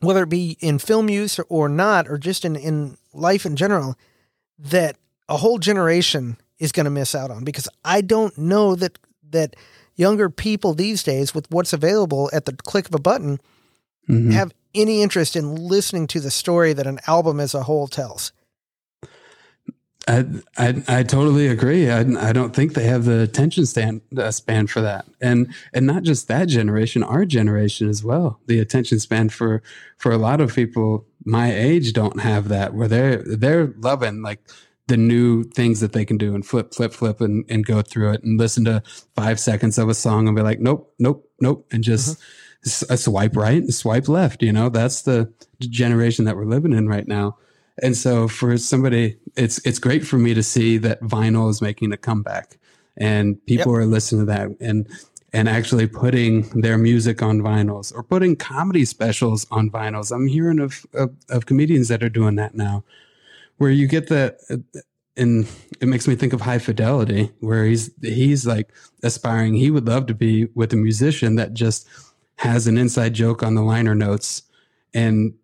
whether 0.00 0.22
it 0.24 0.28
be 0.28 0.56
in 0.60 0.78
film 0.78 1.08
use 1.08 1.38
or, 1.38 1.46
or 1.48 1.68
not, 1.68 2.08
or 2.08 2.18
just 2.18 2.44
in, 2.44 2.56
in 2.56 2.96
life 3.12 3.46
in 3.46 3.56
general, 3.56 3.96
that 4.58 4.96
a 5.28 5.36
whole 5.36 5.58
generation 5.58 6.36
is 6.58 6.72
going 6.72 6.84
to 6.84 6.90
miss 6.90 7.14
out 7.14 7.30
on 7.30 7.44
because 7.44 7.68
I 7.84 8.02
don't 8.02 8.36
know 8.36 8.74
that 8.74 8.98
that 9.30 9.56
younger 9.96 10.28
people 10.28 10.74
these 10.74 11.02
days 11.02 11.34
with 11.34 11.50
what's 11.50 11.72
available 11.72 12.30
at 12.32 12.44
the 12.44 12.52
click 12.52 12.88
of 12.88 12.94
a 12.94 13.00
button 13.00 13.38
mm-hmm. 14.08 14.30
have 14.30 14.52
any 14.74 15.02
interest 15.02 15.36
in 15.36 15.54
listening 15.54 16.06
to 16.08 16.20
the 16.20 16.30
story 16.30 16.72
that 16.72 16.86
an 16.86 16.98
album 17.06 17.40
as 17.40 17.54
a 17.54 17.62
whole 17.62 17.86
tells. 17.86 18.32
I, 20.08 20.24
I, 20.56 20.82
I 20.88 21.02
totally 21.02 21.46
agree. 21.48 21.90
I, 21.90 22.00
I 22.00 22.32
don't 22.32 22.54
think 22.54 22.72
they 22.72 22.84
have 22.84 23.04
the 23.04 23.20
attention 23.20 23.66
span, 23.66 24.00
uh, 24.16 24.30
span 24.30 24.66
for 24.66 24.80
that, 24.80 25.06
and 25.20 25.52
and 25.74 25.86
not 25.86 26.04
just 26.04 26.26
that 26.28 26.48
generation, 26.48 27.02
our 27.02 27.24
generation 27.24 27.88
as 27.88 28.02
well. 28.02 28.40
The 28.46 28.58
attention 28.60 28.98
span 28.98 29.28
for 29.28 29.62
for 29.98 30.10
a 30.10 30.18
lot 30.18 30.40
of 30.40 30.54
people 30.54 31.06
my 31.24 31.52
age 31.54 31.92
don't 31.92 32.20
have 32.20 32.48
that, 32.48 32.72
where 32.74 32.88
they're 32.88 33.22
they're 33.24 33.74
loving 33.76 34.22
like 34.22 34.40
the 34.88 34.96
new 34.96 35.44
things 35.44 35.80
that 35.80 35.92
they 35.92 36.04
can 36.04 36.16
do 36.16 36.34
and 36.34 36.44
flip, 36.44 36.74
flip, 36.74 36.92
flip, 36.92 37.20
and 37.20 37.44
and 37.50 37.66
go 37.66 37.82
through 37.82 38.12
it 38.12 38.22
and 38.22 38.38
listen 38.38 38.64
to 38.64 38.82
five 39.14 39.38
seconds 39.38 39.78
of 39.78 39.88
a 39.88 39.94
song 39.94 40.26
and 40.26 40.36
be 40.36 40.42
like, 40.42 40.60
nope, 40.60 40.92
nope, 40.98 41.30
nope, 41.40 41.66
and 41.70 41.84
just. 41.84 42.16
Mm-hmm. 42.16 42.26
swipe 42.96 43.36
right 43.36 43.62
and 43.62 43.72
swipe 43.72 44.06
left. 44.06 44.42
You 44.42 44.52
know, 44.52 44.68
that's 44.68 45.00
the 45.00 45.32
generation 45.60 46.26
that 46.26 46.36
we're 46.36 46.44
living 46.44 46.74
in 46.74 46.88
right 46.88 47.08
now. 47.08 47.38
And 47.82 47.96
so 47.96 48.28
for 48.28 48.56
somebody, 48.58 49.16
it's 49.36 49.64
it's 49.66 49.78
great 49.78 50.06
for 50.06 50.18
me 50.18 50.34
to 50.34 50.42
see 50.42 50.78
that 50.78 51.00
vinyl 51.02 51.50
is 51.50 51.62
making 51.62 51.92
a 51.92 51.96
comeback 51.96 52.58
and 52.96 53.44
people 53.46 53.72
yep. 53.72 53.80
are 53.80 53.86
listening 53.86 54.22
to 54.22 54.26
that 54.26 54.50
and 54.60 54.86
and 55.32 55.48
actually 55.48 55.86
putting 55.86 56.42
their 56.60 56.76
music 56.76 57.22
on 57.22 57.40
vinyls 57.40 57.94
or 57.94 58.02
putting 58.02 58.34
comedy 58.34 58.84
specials 58.84 59.46
on 59.50 59.70
vinyls. 59.70 60.10
I'm 60.12 60.26
hearing 60.26 60.58
of, 60.58 60.84
of, 60.92 61.14
of 61.28 61.46
comedians 61.46 61.86
that 61.88 62.02
are 62.02 62.08
doing 62.08 62.34
that 62.36 62.54
now, 62.54 62.82
where 63.58 63.70
you 63.70 63.86
get 63.86 64.08
the 64.08 64.36
and 65.16 65.46
it 65.80 65.86
makes 65.86 66.08
me 66.08 66.14
think 66.14 66.32
of 66.32 66.40
High 66.40 66.58
Fidelity, 66.58 67.30
where 67.40 67.64
he's 67.64 67.90
he's 68.02 68.46
like 68.46 68.72
aspiring. 69.02 69.54
He 69.54 69.70
would 69.70 69.86
love 69.86 70.06
to 70.06 70.14
be 70.14 70.46
with 70.54 70.72
a 70.72 70.76
musician 70.76 71.36
that 71.36 71.54
just 71.54 71.88
has 72.36 72.66
an 72.66 72.78
inside 72.78 73.14
joke 73.14 73.42
on 73.42 73.54
the 73.54 73.62
liner 73.62 73.94
notes, 73.94 74.42
and 74.94 75.34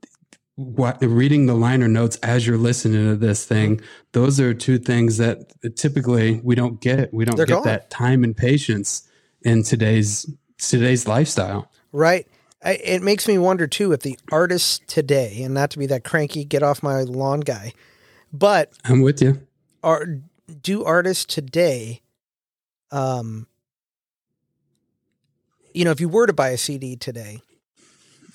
what 0.56 0.96
reading 1.02 1.44
the 1.44 1.54
liner 1.54 1.86
notes 1.86 2.16
as 2.22 2.46
you're 2.46 2.56
listening 2.56 3.04
to 3.06 3.14
this 3.14 3.44
thing 3.44 3.78
those 4.12 4.40
are 4.40 4.54
two 4.54 4.78
things 4.78 5.18
that 5.18 5.52
typically 5.76 6.40
we 6.42 6.54
don't 6.54 6.80
get 6.80 7.12
we 7.12 7.26
don't 7.26 7.36
They're 7.36 7.44
get 7.44 7.54
gone. 7.56 7.64
that 7.64 7.90
time 7.90 8.24
and 8.24 8.34
patience 8.34 9.06
in 9.42 9.62
today's 9.62 10.26
today's 10.58 11.06
lifestyle 11.06 11.70
right 11.92 12.26
I, 12.64 12.72
it 12.82 13.02
makes 13.02 13.28
me 13.28 13.36
wonder 13.36 13.66
too 13.66 13.92
if 13.92 14.00
the 14.00 14.18
artists 14.32 14.80
today 14.86 15.42
and 15.42 15.52
not 15.52 15.70
to 15.72 15.78
be 15.78 15.84
that 15.86 16.04
cranky 16.04 16.42
get 16.44 16.62
off 16.62 16.82
my 16.82 17.02
lawn 17.02 17.40
guy 17.40 17.74
but 18.32 18.72
i'm 18.86 19.02
with 19.02 19.20
you 19.20 19.46
are 19.82 20.06
do 20.62 20.84
artists 20.84 21.26
today 21.26 22.00
um 22.90 23.46
you 25.74 25.84
know 25.84 25.90
if 25.90 26.00
you 26.00 26.08
were 26.08 26.26
to 26.26 26.32
buy 26.32 26.48
a 26.48 26.56
cd 26.58 26.96
today 26.96 27.42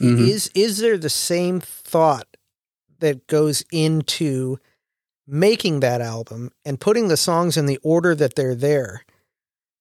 Mm-hmm. 0.01 0.25
Is 0.25 0.49
is 0.55 0.79
there 0.79 0.97
the 0.97 1.09
same 1.11 1.61
thought 1.91 2.25
that 2.99 3.27
goes 3.27 3.63
into 3.71 4.57
making 5.27 5.81
that 5.81 6.01
album 6.01 6.51
and 6.65 6.79
putting 6.79 7.07
the 7.07 7.17
songs 7.17 7.57
in 7.57 7.65
the 7.65 7.79
order 7.83 8.15
that 8.15 8.35
they're 8.35 8.55
there? 8.55 9.05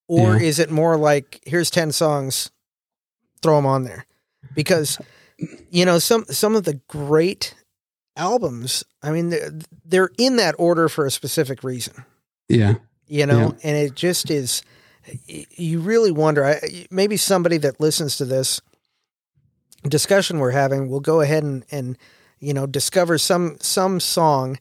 Or 0.09 0.37
yeah. 0.37 0.43
is 0.43 0.59
it 0.59 0.71
more 0.71 0.97
like 0.97 1.41
here's 1.47 1.71
10 1.71 1.93
songs, 1.93 2.51
throw 3.43 3.57
them 3.57 3.67
on 3.67 3.85
there? 3.85 4.07
Because 4.55 4.99
you 5.71 5.85
know, 5.85 5.99
some 5.99 6.25
some 6.25 6.55
of 6.55 6.65
the 6.65 6.81
great 6.89 7.55
albums, 8.17 8.85
I 9.03 9.13
mean 9.13 9.31
they're, 9.31 9.53
they're 9.85 10.11
in 10.19 10.37
that 10.37 10.57
order 10.59 10.89
for 10.89 11.07
a 11.07 11.11
specific 11.11 11.63
reason. 11.63 12.05
Yeah. 12.49 12.75
You 13.07 13.27
know, 13.27 13.55
yeah. 13.55 13.71
and 13.71 13.77
it 13.77 13.95
just 13.95 14.31
is 14.31 14.63
you 15.27 15.81
really 15.81 16.11
wonder 16.11 16.61
maybe 16.91 17.17
somebody 17.17 17.57
that 17.59 17.81
listens 17.81 18.17
to 18.19 18.25
this 18.25 18.61
discussion 19.89 20.39
we're 20.39 20.51
having, 20.51 20.89
we'll 20.89 21.01
go 21.01 21.21
ahead 21.21 21.43
and, 21.43 21.65
and 21.71 21.99
you 22.39 22.55
know 22.55 22.67
discover 22.67 23.19
some 23.19 23.57
some 23.61 24.01
song 24.01 24.59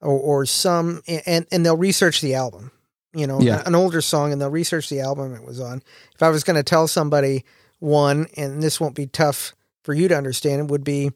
or, 0.00 0.18
or 0.18 0.46
some 0.46 1.02
and 1.06 1.46
and 1.50 1.64
they'll 1.64 1.76
research 1.76 2.20
the 2.20 2.34
album. 2.34 2.72
You 3.14 3.26
know, 3.26 3.40
yeah. 3.40 3.62
an 3.64 3.74
older 3.74 4.02
song, 4.02 4.32
and 4.32 4.40
they'll 4.40 4.50
research 4.50 4.90
the 4.90 5.00
album 5.00 5.34
it 5.34 5.42
was 5.42 5.58
on. 5.58 5.82
If 6.14 6.22
I 6.22 6.28
was 6.28 6.44
going 6.44 6.56
to 6.56 6.62
tell 6.62 6.86
somebody 6.86 7.44
one, 7.78 8.26
and 8.36 8.62
this 8.62 8.78
won't 8.78 8.94
be 8.94 9.06
tough 9.06 9.54
for 9.84 9.94
you 9.94 10.06
to 10.08 10.16
understand, 10.16 10.60
it 10.60 10.68
would 10.68 10.84
be 10.84 11.12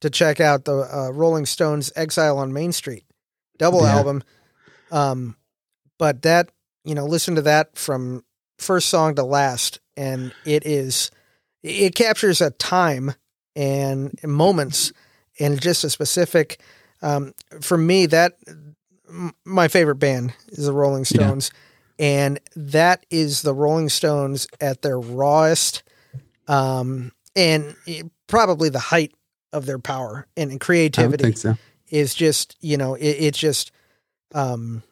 to 0.00 0.10
check 0.10 0.38
out 0.38 0.64
the 0.64 0.88
uh, 0.94 1.10
Rolling 1.10 1.46
Stones' 1.46 1.92
"Exile 1.96 2.38
on 2.38 2.52
Main 2.52 2.70
Street" 2.70 3.04
double 3.58 3.82
yeah. 3.82 3.96
album. 3.96 4.22
Um, 4.92 5.36
but 5.98 6.22
that 6.22 6.50
you 6.84 6.94
know, 6.94 7.04
listen 7.04 7.34
to 7.36 7.42
that 7.42 7.76
from 7.76 8.24
first 8.58 8.88
song 8.88 9.14
to 9.16 9.22
last, 9.22 9.80
and 9.96 10.32
it 10.44 10.66
is 10.66 11.10
it 11.62 11.94
captures 11.94 12.40
a 12.40 12.50
time 12.50 13.14
and 13.56 14.18
moments 14.24 14.92
and 15.38 15.60
just 15.60 15.84
a 15.84 15.90
specific 15.90 16.60
um, 17.02 17.32
for 17.60 17.76
me 17.76 18.06
that 18.06 18.34
my 19.44 19.68
favorite 19.68 19.96
band 19.96 20.32
is 20.48 20.66
the 20.66 20.72
rolling 20.72 21.04
stones 21.04 21.50
yeah. 21.98 22.06
and 22.06 22.40
that 22.54 23.04
is 23.10 23.42
the 23.42 23.54
rolling 23.54 23.88
stones 23.88 24.46
at 24.60 24.82
their 24.82 24.98
rawest 24.98 25.82
um, 26.46 27.12
and 27.34 27.74
probably 28.26 28.68
the 28.68 28.78
height 28.78 29.12
of 29.52 29.66
their 29.66 29.78
power 29.78 30.26
and 30.36 30.60
creativity 30.60 31.32
so. 31.32 31.56
is 31.88 32.14
just 32.14 32.56
you 32.60 32.76
know 32.76 32.94
it, 32.94 33.08
it's 33.08 33.38
just 33.38 33.72
um, 34.34 34.82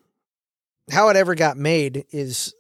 how 0.91 1.09
it 1.09 1.17
ever 1.17 1.35
got 1.35 1.57
made 1.57 2.05
is 2.11 2.55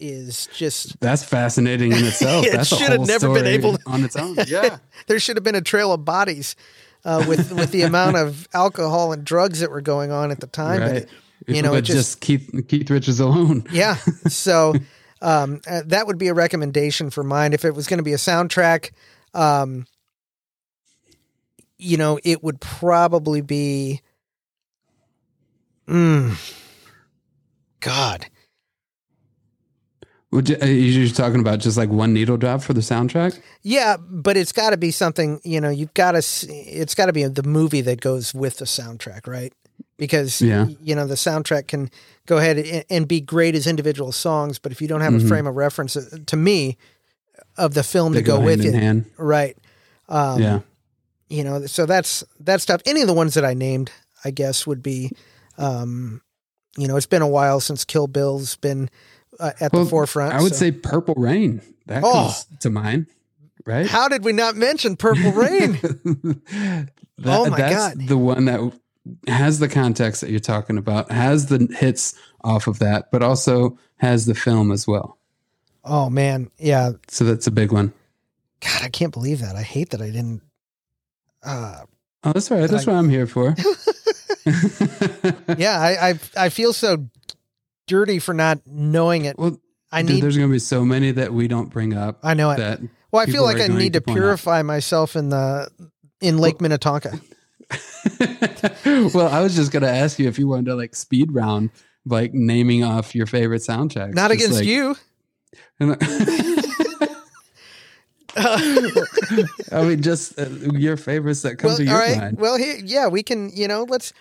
is 0.00 0.48
just 0.54 0.98
that's 1.00 1.22
fascinating 1.22 1.92
in 1.92 2.04
itself. 2.04 2.46
it 2.46 2.52
that's 2.52 2.68
should 2.68 2.90
have 2.90 3.06
never 3.06 3.32
been 3.32 3.46
able 3.46 3.76
to, 3.76 3.82
on 3.86 4.04
its 4.04 4.16
own. 4.16 4.36
Yeah, 4.46 4.78
there 5.06 5.18
should 5.20 5.36
have 5.36 5.44
been 5.44 5.54
a 5.54 5.60
trail 5.60 5.92
of 5.92 6.04
bodies 6.04 6.56
uh, 7.04 7.24
with 7.28 7.52
with 7.52 7.70
the 7.70 7.82
amount 7.82 8.16
of 8.16 8.48
alcohol 8.54 9.12
and 9.12 9.24
drugs 9.24 9.60
that 9.60 9.70
were 9.70 9.80
going 9.80 10.10
on 10.10 10.30
at 10.30 10.40
the 10.40 10.46
time. 10.46 10.80
Right. 10.80 11.06
But 11.46 11.56
you 11.56 11.62
know, 11.62 11.74
it 11.74 11.82
just, 11.82 11.98
just 11.98 12.20
Keith 12.20 12.64
Keith 12.68 12.90
Richards 12.90 13.20
alone. 13.20 13.64
yeah. 13.70 13.96
So 14.28 14.74
um, 15.22 15.60
uh, 15.68 15.82
that 15.86 16.06
would 16.06 16.18
be 16.18 16.28
a 16.28 16.34
recommendation 16.34 17.10
for 17.10 17.22
mine 17.22 17.52
if 17.52 17.64
it 17.64 17.74
was 17.74 17.86
going 17.86 17.98
to 17.98 18.04
be 18.04 18.12
a 18.12 18.16
soundtrack. 18.16 18.92
Um, 19.34 19.86
you 21.78 21.96
know, 21.96 22.18
it 22.24 22.42
would 22.42 22.60
probably 22.60 23.40
be. 23.40 24.00
Mm, 25.88 26.36
God 27.80 28.26
you, 30.32 30.56
are 30.60 30.66
you 30.66 31.08
talking 31.08 31.40
about 31.40 31.58
just 31.58 31.76
like 31.76 31.88
one 31.88 32.12
needle 32.12 32.36
drop 32.36 32.62
for 32.62 32.72
the 32.72 32.80
soundtrack? 32.80 33.40
Yeah, 33.62 33.96
but 33.98 34.36
it's 34.36 34.52
got 34.52 34.70
to 34.70 34.76
be 34.76 34.92
something. 34.92 35.40
You 35.42 35.60
know, 35.60 35.70
you've 35.70 35.94
got 35.94 36.12
to. 36.12 36.18
It's 36.48 36.94
got 36.94 37.06
to 37.06 37.12
be 37.12 37.24
the 37.24 37.42
movie 37.42 37.80
that 37.80 38.00
goes 38.00 38.32
with 38.32 38.58
the 38.58 38.64
soundtrack, 38.64 39.26
right? 39.26 39.52
Because 39.96 40.40
yeah. 40.40 40.68
you 40.80 40.94
know 40.94 41.06
the 41.06 41.16
soundtrack 41.16 41.66
can 41.66 41.90
go 42.26 42.38
ahead 42.38 42.84
and 42.88 43.08
be 43.08 43.20
great 43.20 43.56
as 43.56 43.66
individual 43.66 44.12
songs, 44.12 44.58
but 44.58 44.70
if 44.70 44.80
you 44.80 44.86
don't 44.86 45.00
have 45.00 45.12
mm-hmm. 45.12 45.26
a 45.26 45.28
frame 45.28 45.46
of 45.48 45.56
reference, 45.56 45.96
uh, 45.96 46.18
to 46.26 46.36
me, 46.36 46.78
of 47.56 47.74
the 47.74 47.82
film 47.82 48.12
they 48.12 48.20
to 48.20 48.24
go, 48.24 48.38
go 48.38 48.44
with 48.44 48.64
it, 48.64 49.04
right? 49.18 49.58
Um, 50.08 50.40
yeah, 50.40 50.60
you 51.28 51.42
know, 51.42 51.66
so 51.66 51.86
that's 51.86 52.22
that 52.38 52.60
stuff. 52.60 52.82
Any 52.86 53.00
of 53.00 53.08
the 53.08 53.14
ones 53.14 53.34
that 53.34 53.44
I 53.44 53.54
named, 53.54 53.90
I 54.24 54.30
guess, 54.30 54.66
would 54.66 54.82
be. 54.82 55.10
Um, 55.58 56.22
you 56.76 56.86
know, 56.86 56.96
it's 56.96 57.04
been 57.04 57.20
a 57.20 57.28
while 57.28 57.58
since 57.60 57.84
Kill 57.84 58.06
Bill's 58.06 58.56
been 58.56 58.88
uh, 59.40 59.52
at 59.60 59.72
well, 59.72 59.84
the 59.84 59.90
forefront. 59.90 60.34
I 60.34 60.42
would 60.42 60.52
so. 60.52 60.58
say 60.58 60.72
Purple 60.72 61.14
Rain. 61.16 61.62
That 61.86 62.04
oh, 62.04 62.12
comes 62.12 62.46
to 62.60 62.70
mind, 62.70 63.06
right? 63.66 63.86
How 63.86 64.08
did 64.08 64.24
we 64.24 64.32
not 64.32 64.54
mention 64.56 64.96
Purple 64.96 65.32
Rain? 65.32 65.72
that, 65.80 66.90
oh 67.24 67.50
my 67.50 67.58
god, 67.58 68.06
the 68.06 68.18
one 68.18 68.44
that 68.44 68.72
has 69.26 69.58
the 69.58 69.68
context 69.68 70.20
that 70.20 70.30
you're 70.30 70.40
talking 70.40 70.78
about, 70.78 71.10
has 71.10 71.46
the 71.46 71.66
hits 71.78 72.14
off 72.42 72.66
of 72.66 72.78
that, 72.78 73.10
but 73.10 73.22
also 73.22 73.78
has 73.96 74.26
the 74.26 74.34
film 74.34 74.70
as 74.70 74.86
well. 74.86 75.18
Oh 75.84 76.10
man, 76.10 76.50
yeah. 76.58 76.92
So 77.08 77.24
that's 77.24 77.46
a 77.46 77.50
big 77.50 77.72
one. 77.72 77.92
God, 78.60 78.82
I 78.82 78.88
can't 78.88 79.12
believe 79.12 79.40
that. 79.40 79.56
I 79.56 79.62
hate 79.62 79.90
that 79.90 80.02
I 80.02 80.10
didn't. 80.10 80.42
Uh, 81.42 81.84
oh, 82.24 82.32
that's 82.32 82.50
right. 82.50 82.68
That's 82.68 82.86
I, 82.86 82.90
what 82.90 82.98
I'm 82.98 83.08
here 83.08 83.26
for. 83.26 83.56
yeah, 85.56 85.80
I, 85.80 86.10
I 86.10 86.18
I 86.36 86.48
feel 86.50 86.72
so 86.72 87.08
dirty 87.90 88.20
for 88.20 88.32
not 88.32 88.60
knowing 88.64 89.24
it. 89.24 89.36
Well, 89.36 89.60
I 89.90 90.02
dude, 90.02 90.10
need. 90.12 90.22
There's 90.22 90.36
going 90.36 90.48
to 90.48 90.52
be 90.52 90.60
so 90.60 90.84
many 90.84 91.10
that 91.10 91.34
we 91.34 91.48
don't 91.48 91.68
bring 91.68 91.92
up. 91.92 92.20
I 92.22 92.34
know 92.34 92.52
it. 92.52 92.58
That 92.58 92.80
well, 93.10 93.20
I 93.20 93.26
feel 93.26 93.42
like 93.42 93.58
I 93.58 93.66
need 93.66 93.94
to, 93.94 94.00
to 94.00 94.12
purify 94.12 94.60
out. 94.60 94.66
myself 94.66 95.16
in 95.16 95.28
the 95.28 95.68
in 96.20 96.38
Lake 96.38 96.60
well, 96.60 96.68
Minnetonka. 96.68 97.20
well, 99.12 99.28
I 99.28 99.40
was 99.40 99.56
just 99.56 99.72
going 99.72 99.82
to 99.82 99.90
ask 99.90 100.18
you 100.18 100.28
if 100.28 100.38
you 100.38 100.46
wanted 100.46 100.66
to 100.66 100.76
like 100.76 100.94
speed 100.94 101.32
round, 101.32 101.70
like 102.06 102.32
naming 102.32 102.84
off 102.84 103.14
your 103.14 103.26
favorite 103.26 103.62
soundtracks. 103.62 104.14
Not 104.14 104.30
against 104.30 104.60
like, 104.60 104.66
you. 104.66 104.96
I 108.36 109.84
mean, 109.84 110.02
just 110.02 110.38
uh, 110.38 110.46
your 110.72 110.96
favorites 110.96 111.42
that 111.42 111.56
come 111.56 111.70
well, 111.70 111.76
to 111.78 111.84
your 111.84 111.94
all 111.94 111.98
right. 111.98 112.16
mind. 112.16 112.38
Well, 112.38 112.56
here, 112.56 112.76
yeah, 112.84 113.08
we 113.08 113.24
can. 113.24 113.50
You 113.52 113.66
know, 113.66 113.82
let's 113.88 114.12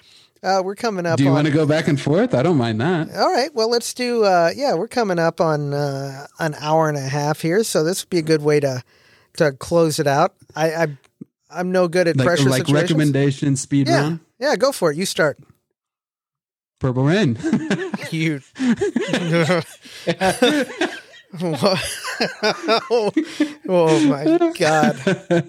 uh, 0.43 0.61
we're 0.63 0.75
coming 0.75 1.05
up. 1.05 1.17
Do 1.17 1.23
you 1.23 1.29
on, 1.29 1.35
want 1.35 1.47
to 1.47 1.53
go 1.53 1.65
back 1.65 1.87
and 1.87 1.99
forth? 1.99 2.33
I 2.33 2.43
don't 2.43 2.57
mind 2.57 2.79
that. 2.81 3.13
All 3.15 3.31
right. 3.33 3.53
Well, 3.53 3.69
let's 3.69 3.93
do. 3.93 4.23
Uh, 4.23 4.51
yeah, 4.55 4.73
we're 4.75 4.87
coming 4.87 5.19
up 5.19 5.41
on 5.41 5.73
uh, 5.73 6.27
an 6.39 6.55
hour 6.59 6.87
and 6.89 6.97
a 6.97 7.01
half 7.01 7.41
here, 7.41 7.63
so 7.63 7.83
this 7.83 8.03
would 8.03 8.09
be 8.09 8.19
a 8.19 8.23
good 8.23 8.41
way 8.41 8.59
to 8.59 8.83
to 9.37 9.51
close 9.51 9.99
it 9.99 10.07
out. 10.07 10.33
I, 10.55 10.73
I 10.73 10.87
I'm 11.49 11.71
no 11.71 11.87
good 11.87 12.07
at 12.07 12.17
like, 12.17 12.25
pressure 12.25 12.49
like 12.49 12.61
situations. 12.61 12.91
recommendation 12.91 13.55
speed 13.55 13.87
Yeah. 13.87 14.01
run. 14.01 14.19
Yeah, 14.39 14.55
go 14.55 14.71
for 14.71 14.91
it. 14.91 14.97
You 14.97 15.05
start. 15.05 15.39
Purple 16.79 17.03
Rain. 17.03 17.37
You. 18.11 18.41
oh, 21.41 23.11
oh 23.67 23.99
my 24.07 24.51
god! 24.57 24.99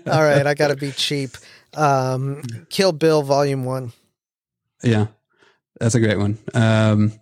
All 0.07 0.23
right, 0.23 0.47
I 0.47 0.53
got 0.55 0.69
to 0.69 0.77
be 0.77 0.91
cheap. 0.93 1.31
Um, 1.75 2.43
Kill 2.69 2.93
Bill 2.93 3.23
Volume 3.23 3.65
One. 3.65 3.93
Yeah, 4.82 5.07
that's 5.78 5.94
a 5.94 6.01
great 6.01 6.19
one. 6.19 6.39
Um, 6.55 7.12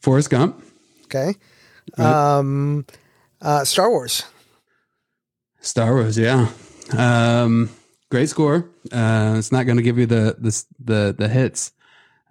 Forrest 0.00 0.30
Gump. 0.30 0.62
Okay. 1.04 1.34
Um, 1.98 2.86
uh, 3.40 3.64
Star 3.64 3.90
Wars. 3.90 4.24
Star 5.60 5.92
Wars, 5.94 6.16
yeah. 6.16 6.48
Um, 6.96 7.70
great 8.10 8.28
score. 8.28 8.70
Uh, 8.90 9.34
it's 9.38 9.52
not 9.52 9.64
going 9.66 9.76
to 9.76 9.82
give 9.82 9.98
you 9.98 10.06
the 10.06 10.36
the 10.38 10.64
the, 10.82 11.14
the 11.18 11.28
hits, 11.28 11.72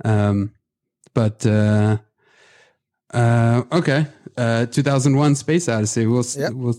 um, 0.03 0.53
but 1.14 1.45
uh, 1.45 1.97
uh, 3.14 3.64
okay. 3.72 4.07
Uh, 4.38 4.65
2001: 4.65 5.35
Space 5.35 5.68
Odyssey. 5.69 6.06
We'll 6.07 6.23
Yep. 6.35 6.53
we'll 6.53 6.76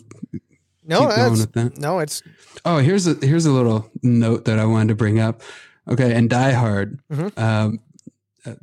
No, 0.84 1.00
keep 1.06 1.16
going 1.16 1.30
with 1.32 1.52
that. 1.52 1.78
no, 1.78 1.98
it's 2.00 2.22
Oh, 2.64 2.78
here's 2.78 3.06
a 3.06 3.14
here's 3.24 3.46
a 3.46 3.52
little 3.52 3.90
note 4.02 4.44
that 4.46 4.58
I 4.58 4.64
wanted 4.64 4.88
to 4.88 4.94
bring 4.94 5.18
up. 5.20 5.42
Okay, 5.88 6.14
and 6.14 6.28
Die 6.30 6.52
Hard. 6.52 7.00
Mhm. 7.12 7.38
Um, 7.38 7.80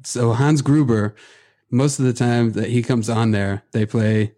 so 0.04 0.34
Hans 0.34 0.62
Gruber, 0.62 1.16
most 1.72 1.99
of 1.99 2.06
the 2.06 2.14
time 2.14 2.54
that 2.54 2.70
he 2.70 2.82
comes 2.82 3.10
on 3.10 3.32
there, 3.32 3.64
they 3.72 3.86
play. 3.86 4.34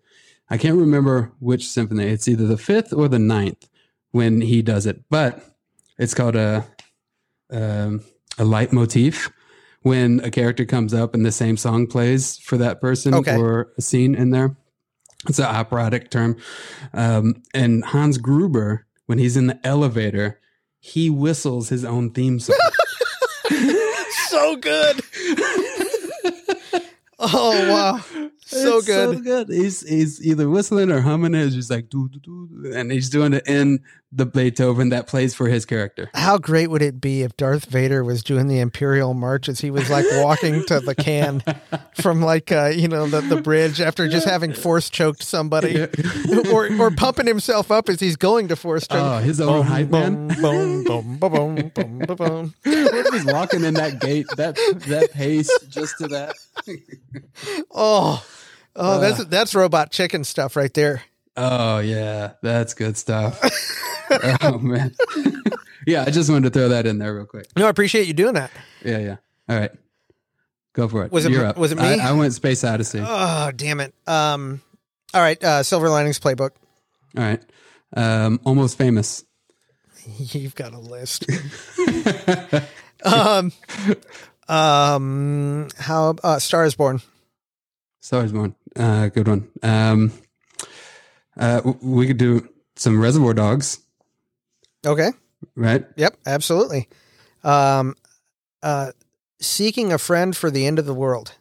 I 0.50 0.58
can't 0.58 0.78
remember 0.78 1.32
which 1.40 1.68
symphony. 1.68 2.06
It's 2.08 2.28
either 2.28 2.48
the 2.48 2.58
fifth 2.58 2.92
or 2.92 3.08
the 3.08 3.20
ninth 3.20 3.70
when 4.12 4.42
he 4.42 4.62
does 4.64 4.86
it, 4.88 5.04
but 5.10 5.44
it's 6.00 6.14
called 6.16 6.36
a 6.36 6.66
um, 7.52 8.02
a 8.38 8.46
leitmotif. 8.46 9.32
When 9.82 10.20
a 10.26 10.30
character 10.32 10.66
comes 10.66 10.94
up 10.94 11.14
and 11.14 11.26
the 11.26 11.32
same 11.32 11.56
song 11.56 11.88
plays 11.88 12.38
for 12.38 12.58
that 12.58 12.82
person 12.82 13.14
Okay. 13.14 13.38
or 13.38 13.72
a 13.78 13.82
scene 13.82 14.14
in 14.14 14.32
there, 14.32 14.58
it's 15.30 15.40
an 15.40 15.46
operatic 15.46 16.10
term. 16.12 16.36
Um, 16.94 17.42
and 17.54 17.86
Hans 17.86 18.18
Gruber, 18.18 18.86
when 19.06 19.20
he's 19.20 19.38
in 19.38 19.48
the 19.48 19.60
elevator, 19.66 20.42
he 20.82 21.10
whistles 21.10 21.70
his 21.70 21.86
own 21.86 22.12
theme 22.12 22.40
song. 22.42 22.58
so 24.40 24.56
good. 24.56 25.02
oh 27.20 27.70
wow, 27.70 28.30
so 28.50 28.78
It's 28.78 28.88
good. 28.88 29.18
So 29.18 29.22
good. 29.22 29.50
He's 29.50 29.88
he's 29.88 30.26
either 30.26 30.50
whistling 30.50 30.92
or 30.92 31.02
humming 31.02 31.36
it. 31.36 31.46
It's 31.46 31.56
just 31.56 31.70
like 31.70 31.90
doo, 31.90 32.10
doo, 32.10 32.20
doo, 32.20 32.72
and 32.74 32.92
he's 32.92 33.10
doing 33.10 33.34
it 33.34 33.48
in 33.48 33.80
the 34.12 34.26
Beethoven 34.26 34.90
that 34.90 35.06
plays 35.06 35.36
for 35.36 35.48
his 35.48 35.66
character. 35.66 36.10
How 36.16 36.40
great 36.40 36.68
would 36.72 36.82
it 36.82 37.00
be 37.00 37.22
if 37.22 37.38
Darth 37.38 37.66
Vader 37.66 38.04
was 38.04 38.24
doing 38.24 38.48
the 38.48 38.60
Imperial 38.60 39.14
March 39.14 39.48
as 39.48 39.60
he 39.60 39.70
was 39.70 39.90
like 39.90 40.06
walking 40.14 40.66
to 40.66 40.80
the 40.80 40.96
can 40.96 41.44
from 42.02 42.22
like 42.22 42.52
uh, 42.52 42.72
you 42.76 42.88
know 42.88 43.08
the, 43.08 43.22
the 43.22 43.40
bridge 43.42 43.80
after 43.80 44.08
just 44.08 44.28
having 44.28 44.54
force 44.54 44.90
choked 44.90 45.22
somebody, 45.24 45.82
or 46.52 46.82
or 46.82 46.92
pumping 46.92 47.28
himself 47.28 47.70
up 47.70 47.88
as 47.88 48.00
he's 48.00 48.16
going 48.16 48.48
to 48.48 48.56
force 48.56 48.88
choke. 48.88 49.00
Oh, 49.00 49.18
his 49.20 49.40
own 49.40 49.66
hype 49.66 49.90
man. 49.90 50.30
Boom, 50.30 50.84
boom, 50.84 51.18
boom, 51.18 51.20
boom, 51.20 51.72
boom, 51.76 52.00
boom, 52.00 52.16
boom. 52.16 52.54
He's 52.64 53.26
walking 53.26 53.64
in 53.64 53.76
that 53.76 54.00
gate, 54.00 54.26
that 54.38 54.56
that 54.88 55.12
pace, 55.12 55.52
just 55.68 55.98
to 56.00 56.08
that. 56.08 56.36
Oh, 57.72 58.24
oh, 58.80 59.00
that's 59.00 59.26
that's 59.26 59.54
robot 59.56 59.92
chicken 59.92 60.24
stuff 60.24 60.56
right 60.56 60.74
there. 60.74 61.04
Oh 61.38 61.80
yeah, 61.80 62.32
that's 62.42 62.74
good 62.74 62.98
stuff. 62.98 63.40
oh 64.42 64.58
man, 64.58 64.94
yeah. 65.88 66.04
I 66.06 66.12
just 66.12 66.30
wanted 66.30 66.52
to 66.54 66.60
throw 66.60 66.70
that 66.70 66.86
in 66.86 66.98
there 66.98 67.14
real 67.16 67.26
quick. 67.26 67.48
No, 67.56 67.68
I 67.68 67.70
appreciate 67.70 68.08
you 68.08 68.14
doing 68.14 68.34
that. 68.34 68.52
Yeah, 68.84 68.98
yeah. 68.98 69.16
All 69.48 69.58
right, 69.60 69.72
go 70.74 70.88
for 70.88 71.06
it. 71.06 71.12
Was 71.12 71.26
it- 71.26 71.32
You're 71.32 71.46
up. 71.46 71.58
was 71.58 71.72
it 71.72 71.78
me? 71.78 71.84
I, 72.00 72.10
I 72.10 72.12
went 72.14 72.34
Space 72.34 72.64
Odyssey. 72.64 73.02
Oh, 73.06 73.52
damn 73.56 73.80
it. 73.80 73.94
Um, 74.08 74.62
all 75.14 75.22
right, 75.22 75.42
uh, 75.44 75.64
Silver 75.64 75.90
Linings 75.90 76.20
Playbook. 76.20 76.52
All 77.18 77.24
right, 77.24 77.42
um, 77.96 78.40
almost 78.44 78.78
famous. 78.78 79.24
You've 80.18 80.56
got 80.56 80.74
a 80.74 80.80
list. 80.80 81.26
um, 83.06 83.52
um, 84.48 85.68
how 85.78 86.16
uh, 86.24 86.40
Star 86.40 86.66
is 86.66 86.76
Born. 86.76 87.02
Stars 88.02 88.32
Born. 88.32 88.56
Uh, 88.76 89.08
good 89.10 89.28
one. 89.28 89.50
Um, 89.64 90.12
uh, 91.38 91.62
we 91.82 92.08
could 92.08 92.18
do 92.18 92.48
some 92.76 93.00
Reservoir 93.00 93.34
Dogs, 93.34 93.80
Okay. 94.86 95.10
right? 95.56 95.86
Yep. 95.96 96.18
Absolutely. 96.26 96.88
Um, 97.44 97.96
uh, 98.62 98.92
seeking 99.42 99.92
a 99.94 99.98
friend 99.98 100.36
for 100.36 100.52
the 100.52 100.66
end 100.66 100.80
of 100.80 100.86
the 100.86 100.94
world. 100.94 101.34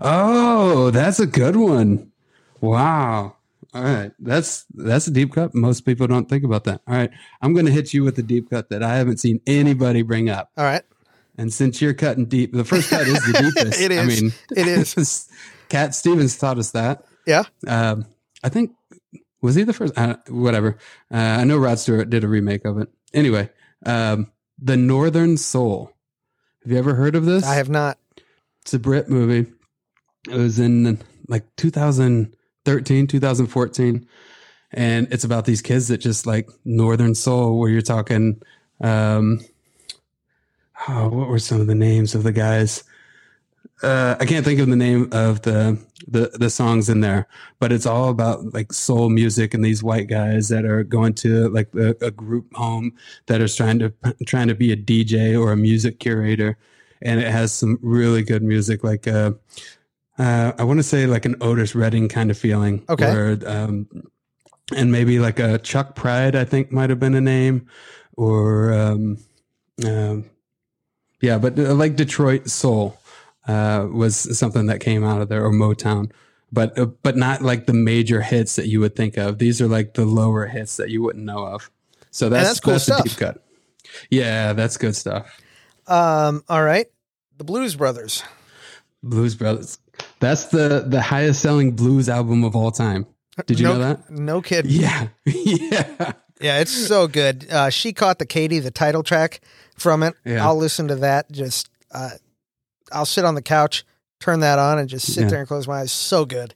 Oh, 0.00 0.90
that's 0.90 1.18
a 1.18 1.26
good 1.26 1.56
one. 1.56 2.12
Wow. 2.60 3.36
All 3.74 3.82
right, 3.82 4.12
that's 4.20 4.66
that's 4.72 5.08
a 5.08 5.10
deep 5.10 5.32
cut. 5.32 5.52
Most 5.52 5.80
people 5.80 6.06
don't 6.06 6.28
think 6.28 6.44
about 6.44 6.62
that. 6.64 6.80
All 6.86 6.94
right, 6.94 7.10
I'm 7.42 7.54
going 7.54 7.66
to 7.66 7.72
hit 7.72 7.92
you 7.92 8.04
with 8.04 8.16
a 8.20 8.22
deep 8.22 8.48
cut 8.48 8.68
that 8.70 8.84
I 8.84 8.94
haven't 8.96 9.18
seen 9.18 9.40
anybody 9.48 10.02
bring 10.02 10.30
up. 10.30 10.52
All 10.56 10.62
right. 10.64 10.82
And 11.36 11.52
since 11.52 11.82
you're 11.82 11.92
cutting 11.94 12.26
deep, 12.26 12.52
the 12.52 12.64
first 12.64 12.88
cut 12.88 13.08
is 13.08 13.14
the 13.26 13.52
deepest. 13.56 13.80
It 13.80 13.90
I 13.90 13.94
is. 13.96 14.22
mean, 14.22 14.32
It 14.56 14.68
is. 14.68 15.28
Cat 15.74 15.92
Stevens 15.92 16.38
taught 16.38 16.56
us 16.56 16.70
that. 16.70 17.04
Yeah. 17.26 17.42
Um, 17.66 18.06
I 18.44 18.48
think 18.48 18.76
was 19.42 19.56
he 19.56 19.64
the 19.64 19.72
first? 19.72 19.98
Uh, 19.98 20.18
whatever. 20.28 20.78
Uh, 21.12 21.16
I 21.16 21.42
know 21.42 21.58
Rod 21.58 21.80
Stewart 21.80 22.08
did 22.10 22.22
a 22.22 22.28
remake 22.28 22.64
of 22.64 22.78
it. 22.78 22.90
Anyway, 23.12 23.50
um, 23.84 24.30
the 24.56 24.76
Northern 24.76 25.36
Soul. 25.36 25.90
Have 26.62 26.70
you 26.70 26.78
ever 26.78 26.94
heard 26.94 27.16
of 27.16 27.24
this? 27.24 27.44
I 27.44 27.56
have 27.56 27.68
not. 27.68 27.98
It's 28.62 28.72
a 28.72 28.78
Brit 28.78 29.08
movie. 29.08 29.50
It 30.30 30.36
was 30.36 30.60
in 30.60 31.00
like 31.26 31.44
2013, 31.56 33.06
2014. 33.08 34.08
And 34.70 35.08
it's 35.12 35.24
about 35.24 35.44
these 35.44 35.60
kids 35.60 35.88
that 35.88 35.98
just 35.98 36.24
like 36.24 36.48
Northern 36.64 37.16
Soul, 37.16 37.58
where 37.58 37.68
you're 37.68 37.82
talking, 37.82 38.40
um, 38.80 39.40
oh, 40.88 41.08
what 41.08 41.26
were 41.26 41.40
some 41.40 41.60
of 41.60 41.66
the 41.66 41.74
names 41.74 42.14
of 42.14 42.22
the 42.22 42.32
guys? 42.32 42.84
Uh, 43.82 44.16
I 44.20 44.24
can't 44.24 44.44
think 44.44 44.60
of 44.60 44.68
the 44.68 44.76
name 44.76 45.08
of 45.12 45.42
the, 45.42 45.78
the 46.06 46.30
the 46.34 46.48
songs 46.48 46.88
in 46.88 47.00
there, 47.00 47.26
but 47.58 47.72
it's 47.72 47.86
all 47.86 48.08
about 48.08 48.54
like 48.54 48.72
soul 48.72 49.10
music 49.10 49.52
and 49.52 49.64
these 49.64 49.82
white 49.82 50.06
guys 50.06 50.48
that 50.48 50.64
are 50.64 50.84
going 50.84 51.14
to 51.14 51.48
like 51.48 51.68
a, 51.74 51.94
a 52.00 52.10
group 52.10 52.54
home 52.54 52.92
that 53.26 53.40
is 53.40 53.54
trying 53.56 53.80
to 53.80 53.92
trying 54.26 54.48
to 54.48 54.54
be 54.54 54.72
a 54.72 54.76
DJ 54.76 55.38
or 55.38 55.52
a 55.52 55.56
music 55.56 55.98
curator, 55.98 56.56
and 57.02 57.20
it 57.20 57.30
has 57.30 57.52
some 57.52 57.78
really 57.82 58.22
good 58.22 58.42
music 58.42 58.84
like 58.84 59.08
uh, 59.08 59.32
uh, 60.18 60.52
I 60.58 60.64
want 60.64 60.78
to 60.78 60.84
say 60.84 61.06
like 61.06 61.24
an 61.24 61.36
Otis 61.40 61.74
Redding 61.74 62.08
kind 62.08 62.30
of 62.30 62.38
feeling. 62.38 62.84
Okay. 62.88 63.12
Where, 63.12 63.38
um, 63.46 63.88
and 64.74 64.90
maybe 64.90 65.18
like 65.18 65.38
a 65.38 65.58
Chuck 65.58 65.94
Pride, 65.94 66.36
I 66.36 66.44
think 66.44 66.72
might 66.72 66.90
have 66.90 67.00
been 67.00 67.14
a 67.14 67.20
name, 67.20 67.66
or 68.16 68.72
um, 68.72 69.18
um, 69.86 70.30
yeah, 71.20 71.38
but 71.38 71.58
uh, 71.58 71.74
like 71.74 71.96
Detroit 71.96 72.48
Soul 72.48 72.98
uh, 73.46 73.86
was 73.90 74.38
something 74.38 74.66
that 74.66 74.80
came 74.80 75.04
out 75.04 75.20
of 75.20 75.28
there, 75.28 75.44
or 75.44 75.52
Motown, 75.52 76.10
but 76.52 76.78
uh, 76.78 76.86
but 76.86 77.16
not 77.16 77.42
like 77.42 77.66
the 77.66 77.72
major 77.72 78.22
hits 78.22 78.56
that 78.56 78.68
you 78.68 78.80
would 78.80 78.96
think 78.96 79.16
of. 79.16 79.38
These 79.38 79.60
are 79.60 79.68
like 79.68 79.94
the 79.94 80.04
lower 80.04 80.46
hits 80.46 80.76
that 80.76 80.90
you 80.90 81.02
wouldn't 81.02 81.24
know 81.24 81.44
of. 81.46 81.70
So 82.10 82.28
that's 82.28 82.48
that's 82.48 82.60
cool 82.60 82.72
that's 82.74 82.88
a 82.88 82.92
stuff. 82.94 83.04
deep 83.04 83.16
cut. 83.16 83.44
Yeah, 84.10 84.52
that's 84.52 84.76
good 84.76 84.96
stuff. 84.96 85.40
Um, 85.86 86.44
all 86.48 86.62
right. 86.62 86.86
The 87.36 87.44
Blues 87.44 87.76
Brothers. 87.76 88.22
Blues 89.02 89.34
Brothers. 89.34 89.78
That's 90.20 90.46
the 90.46 90.84
the 90.86 91.02
highest 91.02 91.40
selling 91.40 91.72
blues 91.72 92.08
album 92.08 92.44
of 92.44 92.56
all 92.56 92.70
time. 92.70 93.06
Did 93.46 93.58
you 93.58 93.66
no, 93.66 93.72
know 93.74 93.78
that? 93.80 94.10
No 94.10 94.40
kid. 94.40 94.66
Yeah, 94.66 95.08
yeah. 95.26 96.12
Yeah, 96.40 96.60
it's 96.60 96.72
so 96.72 97.08
good. 97.08 97.50
Uh, 97.50 97.70
she 97.70 97.92
caught 97.92 98.18
the 98.18 98.26
Katy, 98.26 98.58
the 98.58 98.70
title 98.70 99.02
track 99.02 99.40
from 99.76 100.02
it. 100.02 100.14
Yeah. 100.24 100.44
I'll 100.44 100.56
listen 100.56 100.88
to 100.88 100.96
that. 100.96 101.30
Just, 101.30 101.70
uh, 101.90 102.10
I'll 102.94 103.06
sit 103.06 103.24
on 103.24 103.34
the 103.34 103.42
couch, 103.42 103.84
turn 104.20 104.40
that 104.40 104.58
on, 104.58 104.78
and 104.78 104.88
just 104.88 105.12
sit 105.12 105.24
Yeah. 105.24 105.28
there 105.30 105.38
and 105.40 105.48
close 105.48 105.66
my 105.68 105.80
eyes. 105.80 105.92
So 105.92 106.24
good. 106.24 106.54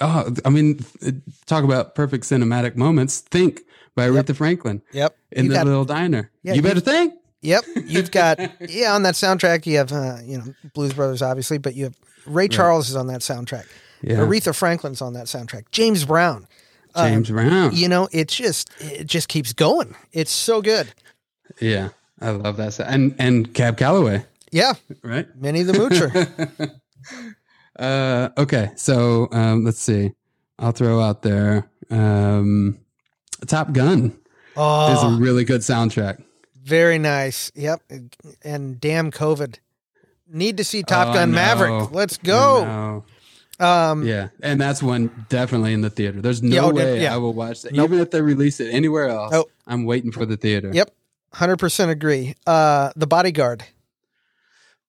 Oh, 0.00 0.34
I 0.44 0.50
mean, 0.50 0.84
talk 1.46 1.62
about 1.64 1.94
perfect 1.94 2.24
cinematic 2.24 2.74
moments. 2.76 3.20
Think 3.20 3.62
by 3.94 4.08
Aretha 4.08 4.34
Franklin 4.34 4.82
Yep. 4.92 5.16
in 5.32 5.44
You 5.44 5.50
the 5.50 5.54
got- 5.56 5.66
little 5.66 5.84
diner. 5.84 6.30
Yeah, 6.42 6.54
you 6.54 6.62
better 6.62 6.80
think. 6.80 7.14
Yep. 7.42 7.64
You've 7.86 8.10
got 8.10 8.38
yeah 8.68 8.92
on 8.94 9.02
that 9.04 9.14
soundtrack. 9.14 9.66
You 9.66 9.76
have 9.76 9.92
uh, 9.92 10.16
you 10.24 10.38
know 10.38 10.54
Blues 10.74 10.94
Brothers 10.94 11.22
obviously, 11.22 11.58
but 11.58 11.74
you 11.74 11.84
have 11.84 11.94
Ray 12.26 12.48
Charles 12.48 12.88
is 12.90 12.96
on 12.96 13.06
that 13.08 13.20
soundtrack. 13.20 13.66
Yeah, 14.02 14.16
Aretha 14.16 14.54
Franklin's 14.54 15.00
on 15.02 15.12
that 15.12 15.26
soundtrack. 15.26 15.64
James 15.70 16.04
Brown. 16.04 16.46
Uh, 16.94 17.08
James 17.08 17.30
Brown. 17.30 17.74
You 17.74 17.88
know, 17.88 18.08
it's 18.12 18.34
just 18.34 18.70
it 18.80 19.06
just 19.06 19.28
keeps 19.28 19.52
going. 19.52 19.94
It's 20.12 20.32
so 20.32 20.60
good. 20.62 20.92
Yeah, 21.60 21.90
I 22.20 22.30
love 22.30 22.56
that. 22.56 22.80
And 22.80 23.14
and 23.18 23.52
Cab 23.54 23.76
Calloway, 23.76 24.24
Yeah, 24.54 24.74
right? 25.02 25.26
Minnie 25.36 25.64
the 25.64 25.72
Moocher. 25.72 26.70
uh, 27.78 28.28
okay, 28.38 28.70
so 28.76 29.26
um, 29.32 29.64
let's 29.64 29.80
see. 29.80 30.12
I'll 30.60 30.70
throw 30.70 31.00
out 31.00 31.22
there. 31.22 31.68
Um, 31.90 32.78
Top 33.46 33.72
Gun 33.72 34.04
is 34.06 34.12
a 34.12 34.20
Oh, 34.56 35.18
really 35.18 35.42
good 35.44 35.62
soundtrack. 35.62 36.22
Very 36.62 36.98
nice. 36.98 37.50
Yep. 37.56 37.82
And 38.44 38.80
damn 38.80 39.10
COVID. 39.10 39.56
Need 40.28 40.56
to 40.58 40.64
see 40.64 40.84
Top 40.84 41.08
Oh, 41.08 41.14
Gun 41.14 41.32
no. 41.32 41.34
Maverick. 41.34 41.90
Let's 41.90 42.16
go. 42.16 43.04
No. 43.58 43.66
Um, 43.66 44.06
Yeah, 44.06 44.28
and 44.40 44.60
that's 44.60 44.82
one 44.82 45.26
definitely 45.28 45.72
in 45.72 45.80
the 45.80 45.90
theater. 45.90 46.20
There's 46.20 46.42
no 46.44 46.54
Yeah, 46.54 46.62
oh, 46.62 46.70
way 46.70 47.02
yeah. 47.02 47.12
I 47.14 47.16
will 47.18 47.34
watch 47.34 47.62
that, 47.62 47.72
Nope. 47.72 47.90
even 47.90 47.98
if 48.00 48.10
they 48.12 48.22
release 48.22 48.60
it 48.60 48.72
anywhere 48.72 49.08
else. 49.08 49.32
Nope. 49.32 49.50
I'm 49.66 49.84
waiting 49.84 50.12
for 50.12 50.24
the 50.24 50.36
theater. 50.36 50.70
Yep. 50.72 50.94
100% 51.34 51.88
agree. 51.90 52.34
Uh, 52.46 52.92
the 52.94 53.08
Bodyguard. 53.08 53.64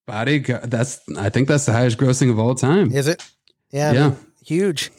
Bodyguard. 0.06 0.70
That's 0.72 1.00
I 1.18 1.30
think 1.30 1.48
that's 1.48 1.66
the 1.66 1.72
highest 1.74 1.98
grossing 1.98 2.30
of 2.32 2.40
all 2.40 2.56
time. 2.56 2.92
Is 2.92 3.08
it? 3.08 3.24
Yeah. 3.72 3.92
Yeah. 3.94 4.16
Huge. 4.46 4.92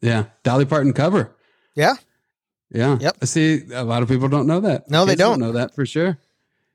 Yeah, 0.00 0.26
Dolly 0.44 0.64
Parton 0.64 0.92
cover. 0.92 1.34
Yeah. 1.74 1.94
Yeah. 2.70 2.98
Yep. 3.00 3.16
I 3.20 3.24
see, 3.24 3.62
a 3.72 3.82
lot 3.84 4.02
of 4.02 4.08
people 4.08 4.28
don't 4.28 4.46
know 4.46 4.60
that. 4.60 4.88
No, 4.90 5.04
they 5.04 5.12
Kids 5.12 5.20
don't. 5.20 5.40
know 5.40 5.52
that 5.52 5.74
for 5.74 5.84
sure. 5.86 6.18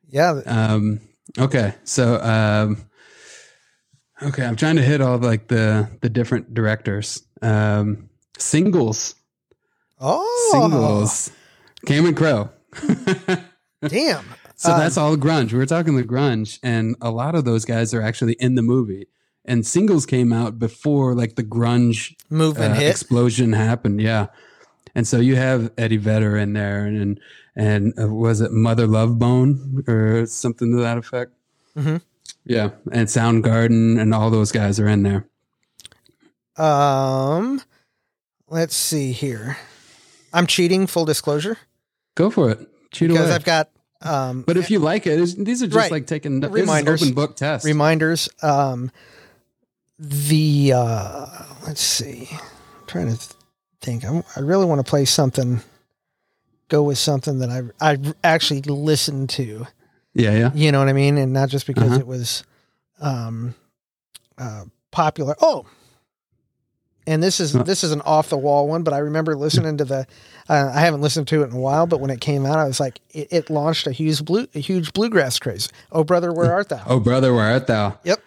Yeah. 0.09 0.41
Um, 0.45 0.99
okay, 1.39 1.73
so 1.83 2.19
um, 2.21 2.77
okay, 4.21 4.43
I'm 4.45 4.55
trying 4.55 4.75
to 4.75 4.81
hit 4.81 5.01
all 5.01 5.17
like 5.17 5.47
the 5.47 5.89
the 6.01 6.09
different 6.09 6.53
directors. 6.53 7.23
Um, 7.41 8.09
singles, 8.37 9.15
Oh. 9.99 10.49
singles. 10.51 11.31
Cameron 11.85 12.15
Crowe. 12.15 12.49
Damn. 13.87 14.25
So 14.63 14.71
Um, 14.71 14.79
that's 14.79 14.97
all 14.97 15.17
grunge. 15.17 15.51
We 15.51 15.57
were 15.57 15.65
talking 15.65 15.95
the 15.97 16.03
grunge, 16.03 16.57
and 16.63 16.95
a 17.01 17.11
lot 17.11 17.35
of 17.35 17.43
those 17.43 17.65
guys 17.65 17.93
are 17.93 18.01
actually 18.01 18.33
in 18.39 18.55
the 18.55 18.61
movie. 18.61 19.07
And 19.43 19.67
singles 19.67 20.05
came 20.05 20.31
out 20.31 20.57
before 20.57 21.13
like 21.13 21.35
the 21.35 21.43
grunge 21.43 22.15
Movement 22.29 22.71
uh, 22.71 22.75
hit. 22.79 22.91
explosion 22.91 23.51
happened. 23.51 23.99
Yeah, 24.01 24.27
and 24.95 25.05
so 25.05 25.17
you 25.19 25.35
have 25.35 25.71
Eddie 25.77 25.97
Vedder 25.97 26.37
in 26.37 26.53
there, 26.53 26.85
and 26.85 26.97
and, 26.97 27.19
and 27.57 27.93
uh, 28.01 28.07
was 28.07 28.39
it 28.39 28.51
Mother 28.53 28.87
Love 28.87 29.19
Bone 29.19 29.83
or 29.85 30.25
something 30.27 30.71
to 30.71 30.77
that 30.81 30.97
effect? 30.97 31.33
Mhm. 31.77 32.01
Yeah, 32.45 32.69
and 32.91 33.09
Soundgarden 33.09 33.99
and 33.99 34.13
all 34.13 34.29
those 34.29 34.53
guys 34.53 34.79
are 34.79 34.87
in 34.87 35.03
there. 35.03 35.27
Um, 36.55 37.61
let's 38.47 38.75
see 38.75 39.11
here. 39.11 39.57
I'm 40.31 40.47
cheating. 40.47 40.87
Full 40.87 41.03
disclosure, 41.05 41.57
Go 42.15 42.29
for 42.29 42.49
it, 42.49 42.59
cheat 42.91 43.09
because 43.09 43.25
away. 43.27 43.35
I've 43.35 43.43
got 43.43 43.69
um 44.03 44.41
but 44.41 44.57
if 44.57 44.69
you 44.69 44.79
like 44.79 45.07
it, 45.07 45.17
these 45.37 45.63
are 45.63 45.67
just 45.67 45.75
Right. 45.77 45.91
like 45.91 46.07
taking 46.07 46.39
Reminders. 46.41 47.01
open 47.01 47.13
book 47.13 47.35
test. 47.35 47.65
reminders. 47.65 48.29
Um, 48.41 48.91
the 49.99 50.73
uh, 50.75 51.27
let's 51.65 51.81
see. 51.81 52.27
I'm 52.31 52.87
trying 52.87 53.15
to 53.15 53.33
think. 53.81 54.03
I'm, 54.03 54.23
I 54.35 54.39
really 54.41 54.65
want 54.65 54.83
to 54.85 54.89
play 54.89 55.05
something. 55.05 55.61
Go 56.69 56.83
with 56.83 56.97
something 56.97 57.39
that 57.39 57.49
I 57.49 57.91
I 57.93 57.97
actually 58.23 58.61
listened 58.61 59.29
to. 59.31 59.67
yeah, 60.13 60.31
yeah. 60.31 60.51
You 60.53 60.71
know 60.71 60.79
what 60.79 60.89
I 60.89 60.93
mean, 60.93 61.17
and 61.17 61.31
not 61.33 61.49
just 61.49 61.67
because 61.67 61.91
Uh-huh. 61.91 61.99
it 61.99 62.07
was 62.07 62.43
um, 62.99 63.53
uh, 64.37 64.65
popular. 64.91 65.35
Oh, 65.41 65.65
and 67.07 67.21
this 67.21 67.39
is 67.39 67.53
this 67.53 67.83
is 67.83 67.91
an 67.91 68.01
off 68.01 68.29
the 68.29 68.37
wall 68.37 68.67
one, 68.67 68.83
but 68.83 68.93
I 68.93 68.99
remember 68.99 69.35
listening 69.35 69.77
to 69.77 69.85
the. 69.85 70.07
Uh, 70.49 70.71
I 70.73 70.81
haven't 70.81 71.01
listened 71.01 71.27
to 71.29 71.41
it 71.43 71.49
in 71.49 71.55
a 71.55 71.59
while, 71.59 71.87
but 71.87 71.99
when 72.01 72.09
it 72.09 72.19
came 72.19 72.45
out, 72.45 72.59
I 72.59 72.65
was 72.65 72.79
like, 72.79 72.99
it, 73.11 73.27
it 73.31 73.49
launched 73.49 73.87
a 73.87 73.91
huge 73.91 74.23
blue 74.25 74.47
a 74.55 74.59
huge 74.59 74.93
bluegrass 74.93 75.39
craze. 75.39 75.69
Oh 75.91 76.03
brother, 76.03 76.33
where 76.33 76.51
art 76.51 76.69
thou? 76.69 76.83
Oh, 76.85 76.99
brother, 76.99 77.33
where 77.33 77.45
art 77.45 77.67
thou? 77.67 77.97
Yep. 78.03 78.21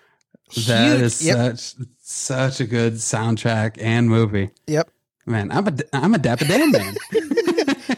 That 0.67 0.93
Huge- 0.93 1.03
is 1.03 1.27
yep. 1.27 1.59
such 1.59 1.87
such 2.01 2.61
a 2.61 2.67
good 2.67 2.95
soundtrack 2.95 3.77
and 3.81 4.09
movie. 4.09 4.51
Yep. 4.67 4.91
Man, 5.27 5.51
I'm 5.51 5.67
a 5.67 5.73
I'm 5.93 6.15
a 6.15 6.19
Dapper 6.19 6.45
Dan 6.45 6.71
man. 6.71 6.95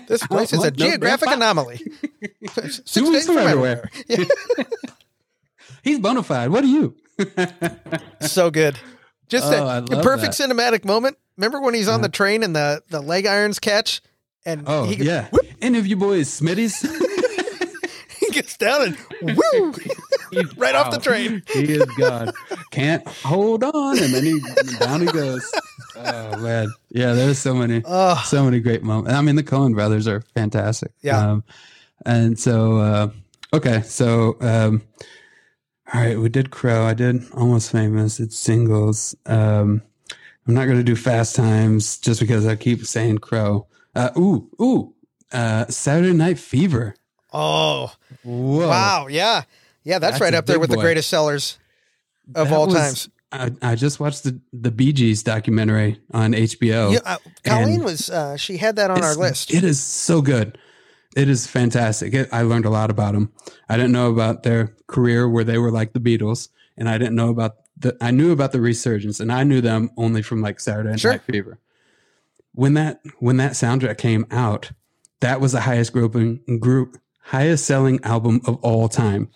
This 0.07 0.27
place 0.27 0.53
is 0.55 0.65
a 0.65 0.71
no 0.71 0.77
geographic 0.77 1.29
anomaly. 1.29 1.79
Two 2.87 3.11
weeks 3.11 3.27
from 3.27 3.37
everywhere. 3.39 3.91
Yeah, 4.09 4.25
He's 5.83 5.99
bona 5.99 6.23
fide. 6.23 6.51
What 6.51 6.65
are 6.65 6.69
you? 6.69 6.95
so 8.21 8.51
good. 8.51 8.79
Just 9.29 9.53
Oh, 9.53 9.67
a, 9.67 9.83
a 9.83 10.03
perfect 10.03 10.37
that. 10.39 10.49
cinematic 10.51 10.85
moment. 10.85 11.17
Remember 11.37 11.61
when 11.61 11.75
he's 11.75 11.89
on 11.89 12.01
the 12.03 12.09
train 12.09 12.43
and 12.43 12.55
the, 12.57 12.83
the 12.91 13.01
leg 13.01 13.27
irons 13.27 13.59
catch? 13.59 14.01
And 14.45 14.65
oh 14.67 14.85
he, 14.85 14.97
yeah. 15.05 15.29
Any 15.61 15.79
of 15.79 15.87
you 15.87 15.97
boys, 15.97 16.29
Smitty's? 16.41 16.81
he 18.21 18.31
gets 18.31 18.57
down 18.57 18.97
and 19.23 19.37
woo! 19.37 19.73
right 20.57 20.75
off 20.75 20.91
the 20.91 21.01
train. 21.03 21.43
He 21.53 21.65
is 21.75 21.85
gone. 21.99 22.33
Can't 22.71 23.07
hold 23.09 23.65
on, 23.65 23.99
and 23.99 24.15
then 24.15 24.25
he 24.25 24.41
down 24.79 25.01
he 25.01 25.07
goes. 25.07 25.51
Oh 26.01 26.37
man, 26.39 26.73
yeah. 26.91 27.13
There's 27.15 27.41
so 27.41 27.55
many, 27.55 27.83
Oh, 27.85 28.23
so 28.25 28.45
many 28.45 28.61
great 28.61 28.85
moments. 28.85 29.13
I 29.13 29.21
mean, 29.21 29.35
the 29.35 29.43
Coen 29.43 29.75
brothers 29.75 30.07
are 30.07 30.21
fantastic. 30.21 30.93
Yeah. 31.03 31.19
Um, 31.33 31.45
and 32.07 32.39
so, 32.39 32.79
uh, 32.79 33.11
okay, 33.53 33.83
so 33.83 34.37
um, 34.41 34.83
all 35.95 36.01
right, 36.01 36.19
we 36.19 36.29
did 36.29 36.51
Crow. 36.51 36.85
I 36.85 36.95
did 36.95 37.23
Almost 37.33 37.73
Famous. 37.73 38.21
It's 38.21 38.39
singles. 38.39 39.17
Um, 39.27 39.83
I'm 40.47 40.55
not 40.55 40.65
going 40.67 40.79
to 40.79 40.85
do 40.85 40.97
Fast 40.97 41.37
Times 41.37 41.99
just 41.99 42.21
because 42.21 42.47
I 42.47 42.57
keep 42.57 42.85
saying 42.87 43.19
Crow. 43.19 43.67
Uh, 43.95 44.11
ooh, 44.17 44.49
ooh. 44.61 44.95
Uh, 45.33 45.67
Saturday 45.67 46.13
Night 46.15 46.39
Fever. 46.39 46.95
oh, 47.33 47.93
Whoa. 48.25 48.69
wow. 48.69 49.07
Yeah. 49.09 49.43
Yeah, 49.85 49.99
that's, 49.99 50.13
That's 50.15 50.21
right 50.21 50.35
up 50.35 50.45
there 50.47 50.59
with 50.59 50.71
the 50.71 50.77
greatest 50.77 51.09
sellers 51.09 51.59
of 52.35 52.49
That 52.49 52.55
all 52.57 52.67
was- 52.67 52.75
times. 52.75 53.09
I, 53.31 53.51
I 53.61 53.75
just 53.75 54.01
watched 54.01 54.25
the 54.25 54.41
the 54.55 54.71
Bee 54.71 54.91
Gees 54.95 55.23
documentary 55.23 56.01
on 56.15 56.33
HBO. 56.33 56.95
Yeah, 56.95 57.01
uh, 57.05 57.19
Colleen 57.45 57.85
was, 57.85 58.09
uh, 58.09 58.39
she 58.39 58.57
had 58.57 58.77
that 58.77 58.91
on 58.91 59.05
our 59.05 59.15
list. 59.15 59.53
It 59.53 59.65
is 59.65 59.83
so 59.83 60.23
good. 60.23 60.57
It 61.17 61.29
is 61.29 61.47
fantastic. 61.47 62.15
It, 62.15 62.29
I 62.33 62.43
learned 62.43 62.67
a 62.67 62.71
lot 62.71 62.91
about 62.91 63.15
them. 63.15 63.33
I 63.69 63.77
didn't 63.77 63.93
know 63.93 64.11
about 64.11 64.43
their 64.43 64.75
career 64.87 65.29
where 65.29 65.45
they 65.45 65.59
were 65.59 65.71
like 65.71 65.93
the 65.93 66.01
Beatles, 66.01 66.49
and 66.77 66.89
I 66.89 66.99
didn't 66.99 67.17
know 67.17 67.31
about 67.31 67.57
the. 67.77 67.97
I 68.01 68.11
knew 68.11 68.31
about 68.33 68.53
the 68.53 68.61
resurgence, 68.61 69.19
and 69.21 69.33
I 69.33 69.43
knew 69.43 69.61
them 69.61 69.91
only 69.97 70.23
from 70.23 70.43
like 70.43 70.61
Saturday 70.61 70.91
Night 70.91 71.01
Sure. 71.01 71.19
Fever. 71.19 71.59
When 72.53 72.75
that 72.75 73.01
when 73.19 73.37
that 73.39 73.53
soundtrack 73.53 73.99
came 73.99 74.27
out, 74.31 74.73
that 75.21 75.41
was 75.41 75.53
the 75.53 75.61
highest 75.61 75.93
grouping 75.93 76.41
group, 76.61 76.99
highest 77.21 77.65
selling 77.65 78.03
album 78.05 78.41
of 78.47 78.57
all 78.63 78.89
time. 78.89 79.31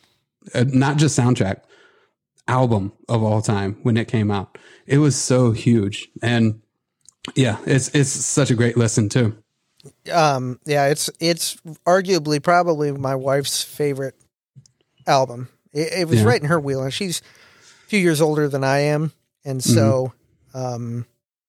Uh, 0.54 0.64
not 0.66 0.96
just 0.98 1.18
soundtrack, 1.18 1.62
album 2.48 2.92
of 3.08 3.22
all 3.22 3.40
time 3.40 3.78
when 3.82 3.96
it 3.96 4.08
came 4.08 4.30
out. 4.30 4.58
It 4.86 4.98
was 4.98 5.16
so 5.16 5.52
huge, 5.52 6.08
and 6.20 6.60
yeah, 7.34 7.58
it's 7.64 7.88
it's 7.94 8.10
such 8.10 8.50
a 8.50 8.54
great 8.54 8.76
listen 8.76 9.08
too. 9.08 9.41
Um 10.12 10.58
yeah 10.64 10.86
it's 10.86 11.10
it's 11.20 11.56
arguably 11.86 12.42
probably 12.42 12.92
my 12.92 13.14
wife's 13.14 13.62
favorite 13.62 14.14
album 15.06 15.48
it, 15.72 15.92
it 16.00 16.08
was 16.08 16.20
Yeah. 16.20 16.28
right 16.28 16.40
in 16.40 16.48
her 16.48 16.60
wheel 16.60 16.82
and 16.82 16.92
she's 16.94 17.20
a 17.60 17.88
few 17.88 17.98
years 17.98 18.20
older 18.20 18.48
than 18.48 18.62
i 18.64 18.78
am 18.80 19.12
and 19.44 19.62
so 19.62 20.12
Mm-hmm. 20.54 20.58
um 20.58 21.06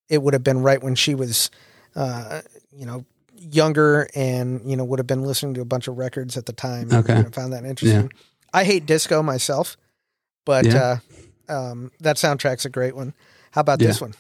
it 0.10 0.22
would 0.22 0.34
have 0.34 0.44
been 0.44 0.62
right 0.62 0.82
when 0.82 0.96
she 0.96 1.14
was 1.16 1.52
uh 1.96 2.42
you 2.72 2.86
know 2.86 3.06
younger 3.36 4.08
and 4.16 4.62
you 4.70 4.76
know 4.76 4.84
would 4.84 5.00
have 5.00 5.08
been 5.08 5.24
listening 5.24 5.54
to 5.56 5.62
a 5.62 5.66
bunch 5.66 5.88
of 5.88 5.98
records 5.98 6.38
at 6.38 6.46
the 6.46 6.54
time 6.54 6.90
and, 6.92 7.00
Okay. 7.04 7.18
you 7.18 7.24
know, 7.24 7.30
found 7.30 7.54
that 7.54 7.66
interesting 7.66 8.12
i 8.54 8.64
hate 8.64 8.86
disco 8.86 9.22
myself 9.22 9.78
but 10.46 10.66
Yeah. 10.66 10.98
uh 11.50 11.54
um 11.54 11.92
that 12.00 12.16
soundtrack's 12.16 12.66
a 12.66 12.70
great 12.70 12.96
one 12.96 13.14
how 13.52 13.62
about 13.62 13.80
this 13.80 14.02
one 14.02 14.14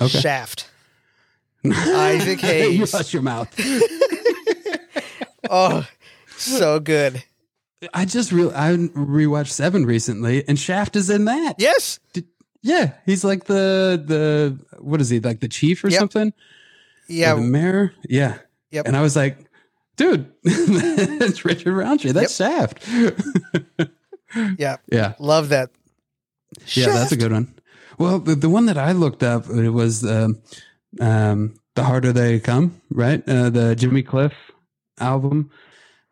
Okay. 0.00 0.18
shaft 0.18 0.68
Isaac 1.64 2.40
Hayes. 2.40 2.78
you 2.78 2.86
hush 2.86 3.12
your 3.12 3.22
mouth. 3.22 3.48
oh 5.50 5.86
so 6.36 6.80
good 6.80 7.22
I 7.92 8.04
just 8.06 8.32
real 8.32 8.50
I 8.54 8.70
rewatched 8.72 9.50
Seven 9.50 9.84
recently, 9.84 10.46
and 10.48 10.58
Shaft 10.58 10.96
is 10.96 11.10
in 11.10 11.26
that. 11.26 11.56
yes 11.58 12.00
Yeah, 12.62 12.92
he's 13.04 13.24
like 13.24 13.44
the 13.44 14.02
the 14.04 14.58
what 14.80 15.00
is 15.02 15.10
he 15.10 15.20
like 15.20 15.40
the 15.40 15.48
chief 15.48 15.84
or 15.84 15.88
Yep. 15.88 15.98
something? 16.00 16.32
Yeah, 17.08 17.34
Or 17.34 17.36
the 17.36 17.42
mayor. 17.42 17.92
Yeah. 18.08 18.38
Yep. 18.70 18.86
And 18.88 18.96
I 18.96 19.02
was 19.02 19.14
like, 19.14 19.36
dude, 19.96 20.32
it's 20.44 21.44
Richard 21.44 21.74
Roundtree. 21.74 22.12
That's 22.12 22.34
Shaft. 22.34 22.82
yeah, 24.58 24.76
yeah. 24.90 25.12
love 25.18 25.50
that. 25.50 25.70
Yeah, 26.68 26.86
that's 26.86 27.12
a 27.12 27.16
good 27.18 27.32
one. 27.32 27.54
Well, 27.98 28.18
the, 28.18 28.34
the 28.34 28.48
one 28.48 28.64
that 28.66 28.78
I 28.78 28.92
looked 28.92 29.22
up 29.22 29.48
it 29.50 29.70
was 29.70 30.04
um, 30.04 30.40
um, 31.00 31.54
"The 31.74 31.84
Harder 31.84 32.12
They 32.12 32.40
Come," 32.40 32.80
right? 32.90 33.22
Uh, 33.28 33.50
the 33.50 33.74
Jimmy 33.74 34.02
Cliff 34.02 34.32
album, 34.98 35.50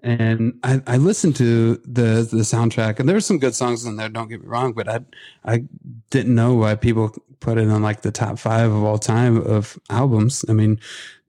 and 0.03 0.59
I, 0.63 0.83
I 0.87 0.97
listened 0.97 1.37
to 1.37 1.77
the 1.85 2.27
the 2.31 2.43
soundtrack, 2.43 2.99
and 2.99 3.09
there 3.09 3.15
there's 3.15 3.27
some 3.27 3.39
good 3.39 3.55
songs 3.55 3.85
in 3.85 3.97
there. 3.97 4.09
Don't 4.09 4.29
get 4.29 4.43
me 4.43 4.49
wrong, 4.49 4.73
but 4.73 4.89
I 4.89 5.01
I 5.45 5.65
didn't 6.11 6.35
know 6.35 6.55
why 6.55 6.75
people 6.75 7.15
put 7.41 7.59
it 7.59 7.69
on 7.69 7.83
like 7.83 8.03
the 8.03 8.13
top 8.13 8.39
five 8.39 8.71
of 8.71 8.85
all 8.85 8.99
time 8.99 9.37
of 9.37 9.79
albums. 9.91 10.45
I 10.49 10.53
mean, 10.53 10.81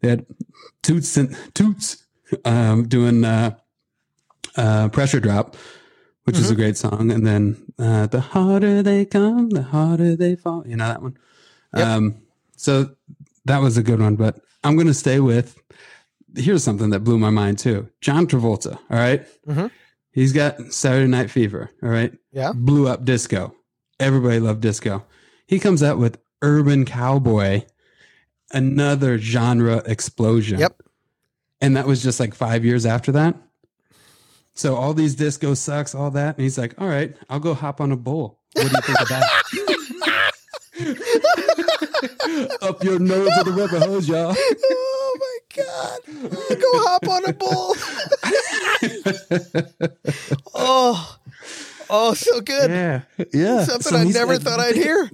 they 0.01 0.09
had 0.09 0.25
Toots 0.81 1.17
and 1.17 1.37
Toots 1.53 2.03
um, 2.45 2.87
doing 2.87 3.23
uh, 3.23 3.55
uh, 4.55 4.89
"Pressure 4.89 5.19
Drop." 5.19 5.55
which 6.25 6.37
is 6.37 6.49
a 6.49 6.55
great 6.55 6.77
song. 6.77 7.11
And 7.11 7.25
then 7.25 7.73
uh, 7.77 8.07
the 8.07 8.21
harder 8.21 8.81
they 8.81 9.05
come, 9.05 9.49
the 9.49 9.63
harder 9.63 10.15
they 10.15 10.35
fall. 10.35 10.63
You 10.65 10.77
know 10.77 10.87
that 10.87 11.01
one. 11.01 11.17
Yep. 11.75 11.87
Um, 11.87 12.15
so 12.55 12.95
that 13.45 13.59
was 13.61 13.77
a 13.77 13.83
good 13.83 13.99
one. 13.99 14.15
But 14.15 14.39
I'm 14.63 14.75
going 14.75 14.87
to 14.87 14.93
stay 14.93 15.19
with. 15.19 15.57
Here's 16.35 16.63
something 16.63 16.89
that 16.91 17.01
blew 17.01 17.17
my 17.19 17.29
mind 17.29 17.59
too. 17.59 17.89
John 18.01 18.25
Travolta. 18.27 18.73
All 18.89 18.97
right? 18.97 19.25
Mhm. 19.47 19.69
He's 20.11 20.33
got 20.33 20.59
Saturday 20.73 21.07
Night 21.07 21.29
Fever. 21.31 21.69
All 21.81 21.89
right. 21.89 22.13
Yeah. 22.31 22.51
Blew 22.53 22.87
up 22.87 23.03
disco. 23.05 23.55
Everybody 23.99 24.39
loved 24.39 24.61
disco. 24.61 25.05
He 25.47 25.59
comes 25.59 25.81
out 25.83 25.97
with 25.99 26.19
Urban 26.41 26.85
Cowboy, 26.85 27.63
another 28.51 29.17
genre 29.17 29.77
explosion. 29.85 30.59
Yep. 30.59 30.81
And 31.61 31.77
that 31.77 31.87
was 31.87 32.03
just 32.03 32.19
like 32.19 32.33
five 32.35 32.63
years 32.65 32.85
after 32.85 33.11
that. 33.13 33.35
So 34.55 34.75
all 34.75 34.93
these 34.93 35.15
disco 35.15 35.53
sucks, 35.55 35.95
all 35.95 36.11
that. 36.11 36.35
And 36.37 36.43
he's 36.43 36.57
like, 36.57 36.75
all 36.79 36.87
right, 36.87 37.15
I'll 37.29 37.39
go 37.39 37.53
hop 37.53 37.81
on 37.81 37.91
a 37.91 37.97
bull. 37.97 38.39
What 38.53 38.69
do 38.69 38.75
you 38.75 38.81
think 38.81 39.01
of 39.01 39.07
that? 39.09 40.33
Up 42.61 42.83
your 42.83 42.99
nose 42.99 43.29
with 43.37 43.45
the 43.45 43.53
rubber 43.55 43.79
hose, 43.79 44.07
y'all. 44.07 44.35
Oh 44.37 45.17
my 45.19 45.63
god! 45.63 45.99
Go 46.59 46.69
hop 46.73 47.07
on 47.07 47.25
a 47.25 47.33
bull. 47.33 47.75
oh, 50.53 51.17
oh, 51.89 52.13
so 52.13 52.41
good. 52.41 52.69
Yeah, 52.69 53.01
yeah. 53.33 53.63
Something 53.63 53.91
So 53.91 53.97
I 53.97 54.03
never 54.05 54.37
thought 54.37 54.59
I'd 54.59 54.75
hear. 54.75 55.09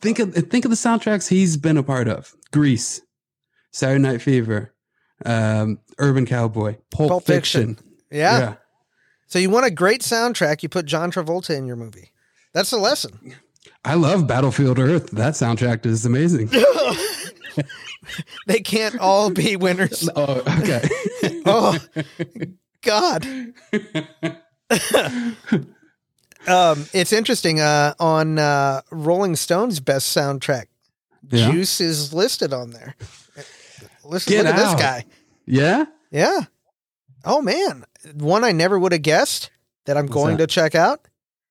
Think 0.00 0.18
of 0.18 0.34
think 0.34 0.64
of 0.64 0.70
the 0.70 0.76
soundtracks 0.76 1.28
he's 1.28 1.56
been 1.56 1.76
a 1.76 1.82
part 1.82 2.08
of: 2.08 2.34
Grease, 2.52 3.02
Saturday 3.70 4.00
Night 4.00 4.22
Fever, 4.22 4.74
um, 5.24 5.78
Urban 5.98 6.26
Cowboy, 6.26 6.76
Pulp, 6.90 7.10
Pulp 7.10 7.24
Fiction. 7.24 7.76
Fiction. 7.76 7.92
Yeah. 8.10 8.54
So 9.26 9.38
you 9.38 9.50
want 9.50 9.66
a 9.66 9.70
great 9.70 10.02
soundtrack? 10.02 10.62
You 10.62 10.68
put 10.68 10.86
John 10.86 11.10
Travolta 11.10 11.56
in 11.56 11.66
your 11.66 11.76
movie. 11.76 12.12
That's 12.52 12.70
the 12.70 12.78
lesson. 12.78 13.34
I 13.84 13.94
love 13.94 14.26
Battlefield 14.26 14.78
Earth. 14.78 15.10
That 15.12 15.34
soundtrack 15.34 15.86
is 15.86 16.04
amazing. 16.06 16.50
They 18.46 18.60
can't 18.60 18.98
all 19.00 19.30
be 19.30 19.56
winners. 19.56 20.08
oh, 20.16 20.42
okay. 20.60 20.88
Oh 21.44 21.76
God. 22.82 23.26
um, 26.46 26.86
it's 26.92 27.12
interesting. 27.12 27.60
Uh, 27.60 27.94
on 27.98 28.38
uh, 28.38 28.82
Rolling 28.90 29.36
Stone's 29.36 29.80
best 29.80 30.16
soundtrack, 30.16 30.66
Yeah. 31.30 31.50
Juice 31.50 31.80
is 31.80 32.12
listed 32.14 32.52
on 32.52 32.70
there. 32.70 32.94
Listen, 34.04 34.32
Get 34.32 34.44
look 34.44 34.54
at 34.54 34.56
this 34.72 34.80
guy. 34.80 35.04
Yeah. 35.46 35.86
Yeah. 36.10 36.40
Oh 37.24 37.42
man, 37.42 37.84
one 38.14 38.44
I 38.44 38.52
never 38.52 38.78
would 38.78 38.92
have 38.92 39.02
guessed 39.02 39.50
that 39.86 39.96
I'm 39.96 40.04
What's 40.06 40.14
going 40.14 40.36
that? 40.36 40.48
to 40.48 40.54
check 40.54 40.74
out. 40.74 41.06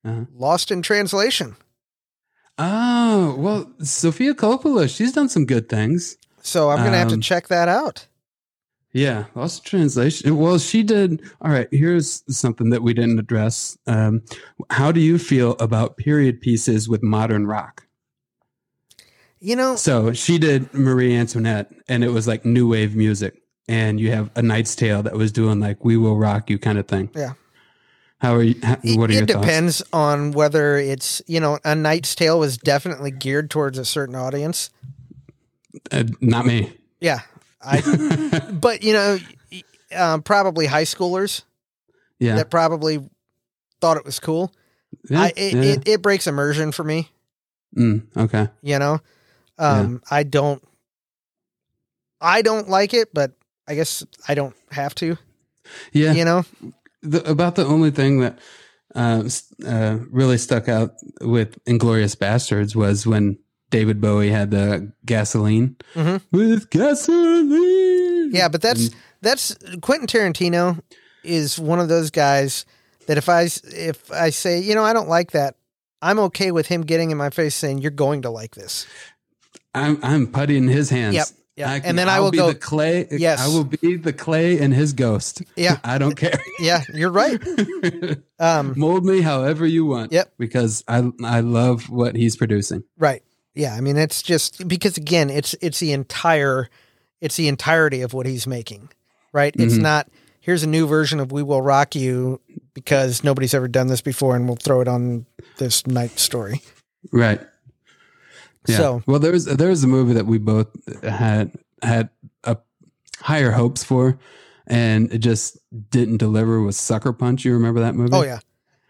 Uh-huh. 0.05 0.25
Lost 0.33 0.71
in 0.71 0.81
Translation. 0.81 1.55
Oh 2.57 3.35
well, 3.37 3.71
Sofia 3.81 4.33
Coppola. 4.33 4.93
She's 4.93 5.11
done 5.11 5.29
some 5.29 5.45
good 5.45 5.67
things. 5.69 6.17
So 6.41 6.69
I'm 6.69 6.77
gonna 6.83 6.97
have 6.97 7.09
to 7.09 7.15
Um, 7.15 7.21
check 7.21 7.47
that 7.49 7.67
out. 7.67 8.07
Yeah, 8.93 9.25
lost 9.35 9.65
translation. 9.65 10.37
Well, 10.37 10.57
she 10.57 10.81
did. 10.81 11.21
All 11.41 11.51
right, 11.51 11.67
here's 11.71 12.23
something 12.29 12.69
that 12.69 12.81
we 12.81 12.93
didn't 12.93 13.19
address. 13.19 13.77
Um, 13.87 14.21
how 14.69 14.93
do 14.93 15.01
you 15.01 15.17
feel 15.17 15.57
about 15.59 15.97
period 15.97 16.39
pieces 16.39 16.87
with 16.87 17.03
modern 17.03 17.45
rock? 17.45 17.87
You 19.41 19.57
know, 19.57 19.75
So 19.75 20.13
she 20.13 20.37
did 20.37 20.73
Marie 20.73 21.13
Antoinette, 21.13 21.71
and 21.89 22.03
it 22.05 22.09
was 22.09 22.25
like 22.25 22.45
new 22.45 22.69
wave 22.69 22.95
music. 22.95 23.41
And 23.67 23.99
you 23.99 24.11
have 24.11 24.29
A 24.35 24.41
Knight's 24.41 24.75
Tale 24.75 25.03
that 25.03 25.15
was 25.15 25.31
doing 25.31 25.59
like 25.59 25.83
"We 25.83 25.97
Will 25.97 26.15
Rock 26.17 26.49
You" 26.49 26.57
kind 26.57 26.77
of 26.77 26.87
thing. 26.87 27.09
Yeah. 27.15 27.33
How 28.25 28.37
are 28.37 28.41
you? 28.41 28.55
How, 28.63 28.77
it, 28.81 28.97
what 28.97 29.11
are 29.11 29.13
your 29.13 29.23
it 29.23 29.29
thoughts? 29.29 29.45
depends 29.45 29.83
on 29.93 30.31
whether 30.31 30.77
it's 30.77 31.21
you 31.27 31.39
know 31.39 31.59
a 31.63 31.75
Knight's 31.75 32.15
Tale 32.15 32.39
was 32.39 32.57
definitely 32.57 33.11
geared 33.11 33.51
towards 33.51 33.77
a 33.77 33.85
certain 33.85 34.15
audience. 34.15 34.71
Uh, 35.91 36.05
not 36.21 36.47
me. 36.47 36.75
Yeah, 36.99 37.19
I. 37.61 38.49
but 38.51 38.81
you 38.81 38.93
know, 38.93 39.19
um, 39.95 40.23
probably 40.23 40.65
high 40.65 40.85
schoolers 40.85 41.43
yeah. 42.17 42.37
that 42.37 42.49
probably 42.49 43.07
thought 43.79 43.97
it 43.97 44.05
was 44.05 44.19
cool. 44.19 44.51
yeah, 45.07 45.21
I, 45.21 45.33
it, 45.35 45.53
yeah. 45.53 45.61
it, 45.61 45.87
it 45.87 46.01
breaks 46.01 46.25
immersion 46.25 46.71
for 46.71 46.83
me. 46.83 47.11
Mm, 47.77 48.07
okay. 48.17 48.47
You 48.63 48.79
know, 48.79 49.01
um, 49.59 50.01
I 50.09 50.23
don't. 50.23 50.63
I 52.19 52.41
don't 52.41 52.69
like 52.69 52.95
it, 52.95 53.13
but 53.13 53.33
I 53.67 53.75
guess 53.75 54.03
I 54.27 54.33
don't 54.33 54.55
have 54.71 54.95
to. 54.95 55.15
Yeah. 55.91 56.13
You 56.13 56.25
know, 56.25 56.43
the, 57.09 57.29
about 57.29 57.55
the 57.55 57.65
only 57.65 57.91
thing 57.91 58.19
that 58.19 58.39
uh, 58.95 59.27
uh, 59.65 59.97
really 60.09 60.37
stuck 60.37 60.69
out 60.69 60.91
with 61.21 61.63
Inglourious 61.65 62.15
Basterds 62.15 62.75
was 62.75 63.05
when 63.05 63.37
David 63.69 63.99
Bowie 63.99 64.29
had 64.29 64.51
the 64.51 64.91
gasoline 65.05 65.75
Mhm. 65.95 66.21
with 66.31 66.69
gasoline. 66.69 68.31
Yeah, 68.33 68.47
but 68.47 68.61
that's 68.61 68.85
And- 68.87 68.95
that's 69.21 69.55
Quentin 69.81 70.07
Tarantino 70.07 70.81
is 71.23 71.57
one 71.59 71.79
of 71.79 71.89
those 71.89 72.11
guys 72.11 72.65
that 73.07 73.17
if 73.17 73.27
I 73.29 73.43
if 73.63 74.11
I 74.11 74.29
say 74.29 74.59
you 74.59 74.75
know 74.75 74.83
I 74.83 74.93
don't 74.93 75.09
like 75.09 75.31
that, 75.31 75.55
I'm 76.01 76.19
okay 76.19 76.51
with 76.51 76.67
him 76.67 76.81
getting 76.83 77.11
in 77.11 77.17
my 77.17 77.29
face 77.31 77.55
saying 77.55 77.79
you're 77.79 77.91
going 77.91 78.21
to 78.23 78.29
like 78.29 78.55
this. 78.55 78.85
I'm 79.73 79.99
I'm 80.03 80.27
putty 80.27 80.57
in 80.57 80.67
his 80.67 80.89
hands. 80.89 81.15
Yep, 81.15 81.27
yep. 81.55 81.67
I 81.69 81.81
And 81.83 81.97
then 81.97 82.09
I 82.09 82.15
I'll 82.15 82.31
be 82.31 82.37
go- 82.37 82.47
the 82.49 82.55
clay. 82.55 83.07
Yes. 83.11 83.39
I 83.39 83.47
will 83.47 83.63
be 83.63 83.95
the 83.97 84.13
clay 84.13 84.59
and 84.59 84.73
his 84.73 84.93
ghost. 84.93 85.41
Yeah. 85.55 85.77
I 85.83 85.97
don't 85.97 86.15
care. 86.15 86.39
Yeah, 86.59 86.83
you're 86.93 87.11
right. 87.11 87.41
Um, 88.39 88.73
Mold 88.75 89.05
me 89.05 89.21
however 89.21 89.65
you 89.65 89.85
want. 89.85 90.11
Yep. 90.11 90.33
Because 90.37 90.83
I 90.87 91.09
I 91.23 91.39
love 91.39 91.89
what 91.89 92.15
he's 92.15 92.35
producing. 92.35 92.83
right. 92.97 93.23
Yeah, 93.53 93.73
I 93.73 93.79
mean 93.79 93.95
it's 93.95 94.21
just 94.21 94.67
because 94.67 94.97
again 94.97 95.29
it's 95.29 95.55
it's 95.61 95.79
the 95.79 95.93
entire 95.93 96.69
it's 97.21 97.37
the 97.37 97.47
entirety 97.47 98.01
of 98.01 98.13
what 98.13 98.25
he's 98.25 98.45
making. 98.45 98.89
Right? 99.31 99.55
It's 99.57 99.75
Mhm. 99.75 99.81
not 99.81 100.09
here's 100.41 100.63
a 100.63 100.67
new 100.67 100.85
version 100.85 101.21
of 101.21 101.31
We 101.31 101.41
Will 101.43 101.61
Rock 101.61 101.95
You 101.95 102.41
because 102.73 103.23
nobody's 103.23 103.53
ever 103.53 103.69
done 103.69 103.87
this 103.87 104.01
before 104.01 104.35
and 104.35 104.45
we'll 104.47 104.57
throw 104.57 104.81
it 104.81 104.87
on 104.89 105.25
this 105.57 105.87
knight 105.87 106.19
story. 106.19 106.61
Right. 107.13 107.39
Yeah. 108.67 108.77
So- 108.77 109.03
well, 109.05 109.19
there 109.19 109.31
was 109.31 109.45
there 109.45 109.69
was 109.69 109.83
a 109.83 109.87
movie 109.87 110.13
that 110.13 110.25
we 110.25 110.37
both 110.37 110.67
had 111.03 111.51
had 111.81 112.09
a 112.43 112.57
higher 113.21 113.51
hopes 113.51 113.83
for, 113.83 114.17
and 114.67 115.11
it 115.13 115.19
just 115.19 115.57
didn't 115.91 116.17
deliver. 116.17 116.61
Was 116.61 116.77
Sucker 116.77 117.13
Punch? 117.13 117.45
You 117.45 117.53
remember 117.53 117.79
that 117.81 117.95
movie? 117.95 118.11
Oh 118.13 118.23
yeah. 118.23 118.39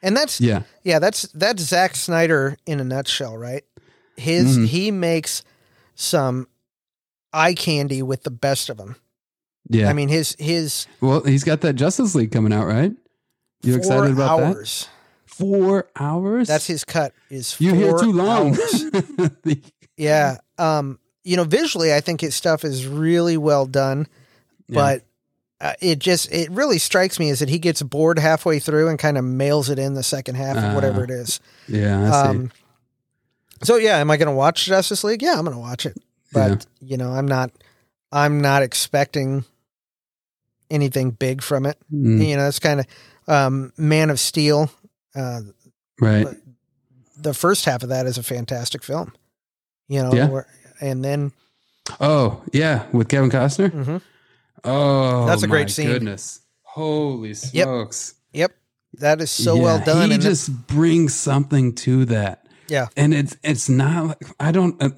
And 0.02 0.16
that's 0.16 0.40
yeah, 0.40 0.64
Yeah, 0.84 1.00
that's 1.00 1.24
that's 1.34 1.64
Zack 1.64 1.96
Snyder 1.96 2.58
in 2.68 2.80
a 2.80 2.84
nutshell, 2.84 3.38
right? 3.38 3.64
His 4.18 4.58
Mhm. 4.58 4.68
he 4.68 4.92
makes 4.92 5.44
some 5.96 6.48
eye 7.34 7.54
candy 7.54 8.02
with 8.04 8.24
the 8.24 8.32
best 8.32 8.70
of 8.70 8.78
them. 8.78 8.96
yeah. 9.68 9.90
I 9.90 9.94
mean, 9.94 10.10
his 10.10 10.36
his 10.38 10.86
well, 11.02 11.22
he's 11.24 11.44
got 11.44 11.62
that 11.62 11.74
Justice 11.74 12.14
League 12.14 12.32
coming 12.32 12.54
out, 12.54 12.68
right? 12.68 12.92
You 13.64 13.76
excited 13.76 14.12
about 14.12 14.40
hours. 14.42 14.84
that? 14.86 14.90
Four 15.38 15.88
hours. 15.96 16.48
That's 16.48 16.68
his 16.68 16.84
cut. 16.84 17.14
Is 17.30 17.60
you 17.60 17.74
here 17.74 17.90
four 17.92 18.00
too 18.00 18.12
long. 18.14 18.58
yeah. 19.98 20.38
Um. 20.58 21.00
You 21.24 21.38
know, 21.38 21.44
visually, 21.44 21.92
I 21.94 22.02
think 22.02 22.22
his 22.22 22.36
stuff 22.36 22.64
is 22.64 22.86
really 22.88 23.38
well 23.38 23.66
done, 23.66 24.08
Yeah. 24.68 24.76
but. 24.76 25.02
Uh, 25.62 25.72
it 25.80 26.00
just 26.00 26.30
it 26.34 26.52
really 26.52 26.78
strikes 26.78 27.18
me 27.18 27.30
is 27.30 27.40
that 27.40 27.48
he 27.48 27.58
gets 27.60 27.82
bored 27.82 28.20
halfway 28.20 28.60
through 28.60 28.90
and 28.90 29.00
kind 29.00 29.18
of 29.18 29.24
mails 29.24 29.70
it 29.70 29.80
in 29.80 29.94
the 29.94 30.04
second 30.04 30.36
half 30.36 30.58
of 30.58 30.76
whatever 30.76 31.00
Uh, 31.00 31.04
it 31.06 31.10
is. 31.12 31.40
yeah, 31.70 32.04
I 32.04 32.12
see. 32.24 32.28
Um, 32.30 32.52
so 33.64 33.78
yeah, 33.78 33.98
am 34.00 34.12
I 34.12 34.18
going 34.18 34.28
to 34.28 34.36
watch 34.36 34.66
Justice 34.66 35.06
League? 35.06 35.22
Yeah, 35.22 35.36
I'm 35.38 35.46
going 35.46 35.56
to 35.56 35.60
watch 35.62 35.86
it. 35.86 35.98
But 36.34 36.66
you 36.82 36.98
know, 36.98 37.10
I'm 37.14 37.26
not. 37.26 37.52
I'm 38.12 38.42
not 38.42 38.64
expecting 38.64 39.46
anything 40.70 41.12
big 41.12 41.42
from 41.42 41.66
it. 41.66 41.78
Mm, 41.92 42.28
You 42.28 42.36
know, 42.36 42.48
it's 42.50 42.60
kind 42.60 42.82
of 42.82 42.86
um, 43.28 43.72
Man 43.78 44.10
of 44.10 44.20
Steel. 44.20 44.70
Uh, 45.16 45.42
right. 46.02 46.28
the 47.18 47.34
first 47.34 47.66
half 47.66 47.84
of 47.84 47.90
that 47.90 48.06
is 48.06 48.18
a 48.18 48.24
fantastic 48.24 48.84
film. 48.84 49.14
You 49.88 50.02
know, 50.04 50.14
Yeah. 50.14 50.28
where, 50.30 50.48
and 50.82 51.04
then 51.04 51.32
Oh 52.00 52.42
yeah, 52.52 52.86
with 52.92 53.08
Kevin 53.10 53.30
Costner. 53.30 53.70
mhm. 53.72 54.02
Oh, 54.64 55.26
That's 55.28 55.44
a 55.44 55.48
great 55.48 55.68
my 55.68 55.72
scene. 55.72 55.88
Goodness, 55.88 56.40
holy 56.64 57.30
Yep. 57.30 57.64
smokes! 57.66 58.16
yep, 58.34 58.52
that 58.94 59.22
is 59.22 59.30
so 59.32 59.56
well 59.56 59.80
done. 59.80 60.10
He 60.12 60.18
just 60.18 60.50
brings 60.68 61.14
something 61.14 61.74
to 61.76 62.06
that. 62.06 62.48
Yeah. 62.68 62.88
and 62.98 63.14
it's 63.14 63.38
it's 63.44 63.70
not. 63.70 64.08
like 64.08 64.24
I 64.40 64.52
don't. 64.52 64.82
Uh, 64.82 64.90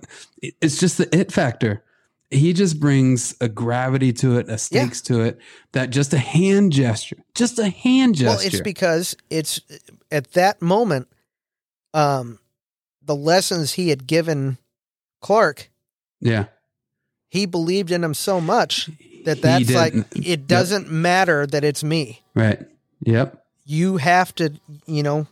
it's 0.61 0.79
just 0.79 0.97
the 0.97 1.13
it 1.15 1.31
factor. 1.33 1.83
He 2.31 2.53
just 2.53 2.79
brings 2.79 3.35
a 3.41 3.47
gravity 3.49 4.11
to 4.13 4.37
it, 4.37 4.49
a 4.49 4.57
stakes 4.57 5.01
to 5.03 5.21
it. 5.21 5.37
That 5.73 5.89
just 5.89 6.13
a 6.13 6.17
hand 6.17 6.71
gesture, 6.71 7.17
just 7.35 7.59
a 7.59 7.69
hand 7.69 8.15
gesture. 8.15 8.37
well, 8.37 8.39
it's 8.47 8.61
because 8.61 9.15
it's 9.29 9.59
at 10.11 10.33
that 10.33 10.61
moment, 10.61 11.07
um, 11.93 12.39
the 13.03 13.15
lessons 13.15 13.73
he 13.73 13.89
had 13.89 14.07
given 14.07 14.57
Clark, 15.21 15.69
yeah, 16.19 16.45
he 17.29 17.45
believed 17.45 17.91
in 17.91 18.03
him 18.03 18.13
so 18.13 18.39
much 18.41 18.89
that 19.25 19.41
that's 19.41 19.73
like 19.73 19.93
it 20.15 20.47
doesn't 20.47 20.91
matter 20.91 21.45
that 21.47 21.63
it's 21.63 21.83
me. 21.83 22.21
right. 22.33 22.59
Yep. 23.01 23.43
You 23.65 23.97
have 23.97 24.33
to, 24.35 24.53
you 24.87 25.03
know, 25.03 25.27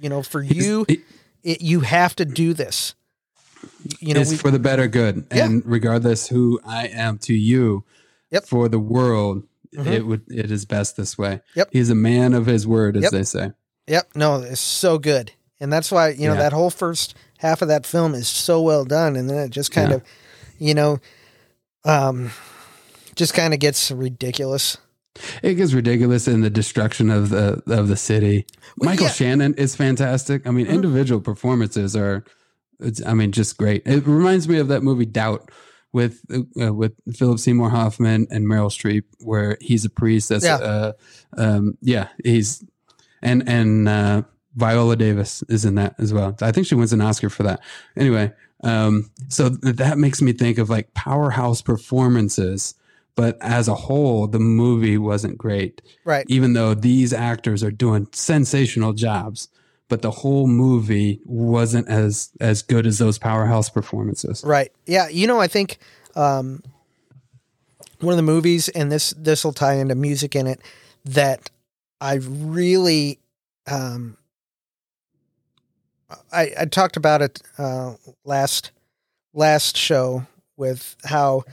you 0.00 0.08
know, 0.08 0.22
for 0.22 0.42
you, 0.42 0.84
it- 0.88 1.00
it, 1.44 1.60
you 1.60 1.80
have 1.80 2.16
to 2.16 2.24
do 2.24 2.54
this. 2.54 2.94
You 4.00 4.14
know, 4.14 4.20
it's 4.20 4.30
we, 4.30 4.36
for 4.36 4.50
the 4.50 4.58
better 4.58 4.88
good, 4.88 5.26
Yeah. 5.32 5.44
and 5.44 5.62
regardless 5.66 6.28
who 6.28 6.60
I 6.64 6.86
am 6.88 7.18
to 7.18 7.34
you, 7.34 7.84
Yep. 8.30 8.44
for 8.46 8.68
the 8.68 8.78
world, 8.78 9.42
mm-hmm. 9.76 9.86
it 9.92 10.06
would 10.06 10.22
it 10.28 10.50
is 10.50 10.64
best 10.64 10.96
this 10.96 11.18
way. 11.18 11.40
Yep. 11.54 11.68
He's 11.72 11.90
a 11.90 11.94
man 11.94 12.32
of 12.32 12.46
his 12.46 12.66
word, 12.66 12.96
as 12.96 13.04
yep. 13.04 13.12
they 13.12 13.22
say. 13.24 13.52
Yep. 13.86 14.10
No, 14.14 14.42
it's 14.42 14.60
so 14.60 14.98
good. 14.98 15.32
And 15.60 15.72
that's 15.72 15.92
why, 15.92 16.10
you 16.10 16.26
know, 16.26 16.34
yeah. 16.34 16.40
that 16.40 16.52
whole 16.52 16.70
first 16.70 17.14
half 17.38 17.62
of 17.62 17.68
that 17.68 17.86
film 17.86 18.14
is 18.14 18.28
so 18.28 18.60
well 18.60 18.84
done. 18.84 19.16
And 19.16 19.28
then 19.28 19.38
it 19.38 19.50
just 19.50 19.70
kind 19.70 19.90
yeah. 19.90 19.96
of, 19.96 20.02
you 20.58 20.74
know, 20.74 20.98
um, 21.84 22.30
just 23.14 23.34
kind 23.34 23.54
of 23.54 23.60
gets 23.60 23.90
ridiculous. 23.90 24.78
It 25.42 25.54
gets 25.54 25.74
ridiculous 25.74 26.26
in 26.26 26.40
the 26.40 26.50
destruction 26.50 27.10
of 27.10 27.28
the 27.28 27.62
of 27.66 27.88
the 27.88 27.96
city. 27.96 28.46
Michael 28.78 29.06
yeah. 29.06 29.12
Shannon 29.12 29.54
is 29.54 29.76
fantastic. 29.76 30.46
I 30.46 30.50
mean, 30.50 30.66
mm-hmm. 30.66 30.74
individual 30.74 31.20
performances 31.20 31.94
are, 31.94 32.24
I 33.06 33.12
mean, 33.12 33.30
just 33.30 33.58
great. 33.58 33.82
It 33.86 34.06
reminds 34.06 34.48
me 34.48 34.58
of 34.58 34.68
that 34.68 34.82
movie 34.82 35.04
Doubt 35.04 35.50
with 35.92 36.22
uh, 36.60 36.72
with 36.72 36.94
Philip 37.14 37.38
Seymour 37.38 37.68
Hoffman 37.68 38.26
and 38.30 38.46
Meryl 38.46 38.70
Streep, 38.70 39.04
where 39.18 39.58
he's 39.60 39.84
a 39.84 39.90
priest. 39.90 40.30
That's 40.30 40.44
yeah, 40.44 40.56
uh, 40.56 40.92
um, 41.36 41.76
yeah, 41.82 42.08
he's 42.24 42.64
and 43.22 43.48
and 43.48 43.88
uh, 43.88 44.22
Viola 44.56 44.96
Davis 44.96 45.42
is 45.48 45.64
in 45.64 45.76
that 45.76 45.94
as 45.98 46.12
well. 46.12 46.36
I 46.40 46.52
think 46.52 46.66
she 46.66 46.74
wins 46.74 46.92
an 46.92 47.00
Oscar 47.00 47.30
for 47.30 47.42
that. 47.44 47.60
Anyway, 47.96 48.32
um, 48.64 49.10
so 49.28 49.48
that 49.48 49.98
makes 49.98 50.20
me 50.20 50.32
think 50.32 50.58
of 50.58 50.68
like 50.68 50.92
powerhouse 50.94 51.62
performances 51.62 52.74
but 53.14 53.36
as 53.40 53.68
a 53.68 53.74
whole, 53.74 54.26
the 54.26 54.38
movie 54.38 54.96
wasn't 54.96 55.36
great. 55.36 55.82
Right. 56.04 56.24
Even 56.28 56.54
though 56.54 56.74
these 56.74 57.12
actors 57.12 57.62
are 57.62 57.70
doing 57.70 58.08
sensational 58.12 58.92
jobs, 58.92 59.48
but 59.88 60.00
the 60.00 60.10
whole 60.10 60.46
movie 60.46 61.20
wasn't 61.26 61.88
as 61.88 62.30
as 62.40 62.62
good 62.62 62.86
as 62.86 62.98
those 62.98 63.18
powerhouse 63.18 63.68
performances. 63.68 64.42
Right. 64.44 64.72
Yeah. 64.86 65.08
You 65.08 65.26
know, 65.26 65.40
I 65.40 65.48
think 65.48 65.78
um, 66.14 66.62
one 68.00 68.12
of 68.12 68.16
the 68.16 68.22
movies, 68.22 68.70
and 68.70 68.90
this 68.90 69.10
this 69.18 69.44
will 69.44 69.52
tie 69.52 69.74
into 69.74 69.94
music 69.94 70.34
in 70.34 70.46
it, 70.46 70.60
that 71.04 71.50
I 72.02 72.14
really 72.14 73.20
um, 73.70 74.16
I, 76.32 76.50
I 76.58 76.64
talked 76.64 76.96
about 76.96 77.22
it 77.22 77.40
uh, 77.58 77.94
last 78.24 78.72
last 79.32 79.76
show 79.76 80.26
with 80.56 80.96
how 81.04 81.44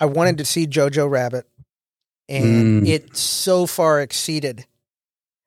I 0.00 0.06
wanted 0.06 0.38
to 0.38 0.44
see 0.44 0.66
Jojo 0.66 1.08
Rabbit, 1.08 1.46
and 2.28 2.82
mm. 2.82 2.88
it 2.88 3.16
so 3.16 3.64
far 3.64 4.00
exceeded. 4.00 4.66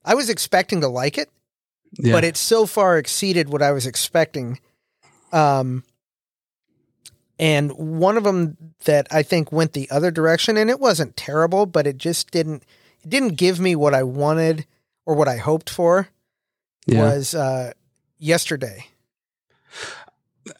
I 0.06 0.16
was 0.16 0.30
expecting 0.30 0.80
to 0.82 0.88
like 0.88 1.18
it, 1.18 1.30
yeah. 1.98 2.14
but 2.14 2.24
it 2.24 2.38
so 2.38 2.66
far 2.66 2.98
exceeded 2.98 3.50
what 3.50 3.62
I 3.62 3.72
was 3.72 3.86
expecting. 3.86 4.60
Um, 5.34 5.84
and 7.38 7.74
one 7.74 8.16
of 8.16 8.24
them 8.24 8.56
that 8.86 9.08
I 9.12 9.22
think 9.22 9.52
went 9.52 9.74
the 9.74 9.90
other 9.92 10.12
direction, 10.12 10.56
and 10.56 10.70
it 10.70 10.80
wasn't 10.80 11.18
terrible, 11.18 11.66
but 11.66 11.86
it 11.86 11.98
just 11.98 12.32
didn't. 12.32 12.64
It 13.06 13.10
didn't 13.10 13.36
give 13.36 13.60
me 13.60 13.76
what 13.76 13.94
I 13.94 14.04
wanted 14.04 14.66
or 15.06 15.16
what 15.16 15.28
I 15.28 15.38
hoped 15.38 15.70
for. 15.70 16.10
Yeah. 16.88 17.02
Was 17.02 17.34
uh, 17.34 17.74
yesterday. 18.18 18.88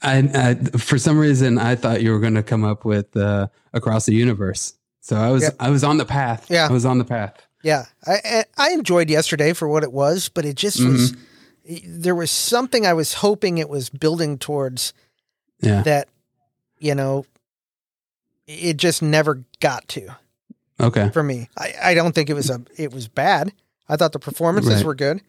I, 0.02 0.30
I, 0.34 0.56
for 0.78 0.98
some 0.98 1.20
reason 1.20 1.58
I 1.60 1.76
thought 1.76 2.02
you 2.02 2.12
were 2.12 2.20
going 2.20 2.36
to 2.36 2.44
come 2.44 2.64
up 2.64 2.86
with 2.86 3.16
uh, 3.18 3.48
across 3.74 4.06
the 4.06 4.16
universe. 4.16 4.74
So 5.02 5.16
I 5.18 5.30
was. 5.30 5.52
I 5.60 5.70
was 5.70 5.84
on 5.84 5.98
the 5.98 6.06
path. 6.06 6.48
Yeah, 6.50 6.68
I 6.68 6.72
was 6.72 6.86
on 6.86 6.98
the 6.98 7.06
path. 7.06 7.36
Yeah, 7.62 7.86
I 8.08 8.46
I 8.58 8.72
enjoyed 8.72 9.10
yesterday 9.10 9.54
for 9.54 9.68
what 9.68 9.84
it 9.84 9.92
was, 9.92 10.30
but 10.30 10.46
it 10.46 10.56
just 10.56 10.80
mm-hmm. 10.80 10.94
was. 10.94 11.16
There 11.86 12.16
was 12.16 12.32
something 12.32 12.88
I 12.88 12.94
was 12.94 13.16
hoping 13.16 13.60
it 13.60 13.70
was 13.70 13.90
building 13.90 14.40
towards. 14.40 14.94
Yeah. 15.62 15.84
That, 15.84 16.10
you 16.80 16.96
know, 16.96 17.26
it 18.46 18.78
just 18.78 19.02
never 19.02 19.44
got 19.60 19.88
to. 19.90 20.16
Okay. 20.80 21.10
For 21.10 21.24
me, 21.24 21.50
I, 21.58 21.74
I 21.84 21.94
don't 21.94 22.14
think 22.14 22.30
it 22.30 22.34
was 22.34 22.50
a 22.50 22.62
it 22.78 22.94
was 22.94 23.08
bad. 23.08 23.54
I 23.88 23.96
thought 23.96 24.12
the 24.12 24.20
performances 24.20 24.76
right. 24.76 24.86
were 24.86 24.96
good. 24.96 25.22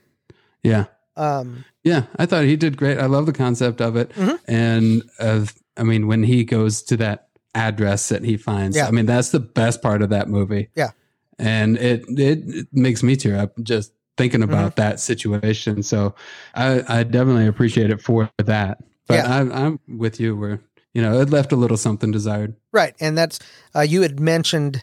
Yeah. 0.62 0.86
Um, 1.16 1.64
yeah, 1.82 2.04
I 2.16 2.26
thought 2.26 2.44
he 2.44 2.56
did 2.56 2.76
great. 2.76 2.98
I 2.98 3.06
love 3.06 3.26
the 3.26 3.32
concept 3.32 3.80
of 3.80 3.96
it, 3.96 4.10
mm-hmm. 4.10 4.34
and 4.48 5.02
uh, 5.18 5.46
I 5.76 5.82
mean, 5.82 6.08
when 6.08 6.22
he 6.22 6.44
goes 6.44 6.82
to 6.84 6.96
that 6.98 7.28
address 7.54 8.08
that 8.10 8.22
he 8.24 8.36
finds, 8.36 8.76
yeah. 8.76 8.86
I 8.86 8.90
mean, 8.90 9.06
that's 9.06 9.30
the 9.30 9.40
best 9.40 9.82
part 9.82 10.02
of 10.02 10.10
that 10.10 10.28
movie. 10.28 10.68
Yeah, 10.74 10.90
and 11.38 11.78
it 11.78 12.04
it, 12.08 12.40
it 12.44 12.66
makes 12.72 13.02
me 13.02 13.16
tear 13.16 13.38
up 13.38 13.52
just 13.62 13.92
thinking 14.16 14.42
about 14.42 14.72
mm-hmm. 14.72 14.80
that 14.80 15.00
situation. 15.00 15.82
So 15.82 16.14
I, 16.54 16.82
I 16.88 17.02
definitely 17.02 17.46
appreciate 17.46 17.90
it 17.90 18.00
for 18.00 18.30
that. 18.38 18.82
But 19.06 19.14
yeah. 19.14 19.36
I, 19.36 19.66
I'm 19.66 19.78
with 19.86 20.18
you 20.18 20.36
where 20.36 20.60
you 20.92 21.02
know 21.02 21.20
it 21.20 21.30
left 21.30 21.52
a 21.52 21.56
little 21.56 21.76
something 21.76 22.10
desired. 22.10 22.56
Right, 22.72 22.94
and 23.00 23.16
that's 23.16 23.38
uh, 23.74 23.80
you 23.80 24.02
had 24.02 24.20
mentioned 24.20 24.82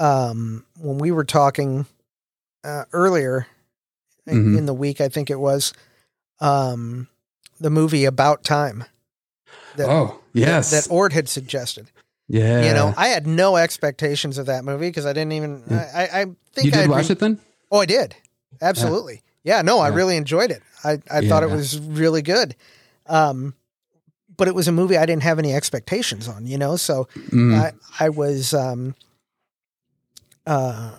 um, 0.00 0.64
when 0.80 0.98
we 0.98 1.12
were 1.12 1.24
talking 1.24 1.86
uh, 2.64 2.84
earlier 2.92 3.46
mm-hmm. 4.26 4.58
in 4.58 4.66
the 4.66 4.74
week. 4.74 5.00
I 5.00 5.08
think 5.08 5.30
it 5.30 5.38
was 5.38 5.72
um, 6.40 7.06
the 7.60 7.70
movie 7.70 8.04
About 8.06 8.42
Time. 8.42 8.84
That, 9.76 9.88
oh 9.88 10.20
yes, 10.32 10.70
that, 10.70 10.84
that 10.84 10.94
Ort 10.94 11.12
had 11.12 11.28
suggested. 11.28 11.90
Yeah, 12.26 12.64
you 12.64 12.72
know, 12.72 12.94
I 12.96 13.08
had 13.08 13.26
no 13.26 13.56
expectations 13.56 14.38
of 14.38 14.46
that 14.46 14.64
movie 14.64 14.88
because 14.88 15.06
I 15.06 15.12
didn't 15.12 15.32
even. 15.32 15.62
Yeah. 15.70 15.90
I, 15.94 16.02
I 16.02 16.24
think 16.24 16.64
you 16.64 16.70
did 16.70 16.80
I'd 16.80 16.90
watch 16.90 17.08
re- 17.08 17.12
it 17.12 17.18
then. 17.18 17.38
Oh, 17.70 17.78
I 17.78 17.86
did. 17.86 18.16
Absolutely. 18.60 19.22
Yeah. 19.44 19.56
yeah 19.56 19.62
no, 19.62 19.76
yeah. 19.76 19.82
I 19.82 19.88
really 19.88 20.16
enjoyed 20.16 20.50
it. 20.50 20.62
I 20.84 20.98
I 21.10 21.26
thought 21.26 21.42
it 21.42 21.50
was 21.50 21.78
really 21.78 22.22
good. 22.22 22.56
Um, 23.06 23.54
but 24.36 24.48
it 24.48 24.54
was 24.54 24.68
a 24.68 24.72
movie 24.72 24.96
I 24.96 25.06
didn't 25.06 25.22
have 25.22 25.38
any 25.38 25.52
expectations 25.52 26.28
on. 26.28 26.46
You 26.46 26.58
know, 26.58 26.76
so 26.76 27.08
mm. 27.14 27.54
I 27.56 27.72
I 28.04 28.08
was 28.08 28.54
um 28.54 28.94
uh 30.46 30.98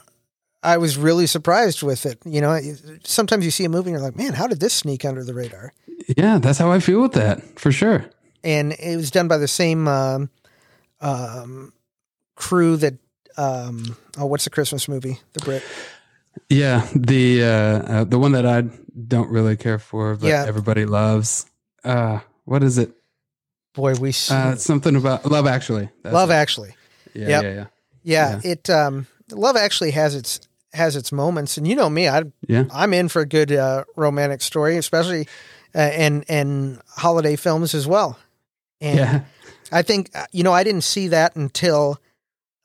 I 0.64 0.78
was 0.78 0.98
really 0.98 1.26
surprised 1.26 1.82
with 1.82 2.06
it. 2.06 2.20
You 2.24 2.42
know, 2.42 2.60
sometimes 3.04 3.46
you 3.46 3.52
see 3.52 3.66
a 3.66 3.70
movie 3.70 3.90
and 3.90 4.00
you're 4.00 4.06
like, 4.06 4.16
man, 4.16 4.34
how 4.34 4.48
did 4.48 4.60
this 4.60 4.74
sneak 4.74 5.06
under 5.06 5.24
the 5.24 5.34
radar? 5.34 5.74
Yeah, 6.16 6.38
that's 6.38 6.60
how 6.60 6.72
I 6.72 6.80
feel 6.80 7.02
with 7.02 7.14
that 7.14 7.60
for 7.60 7.72
sure. 7.72 8.06
And 8.44 8.74
it 8.74 8.96
was 8.96 9.12
done 9.12 9.28
by 9.28 9.38
the 9.38 9.48
same 9.48 9.88
um, 9.88 10.30
um, 11.00 11.74
crew 12.36 12.78
that, 12.78 12.96
um, 13.38 13.98
oh, 14.18 14.28
what's 14.28 14.44
the 14.44 14.50
Christmas 14.50 14.88
movie? 14.88 15.20
The 15.34 15.40
Brit. 15.40 15.64
Yeah, 16.50 16.88
the 16.96 17.44
uh, 17.44 17.48
uh, 17.48 18.04
the 18.06 18.18
one 18.18 18.32
that 18.34 18.46
I 18.46 18.62
don't 19.08 19.30
really 19.30 19.58
care 19.58 19.80
for, 19.80 20.16
but 20.16 20.28
yeah. 20.28 20.46
everybody 20.48 20.86
loves. 20.86 21.46
Uh, 21.84 22.20
what 22.46 22.64
is 22.64 22.78
it? 22.78 22.92
Boy, 23.74 23.96
we 23.96 24.10
uh, 24.30 24.56
something 24.56 24.96
about 24.96 25.26
Love 25.26 25.48
Actually. 25.48 25.90
That's 26.04 26.14
Love 26.14 26.30
it. 26.30 26.36
Actually. 26.36 26.76
Yeah, 27.14 27.28
yep. 27.28 27.44
yeah, 27.44 27.50
yeah, 27.50 27.56
yeah. 27.56 27.66
Yeah, 28.04 28.40
it 28.44 28.70
um, 28.70 29.08
Love 29.32 29.56
Actually 29.56 29.92
has 29.92 30.16
its 30.16 30.40
has 30.74 30.96
its 30.96 31.12
moments, 31.12 31.58
and 31.58 31.68
you 31.68 31.76
know 31.76 31.90
me, 31.90 32.08
I 32.08 32.24
yeah. 32.48 32.66
I'm 32.72 32.94
in 32.94 33.10
for 33.10 33.22
a 33.22 33.26
good 33.26 33.52
uh, 33.52 33.84
romantic 33.96 34.42
story, 34.42 34.78
especially 34.78 35.28
uh, 35.76 35.80
and 35.80 36.26
and 36.30 36.82
holiday 36.88 37.36
films 37.36 37.74
as 37.74 37.88
well. 37.88 38.18
And 38.80 38.98
yeah. 38.98 39.22
I 39.72 39.82
think 39.82 40.12
uh, 40.16 40.26
you 40.32 40.44
know 40.44 40.54
I 40.54 40.64
didn't 40.64 40.84
see 40.84 41.10
that 41.10 41.36
until 41.36 42.00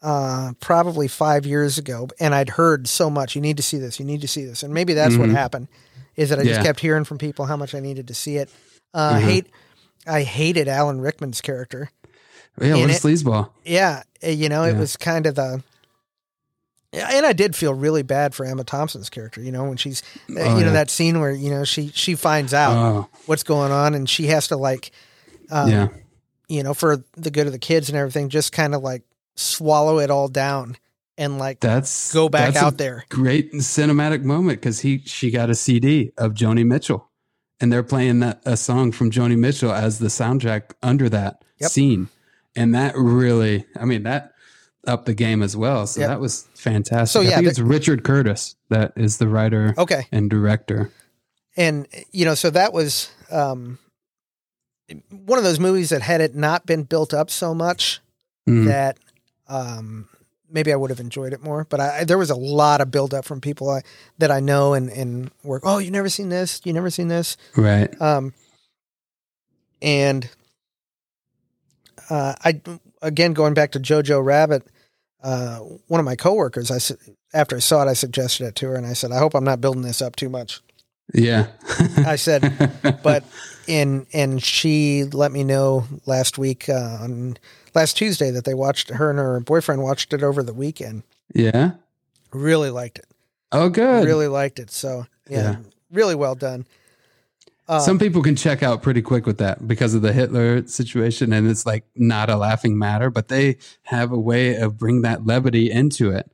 uh, 0.02 0.52
probably 0.60 1.08
five 1.08 1.46
years 1.46 1.78
ago, 1.78 2.08
and 2.20 2.34
I'd 2.34 2.50
heard 2.50 2.88
so 2.88 3.10
much. 3.10 3.34
You 3.34 3.40
need 3.40 3.56
to 3.56 3.62
see 3.62 3.78
this. 3.78 3.98
You 3.98 4.06
need 4.06 4.20
to 4.20 4.28
see 4.28 4.44
this, 4.44 4.62
and 4.62 4.72
maybe 4.72 4.94
that's 4.94 5.14
mm-hmm. 5.14 5.22
what 5.22 5.30
happened. 5.30 5.68
Is 6.14 6.30
that 6.30 6.38
I 6.38 6.44
just 6.44 6.62
kept 6.62 6.80
hearing 6.80 7.04
from 7.04 7.18
people 7.18 7.44
how 7.44 7.58
much 7.58 7.74
I 7.74 7.80
needed 7.80 8.08
to 8.08 8.14
see 8.14 8.36
it. 8.36 8.48
Uh, 8.94 9.14
mm-hmm. 9.16 9.28
Hate, 9.28 9.46
I 10.06 10.22
hated 10.22 10.66
Alan 10.66 11.00
Rickman's 11.00 11.42
character. 11.42 11.90
Yeah, 12.58 12.76
what 12.76 12.88
a 12.88 12.94
sleazeball. 12.94 13.50
Yeah, 13.66 14.02
you 14.22 14.48
know, 14.48 14.64
yeah. 14.64 14.70
it 14.70 14.78
was 14.78 14.96
kind 14.96 15.26
of 15.26 15.34
the 15.34 15.62
and 16.96 17.26
I 17.26 17.32
did 17.32 17.54
feel 17.54 17.74
really 17.74 18.02
bad 18.02 18.34
for 18.34 18.44
Emma 18.44 18.64
Thompson's 18.64 19.10
character, 19.10 19.40
you 19.40 19.52
know, 19.52 19.64
when 19.64 19.76
she's, 19.76 20.02
uh, 20.30 20.40
oh, 20.40 20.58
you 20.58 20.64
know, 20.64 20.72
that 20.72 20.90
scene 20.90 21.20
where 21.20 21.32
you 21.32 21.50
know 21.50 21.64
she 21.64 21.88
she 21.88 22.14
finds 22.14 22.54
out 22.54 22.76
oh. 22.76 23.08
what's 23.26 23.42
going 23.42 23.72
on 23.72 23.94
and 23.94 24.08
she 24.08 24.26
has 24.26 24.48
to 24.48 24.56
like, 24.56 24.90
um, 25.50 25.70
yeah, 25.70 25.88
you 26.48 26.62
know, 26.62 26.74
for 26.74 27.04
the 27.16 27.30
good 27.30 27.46
of 27.46 27.52
the 27.52 27.58
kids 27.58 27.88
and 27.88 27.98
everything, 27.98 28.28
just 28.28 28.52
kind 28.52 28.74
of 28.74 28.82
like 28.82 29.02
swallow 29.34 29.98
it 29.98 30.10
all 30.10 30.28
down 30.28 30.76
and 31.18 31.38
like 31.38 31.60
that's 31.60 32.12
go 32.12 32.28
back 32.28 32.54
that's 32.54 32.64
out 32.64 32.78
there. 32.78 33.04
Great 33.08 33.52
cinematic 33.54 34.22
moment 34.22 34.60
because 34.60 34.80
he 34.80 34.98
she 35.04 35.30
got 35.30 35.50
a 35.50 35.54
CD 35.54 36.12
of 36.18 36.34
Joni 36.34 36.64
Mitchell, 36.64 37.08
and 37.60 37.72
they're 37.72 37.82
playing 37.82 38.20
that 38.20 38.40
a 38.44 38.56
song 38.56 38.92
from 38.92 39.10
Joni 39.10 39.38
Mitchell 39.38 39.72
as 39.72 39.98
the 39.98 40.08
soundtrack 40.08 40.72
under 40.82 41.08
that 41.08 41.42
yep. 41.58 41.70
scene, 41.70 42.08
and 42.54 42.74
that 42.74 42.96
really, 42.96 43.66
I 43.78 43.84
mean 43.84 44.02
that 44.04 44.32
up 44.86 45.04
the 45.04 45.14
game 45.14 45.42
as 45.42 45.56
well. 45.56 45.86
So 45.86 46.00
yep. 46.00 46.10
that 46.10 46.20
was 46.20 46.46
fantastic. 46.54 47.12
So 47.12 47.20
yeah, 47.20 47.32
I 47.32 47.34
think 47.36 47.48
it's 47.48 47.58
Richard 47.58 48.04
Curtis 48.04 48.56
that 48.68 48.92
is 48.96 49.18
the 49.18 49.28
writer, 49.28 49.74
okay, 49.78 50.06
and 50.12 50.30
director. 50.30 50.90
And 51.56 51.86
you 52.12 52.24
know, 52.24 52.34
so 52.34 52.50
that 52.50 52.72
was 52.72 53.10
um, 53.30 53.78
one 55.10 55.38
of 55.38 55.44
those 55.44 55.60
movies 55.60 55.90
that 55.90 56.02
had 56.02 56.20
it 56.20 56.34
not 56.34 56.66
been 56.66 56.82
built 56.82 57.14
up 57.14 57.30
so 57.30 57.54
much 57.54 58.00
mm. 58.48 58.66
that 58.66 58.98
um, 59.48 60.08
maybe 60.50 60.72
I 60.72 60.76
would 60.76 60.90
have 60.90 61.00
enjoyed 61.00 61.32
it 61.32 61.42
more. 61.42 61.64
But 61.64 61.80
I, 61.80 62.04
there 62.04 62.18
was 62.18 62.30
a 62.30 62.36
lot 62.36 62.80
of 62.80 62.90
build 62.90 63.14
up 63.14 63.24
from 63.24 63.40
people 63.40 63.70
I, 63.70 63.82
that 64.18 64.30
I 64.30 64.40
know 64.40 64.74
and 64.74 64.90
and 64.90 65.30
work. 65.42 65.62
Oh, 65.64 65.78
you 65.78 65.90
never 65.90 66.08
seen 66.08 66.28
this? 66.28 66.60
You 66.64 66.72
never 66.72 66.90
seen 66.90 67.08
this? 67.08 67.36
Right. 67.56 68.00
Um, 68.00 68.34
and 69.82 70.28
uh, 72.10 72.34
I 72.44 72.60
again 73.02 73.32
going 73.32 73.54
back 73.54 73.72
to 73.72 73.80
Jojo 73.80 74.24
Rabbit 74.24 74.66
uh, 75.22 75.58
one 75.88 76.00
of 76.00 76.04
my 76.04 76.16
coworkers, 76.16 76.70
I 76.70 76.78
said 76.78 76.98
after 77.34 77.56
I 77.56 77.60
saw 77.60 77.82
it, 77.82 77.90
I 77.90 77.94
suggested 77.94 78.46
it 78.46 78.54
to 78.56 78.68
her, 78.68 78.76
and 78.76 78.86
I 78.86 78.92
said, 78.92 79.12
I 79.12 79.18
hope 79.18 79.34
I'm 79.34 79.44
not 79.44 79.60
building 79.60 79.82
this 79.82 80.00
up 80.00 80.16
too 80.16 80.28
much. 80.28 80.60
Yeah, 81.14 81.48
I 81.98 82.16
said, 82.16 83.00
but 83.02 83.24
in 83.68 84.06
and 84.12 84.42
she 84.42 85.04
let 85.04 85.32
me 85.32 85.44
know 85.44 85.86
last 86.04 86.36
week 86.38 86.68
uh, 86.68 86.98
on 87.00 87.36
last 87.74 87.96
Tuesday 87.96 88.30
that 88.30 88.44
they 88.44 88.54
watched 88.54 88.90
her 88.90 89.10
and 89.10 89.18
her 89.18 89.40
boyfriend 89.40 89.82
watched 89.82 90.12
it 90.12 90.22
over 90.22 90.42
the 90.42 90.52
weekend. 90.54 91.04
Yeah, 91.32 91.72
really 92.32 92.70
liked 92.70 92.98
it. 92.98 93.06
Oh, 93.52 93.68
good. 93.68 94.04
Really 94.04 94.28
liked 94.28 94.58
it. 94.58 94.70
So 94.70 95.06
yeah, 95.28 95.42
yeah. 95.42 95.56
really 95.92 96.14
well 96.14 96.34
done. 96.34 96.66
Um, 97.68 97.80
Some 97.80 97.98
people 97.98 98.22
can 98.22 98.36
check 98.36 98.62
out 98.62 98.82
pretty 98.82 99.02
quick 99.02 99.26
with 99.26 99.38
that 99.38 99.66
because 99.66 99.94
of 99.94 100.02
the 100.02 100.12
Hitler 100.12 100.66
situation, 100.66 101.32
and 101.32 101.48
it's 101.48 101.66
like 101.66 101.84
not 101.96 102.30
a 102.30 102.36
laughing 102.36 102.78
matter. 102.78 103.10
But 103.10 103.28
they 103.28 103.58
have 103.84 104.12
a 104.12 104.18
way 104.18 104.54
of 104.56 104.78
bring 104.78 105.02
that 105.02 105.26
levity 105.26 105.70
into 105.70 106.10
it, 106.10 106.30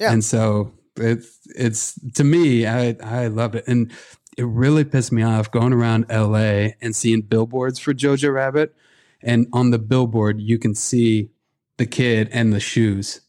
yeah. 0.00 0.12
And 0.12 0.24
so 0.24 0.72
it's 0.96 1.38
it's 1.54 1.98
to 2.14 2.24
me, 2.24 2.66
I 2.66 2.96
I 3.02 3.26
love 3.26 3.54
it, 3.54 3.64
and 3.66 3.92
it 4.38 4.44
really 4.44 4.84
pissed 4.84 5.12
me 5.12 5.22
off 5.22 5.50
going 5.50 5.72
around 5.72 6.06
L.A. 6.08 6.76
and 6.80 6.96
seeing 6.96 7.20
billboards 7.20 7.78
for 7.78 7.92
Jojo 7.92 8.32
Rabbit, 8.32 8.74
and 9.20 9.46
on 9.52 9.70
the 9.70 9.78
billboard 9.78 10.40
you 10.40 10.58
can 10.58 10.74
see 10.74 11.30
the 11.76 11.86
kid 11.86 12.28
and 12.32 12.52
the 12.52 12.60
shoes 12.60 13.20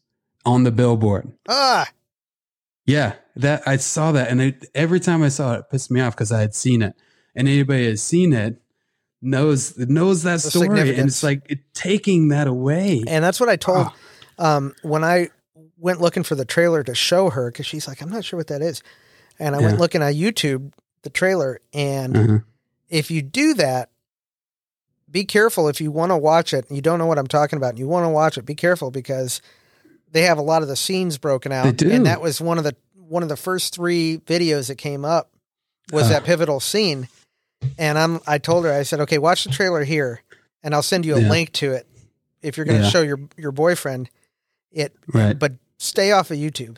on 0.46 0.64
the 0.64 0.72
billboard. 0.72 1.32
Ah, 1.48 1.90
yeah, 2.86 3.16
that 3.36 3.68
I 3.68 3.78
saw 3.78 4.12
that, 4.14 4.30
and 4.30 4.42
it, 4.42 4.66
every 4.74 5.00
time 5.00 5.24
I 5.24 5.30
saw 5.30 5.56
it, 5.56 5.60
it 5.60 5.70
pissed 5.70 5.92
me 5.92 6.00
off 6.02 6.16
because 6.16 6.32
I 6.32 6.42
had 6.42 6.56
seen 6.56 6.82
it 6.82 6.96
and 7.36 7.48
anybody 7.48 7.86
has 7.86 8.02
seen 8.02 8.34
it 8.34 8.58
knows 9.22 9.78
knows 9.78 10.24
that 10.24 10.42
the 10.42 10.52
story 10.52 10.80
and 10.80 11.08
it's 11.08 11.24
like 11.24 11.46
it, 11.50 11.60
taking 11.74 12.28
that 12.28 12.46
away 12.46 13.04
and 13.08 13.24
that's 13.24 13.40
what 13.40 13.50
i 13.50 13.56
told 13.56 13.88
oh. 14.38 14.46
um, 14.46 14.76
when 14.82 15.04
i 15.04 15.30
went 15.78 16.02
looking 16.02 16.24
for 16.24 16.36
the 16.36 16.46
trailer 16.46 16.84
to 16.84 16.94
show 16.94 17.30
her 17.30 17.50
because 17.50 17.66
she's 17.66 17.88
like 17.88 18.02
i'm 18.02 18.10
not 18.10 18.26
sure 18.26 18.38
what 18.38 18.48
that 18.48 18.62
is 18.62 18.84
and 19.40 19.56
i 19.56 19.60
yeah. 19.60 19.68
went 19.68 19.80
looking 19.80 20.02
at 20.02 20.14
youtube 20.14 20.74
the 21.04 21.10
trailer 21.10 21.62
and 21.74 22.18
uh-huh. 22.18 22.38
if 22.90 23.10
you 23.10 23.22
do 23.22 23.54
that 23.54 23.90
be 25.10 25.24
careful 25.24 25.70
if 25.70 25.80
you 25.80 25.90
want 25.90 26.12
to 26.12 26.18
watch 26.18 26.54
it 26.54 26.68
and 26.68 26.76
you 26.76 26.82
don't 26.82 27.00
know 27.00 27.06
what 27.06 27.18
i'm 27.18 27.28
talking 27.28 27.56
about 27.56 27.70
and 27.70 27.80
you 27.80 27.88
want 27.88 28.04
to 28.04 28.10
watch 28.10 28.38
it 28.38 28.46
be 28.46 28.56
careful 28.56 28.92
because 28.92 29.42
they 30.12 30.24
have 30.24 30.38
a 30.38 30.42
lot 30.42 30.62
of 30.62 30.68
the 30.68 30.76
scenes 30.76 31.18
broken 31.18 31.52
out 31.52 31.82
and 31.82 32.06
that 32.06 32.22
was 32.22 32.42
one 32.42 32.58
of 32.58 32.66
the 32.66 32.76
one 33.08 33.24
of 33.24 33.30
the 33.30 33.38
first 33.38 33.74
three 33.74 34.18
videos 34.26 34.68
that 34.68 34.78
came 34.78 35.06
up 35.06 35.30
was 35.94 36.08
uh. 36.08 36.10
that 36.10 36.24
pivotal 36.26 36.60
scene 36.60 37.08
and 37.78 37.98
I'm 37.98 38.20
I 38.28 38.38
told 38.38 38.66
her 38.66 38.72
I 38.72 38.84
said, 38.84 39.00
okay, 39.02 39.18
watch 39.18 39.44
the 39.44 39.52
trailer 39.52 39.84
here, 39.84 40.22
and 40.64 40.74
I'll 40.74 40.84
send 40.84 41.06
you 41.06 41.16
a 41.16 41.22
yeah. 41.22 41.30
link 41.30 41.52
to 41.54 41.72
it 41.74 41.88
if 42.42 42.58
you're 42.58 42.66
going 42.66 42.80
to 42.80 42.86
yeah. 42.86 42.90
show 42.90 43.02
your 43.02 43.20
your 43.38 43.52
boyfriend 43.52 44.10
it. 44.72 44.96
Right. 45.14 45.38
But 45.38 45.54
stay 45.78 46.12
off 46.12 46.32
of 46.32 46.38
YouTube. 46.38 46.78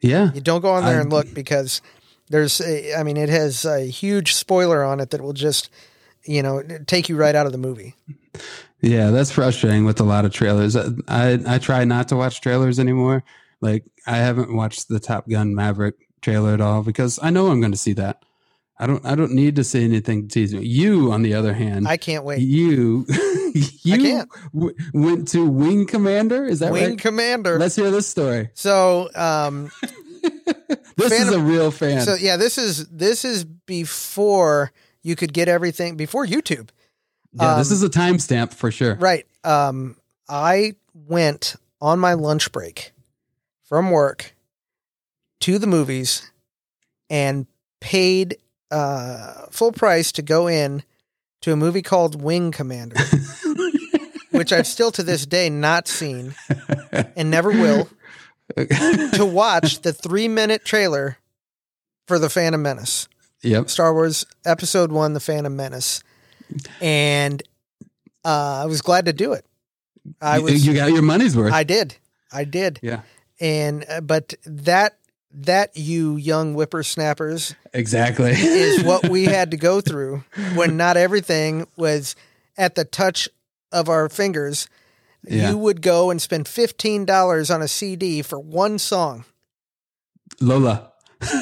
Yeah. 0.00 0.32
You 0.32 0.40
don't 0.40 0.60
go 0.60 0.70
on 0.70 0.84
there 0.84 0.98
I, 0.98 1.00
and 1.00 1.10
look 1.10 1.32
because 1.34 1.82
there's 2.28 2.60
a, 2.60 2.94
I 2.94 3.02
mean 3.02 3.16
it 3.16 3.28
has 3.28 3.64
a 3.64 3.80
huge 3.80 4.34
spoiler 4.34 4.84
on 4.84 5.00
it 5.00 5.10
that 5.10 5.20
will 5.20 5.32
just 5.32 5.70
you 6.24 6.42
know 6.42 6.62
take 6.86 7.08
you 7.08 7.16
right 7.16 7.34
out 7.34 7.46
of 7.46 7.52
the 7.52 7.58
movie. 7.58 7.94
Yeah, 8.80 9.10
that's 9.10 9.32
frustrating 9.32 9.84
with 9.84 9.98
a 10.00 10.04
lot 10.04 10.24
of 10.24 10.32
trailers. 10.32 10.76
Uh, 10.76 10.90
I 11.08 11.40
I 11.46 11.58
try 11.58 11.84
not 11.84 12.08
to 12.08 12.16
watch 12.16 12.40
trailers 12.40 12.78
anymore. 12.78 13.24
Like 13.60 13.84
I 14.06 14.18
haven't 14.18 14.54
watched 14.54 14.88
the 14.88 15.00
Top 15.00 15.28
Gun 15.28 15.54
Maverick 15.54 15.96
trailer 16.20 16.54
at 16.54 16.60
all 16.60 16.82
because 16.82 17.18
I 17.22 17.30
know 17.30 17.48
I'm 17.48 17.60
going 17.60 17.72
to 17.72 17.78
see 17.78 17.92
that. 17.94 18.22
I 18.78 18.86
don't. 18.86 19.04
I 19.04 19.14
don't 19.14 19.32
need 19.32 19.56
to 19.56 19.64
say 19.64 19.82
anything 19.82 20.28
to 20.28 20.34
tease 20.34 20.54
me. 20.54 20.64
You, 20.64 21.10
on 21.10 21.22
the 21.22 21.34
other 21.34 21.52
hand, 21.52 21.88
I 21.88 21.96
can't 21.96 22.24
wait. 22.24 22.40
You, 22.40 23.06
you 23.82 24.24
w- 24.54 24.74
went 24.94 25.28
to 25.28 25.44
Wing 25.48 25.86
Commander. 25.86 26.44
Is 26.44 26.60
that 26.60 26.72
Wing 26.72 26.82
right? 26.82 26.88
Wing 26.90 26.98
Commander? 26.98 27.58
Let's 27.58 27.74
hear 27.74 27.90
this 27.90 28.06
story. 28.06 28.50
So, 28.54 29.10
um, 29.16 29.72
this 30.96 31.12
is 31.12 31.32
a 31.32 31.40
real 31.40 31.70
fan. 31.72 32.02
So 32.02 32.14
yeah, 32.14 32.36
this 32.36 32.56
is 32.56 32.86
this 32.88 33.24
is 33.24 33.44
before 33.44 34.72
you 35.02 35.16
could 35.16 35.32
get 35.32 35.48
everything 35.48 35.96
before 35.96 36.24
YouTube. 36.24 36.68
Yeah, 37.32 37.52
um, 37.52 37.58
this 37.58 37.70
is 37.70 37.82
a 37.82 37.88
timestamp 37.88 38.52
for 38.52 38.70
sure. 38.70 38.94
Right. 38.94 39.26
Um, 39.44 39.96
I 40.28 40.74
went 40.94 41.56
on 41.80 41.98
my 41.98 42.14
lunch 42.14 42.52
break 42.52 42.92
from 43.64 43.90
work 43.90 44.34
to 45.40 45.58
the 45.58 45.66
movies 45.66 46.30
and 47.10 47.46
paid 47.80 48.38
uh, 48.70 49.46
full 49.50 49.72
price 49.72 50.12
to 50.12 50.22
go 50.22 50.46
in 50.46 50.82
to 51.42 51.52
a 51.52 51.56
movie 51.56 51.82
called 51.82 52.20
Wing 52.20 52.50
Commander, 52.50 52.96
which 54.30 54.52
I've 54.52 54.66
still 54.66 54.90
to 54.92 55.02
this 55.02 55.26
day 55.26 55.50
not 55.50 55.88
seen 55.88 56.34
and 57.16 57.30
never 57.30 57.50
will, 57.50 57.88
to 58.56 59.24
watch 59.24 59.82
the 59.82 59.92
three 59.92 60.28
minute 60.28 60.64
trailer 60.64 61.18
for 62.06 62.18
The 62.18 62.30
Phantom 62.30 62.60
Menace. 62.60 63.08
Yep. 63.42 63.70
Star 63.70 63.92
Wars 63.92 64.26
Episode 64.44 64.90
One, 64.90 65.12
The 65.12 65.20
Phantom 65.20 65.54
Menace. 65.54 66.02
And 66.80 67.42
uh, 68.24 68.62
I 68.62 68.66
was 68.66 68.82
glad 68.82 69.04
to 69.04 69.12
do 69.12 69.32
it. 69.32 69.44
I 70.20 70.38
was. 70.40 70.66
You 70.66 70.74
got 70.74 70.90
your 70.90 71.02
money's 71.02 71.36
worth. 71.36 71.52
I 71.52 71.64
did. 71.64 71.96
I 72.32 72.44
did. 72.44 72.80
Yeah. 72.82 73.02
And, 73.40 73.84
uh, 73.88 74.00
but 74.00 74.34
that 74.46 74.97
that 75.32 75.76
you 75.76 76.16
young 76.16 76.54
whippersnappers 76.54 77.54
exactly 77.74 78.32
is 78.32 78.82
what 78.82 79.08
we 79.08 79.24
had 79.26 79.50
to 79.50 79.56
go 79.56 79.80
through 79.80 80.24
when 80.54 80.76
not 80.76 80.96
everything 80.96 81.66
was 81.76 82.16
at 82.56 82.74
the 82.74 82.84
touch 82.84 83.28
of 83.70 83.88
our 83.88 84.08
fingers. 84.08 84.68
Yeah. 85.24 85.50
You 85.50 85.58
would 85.58 85.82
go 85.82 86.10
and 86.10 86.22
spend 86.22 86.48
fifteen 86.48 87.04
dollars 87.04 87.50
on 87.50 87.60
a 87.60 87.68
CD 87.68 88.22
for 88.22 88.38
one 88.38 88.78
song. 88.78 89.24
Lola. 90.40 90.92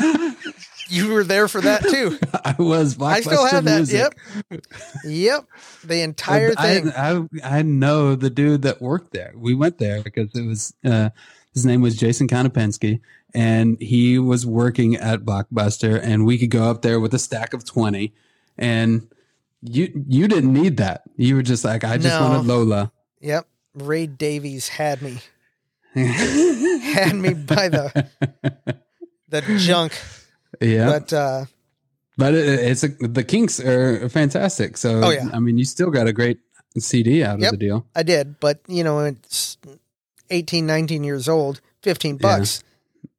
you 0.89 1.13
were 1.13 1.25
there 1.25 1.49
for 1.49 1.61
that 1.61 1.83
too. 1.83 2.19
I 2.45 2.55
was. 2.59 3.01
I 3.01 3.21
still 3.21 3.47
have 3.47 3.65
that. 3.65 3.77
Music. 3.77 4.17
Yep. 4.51 4.65
Yep. 5.05 5.45
The 5.85 6.01
entire 6.01 6.55
thing. 6.55 6.91
I, 6.91 7.19
I, 7.19 7.59
I 7.59 7.63
know 7.63 8.15
the 8.15 8.31
dude 8.31 8.63
that 8.63 8.81
worked 8.81 9.13
there. 9.13 9.33
We 9.37 9.55
went 9.55 9.79
there 9.79 10.03
because 10.03 10.35
it 10.35 10.47
was 10.47 10.75
uh, 10.85 11.11
his 11.57 11.65
name 11.65 11.81
was 11.81 11.97
Jason 11.97 12.29
Konopensky, 12.29 13.01
and 13.33 13.81
he 13.81 14.19
was 14.19 14.45
working 14.45 14.95
at 14.95 15.21
Blockbuster, 15.21 15.99
and 15.99 16.27
we 16.27 16.37
could 16.37 16.51
go 16.51 16.65
up 16.65 16.83
there 16.83 17.01
with 17.01 17.15
a 17.15 17.19
stack 17.19 17.55
of 17.55 17.65
twenty, 17.65 18.13
and 18.59 19.09
you 19.63 20.05
you 20.07 20.29
didn't 20.29 20.53
need 20.53 20.77
that. 20.77 21.05
You 21.17 21.37
were 21.37 21.43
just 21.43 21.65
like, 21.65 21.83
I 21.83 21.97
just 21.97 22.21
no. 22.21 22.29
wanted 22.29 22.47
Lola. 22.47 22.93
Yep, 23.23 23.49
Ray 23.73 24.07
Davies 24.07 24.69
had 24.69 25.01
me, 25.01 25.17
had 25.95 27.15
me 27.15 27.33
by 27.33 27.71
the 27.71 28.07
the 29.31 29.41
junk. 29.57 29.99
Yeah, 30.61 30.91
but 30.91 31.11
uh, 31.15 31.45
but 32.19 32.35
it, 32.35 32.47
it's 32.47 32.85
a, 32.85 32.89
the 32.89 33.25
Kinks 33.25 33.61
are 33.61 34.11
fantastic. 34.11 34.77
So 34.77 35.05
oh, 35.05 35.11
yeah. 35.11 35.31
I 35.33 35.39
mean, 35.39 35.57
you 35.57 35.65
still 35.65 35.91
got 35.91 36.07
a 36.07 36.13
great 36.13 36.39
CD 36.79 37.25
out 37.25 37.41
yep, 37.41 37.55
of 37.55 37.59
the 37.59 37.67
deal. 37.67 37.87
I 37.95 38.03
did, 38.03 38.41
but 38.41 38.61
you 38.69 38.85
know, 38.85 38.99
it's 39.01 39.57
18, 40.31 40.67
19 40.67 41.05
years 41.05 41.29
old, 41.29 41.61
15 41.83 42.17
bucks. 42.17 42.63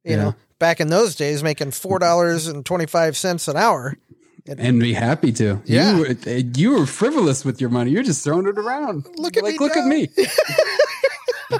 Yeah. 0.04 0.10
You 0.10 0.16
yeah. 0.16 0.24
know, 0.24 0.34
back 0.58 0.80
in 0.80 0.88
those 0.88 1.14
days, 1.14 1.42
making 1.42 1.70
$4.25 1.70 3.48
an 3.48 3.56
hour. 3.56 3.96
It, 4.44 4.58
and 4.58 4.80
be 4.80 4.94
happy 4.94 5.32
to. 5.32 5.60
Yeah. 5.66 5.96
You 5.96 6.00
were, 6.00 6.08
you 6.32 6.70
were 6.78 6.86
frivolous 6.86 7.44
with 7.44 7.60
your 7.60 7.70
money. 7.70 7.90
You're 7.90 8.02
just 8.02 8.24
throwing 8.24 8.46
it 8.46 8.58
around. 8.58 9.06
Look 9.16 9.36
at 9.36 9.42
like, 9.42 9.54
me. 9.54 9.58
Look 9.58 9.76
now. 9.76 9.82
at 9.82 9.88
me. 9.88 10.08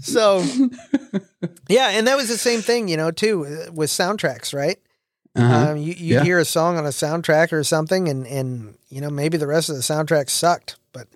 so, 0.00 0.44
yeah. 1.68 1.90
And 1.90 2.08
that 2.08 2.16
was 2.16 2.28
the 2.28 2.38
same 2.38 2.62
thing, 2.62 2.88
you 2.88 2.96
know, 2.96 3.12
too, 3.12 3.40
with 3.72 3.90
soundtracks, 3.90 4.52
right? 4.52 4.78
Uh-huh. 5.34 5.70
Um, 5.70 5.76
you 5.78 5.94
you 5.94 6.14
yeah. 6.16 6.24
hear 6.24 6.38
a 6.38 6.44
song 6.44 6.76
on 6.76 6.84
a 6.84 6.90
soundtrack 6.90 7.52
or 7.52 7.64
something, 7.64 8.08
and 8.08 8.26
and 8.26 8.76
you 8.90 9.00
know 9.00 9.08
maybe 9.08 9.38
the 9.38 9.46
rest 9.46 9.70
of 9.70 9.76
the 9.76 9.82
soundtrack 9.82 10.28
sucked, 10.28 10.76
but 10.92 11.08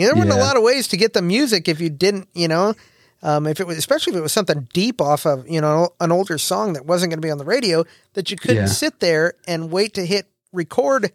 you 0.00 0.06
know, 0.06 0.14
there 0.14 0.22
weren't 0.22 0.34
yeah. 0.34 0.42
a 0.42 0.46
lot 0.46 0.56
of 0.56 0.62
ways 0.62 0.88
to 0.88 0.96
get 0.96 1.12
the 1.12 1.20
music 1.20 1.68
if 1.68 1.78
you 1.78 1.90
didn't, 1.90 2.28
you 2.32 2.48
know, 2.48 2.74
um, 3.22 3.46
if 3.46 3.60
it 3.60 3.66
was, 3.66 3.76
especially 3.76 4.14
if 4.14 4.18
it 4.18 4.22
was 4.22 4.32
something 4.32 4.66
deep 4.72 4.98
off 5.00 5.26
of, 5.26 5.46
you 5.46 5.60
know, 5.60 5.90
an 6.00 6.10
older 6.10 6.38
song 6.38 6.72
that 6.72 6.86
wasn't 6.86 7.10
going 7.10 7.20
to 7.20 7.26
be 7.26 7.30
on 7.30 7.36
the 7.36 7.44
radio, 7.44 7.84
that 8.14 8.30
you 8.30 8.38
couldn't 8.38 8.56
yeah. 8.56 8.66
sit 8.66 9.00
there 9.00 9.34
and 9.46 9.70
wait 9.70 9.92
to 9.94 10.06
hit 10.06 10.26
record 10.52 11.12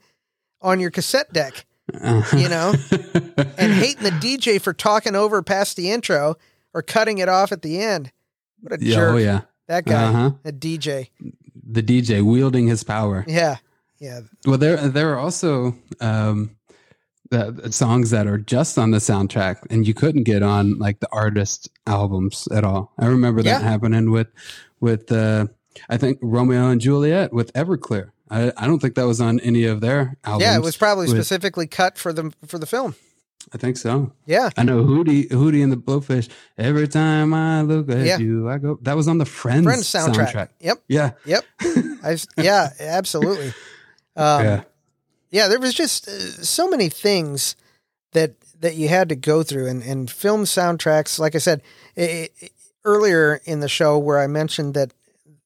on 0.61 0.79
your 0.79 0.91
cassette 0.91 1.33
deck, 1.33 1.65
uh-huh. 1.99 2.37
you 2.37 2.47
know, 2.47 2.73
and 3.57 3.73
hating 3.73 4.03
the 4.03 4.11
DJ 4.11 4.61
for 4.61 4.71
talking 4.71 5.15
over 5.15 5.41
past 5.41 5.77
the 5.77 5.89
intro 5.89 6.35
or 6.73 6.83
cutting 6.83 7.17
it 7.17 7.27
off 7.27 7.51
at 7.51 7.63
the 7.63 7.79
end. 7.81 8.11
What 8.61 8.79
a 8.79 8.85
yeah, 8.85 8.93
oh, 8.93 8.97
jerk. 8.97 9.13
Oh, 9.13 9.17
yeah. 9.17 9.41
That 9.67 9.85
guy, 9.85 10.03
uh-huh. 10.03 10.31
a 10.45 10.51
DJ. 10.51 11.09
The 11.67 11.81
DJ 11.81 12.21
wielding 12.23 12.67
his 12.67 12.83
power. 12.83 13.25
Yeah. 13.27 13.57
Yeah. 13.97 14.21
Well, 14.45 14.59
there, 14.59 14.75
there 14.89 15.13
are 15.13 15.17
also, 15.17 15.75
um, 15.99 16.55
the 17.29 17.71
songs 17.71 18.11
that 18.11 18.27
are 18.27 18.37
just 18.37 18.77
on 18.77 18.91
the 18.91 18.99
soundtrack 18.99 19.57
and 19.69 19.87
you 19.87 19.93
couldn't 19.93 20.23
get 20.23 20.43
on 20.43 20.77
like 20.77 20.99
the 20.99 21.09
artist 21.11 21.69
albums 21.87 22.47
at 22.51 22.63
all. 22.63 22.93
I 22.99 23.07
remember 23.07 23.41
that 23.43 23.61
yeah. 23.61 23.67
happening 23.67 24.11
with 24.11 24.27
with 24.79 25.11
uh 25.11 25.47
I 25.89 25.97
think 25.97 26.19
Romeo 26.21 26.69
and 26.69 26.79
Juliet 26.79 27.33
with 27.33 27.51
Everclear. 27.53 28.11
I, 28.29 28.51
I 28.57 28.65
don't 28.67 28.79
think 28.79 28.95
that 28.95 29.05
was 29.05 29.21
on 29.21 29.39
any 29.41 29.65
of 29.65 29.81
their 29.81 30.17
albums. 30.23 30.43
Yeah, 30.43 30.55
it 30.57 30.61
was 30.61 30.77
probably 30.77 31.07
with, 31.07 31.15
specifically 31.15 31.67
cut 31.67 31.97
for 31.97 32.13
the 32.13 32.33
for 32.47 32.57
the 32.57 32.65
film. 32.65 32.95
I 33.53 33.57
think 33.57 33.77
so. 33.77 34.11
Yeah. 34.25 34.49
I 34.57 34.63
know 34.63 34.83
Hootie, 34.83 35.29
Hootie 35.29 35.63
and 35.63 35.71
the 35.71 35.77
Blowfish. 35.77 36.29
Every 36.57 36.87
time 36.87 37.33
I 37.33 37.61
look 37.61 37.89
at 37.91 38.05
Yeah. 38.05 38.17
you, 38.17 38.49
I 38.49 38.57
go. 38.57 38.79
That 38.81 38.95
was 38.95 39.07
on 39.07 39.19
the 39.19 39.25
Friends, 39.25 39.63
Friends 39.63 39.83
soundtrack. 39.85 40.31
soundtrack. 40.31 40.49
Yep. 40.59 40.83
Yeah. 40.87 41.11
Yep. 41.25 41.45
I 42.03 42.17
yeah, 42.37 42.69
absolutely. 42.79 43.53
Um, 44.17 44.45
yeah. 44.45 44.63
Yeah, 45.35 45.49
there 45.49 45.59
was 45.59 45.73
just 45.73 46.07
uh, 46.07 46.11
so 46.43 46.67
many 46.69 46.87
things 46.89 47.55
that 48.13 48.31
that 48.61 48.75
you 48.75 48.87
had 48.87 49.09
to 49.09 49.15
go 49.15 49.43
through, 49.43 49.67
and 49.67 49.83
and 49.83 50.09
film 50.09 50.45
soundtracks. 50.45 51.19
Like 51.19 51.35
I 51.35 51.39
said 51.39 51.61
i 51.97 52.29
i 52.41 52.49
earlier 52.85 53.41
in 53.45 53.59
the 53.59 53.67
show, 53.67 53.97
where 53.97 54.19
I 54.19 54.27
mentioned 54.27 54.73
that 54.75 54.93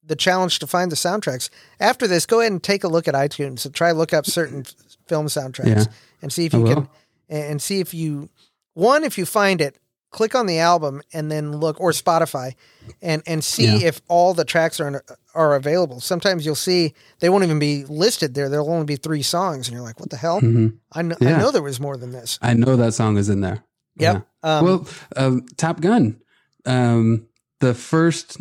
the 0.03 0.15
challenge 0.15 0.59
to 0.59 0.67
find 0.67 0.91
the 0.91 0.95
soundtracks. 0.95 1.49
After 1.79 2.05
this, 2.07 2.25
go 2.25 2.39
ahead 2.41 2.51
and 2.51 2.61
take 2.61 2.83
a 2.83 2.87
look 2.87 3.07
at 3.07 3.13
iTunes 3.15 3.65
and 3.65 3.73
try 3.73 3.91
to 3.91 3.97
look 3.97 4.13
up 4.13 4.25
certain 4.25 4.65
film 5.07 5.27
soundtracks 5.27 5.85
Yeah. 5.85 5.85
and 6.21 6.31
see 6.33 6.45
if 6.45 6.53
you 6.53 6.63
can 6.65 6.89
and 7.29 7.61
see 7.61 7.79
if 7.79 7.93
you 7.93 8.29
one 8.73 9.03
if 9.03 9.17
you 9.17 9.25
find 9.25 9.61
it 9.61 9.77
click 10.11 10.33
on 10.35 10.45
the 10.47 10.59
album 10.59 11.01
and 11.13 11.31
then 11.31 11.51
look 11.57 11.79
or 11.79 11.91
spotify 11.91 12.53
and 13.01 13.21
and 13.27 13.43
see 13.43 13.65
Yeah. 13.81 13.87
if 13.89 14.01
all 14.07 14.33
the 14.33 14.45
tracks 14.45 14.79
are 14.79 15.03
are 15.35 15.55
available 15.55 15.99
sometimes 15.99 16.45
you'll 16.45 16.55
see 16.55 16.93
they 17.19 17.29
won't 17.29 17.43
even 17.43 17.59
be 17.59 17.85
listed 17.85 18.33
there 18.33 18.49
there'll 18.49 18.69
only 18.71 18.85
be 18.85 18.95
three 18.95 19.21
songs 19.21 19.67
and 19.67 19.75
you're 19.75 19.83
like 19.85 19.99
what 19.99 20.09
the 20.09 20.17
hell 20.17 20.41
Mhm. 20.41 20.77
I, 20.91 21.01
know, 21.03 21.15
I 21.21 21.25
know 21.37 21.51
there 21.51 21.61
was 21.61 21.79
more 21.79 21.95
than 21.97 22.11
this 22.11 22.39
I 22.41 22.53
know 22.55 22.75
that 22.75 22.93
song 22.93 23.17
is 23.17 23.29
in 23.29 23.41
there. 23.41 23.63
yep 23.97 24.25
um, 24.41 24.65
well, 24.65 24.87
um, 25.17 25.45
Top 25.57 25.81
Gun, 25.81 26.17
um, 26.65 27.27
the 27.59 27.73
first 27.73 28.37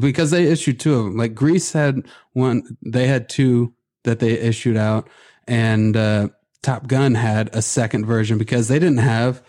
because 0.00 0.30
they 0.30 0.44
issued 0.46 0.80
two 0.80 0.94
of 0.94 1.04
them. 1.04 1.16
Like 1.18 1.34
Grease 1.34 1.72
had 1.74 2.02
one, 2.32 2.78
they 2.82 3.06
had 3.06 3.28
two 3.28 3.74
that 4.04 4.20
they 4.20 4.32
issued 4.32 4.78
out, 4.78 5.06
and 5.46 5.94
uh, 5.98 6.28
Top 6.62 6.86
Gun 6.86 7.14
had 7.14 7.54
a 7.54 7.60
second 7.60 8.06
version 8.06 8.38
because 8.38 8.68
they 8.68 8.78
didn't 8.78 8.98
have 9.04 9.42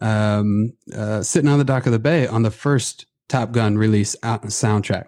um, 0.00 0.72
uh, 0.94 1.22
sitting 1.22 1.50
on 1.50 1.58
the 1.58 1.64
dock 1.64 1.86
of 1.86 1.92
the 1.92 1.98
bay 1.98 2.26
on 2.26 2.42
the 2.42 2.50
first 2.50 3.06
Top 3.28 3.52
Gun 3.52 3.78
release 3.78 4.16
out 4.22 4.42
soundtrack. 4.44 5.06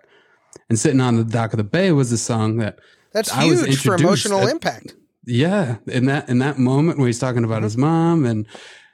And 0.68 0.78
sitting 0.78 1.00
on 1.00 1.16
the 1.16 1.24
dock 1.24 1.52
of 1.52 1.58
the 1.58 1.64
bay 1.64 1.92
was 1.92 2.10
a 2.12 2.18
song 2.18 2.56
that 2.58 2.78
that's 3.12 3.32
I 3.32 3.46
was 3.46 3.64
huge 3.64 3.82
for 3.82 3.94
emotional 3.94 4.42
at- 4.46 4.50
impact. 4.50 4.94
Yeah 5.26 5.76
in 5.86 6.04
that 6.06 6.28
in 6.28 6.38
that 6.40 6.58
moment 6.58 6.98
when 6.98 7.06
he's 7.06 7.18
talking 7.18 7.44
about 7.44 7.62
his 7.62 7.78
mom 7.78 8.26
and 8.26 8.46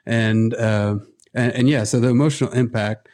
and 0.05 0.53
uh 0.53 0.95
and, 1.33 1.51
and 1.53 1.69
yeah 1.69 1.83
so 1.83 1.99
the 1.99 2.07
emotional 2.07 2.51
impact 2.51 3.09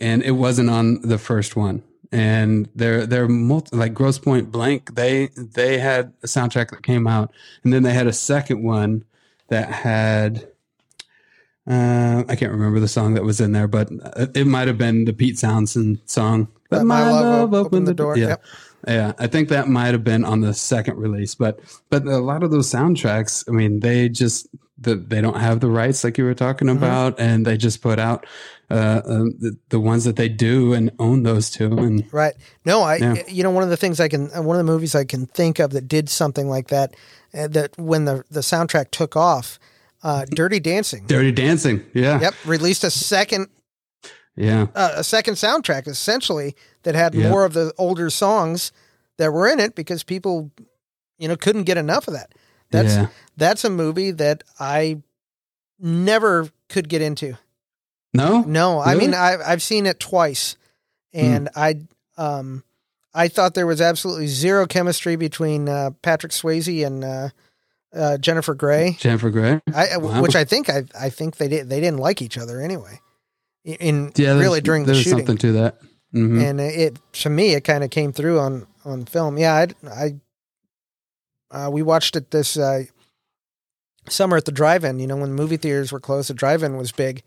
and 0.00 0.22
it 0.22 0.32
wasn't 0.32 0.70
on 0.70 1.00
the 1.02 1.18
first 1.18 1.56
one. 1.56 1.82
And 2.10 2.68
they're 2.74 3.04
they're 3.06 3.28
multi, 3.28 3.76
like 3.76 3.92
Grosse 3.94 4.18
Pointe 4.18 4.50
Blank 4.50 4.94
they 4.94 5.28
they 5.36 5.78
had 5.78 6.12
a 6.22 6.26
soundtrack 6.26 6.70
that 6.70 6.82
came 6.82 7.06
out 7.06 7.32
and 7.64 7.72
then 7.72 7.82
they 7.82 7.92
had 7.92 8.06
a 8.06 8.12
second 8.12 8.62
one 8.62 9.04
that 9.48 9.70
had 9.70 10.47
uh, 11.68 12.24
I 12.28 12.34
can't 12.36 12.52
remember 12.52 12.80
the 12.80 12.88
song 12.88 13.14
that 13.14 13.24
was 13.24 13.40
in 13.40 13.52
there, 13.52 13.68
but 13.68 13.90
it, 14.16 14.36
it 14.38 14.46
might 14.46 14.68
have 14.68 14.78
been 14.78 15.04
the 15.04 15.12
Pete 15.12 15.38
Townshend 15.38 16.00
song. 16.06 16.48
Let 16.70 16.84
my 16.86 17.10
love 17.10 17.52
op- 17.54 17.66
open 17.66 17.84
the 17.84 17.94
door. 17.94 18.16
Yeah, 18.16 18.28
Yep. 18.28 18.44
yeah, 18.88 19.12
I 19.18 19.26
think 19.26 19.48
that 19.50 19.68
might 19.68 19.88
have 19.92 20.04
been 20.04 20.24
on 20.24 20.40
the 20.40 20.54
second 20.54 20.96
release, 20.98 21.34
but 21.34 21.60
but 21.90 22.04
a 22.06 22.18
lot 22.18 22.42
of 22.42 22.50
those 22.50 22.70
soundtracks, 22.70 23.44
I 23.48 23.52
mean, 23.52 23.80
they 23.80 24.08
just 24.08 24.46
the, 24.80 24.94
they 24.94 25.20
don't 25.20 25.38
have 25.40 25.58
the 25.58 25.68
rights 25.68 26.04
like 26.04 26.16
you 26.18 26.24
were 26.24 26.34
talking 26.34 26.68
Mm-hmm. 26.68 26.76
about, 26.78 27.18
and 27.18 27.44
they 27.44 27.56
just 27.56 27.82
put 27.82 27.98
out 27.98 28.26
uh, 28.70 29.00
um, 29.06 29.34
the, 29.40 29.56
the 29.70 29.80
ones 29.80 30.04
that 30.04 30.14
they 30.16 30.28
do 30.28 30.72
and 30.72 30.92
own 31.00 31.22
those 31.24 31.50
two, 31.50 31.76
and 31.78 32.04
Right. 32.12 32.34
No, 32.64 32.82
I. 32.82 32.96
Yeah. 32.96 33.14
You 33.26 33.42
know, 33.42 33.50
one 33.50 33.64
of 33.64 33.70
the 33.70 33.76
things 33.76 33.98
I 33.98 34.08
can, 34.08 34.30
uh, 34.36 34.40
one 34.42 34.58
of 34.58 34.64
the 34.64 34.70
movies 34.72 34.94
I 34.94 35.04
can 35.04 35.26
think 35.26 35.58
of 35.58 35.70
that 35.72 35.88
did 35.88 36.08
something 36.08 36.48
like 36.48 36.68
that, 36.68 36.94
uh, 37.34 37.48
that 37.48 37.76
when 37.76 38.04
the 38.04 38.24
the 38.30 38.40
soundtrack 38.40 38.90
took 38.92 39.16
off, 39.16 39.58
uh, 40.02 40.24
Dirty 40.30 40.60
Dancing. 40.60 41.06
Dirty 41.06 41.32
Dancing, 41.32 41.84
yeah, 41.94 42.20
Yep, 42.20 42.34
released 42.44 42.84
a 42.84 42.90
second 42.90 43.48
yeah, 44.36 44.66
uh, 44.74 44.92
a 44.96 45.04
second 45.04 45.34
soundtrack 45.34 45.88
essentially 45.88 46.54
that 46.84 46.94
had 46.94 47.14
Yeah. 47.14 47.28
more 47.30 47.44
of 47.44 47.54
the 47.54 47.72
older 47.76 48.08
songs 48.08 48.70
that 49.16 49.32
were 49.32 49.48
in 49.48 49.58
it 49.58 49.74
because 49.74 50.04
people, 50.04 50.52
you 51.18 51.26
know, 51.26 51.36
couldn't 51.36 51.64
get 51.64 51.76
enough 51.76 52.06
of 52.06 52.14
that. 52.14 52.32
That's 52.70 52.94
yeah. 52.94 53.06
that's 53.36 53.64
a 53.64 53.70
movie 53.70 54.12
that 54.12 54.44
I 54.60 55.02
never 55.80 56.48
could 56.68 56.88
get 56.88 57.02
into. 57.02 57.36
No, 58.14 58.42
No, 58.42 58.80
I 58.80 58.94
mean 58.94 59.12
I 59.14 59.36
I've 59.44 59.62
seen 59.62 59.86
it 59.86 59.98
twice, 60.00 60.56
and 61.12 61.48
I 61.56 61.80
um 62.16 62.62
I 63.14 63.28
thought 63.28 63.54
there 63.54 63.66
was 63.66 63.80
absolutely 63.80 64.28
zero 64.28 64.66
chemistry 64.66 65.16
between 65.16 65.68
uh, 65.68 65.90
Patrick 66.02 66.30
Swayze 66.32 66.86
and 66.86 67.02
uh, 67.04 67.28
uh, 67.94 68.18
Jennifer 68.18 68.54
Grey. 68.54 68.96
Jennifer 68.98 69.30
Grey. 69.30 69.60
I, 69.74 69.88
uh, 69.90 70.00
Wow. 70.00 70.22
which 70.22 70.36
I 70.36 70.44
think 70.44 70.68
I 70.70 70.84
I 70.98 71.10
think 71.10 71.36
they 71.36 71.48
did 71.48 71.68
they 71.68 71.80
didn't 71.80 71.98
like 72.00 72.20
each 72.22 72.36
other 72.38 72.60
anyway. 72.60 73.00
In- 73.64 74.12
Yeah, 74.16 74.38
really 74.38 74.60
during 74.60 74.84
the 74.86 74.94
shooting, 74.94 75.18
something 75.26 75.38
to 75.38 75.52
that. 75.52 75.78
Mhm. 76.14 76.42
and 76.42 76.60
it 76.60 76.98
to 77.12 77.28
me 77.30 77.54
it 77.54 77.64
kind 77.64 77.84
of 77.84 77.90
came 77.90 78.12
through 78.12 78.38
on 78.40 78.66
on 78.84 79.04
film. 79.04 79.36
Yeah, 79.38 79.54
I 79.54 79.66
I 79.90 80.14
uh, 81.50 81.70
we 81.70 81.82
watched 81.82 82.16
it 82.16 82.30
this 82.30 82.56
uh, 82.56 82.84
summer 84.08 84.36
at 84.36 84.44
the 84.44 84.52
drive-in. 84.52 84.98
You 85.00 85.06
know, 85.06 85.16
when 85.16 85.32
movie 85.34 85.56
theaters 85.56 85.92
were 85.92 86.00
closed, 86.00 86.30
the 86.30 86.34
drive-in 86.34 86.76
was 86.76 86.92
big 86.92 87.22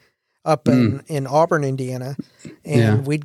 up 0.45 0.67
in 0.67 1.03
in 1.07 1.27
Auburn, 1.27 1.63
Indiana, 1.63 2.15
and 2.43 2.53
Mm. 2.65 2.77
Yeah. 2.77 2.95
we 3.01 3.21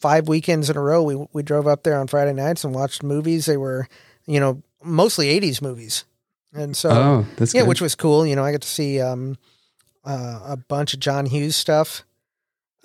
five 0.00 0.26
weekends 0.26 0.68
in 0.68 0.76
a 0.76 0.80
row 0.82 1.02
we 1.02 1.26
we 1.32 1.42
drove 1.44 1.66
up 1.68 1.82
there 1.84 1.98
on 1.98 2.08
Friday 2.08 2.32
nights 2.32 2.64
and 2.64 2.74
watched 2.74 3.02
movies. 3.02 3.46
They 3.46 3.56
were 3.56 3.88
you 4.26 4.40
know 4.40 4.62
mostly 4.82 5.28
'80s 5.28 5.62
movies, 5.62 6.04
and 6.54 6.76
so 6.76 6.90
oh, 6.90 7.26
that's 7.36 7.54
yeah, 7.54 7.62
good. 7.62 7.68
which 7.68 7.80
was 7.80 7.94
cool. 7.94 8.26
You 8.26 8.36
know, 8.36 8.44
I 8.44 8.52
got 8.52 8.62
to 8.62 8.68
see 8.68 9.00
um, 9.00 9.36
uh, 10.04 10.40
a 10.44 10.56
bunch 10.56 10.94
of 10.94 11.00
John 11.00 11.26
Hughes 11.26 11.56
stuff. 11.56 12.04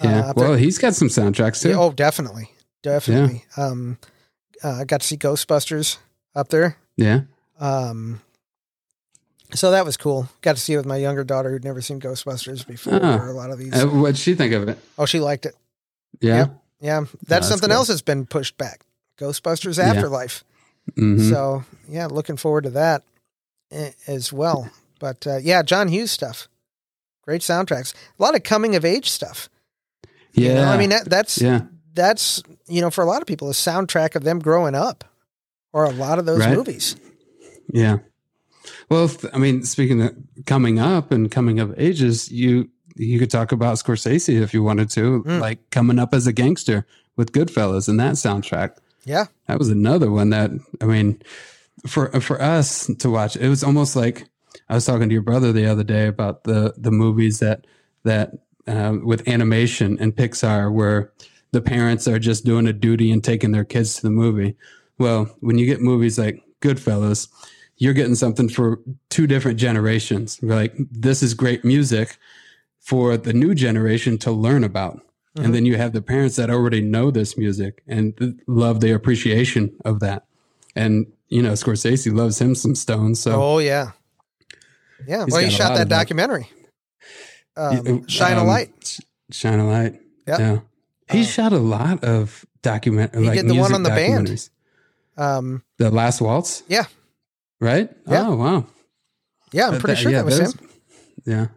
yeah. 0.01 0.19
uh, 0.19 0.33
there. 0.33 0.49
well, 0.49 0.53
he's 0.57 0.77
got 0.77 0.95
some 0.95 1.07
soundtracks 1.09 1.61
too. 1.61 1.69
Yeah, 1.69 1.77
oh, 1.79 1.91
definitely, 1.91 2.51
definitely. 2.83 3.43
Um, 3.57 3.97
uh, 4.63 4.81
I 4.81 4.83
got 4.85 5.01
to 5.01 5.07
see 5.07 5.17
Ghostbusters 5.17 5.97
up 6.35 6.49
there. 6.49 6.77
yeah. 6.95 7.21
Um, 7.59 8.21
so 9.53 9.71
that 9.71 9.85
was 9.85 9.95
cool. 9.97 10.27
Got 10.41 10.57
to 10.57 10.61
see 10.61 10.73
it 10.73 10.77
with 10.77 10.85
my 10.85 10.97
younger 10.97 11.23
daughter 11.23 11.49
who'd 11.49 11.63
never 11.63 11.81
seen 11.81 12.01
Ghostbusters 12.01 12.67
before. 12.67 12.95
Or 13.01 13.27
a 13.29 13.31
lot 13.33 13.49
of 13.49 13.57
these. 13.57 13.73
Uh, 13.73 13.87
what'd 13.87 14.17
she 14.17 14.35
think 14.35 14.53
of 14.53 14.67
it? 14.67 14.77
oh, 14.97 15.05
she 15.05 15.19
liked 15.21 15.45
it. 15.45 15.55
Yeah. 16.19 16.35
Yep. 16.37 16.61
Yeah, 16.79 16.99
that's 17.01 17.11
that's 17.27 17.47
something 17.47 17.71
else 17.71 17.87
that's 17.87 18.01
been 18.01 18.25
pushed 18.25 18.57
back. 18.57 18.81
Ghostbusters 19.17 19.77
Yeah. 19.77 19.85
Afterlife. 19.85 20.43
Mhm. 20.95 21.29
So 21.29 21.63
yeah, 21.89 22.05
looking 22.07 22.37
forward 22.37 22.65
to 22.65 22.69
that 22.71 23.03
as 24.07 24.31
well. 24.33 24.69
But 24.99 25.25
uh, 25.27 25.37
yeah, 25.37 25.61
John 25.63 25.87
Hughes 25.89 26.11
stuff. 26.11 26.47
Great 27.23 27.41
soundtracks. 27.41 27.93
A 28.19 28.23
lot 28.23 28.35
of 28.35 28.43
coming 28.43 28.75
of 28.75 28.85
age 28.85 29.09
stuff. 29.09 29.49
yeah. 30.33 30.47
You 30.49 30.53
know, 30.55 30.63
I 30.65 30.77
mean 30.77 30.89
that, 30.91 31.09
that's 31.09 31.41
yeah. 31.41 31.61
that's 31.93 32.41
you 32.67 32.81
know 32.81 32.89
for 32.89 33.01
a 33.03 33.05
lot 33.05 33.21
of 33.21 33.27
people 33.27 33.49
a 33.49 33.53
soundtrack 33.53 34.15
of 34.15 34.23
them 34.23 34.39
growing 34.39 34.75
up, 34.75 35.03
or 35.73 35.85
a 35.85 35.89
lot 35.91 36.19
of 36.19 36.25
those 36.25 36.39
Right. 36.39 36.55
movies. 36.55 36.95
Yeah. 37.73 37.97
Well, 38.89 39.11
I 39.33 39.37
mean, 39.37 39.63
speaking 39.63 40.01
of 40.01 40.15
coming 40.45 40.79
up 40.79 41.11
and 41.11 41.29
coming 41.29 41.59
of 41.59 41.73
ages, 41.77 42.31
you 42.31 42.69
you 42.95 43.19
could 43.19 43.29
talk 43.29 43.51
about 43.51 43.75
Scorsese 43.77 44.41
if 44.41 44.53
you 44.53 44.63
wanted 44.63 44.89
to, 44.91 45.23
Mm. 45.23 45.39
like 45.39 45.69
coming 45.69 45.99
up 45.99 46.13
as 46.13 46.25
a 46.27 46.33
gangster 46.33 46.85
with 47.15 47.31
Goodfellas 47.31 47.87
and 47.87 47.99
that 47.99 48.13
soundtrack. 48.15 48.77
Yeah, 49.05 49.25
That 49.47 49.59
was 49.59 49.69
another 49.69 50.09
one 50.11 50.31
that 50.31 50.51
I 50.81 50.85
mean, 50.85 51.21
for 51.87 52.09
for 52.21 52.41
us 52.41 52.87
to 52.99 53.09
watch, 53.09 53.35
it 53.35 53.49
was 53.49 53.63
almost 53.63 53.95
like 53.95 54.27
I 54.69 54.75
was 54.75 54.85
talking 54.85 55.09
to 55.09 55.13
your 55.13 55.23
brother 55.23 55.51
the 55.51 55.65
other 55.65 55.83
day 55.83 56.07
about 56.07 56.43
the 56.43 56.73
the 56.77 56.91
movies 56.91 57.39
that 57.39 57.65
that 58.03 58.33
um, 58.67 59.05
with 59.05 59.27
animation 59.27 59.97
and 59.99 60.15
Pixar 60.15 60.71
where 60.71 61.11
the 61.51 61.61
parents 61.61 62.07
are 62.07 62.19
just 62.19 62.45
doing 62.45 62.67
a 62.67 62.73
duty 62.73 63.11
and 63.11 63.23
taking 63.23 63.51
their 63.51 63.63
kids 63.63 63.95
to 63.95 64.01
the 64.01 64.11
movie. 64.11 64.55
Well, 64.99 65.33
when 65.39 65.57
you 65.57 65.65
get 65.65 65.81
movies 65.81 66.19
like 66.19 66.43
Goodfellas, 66.61 67.29
you're 67.77 67.93
getting 67.93 68.15
something 68.15 68.49
for 68.49 68.81
two 69.09 69.27
different 69.27 69.59
generations. 69.59 70.39
You're 70.41 70.55
like, 70.55 70.73
this 70.91 71.23
is 71.23 71.33
great 71.33 71.63
music 71.63 72.17
for 72.79 73.15
the 73.17 73.33
new 73.33 73.53
generation 73.55 74.17
to 74.19 74.31
learn 74.31 74.63
about. 74.63 75.01
Mhm. 75.37 75.45
And 75.45 75.55
then 75.55 75.65
you 75.65 75.77
have 75.77 75.93
the 75.93 76.01
parents 76.01 76.35
that 76.35 76.49
already 76.49 76.81
know 76.81 77.11
this 77.11 77.37
music 77.37 77.83
and 77.87 78.41
love 78.47 78.81
the 78.81 78.91
appreciation 78.91 79.75
of 79.85 79.99
that. 79.99 80.25
And, 80.75 81.07
you 81.29 81.41
know, 81.41 81.53
Scorsese 81.53 82.13
loves 82.13 82.39
him 82.39 82.55
some 82.55 82.75
Stones. 82.75 83.19
So, 83.19 83.31
oh 83.41 83.57
yeah, 83.59 83.91
yeah. 85.07 85.25
Well, 85.27 85.41
he 85.43 85.49
shot 85.49 85.75
that 85.75 85.89
documentary, 85.89 86.49
um, 87.55 87.85
Yeah, 87.85 87.97
Shine 88.07 88.37
a 88.37 88.41
um, 88.41 88.47
Light. 88.47 88.99
Shine 89.31 89.59
a 89.59 89.67
Light. 89.67 89.99
Yep. 90.27 90.39
Yeah. 90.39 90.59
He 91.11 91.21
Uh, 91.21 91.25
shot 91.25 91.53
a 91.53 91.57
lot 91.59 92.03
of 92.03 92.45
document, 92.61 93.15
He 93.15 93.21
like 93.21 93.37
did 93.39 93.47
the 93.47 93.55
one 93.55 93.73
on 93.73 93.83
the 93.83 93.89
band. 93.89 94.49
Um, 95.17 95.63
The 95.77 95.89
Last 95.89 96.21
Waltz? 96.21 96.63
Yeah. 96.67 96.85
Right? 97.59 97.89
Yeah. 98.07 98.27
Oh, 98.27 98.35
wow. 98.35 98.65
yeah, 99.51 99.67
I'm 99.69 99.75
Uh, 99.75 99.79
pretty 99.79 99.93
that- 99.93 100.01
sure 100.01 100.11
yeah, 100.11 100.17
that 100.21 100.25
was 100.25 100.39
him. 100.39 100.69
Yeah. 101.25 101.47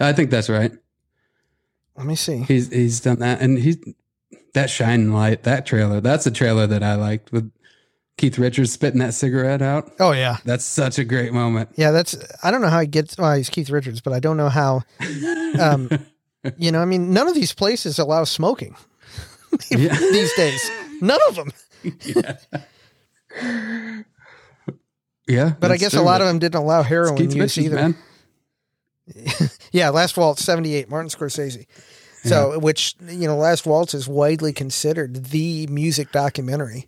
I 0.00 0.12
think 0.12 0.30
that's 0.30 0.48
right. 0.48 0.72
Let 1.96 2.06
me 2.06 2.14
see. 2.16 2.38
He's 2.38 2.68
he's 2.70 3.00
done 3.00 3.18
that, 3.18 3.40
and 3.42 3.58
he's 3.58 3.76
that 4.54 4.70
shining 4.70 5.12
light, 5.12 5.42
that 5.42 5.66
trailer. 5.66 6.00
That's 6.00 6.26
a 6.26 6.30
trailer 6.30 6.66
that 6.66 6.82
I 6.82 6.94
liked 6.94 7.30
with 7.30 7.50
Keith 8.20 8.38
Richards 8.38 8.70
spitting 8.70 9.00
that 9.00 9.14
cigarette 9.14 9.62
out. 9.62 9.92
Oh 9.98 10.12
yeah, 10.12 10.36
that's 10.44 10.66
such 10.66 10.98
a 10.98 11.04
great 11.04 11.32
moment. 11.32 11.70
Yeah, 11.76 11.90
that's. 11.90 12.14
I 12.42 12.50
don't 12.50 12.60
know 12.60 12.68
how 12.68 12.80
he 12.80 12.86
gets. 12.86 13.16
Well, 13.16 13.34
he's 13.34 13.48
Keith 13.48 13.70
Richards, 13.70 14.02
but 14.02 14.12
I 14.12 14.20
don't 14.20 14.36
know 14.36 14.50
how. 14.50 14.82
Um, 15.58 15.88
you 16.58 16.70
know, 16.70 16.82
I 16.82 16.84
mean, 16.84 17.14
none 17.14 17.28
of 17.28 17.34
these 17.34 17.54
places 17.54 17.98
allow 17.98 18.24
smoking 18.24 18.76
these 19.70 20.34
days. 20.34 20.70
None 21.00 21.18
of 21.28 21.34
them. 21.34 21.50
yeah. 22.04 22.36
yeah 25.26 25.54
but 25.58 25.72
I 25.72 25.78
guess 25.78 25.92
true, 25.92 26.02
a 26.02 26.04
lot 26.04 26.20
of 26.20 26.26
them 26.26 26.40
didn't 26.40 26.60
allow 26.60 26.82
heroin 26.82 27.16
use 27.16 27.34
Richards, 27.34 27.58
either. 27.58 27.76
Man. 27.76 27.96
yeah, 29.72 29.88
Last 29.88 30.18
Waltz, 30.18 30.44
seventy-eight, 30.44 30.90
Martin 30.90 31.08
Scorsese. 31.08 31.64
So, 32.24 32.50
yeah. 32.50 32.56
which 32.58 32.96
you 33.08 33.26
know, 33.26 33.38
Last 33.38 33.64
Waltz 33.64 33.94
is 33.94 34.06
widely 34.06 34.52
considered 34.52 35.24
the 35.24 35.66
music 35.68 36.12
documentary. 36.12 36.86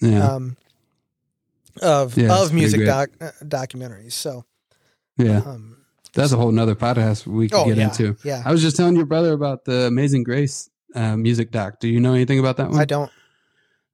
Yeah. 0.00 0.26
Um, 0.26 0.56
of 1.82 2.16
yeah, 2.16 2.34
of 2.34 2.52
music 2.52 2.84
doc, 2.84 3.10
uh, 3.20 3.30
documentaries. 3.42 4.12
So, 4.12 4.44
yeah, 5.16 5.38
um, 5.38 5.78
that's 6.14 6.32
a 6.32 6.36
whole 6.36 6.52
nother 6.52 6.74
podcast 6.74 7.26
we 7.26 7.48
could 7.48 7.58
oh, 7.58 7.64
get 7.66 7.76
yeah, 7.76 7.84
into. 7.84 8.16
Yeah, 8.24 8.42
I 8.44 8.52
was 8.52 8.62
just 8.62 8.76
telling 8.76 8.96
your 8.96 9.06
brother 9.06 9.32
about 9.32 9.64
the 9.64 9.86
Amazing 9.86 10.24
Grace 10.24 10.70
uh, 10.94 11.16
music 11.16 11.50
doc. 11.50 11.80
Do 11.80 11.88
you 11.88 12.00
know 12.00 12.14
anything 12.14 12.38
about 12.38 12.56
that 12.58 12.70
one? 12.70 12.80
I 12.80 12.84
don't. 12.84 13.10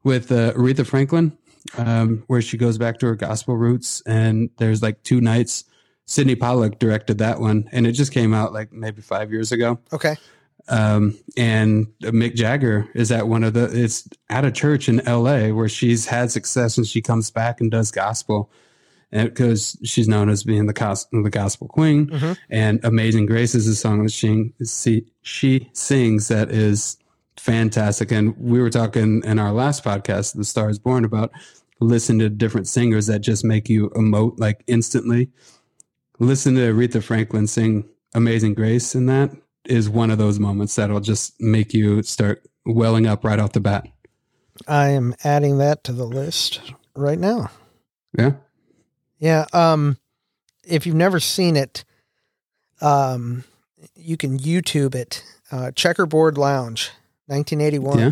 With 0.04 0.30
uh, 0.30 0.52
Aretha 0.52 0.86
Franklin, 0.86 1.36
um, 1.76 2.24
where 2.26 2.40
she 2.40 2.56
goes 2.56 2.78
back 2.78 2.98
to 3.00 3.06
her 3.06 3.16
gospel 3.16 3.56
roots, 3.56 4.02
and 4.06 4.50
there's 4.58 4.82
like 4.82 5.02
two 5.02 5.20
nights. 5.20 5.64
Sydney 6.08 6.36
Pollack 6.36 6.78
directed 6.78 7.18
that 7.18 7.40
one, 7.40 7.68
and 7.72 7.86
it 7.86 7.92
just 7.92 8.12
came 8.12 8.32
out 8.32 8.52
like 8.52 8.72
maybe 8.72 9.02
five 9.02 9.32
years 9.32 9.50
ago. 9.50 9.80
Okay. 9.92 10.16
Um, 10.68 11.16
and 11.36 11.86
Mick 12.00 12.34
Jagger 12.34 12.88
is 12.94 13.12
at 13.12 13.28
one 13.28 13.44
of 13.44 13.54
the, 13.54 13.70
it's 13.72 14.08
at 14.28 14.44
a 14.44 14.50
church 14.50 14.88
in 14.88 14.96
LA 15.06 15.48
where 15.48 15.68
she's 15.68 16.06
had 16.06 16.30
success 16.30 16.76
and 16.76 16.86
she 16.86 17.00
comes 17.00 17.30
back 17.30 17.60
and 17.60 17.70
does 17.70 17.90
gospel. 17.90 18.50
And 19.12 19.28
because 19.28 19.78
she's 19.84 20.08
known 20.08 20.28
as 20.28 20.42
being 20.42 20.66
the, 20.66 20.74
cos- 20.74 21.06
the 21.12 21.30
gospel 21.30 21.68
queen 21.68 22.08
mm-hmm. 22.08 22.32
and 22.50 22.84
Amazing 22.84 23.26
Grace 23.26 23.54
is 23.54 23.68
a 23.68 23.76
song 23.76 24.02
that 24.02 24.12
she, 24.12 24.52
she, 24.64 25.06
she 25.22 25.70
sings 25.72 26.28
that 26.28 26.50
is 26.50 26.98
fantastic. 27.36 28.10
And 28.10 28.36
we 28.36 28.60
were 28.60 28.70
talking 28.70 29.22
in 29.24 29.38
our 29.38 29.52
last 29.52 29.84
podcast, 29.84 30.34
The 30.34 30.44
Star 30.44 30.68
is 30.68 30.80
Born, 30.80 31.04
about 31.04 31.30
listen 31.78 32.18
to 32.18 32.28
different 32.28 32.66
singers 32.66 33.06
that 33.06 33.20
just 33.20 33.44
make 33.44 33.68
you 33.68 33.90
emote 33.90 34.40
like 34.40 34.64
instantly. 34.66 35.30
Listen 36.18 36.54
to 36.54 36.72
Aretha 36.72 37.02
Franklin 37.02 37.46
sing 37.46 37.88
Amazing 38.14 38.54
Grace 38.54 38.94
in 38.94 39.06
that 39.06 39.30
is 39.66 39.88
one 39.88 40.10
of 40.10 40.18
those 40.18 40.38
moments 40.38 40.74
that'll 40.76 41.00
just 41.00 41.40
make 41.40 41.74
you 41.74 42.02
start 42.02 42.42
welling 42.64 43.06
up 43.06 43.24
right 43.24 43.38
off 43.38 43.52
the 43.52 43.60
bat. 43.60 43.86
I 44.66 44.88
am 44.88 45.14
adding 45.24 45.58
that 45.58 45.84
to 45.84 45.92
the 45.92 46.06
list 46.06 46.60
right 46.94 47.18
now. 47.18 47.50
Yeah. 48.18 48.32
Yeah. 49.18 49.46
Um, 49.52 49.98
if 50.64 50.86
you've 50.86 50.96
never 50.96 51.20
seen 51.20 51.56
it, 51.56 51.84
um, 52.80 53.44
you 53.94 54.16
can 54.16 54.38
YouTube 54.38 54.94
it. 54.94 55.22
Uh, 55.50 55.70
Checkerboard 55.72 56.38
Lounge, 56.38 56.90
1981. 57.26 57.98
Yeah. 57.98 58.10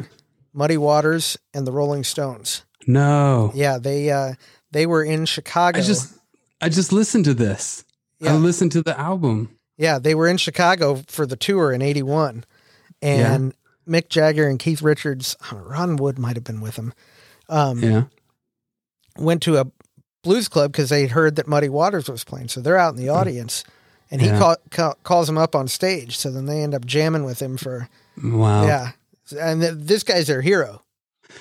Muddy 0.53 0.77
Waters 0.77 1.37
and 1.53 1.67
the 1.67 1.73
Rolling 1.73 2.05
Stones. 2.05 2.65
No. 2.87 3.51
Yeah, 3.55 3.79
they 3.79 4.11
uh, 4.11 4.35
they 4.71 4.87
were 4.87 5.03
in 5.03 5.27
Chicago. 5.27 5.79
I 5.79 5.83
just 5.83 6.15
I 6.61 6.69
just 6.69 6.93
listened 6.93 7.25
to 7.25 7.35
this. 7.35 7.85
Yeah. 8.21 8.35
I 8.35 8.37
listened 8.37 8.73
to 8.73 8.83
the 8.83 8.99
album. 8.99 9.54
Yeah, 9.77 9.99
they 9.99 10.15
were 10.15 10.29
in 10.29 10.37
Chicago 10.37 11.03
for 11.09 11.27
the 11.27 11.37
tour 11.37 11.73
in 11.73 11.83
'81, 11.83 12.45
and 13.03 13.55
yeah. 13.89 14.01
Mick 14.01 14.09
Jagger 14.09 14.49
and 14.49 14.59
Keith 14.59 14.83
Richards, 14.83 15.37
Ron 15.53 15.97
Wood 15.97 16.19
might 16.19 16.37
have 16.37 16.45
been 16.45 16.61
with 16.61 16.77
them. 16.77 16.95
Um, 17.49 17.83
yeah, 17.83 18.05
went 19.19 19.43
to 19.43 19.59
a 19.59 19.67
blues 20.23 20.49
club 20.49 20.73
because 20.73 20.89
they 20.89 21.07
heard 21.07 21.37
that 21.37 21.47
Muddy 21.47 21.69
Waters 21.69 22.09
was 22.09 22.25
playing, 22.25 22.49
so 22.49 22.61
they're 22.61 22.79
out 22.79 22.95
in 22.95 23.01
the 23.01 23.09
mm. 23.09 23.17
audience, 23.17 23.65
and 24.11 24.21
he 24.21 24.29
yeah. 24.29 24.39
call, 24.39 24.57
call, 24.71 24.99
calls 25.03 25.27
them 25.27 25.39
up 25.39 25.55
on 25.55 25.69
stage. 25.69 26.17
So 26.17 26.31
then 26.31 26.47
they 26.47 26.63
end 26.63 26.75
up 26.75 26.85
jamming 26.85 27.25
with 27.25 27.41
him 27.41 27.57
for 27.57 27.89
wow, 28.23 28.67
yeah, 28.67 28.93
and 29.39 29.61
th- 29.61 29.75
this 29.77 30.03
guy's 30.03 30.27
their 30.27 30.43
hero. 30.43 30.83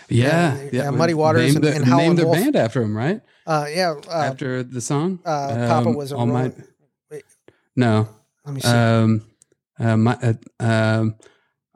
Yeah, 0.09 0.57
yeah, 0.57 0.69
yeah. 0.71 0.89
Muddy 0.89 1.13
Waters 1.13 1.55
and, 1.55 1.65
and 1.65 1.85
Howlin' 1.85 2.05
named 2.05 2.17
their 2.19 2.25
Wolf. 2.25 2.37
band 2.37 2.55
after 2.55 2.81
him, 2.81 2.95
right? 2.95 3.21
Uh, 3.45 3.67
yeah, 3.69 3.95
uh, 4.07 4.11
after 4.11 4.63
the 4.63 4.81
song. 4.81 5.19
Uh, 5.25 5.47
um, 5.51 5.67
Papa 5.67 5.91
was 5.91 6.11
a 6.11 6.25
my, 6.25 6.51
no, 7.75 8.07
let 8.45 8.53
me 8.53 8.61
see. 8.61 8.67
Um, 8.67 9.21
uh, 9.79 9.97
my, 9.97 10.17
uh, 10.21 10.33
um, 10.59 11.15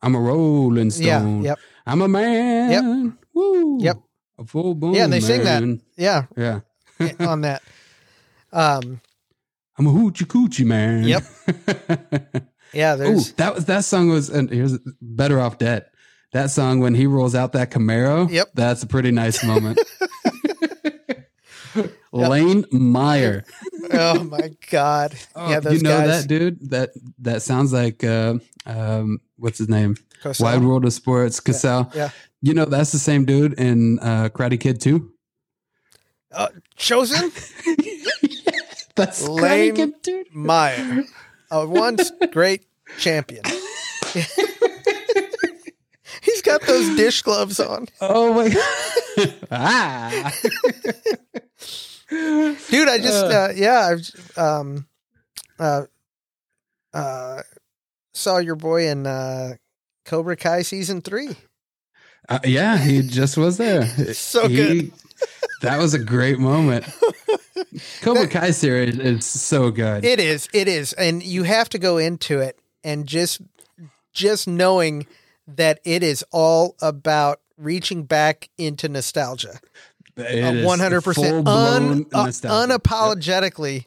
I'm 0.02 0.15
a 0.15 0.19
Rolling 0.19 0.91
Stone. 0.91 1.41
Yeah. 1.41 1.49
Yep. 1.49 1.60
I'm 1.85 2.02
a 2.02 2.07
man. 2.07 2.72
Yep. 2.72 3.14
Woo. 3.34 3.77
Yep. 3.81 3.98
A 4.39 4.45
full 4.45 4.76
blown. 4.76 4.94
Yeah, 4.94 5.07
they 5.07 5.19
man. 5.19 5.22
sing 5.22 5.44
that. 5.44 5.81
Yeah. 5.95 6.26
Yeah. 6.35 7.11
on 7.19 7.41
that. 7.41 7.64
Um, 8.52 9.02
I'm 9.77 9.88
a 9.88 9.91
hoochie 9.91 10.26
coochie 10.26 10.65
man. 10.65 11.03
Yep. 11.03 11.23
yeah. 12.73 12.95
There's 12.95 13.30
Ooh, 13.30 13.34
that 13.38 13.56
was 13.56 13.65
that 13.65 13.84
song 13.85 14.10
was 14.10 14.30
and 14.30 14.49
here's 14.49 14.77
better 15.02 15.39
off 15.39 15.57
dead. 15.57 15.85
That 16.34 16.49
song 16.49 16.80
when 16.80 16.94
he 16.94 17.07
rolls 17.07 17.35
out 17.35 17.53
that 17.53 17.72
Camaro. 17.72 18.30
Yep. 18.30 18.49
That's 18.53 18.84
a 18.84 18.88
pretty 18.88 19.11
nice 19.11 19.44
moment. 19.44 19.80
Lane 22.18 22.65
Meyer. 22.72 23.44
oh 23.94 24.23
my 24.23 24.52
god! 24.69 25.15
Oh, 25.35 25.49
yeah, 25.49 25.60
you 25.69 25.80
know 25.81 25.98
guys. 25.98 26.22
that 26.23 26.27
dude. 26.27 26.69
That 26.69 26.89
that 27.19 27.41
sounds 27.41 27.73
like 27.73 28.03
uh, 28.03 28.35
um, 28.65 29.22
what's 29.38 29.57
his 29.57 29.69
name? 29.69 29.95
Cosell. 30.22 30.41
Wide 30.41 30.64
World 30.64 30.85
of 30.85 30.94
Sports. 30.94 31.39
Cosell. 31.39 31.94
Yeah, 31.94 32.03
yeah. 32.03 32.10
You 32.41 32.53
know 32.53 32.65
that's 32.65 32.91
the 32.91 32.99
same 32.99 33.26
dude 33.26 33.53
in 33.53 33.99
uh, 33.99 34.30
Karate 34.30 34.60
Kid 34.60 34.81
too. 34.81 35.11
Uh, 36.31 36.49
chosen. 36.76 37.31
that's 38.95 39.27
Lane 39.27 39.76
Kid, 39.76 40.02
dude. 40.02 40.34
Meyer, 40.35 41.03
a 41.49 41.65
once 41.65 42.11
great 42.31 42.65
champion. 42.98 43.44
He's 46.22 46.41
got 46.41 46.61
those 46.61 46.95
dish 46.95 47.22
gloves 47.22 47.60
on. 47.60 47.88
Oh 48.02 48.34
my 48.34 48.49
god! 48.49 49.34
ah. 49.52 50.34
Dude. 52.09 52.89
I 52.89 52.97
just 52.97 53.25
uh, 53.25 53.27
uh, 53.27 53.53
yeah, 53.55 53.95
I 54.38 54.41
um, 54.41 54.88
uh, 55.59 55.84
uh, 56.93 57.41
saw 58.13 58.38
your 58.38 58.55
boy 58.55 58.88
in 58.88 59.05
uh, 59.05 59.55
Cobra 60.05 60.35
Kai 60.35 60.61
season 60.61 61.01
three. 61.01 61.35
Uh, 62.29 62.39
yeah, 62.43 62.77
he 62.77 63.01
just 63.01 63.38
was 63.38 63.57
there. 63.57 63.85
so 64.13 64.47
he, 64.47 64.55
good. 64.55 64.91
that 65.61 65.79
was 65.79 65.93
a 65.93 65.99
great 65.99 66.39
moment. 66.39 66.85
Cobra 68.01 68.27
Kai 68.27 68.51
series 68.51 68.97
is 68.97 69.25
so 69.25 69.71
good. 69.71 70.03
It 70.03 70.19
is. 70.19 70.47
It 70.53 70.67
is, 70.67 70.93
and 70.93 71.23
you 71.23 71.43
have 71.43 71.69
to 71.69 71.79
go 71.79 71.97
into 71.97 72.39
it 72.39 72.59
and 72.84 73.05
just 73.05 73.41
just 74.13 74.47
knowing 74.47 75.07
that 75.47 75.79
it 75.85 76.03
is 76.03 76.23
all 76.31 76.75
about 76.81 77.39
reaching 77.57 78.03
back 78.03 78.49
into 78.57 78.89
nostalgia. 78.89 79.59
One 80.18 80.80
hundred 80.80 81.02
percent, 81.02 81.45
unapologetically, 81.45 83.76
yep. 83.76 83.85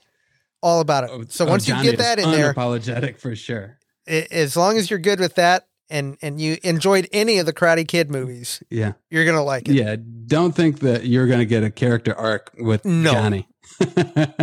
all 0.63 0.81
about 0.81 1.05
it. 1.05 1.11
Oh, 1.13 1.25
so 1.29 1.45
once 1.45 1.67
you 1.67 1.75
get 1.83 1.99
that 1.99 2.19
in 2.19 2.31
there, 2.31 2.51
apologetic 2.51 3.19
for 3.19 3.35
sure. 3.35 3.79
It, 4.07 4.31
as 4.31 4.57
long 4.57 4.79
as 4.79 4.91
you're 4.91 5.01
good 5.01 5.19
with 5.19 5.35
that, 5.35 5.67
and 5.89 6.17
and 6.23 6.41
you 6.41 6.59
enjoyed 6.63 7.09
any 7.13 7.39
of 7.39 7.47
the 7.47 7.53
Karate 7.53 7.87
Kid 7.87 8.11
movies, 8.11 8.63
yeah, 8.71 8.93
you're 9.11 9.25
gonna 9.25 9.43
like 9.43 9.69
it. 9.69 9.75
Yeah, 9.75 9.97
don't 10.27 10.55
think 10.55 10.81
that 10.81 11.07
you're 11.07 11.27
gonna 11.27 11.45
get 11.45 11.65
a 11.65 11.71
character 11.71 12.15
arc 12.15 12.53
with 12.59 12.85
no. 12.85 13.13
Johnny. 13.13 13.49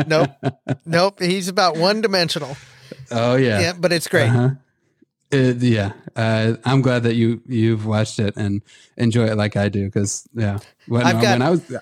nope, 0.07 0.31
nope. 0.85 1.21
He's 1.21 1.47
about 1.47 1.77
one 1.77 2.01
dimensional. 2.01 2.57
Oh 3.11 3.35
yeah, 3.35 3.61
yeah, 3.61 3.73
but 3.77 3.93
it's 3.93 4.07
great. 4.07 4.29
Uh-huh. 4.29 4.49
It, 5.29 5.57
yeah, 5.57 5.91
uh, 6.15 6.55
I'm 6.63 6.81
glad 6.81 7.03
that 7.03 7.15
you 7.15 7.41
you've 7.47 7.85
watched 7.85 8.19
it 8.19 8.35
and 8.37 8.61
enjoy 8.95 9.25
it 9.25 9.35
like 9.35 9.57
I 9.57 9.67
do 9.69 9.85
because 9.85 10.27
yeah, 10.33 10.59
when, 10.87 11.05
I've 11.05 11.21
got, 11.21 11.31
when 11.31 11.41
I 11.41 11.49
was, 11.49 11.77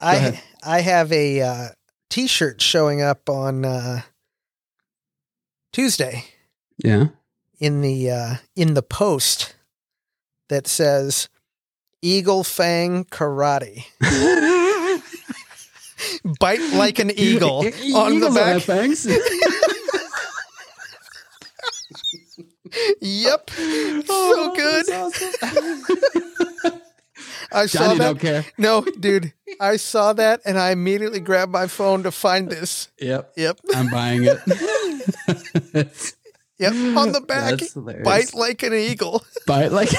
I. 0.00 0.40
I 0.62 0.80
have 0.80 1.12
a 1.12 1.40
uh, 1.40 1.68
T-shirt 2.10 2.60
showing 2.60 3.02
up 3.02 3.28
on 3.28 3.64
uh, 3.64 4.02
Tuesday. 5.72 6.24
Yeah, 6.82 7.08
in 7.58 7.80
the 7.80 8.10
uh, 8.10 8.34
in 8.54 8.74
the 8.74 8.82
post 8.82 9.56
that 10.48 10.66
says 10.66 11.28
Eagle 12.02 12.44
Fang 12.44 13.04
Karate. 13.04 13.84
Bite 16.38 16.60
like 16.74 17.00
an 17.00 17.10
eagle 17.10 17.66
on 17.94 18.20
the 18.20 18.30
back. 18.30 18.62
Fangs. 22.68 22.96
yep. 23.00 23.50
Oh, 24.10 24.34
so 24.34 24.54
good. 24.54 24.90
Awesome. 24.90 26.80
I 27.50 27.66
Johnny 27.66 27.68
saw 27.68 27.94
that. 27.94 27.98
don't 27.98 28.20
care. 28.20 28.44
No, 28.58 28.82
dude. 28.82 29.32
I 29.60 29.76
saw 29.76 30.12
that 30.12 30.42
and 30.44 30.58
I 30.58 30.70
immediately 30.70 31.20
grabbed 31.20 31.52
my 31.52 31.66
phone 31.66 32.02
to 32.02 32.10
find 32.10 32.50
this. 32.50 32.88
Yep. 33.00 33.32
Yep. 33.36 33.60
I'm 33.74 33.88
buying 33.88 34.24
it. 34.24 34.38
yep. 36.58 36.72
On 36.72 37.12
the 37.12 37.22
back. 37.26 37.60
Bite 38.04 38.34
like 38.34 38.62
an 38.62 38.74
eagle. 38.74 39.24
Bite 39.46 39.72
like 39.72 39.90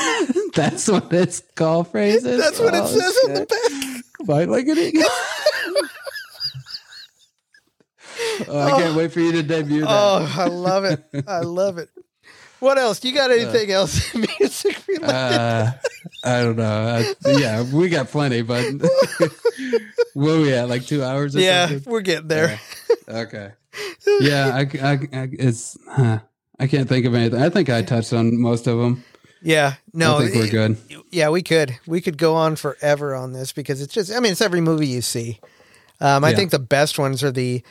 that's 0.53 0.87
what 0.87 1.11
it's 1.11 1.41
called 1.55 1.87
phrases. 1.89 2.39
That's 2.39 2.59
what 2.59 2.75
oh, 2.75 2.83
it 2.83 2.87
says 2.87 3.17
shit. 3.21 3.29
on 3.29 3.33
the 3.33 3.45
back. 3.45 4.27
Bite 4.27 4.49
like 4.49 4.67
an 4.67 4.77
eagle. 4.77 5.03
oh, 8.47 8.61
I 8.61 8.69
can't 8.79 8.93
oh. 8.93 8.97
wait 8.97 9.11
for 9.11 9.21
you 9.21 9.31
to 9.33 9.43
debut 9.43 9.81
that. 9.81 9.89
Oh, 9.89 10.33
I 10.37 10.45
love 10.45 10.85
it. 10.85 11.03
I 11.27 11.39
love 11.39 11.77
it. 11.79 11.89
What 12.59 12.77
else? 12.77 13.03
You 13.03 13.13
got 13.13 13.31
anything 13.31 13.71
uh, 13.71 13.75
else 13.75 14.13
music 14.39 14.81
related? 14.87 15.09
Uh, 15.09 15.71
I 16.23 16.41
don't 16.41 16.57
know. 16.57 16.65
I, 17.25 17.31
yeah, 17.37 17.63
we 17.63 17.89
got 17.89 18.09
plenty, 18.09 18.41
but 18.41 18.65
where 20.13 20.39
we 20.39 20.53
at? 20.53 20.67
Like 20.67 20.85
two 20.85 21.03
hours? 21.03 21.35
yeah, 21.35 21.67
something? 21.67 21.91
we're 21.91 22.01
getting 22.01 22.27
there. 22.27 22.59
Okay. 23.07 23.51
Yeah, 24.19 24.55
I, 24.55 24.59
I, 24.59 24.91
I 24.91 25.29
it's. 25.31 25.77
Huh, 25.87 26.19
I 26.59 26.67
can't 26.67 26.89
think 26.89 27.05
of 27.05 27.15
anything. 27.15 27.41
I 27.41 27.49
think 27.49 27.69
I 27.69 27.81
touched 27.81 28.11
on 28.11 28.39
most 28.39 28.67
of 28.67 28.77
them. 28.77 29.03
Yeah, 29.41 29.75
no, 29.93 30.17
I 30.17 30.27
think 30.27 30.35
we're 30.35 30.51
good. 30.51 30.77
Yeah, 31.11 31.29
we 31.29 31.41
could. 31.41 31.79
We 31.87 32.01
could 32.01 32.17
go 32.17 32.35
on 32.35 32.57
forever 32.57 33.15
on 33.15 33.31
this 33.31 33.53
because 33.53 33.81
it's 33.81 33.93
just. 33.93 34.11
I 34.11 34.19
mean, 34.19 34.33
it's 34.33 34.41
every 34.41 34.59
movie 34.59 34.87
you 34.87 35.01
see. 35.01 35.39
Um, 36.01 36.23
I 36.23 36.31
yeah. 36.31 36.35
think 36.35 36.51
the 36.51 36.59
best 36.59 36.99
ones 36.99 37.23
are 37.23 37.31
the 37.31 37.63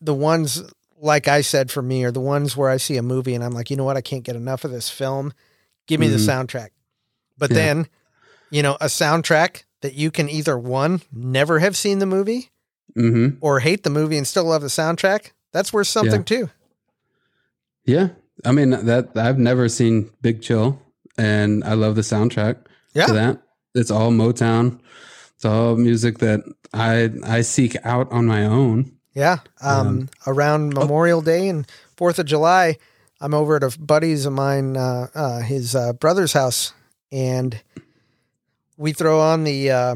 the 0.00 0.14
ones 0.14 0.62
like 1.00 1.28
I 1.28 1.40
said 1.40 1.70
for 1.70 1.82
me 1.82 2.04
are 2.04 2.12
the 2.12 2.20
ones 2.20 2.56
where 2.56 2.70
I 2.70 2.76
see 2.76 2.96
a 2.96 3.02
movie 3.02 3.34
and 3.34 3.44
I'm 3.44 3.52
like, 3.52 3.70
you 3.70 3.76
know 3.76 3.84
what, 3.84 3.96
I 3.96 4.00
can't 4.00 4.24
get 4.24 4.36
enough 4.36 4.64
of 4.64 4.70
this 4.70 4.88
film. 4.88 5.32
Give 5.86 6.00
me 6.00 6.06
mm-hmm. 6.06 6.16
the 6.16 6.22
soundtrack. 6.22 6.70
But 7.36 7.50
yeah. 7.50 7.56
then, 7.56 7.88
you 8.50 8.62
know, 8.62 8.76
a 8.80 8.86
soundtrack 8.86 9.64
that 9.82 9.94
you 9.94 10.10
can 10.10 10.28
either 10.28 10.58
one 10.58 11.02
never 11.12 11.58
have 11.58 11.76
seen 11.76 11.98
the 11.98 12.06
movie 12.06 12.50
mm-hmm. 12.96 13.36
or 13.40 13.60
hate 13.60 13.82
the 13.82 13.90
movie 13.90 14.16
and 14.16 14.26
still 14.26 14.44
love 14.44 14.62
the 14.62 14.68
soundtrack. 14.68 15.32
That's 15.52 15.72
worth 15.72 15.86
something 15.86 16.20
yeah. 16.20 16.24
too. 16.24 16.50
Yeah, 17.84 18.08
I 18.44 18.52
mean 18.52 18.70
that 18.70 19.10
I've 19.14 19.38
never 19.38 19.68
seen 19.68 20.10
Big 20.22 20.42
Chill, 20.42 20.80
and 21.18 21.62
I 21.64 21.74
love 21.74 21.96
the 21.96 22.00
soundtrack 22.00 22.64
yeah. 22.94 23.06
to 23.06 23.12
that. 23.12 23.42
It's 23.74 23.90
all 23.90 24.10
Motown. 24.10 24.80
It's 25.36 25.44
all 25.44 25.76
music 25.76 26.18
that 26.18 26.40
I 26.72 27.10
I 27.22 27.42
seek 27.42 27.76
out 27.84 28.10
on 28.10 28.26
my 28.26 28.46
own. 28.46 28.93
Yeah. 29.14 29.38
Um, 29.62 30.08
around 30.26 30.76
oh. 30.76 30.80
Memorial 30.80 31.22
Day 31.22 31.48
and 31.48 31.66
Fourth 31.96 32.18
of 32.18 32.26
July, 32.26 32.78
I'm 33.20 33.32
over 33.32 33.56
at 33.56 33.62
a 33.62 33.78
buddy's 33.78 34.26
of 34.26 34.32
mine, 34.32 34.76
uh, 34.76 35.06
uh, 35.14 35.40
his 35.40 35.74
uh, 35.74 35.92
brother's 35.92 36.32
house, 36.32 36.72
and 37.12 37.62
we 38.76 38.92
throw 38.92 39.20
on 39.20 39.44
the 39.44 39.70
uh, 39.70 39.94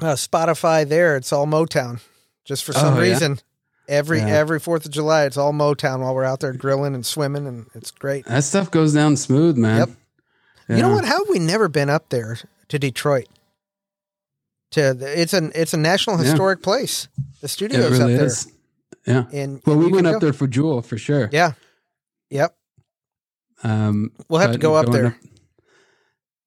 uh, 0.00 0.14
Spotify 0.14 0.86
there. 0.88 1.16
It's 1.16 1.32
all 1.32 1.46
Motown, 1.46 2.00
just 2.44 2.64
for 2.64 2.72
some 2.72 2.94
oh, 2.94 3.00
reason. 3.00 3.32
Yeah? 3.32 3.96
Every 3.96 4.18
yeah. 4.18 4.26
every 4.26 4.60
Fourth 4.60 4.84
of 4.84 4.90
July, 4.90 5.24
it's 5.24 5.38
all 5.38 5.52
Motown 5.52 6.00
while 6.00 6.14
we're 6.14 6.24
out 6.24 6.40
there 6.40 6.52
grilling 6.52 6.94
and 6.94 7.06
swimming, 7.06 7.46
and 7.46 7.66
it's 7.74 7.90
great. 7.90 8.26
That 8.26 8.44
stuff 8.44 8.70
goes 8.70 8.92
down 8.92 9.16
smooth, 9.16 9.56
man. 9.56 9.78
Yep. 9.78 9.88
You 10.68 10.82
know 10.82 10.90
what? 10.90 11.06
How 11.06 11.24
have 11.24 11.28
we 11.30 11.38
never 11.38 11.68
been 11.68 11.88
up 11.88 12.10
there 12.10 12.38
to 12.68 12.78
Detroit? 12.78 13.28
To 14.72 14.94
the, 14.94 15.20
it's 15.20 15.32
an 15.32 15.52
it's 15.54 15.72
a 15.72 15.78
national 15.78 16.18
historic 16.18 16.62
place. 16.62 17.08
The 17.40 17.48
studio's 17.48 17.90
really 17.90 18.14
up 18.14 18.18
there. 18.18 18.26
Is. 18.26 18.52
Yeah. 19.06 19.24
And 19.32 19.62
well, 19.64 19.76
we 19.76 19.90
went 19.90 20.06
up 20.06 20.14
go. 20.14 20.18
there 20.18 20.32
for 20.32 20.46
Jewel 20.46 20.82
for 20.82 20.98
sure. 20.98 21.30
Yeah. 21.32 21.52
Yep. 22.30 22.54
Um, 23.62 24.12
we'll 24.28 24.40
have 24.40 24.52
to 24.52 24.58
go 24.58 24.74
up 24.74 24.86
there. 24.86 25.06
Up, 25.06 25.14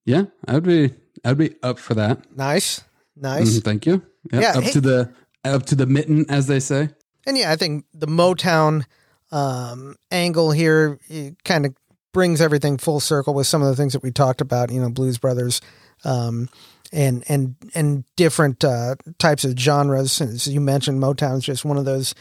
yeah, 0.06 0.24
I'd 0.48 0.64
be 0.64 0.94
I'd 1.24 1.38
be 1.38 1.56
up 1.62 1.80
for 1.80 1.94
that. 1.96 2.36
Nice, 2.36 2.84
nice. 3.16 3.58
Mm, 3.60 3.64
thank 3.64 3.86
you. 3.86 4.04
Yep, 4.32 4.42
yeah, 4.42 4.58
up 4.58 4.64
hey, 4.64 4.72
to 4.72 4.82
the 4.82 5.14
up 5.44 5.66
to 5.68 5.76
the 5.76 5.86
mitten, 5.86 6.26
as 6.30 6.48
they 6.48 6.60
say. 6.60 6.90
And 7.26 7.38
yeah, 7.38 7.52
I 7.52 7.56
think 7.56 7.86
the 7.94 8.08
Motown 8.08 8.86
um, 9.32 9.96
angle 10.10 10.52
here 10.52 11.00
kind 11.44 11.66
of 11.66 11.76
brings 12.14 12.42
everything 12.42 12.78
full 12.78 13.00
circle 13.00 13.34
with 13.34 13.48
some 13.48 13.62
of 13.62 13.68
the 13.68 13.76
things 13.76 13.94
that 13.94 14.04
we 14.04 14.12
talked 14.12 14.42
about. 14.42 14.72
You 14.72 14.82
know, 14.82 14.90
Blues 14.90 15.18
Brothers, 15.18 15.62
um, 16.04 16.50
and 16.92 17.24
and 17.28 17.56
and 17.74 18.04
different 18.16 18.64
uh, 18.64 18.96
types 19.18 19.46
of 19.46 19.58
genres. 19.58 20.22
As 20.22 20.48
you 20.48 20.62
mentioned, 20.62 21.02
Motown 21.02 21.38
is 21.38 21.44
just 21.44 21.66
one 21.66 21.78
of 21.78 21.86
those 21.86 22.14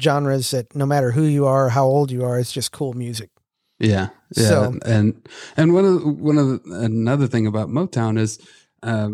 genres 0.00 0.50
that 0.50 0.74
no 0.74 0.86
matter 0.86 1.12
who 1.12 1.24
you 1.24 1.46
are, 1.46 1.70
how 1.70 1.86
old 1.86 2.10
you 2.10 2.24
are, 2.24 2.38
it's 2.38 2.52
just 2.52 2.72
cool 2.72 2.92
music. 2.92 3.30
Yeah, 3.78 4.08
yeah, 4.36 4.48
so, 4.48 4.78
and 4.84 5.28
and 5.56 5.72
one 5.72 5.84
of 5.84 6.00
the, 6.00 6.08
one 6.08 6.38
of 6.38 6.48
the, 6.48 6.80
another 6.80 7.28
thing 7.28 7.46
about 7.46 7.68
Motown 7.68 8.18
is, 8.18 8.38
uh, 8.82 9.10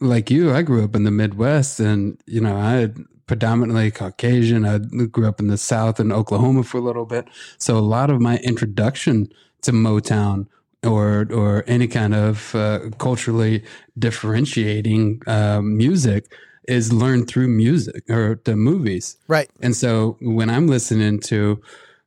like 0.00 0.30
you, 0.30 0.52
I 0.52 0.62
grew 0.62 0.84
up 0.84 0.94
in 0.94 1.04
the 1.04 1.10
Midwest, 1.10 1.80
and 1.80 2.20
you 2.26 2.40
know 2.40 2.56
I 2.56 2.90
predominantly 3.26 3.90
Caucasian. 3.90 4.66
I 4.66 4.78
grew 5.06 5.26
up 5.26 5.40
in 5.40 5.46
the 5.46 5.56
South 5.56 6.00
in 6.00 6.12
Oklahoma 6.12 6.64
for 6.64 6.78
a 6.78 6.82
little 6.82 7.06
bit. 7.06 7.28
So 7.56 7.78
a 7.78 7.80
lot 7.80 8.10
of 8.10 8.20
my 8.20 8.38
introduction 8.38 9.32
to 9.62 9.72
Motown 9.72 10.48
or 10.84 11.26
or 11.32 11.64
any 11.66 11.88
kind 11.88 12.14
of 12.14 12.54
uh, 12.54 12.80
culturally 12.98 13.64
differentiating 13.98 15.22
uh, 15.26 15.60
music 15.62 16.32
is 16.66 16.92
learned 16.92 17.28
through 17.28 17.48
music 17.48 18.08
or 18.10 18.40
the 18.44 18.54
movies. 18.54 19.16
Right. 19.26 19.50
And 19.62 19.74
so 19.74 20.16
when 20.20 20.50
I'm 20.50 20.66
listening 20.66 21.20
to 21.20 21.60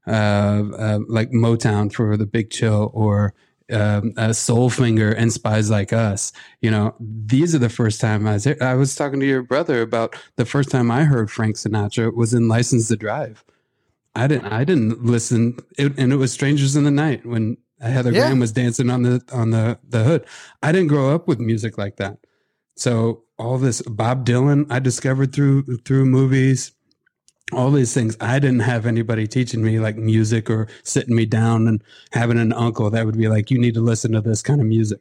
uh, 0.07 0.63
uh 0.77 0.99
like 1.07 1.31
Motown 1.31 1.91
for 1.91 2.17
the 2.17 2.25
Big 2.25 2.49
Chill 2.49 2.91
or 2.93 3.33
um, 3.71 4.13
uh, 4.17 4.29
Soulfinger 4.29 5.15
and 5.17 5.31
Spies 5.31 5.69
Like 5.69 5.93
Us. 5.93 6.33
You 6.61 6.71
know, 6.71 6.93
these 6.99 7.55
are 7.55 7.59
the 7.59 7.69
first 7.69 8.01
time 8.01 8.27
I 8.27 8.33
was. 8.33 8.47
I 8.47 8.73
was 8.73 8.95
talking 8.95 9.19
to 9.21 9.25
your 9.25 9.43
brother 9.43 9.81
about 9.81 10.15
the 10.35 10.45
first 10.45 10.69
time 10.69 10.91
I 10.91 11.03
heard 11.03 11.31
Frank 11.31 11.55
Sinatra 11.55 12.13
was 12.13 12.33
in 12.33 12.47
License 12.49 12.89
to 12.89 12.97
Drive. 12.97 13.45
I 14.13 14.27
didn't. 14.27 14.51
I 14.51 14.65
didn't 14.65 15.05
listen, 15.05 15.57
it, 15.77 15.97
and 15.97 16.11
it 16.11 16.17
was 16.17 16.33
Strangers 16.33 16.75
in 16.75 16.83
the 16.83 16.91
Night 16.91 17.25
when 17.25 17.57
Heather 17.89 18.11
yeah. 18.11 18.21
Graham 18.21 18.39
was 18.39 18.51
dancing 18.51 18.89
on 18.89 19.03
the 19.03 19.23
on 19.31 19.51
the 19.51 19.79
the 19.87 20.03
hood. 20.03 20.25
I 20.61 20.71
didn't 20.71 20.87
grow 20.87 21.13
up 21.13 21.27
with 21.27 21.39
music 21.39 21.77
like 21.77 21.97
that, 21.97 22.19
so 22.75 23.23
all 23.37 23.57
this 23.57 23.81
Bob 23.81 24.25
Dylan 24.25 24.67
I 24.69 24.79
discovered 24.79 25.33
through 25.33 25.77
through 25.77 26.05
movies 26.05 26.73
all 27.51 27.71
these 27.71 27.93
things. 27.93 28.15
I 28.19 28.39
didn't 28.39 28.61
have 28.61 28.85
anybody 28.85 29.27
teaching 29.27 29.63
me 29.63 29.79
like 29.79 29.97
music 29.97 30.49
or 30.49 30.67
sitting 30.83 31.15
me 31.15 31.25
down 31.25 31.67
and 31.67 31.83
having 32.11 32.39
an 32.39 32.53
uncle 32.53 32.89
that 32.89 33.05
would 33.05 33.17
be 33.17 33.27
like, 33.27 33.51
you 33.51 33.59
need 33.59 33.73
to 33.73 33.81
listen 33.81 34.13
to 34.13 34.21
this 34.21 34.41
kind 34.41 34.61
of 34.61 34.67
music. 34.67 34.99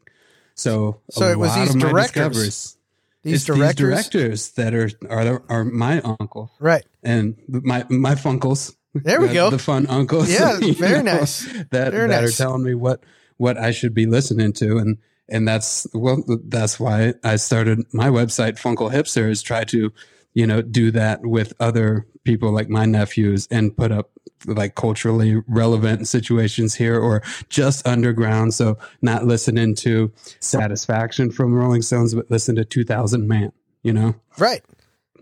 So, 0.55 1.01
so 1.11 1.29
it 1.29 1.39
was 1.39 1.55
these 1.55 1.75
directors. 1.75 2.77
These 3.23 3.45
directors? 3.45 3.69
these 3.69 3.75
directors 3.77 4.51
that 4.53 4.75
are 4.75 4.91
are 5.11 5.43
are 5.49 5.65
my 5.65 6.01
uncle, 6.01 6.51
right? 6.59 6.85
And 7.03 7.37
my 7.49 7.85
my 7.91 8.15
funkles. 8.15 8.75
There 8.95 9.21
we 9.21 9.29
the, 9.29 9.35
go. 9.35 9.51
The 9.51 9.59
fun 9.59 9.87
uncles. 9.87 10.31
Yeah, 10.31 10.59
very 10.75 11.03
know, 11.03 11.19
nice. 11.19 11.45
That 11.71 11.93
very 11.93 12.09
that 12.09 12.23
nice. 12.23 12.35
are 12.35 12.45
telling 12.45 12.65
me 12.65 12.75
what 12.75 13.05
what 13.37 13.57
I 13.57 13.71
should 13.71 13.95
be 13.95 14.07
listening 14.07 14.53
to, 14.55 14.79
and 14.79 14.99
and 15.29 15.47
that's 15.47 15.87
well, 15.95 16.25
that's 16.27 16.81
why 16.81 17.15
I 17.23 17.37
started 17.37 17.85
my 17.93 18.09
website, 18.09 18.61
Funkle 18.61 18.93
Hipsters. 18.93 19.45
Try 19.45 19.65
to 19.65 19.93
you 20.35 20.47
know, 20.47 20.63
do 20.63 20.91
that 20.93 21.23
with 21.23 21.53
other 21.61 22.07
people 22.25 22.53
like 22.53 22.69
my 22.69 22.85
nephews 22.85 23.49
and 23.51 23.77
put 23.77 23.91
up 23.91 24.11
like 24.47 24.75
culturally 24.75 25.43
relevant 25.49 26.07
situations 26.09 26.75
here 26.75 26.99
or 26.99 27.23
just 27.49 27.87
underground. 27.87 28.55
So 28.55 28.79
not 29.03 29.25
listening 29.25 29.75
to 29.77 30.13
satisfaction 30.39 31.31
from 31.31 31.55
Rolling 31.55 31.83
Stones, 31.83 32.15
but 32.15 32.31
listen 32.31 32.57
to 32.57 32.65
2000 32.65 33.27
man, 33.27 33.53
you 33.83 33.93
know? 33.93 34.15
Right. 34.39 34.63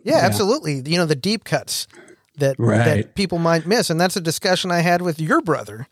Yeah, 0.03 0.17
yeah. 0.19 0.27
absolutely. 0.27 0.83
You 0.85 0.99
know, 0.99 1.07
the 1.07 1.17
deep 1.17 1.45
cuts 1.45 1.89
that, 2.39 2.57
right. 2.59 2.85
that 2.85 3.15
people 3.15 3.39
might 3.39 3.67
miss. 3.67 3.91
And 3.91 4.01
that's 4.01 4.17
a 4.17 4.21
discussion 4.21 4.71
I 4.71 4.81
had 4.81 5.03
with 5.03 5.21
your 5.21 5.41
brother 5.41 5.87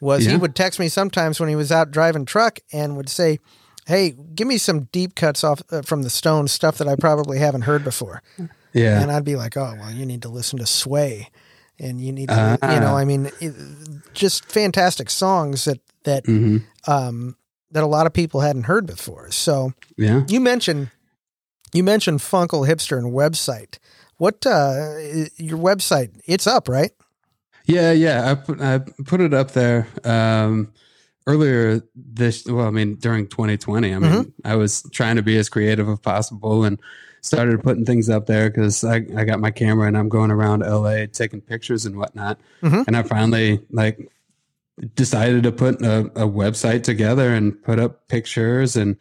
was 0.00 0.26
yeah. 0.26 0.32
he 0.32 0.36
would 0.36 0.54
text 0.54 0.80
me 0.80 0.88
sometimes 0.88 1.38
when 1.38 1.48
he 1.48 1.56
was 1.56 1.70
out 1.70 1.90
driving 1.90 2.24
truck 2.24 2.58
and 2.72 2.96
would 2.96 3.08
say, 3.08 3.38
Hey, 3.86 4.10
give 4.10 4.46
me 4.46 4.58
some 4.58 4.84
deep 4.92 5.14
cuts 5.14 5.42
off 5.42 5.62
uh, 5.70 5.82
from 5.82 6.02
the 6.02 6.10
Stones 6.10 6.52
stuff 6.52 6.78
that 6.78 6.88
I 6.88 6.94
probably 6.94 7.38
haven't 7.38 7.62
heard 7.62 7.82
before. 7.82 8.22
Yeah. 8.72 9.02
And 9.02 9.10
I'd 9.10 9.24
be 9.24 9.36
like, 9.36 9.56
oh, 9.56 9.74
well, 9.78 9.90
you 9.90 10.06
need 10.06 10.22
to 10.22 10.28
listen 10.28 10.58
to 10.58 10.66
Sway. 10.66 11.30
And 11.78 12.00
you 12.00 12.12
need 12.12 12.28
to, 12.28 12.58
uh, 12.62 12.72
you 12.74 12.80
know, 12.80 12.96
I 12.96 13.04
mean, 13.04 13.30
it, 13.40 13.54
just 14.14 14.44
fantastic 14.44 15.10
songs 15.10 15.64
that, 15.64 15.80
that, 16.04 16.24
mm-hmm. 16.24 16.58
um, 16.90 17.36
that 17.72 17.82
a 17.82 17.86
lot 17.86 18.06
of 18.06 18.12
people 18.12 18.40
hadn't 18.40 18.64
heard 18.64 18.86
before. 18.86 19.30
So 19.30 19.72
yeah, 19.96 20.22
you 20.28 20.40
mentioned, 20.40 20.90
you 21.72 21.82
mentioned 21.82 22.20
Funkle 22.20 22.68
Hipster 22.68 22.98
and 22.98 23.12
website. 23.12 23.78
What, 24.22 24.46
uh, 24.46 24.98
your 25.36 25.58
website, 25.58 26.12
it's 26.26 26.46
up, 26.46 26.68
right? 26.68 26.92
Yeah. 27.66 27.90
Yeah. 27.90 28.30
I 28.30 28.34
put, 28.36 28.60
I 28.60 28.78
put 28.78 29.20
it 29.20 29.34
up 29.34 29.50
there. 29.50 29.88
Um, 30.04 30.72
earlier 31.24 31.80
this 31.94 32.44
well 32.46 32.66
i 32.66 32.70
mean 32.70 32.96
during 32.96 33.28
2020 33.28 33.94
i 33.94 33.98
mean 34.00 34.10
mm-hmm. 34.10 34.28
i 34.44 34.56
was 34.56 34.82
trying 34.90 35.14
to 35.14 35.22
be 35.22 35.36
as 35.36 35.48
creative 35.48 35.88
as 35.88 36.00
possible 36.00 36.64
and 36.64 36.80
started 37.20 37.62
putting 37.62 37.84
things 37.84 38.10
up 38.10 38.26
there 38.26 38.50
because 38.50 38.82
I, 38.82 38.96
I 39.16 39.24
got 39.24 39.38
my 39.38 39.52
camera 39.52 39.86
and 39.86 39.96
I'm 39.96 40.08
going 40.08 40.32
around 40.32 40.60
LA 40.60 41.06
taking 41.06 41.40
pictures 41.40 41.86
and 41.86 41.96
whatnot. 41.96 42.40
Mm-hmm. 42.62 42.82
And 42.88 42.96
I 42.96 43.04
finally 43.04 43.60
like 43.70 44.10
decided 44.96 45.44
to 45.44 45.52
put 45.52 45.80
a, 45.82 46.00
a, 46.16 46.26
website 46.26 46.82
together 46.82 47.32
and 47.32 47.62
put 47.62 47.78
up 47.78 48.08
pictures 48.08 48.74
and 48.74 48.96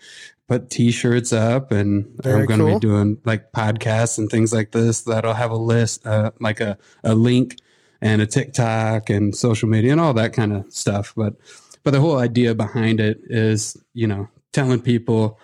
put 0.51 0.69
t-shirts 0.69 1.31
up 1.31 1.71
and 1.71 2.05
Very 2.21 2.41
I'm 2.41 2.45
going 2.45 2.59
to 2.59 2.65
cool. 2.65 2.73
be 2.73 2.79
doing 2.81 3.17
like 3.23 3.53
podcasts 3.53 4.17
and 4.17 4.29
things 4.29 4.51
like 4.51 4.71
this 4.71 5.03
that'll 5.03 5.33
have 5.33 5.51
a 5.51 5.55
list, 5.55 6.05
uh, 6.05 6.31
like 6.41 6.59
a, 6.59 6.77
a 7.05 7.15
link 7.15 7.55
and 8.01 8.21
a 8.21 8.25
TikTok 8.25 9.09
and 9.09 9.33
social 9.33 9.69
media 9.69 9.93
and 9.93 10.01
all 10.01 10.13
that 10.15 10.33
kind 10.33 10.51
of 10.51 10.69
stuff. 10.69 11.13
But, 11.15 11.35
but 11.83 11.91
the 11.91 12.01
whole 12.01 12.19
idea 12.19 12.53
behind 12.53 12.99
it 12.99 13.21
is, 13.29 13.77
you 13.93 14.07
know, 14.07 14.27
telling 14.51 14.81
people 14.81 15.39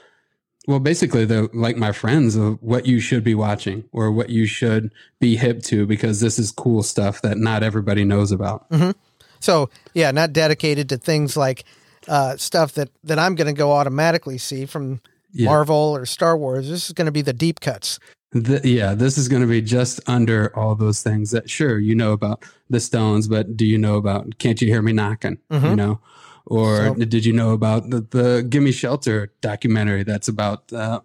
well, 0.67 0.81
basically, 0.81 1.23
the 1.23 1.49
like 1.53 1.77
my 1.77 1.93
friends 1.93 2.35
of 2.35 2.61
what 2.61 2.85
you 2.85 2.99
should 2.99 3.23
be 3.23 3.33
watching 3.33 3.85
or 3.93 4.11
what 4.11 4.29
you 4.29 4.45
should 4.45 4.91
be 5.21 5.37
hip 5.37 5.63
to 5.63 5.85
because 5.85 6.19
this 6.19 6.37
is 6.37 6.51
cool 6.51 6.83
stuff 6.83 7.21
that 7.21 7.37
not 7.37 7.63
everybody 7.63 8.03
knows 8.03 8.33
about. 8.33 8.69
Mm-hmm. 8.69 8.91
So 9.39 9.69
yeah, 9.93 10.11
not 10.11 10.33
dedicated 10.33 10.89
to 10.89 10.97
things 10.97 11.37
like 11.37 11.63
uh, 12.07 12.37
stuff 12.37 12.73
that 12.73 12.89
that 13.03 13.19
I'm 13.19 13.35
going 13.35 13.47
to 13.47 13.53
go 13.53 13.71
automatically 13.71 14.37
see 14.37 14.65
from 14.65 15.01
yeah. 15.31 15.45
Marvel 15.45 15.75
or 15.75 16.05
Star 16.05 16.37
Wars. 16.37 16.69
This 16.69 16.87
is 16.87 16.93
going 16.93 17.05
to 17.05 17.11
be 17.11 17.21
the 17.21 17.33
deep 17.33 17.59
cuts. 17.59 17.99
The, 18.31 18.61
yeah, 18.63 18.93
this 18.93 19.17
is 19.17 19.29
going 19.29 19.41
to 19.41 19.47
be 19.47 19.61
just 19.61 19.99
under 20.07 20.55
all 20.57 20.75
those 20.75 21.01
things 21.01 21.31
that 21.31 21.49
sure 21.49 21.79
you 21.79 21.95
know 21.95 22.11
about 22.11 22.43
the 22.69 22.79
Stones, 22.79 23.27
but 23.27 23.55
do 23.55 23.65
you 23.65 23.77
know 23.77 23.95
about 23.95 24.37
Can't 24.37 24.61
You 24.61 24.67
Hear 24.67 24.81
Me 24.81 24.91
Knocking? 24.91 25.37
Mm-hmm. 25.49 25.65
You 25.65 25.75
know, 25.75 25.99
or 26.45 26.77
so, 26.77 26.93
did 26.95 27.25
you 27.25 27.33
know 27.33 27.51
about 27.51 27.89
the, 27.89 28.01
the 28.01 28.45
Gimme 28.47 28.71
Shelter 28.71 29.31
documentary 29.41 30.03
that's 30.03 30.27
about 30.27 30.71
uh, 30.73 30.99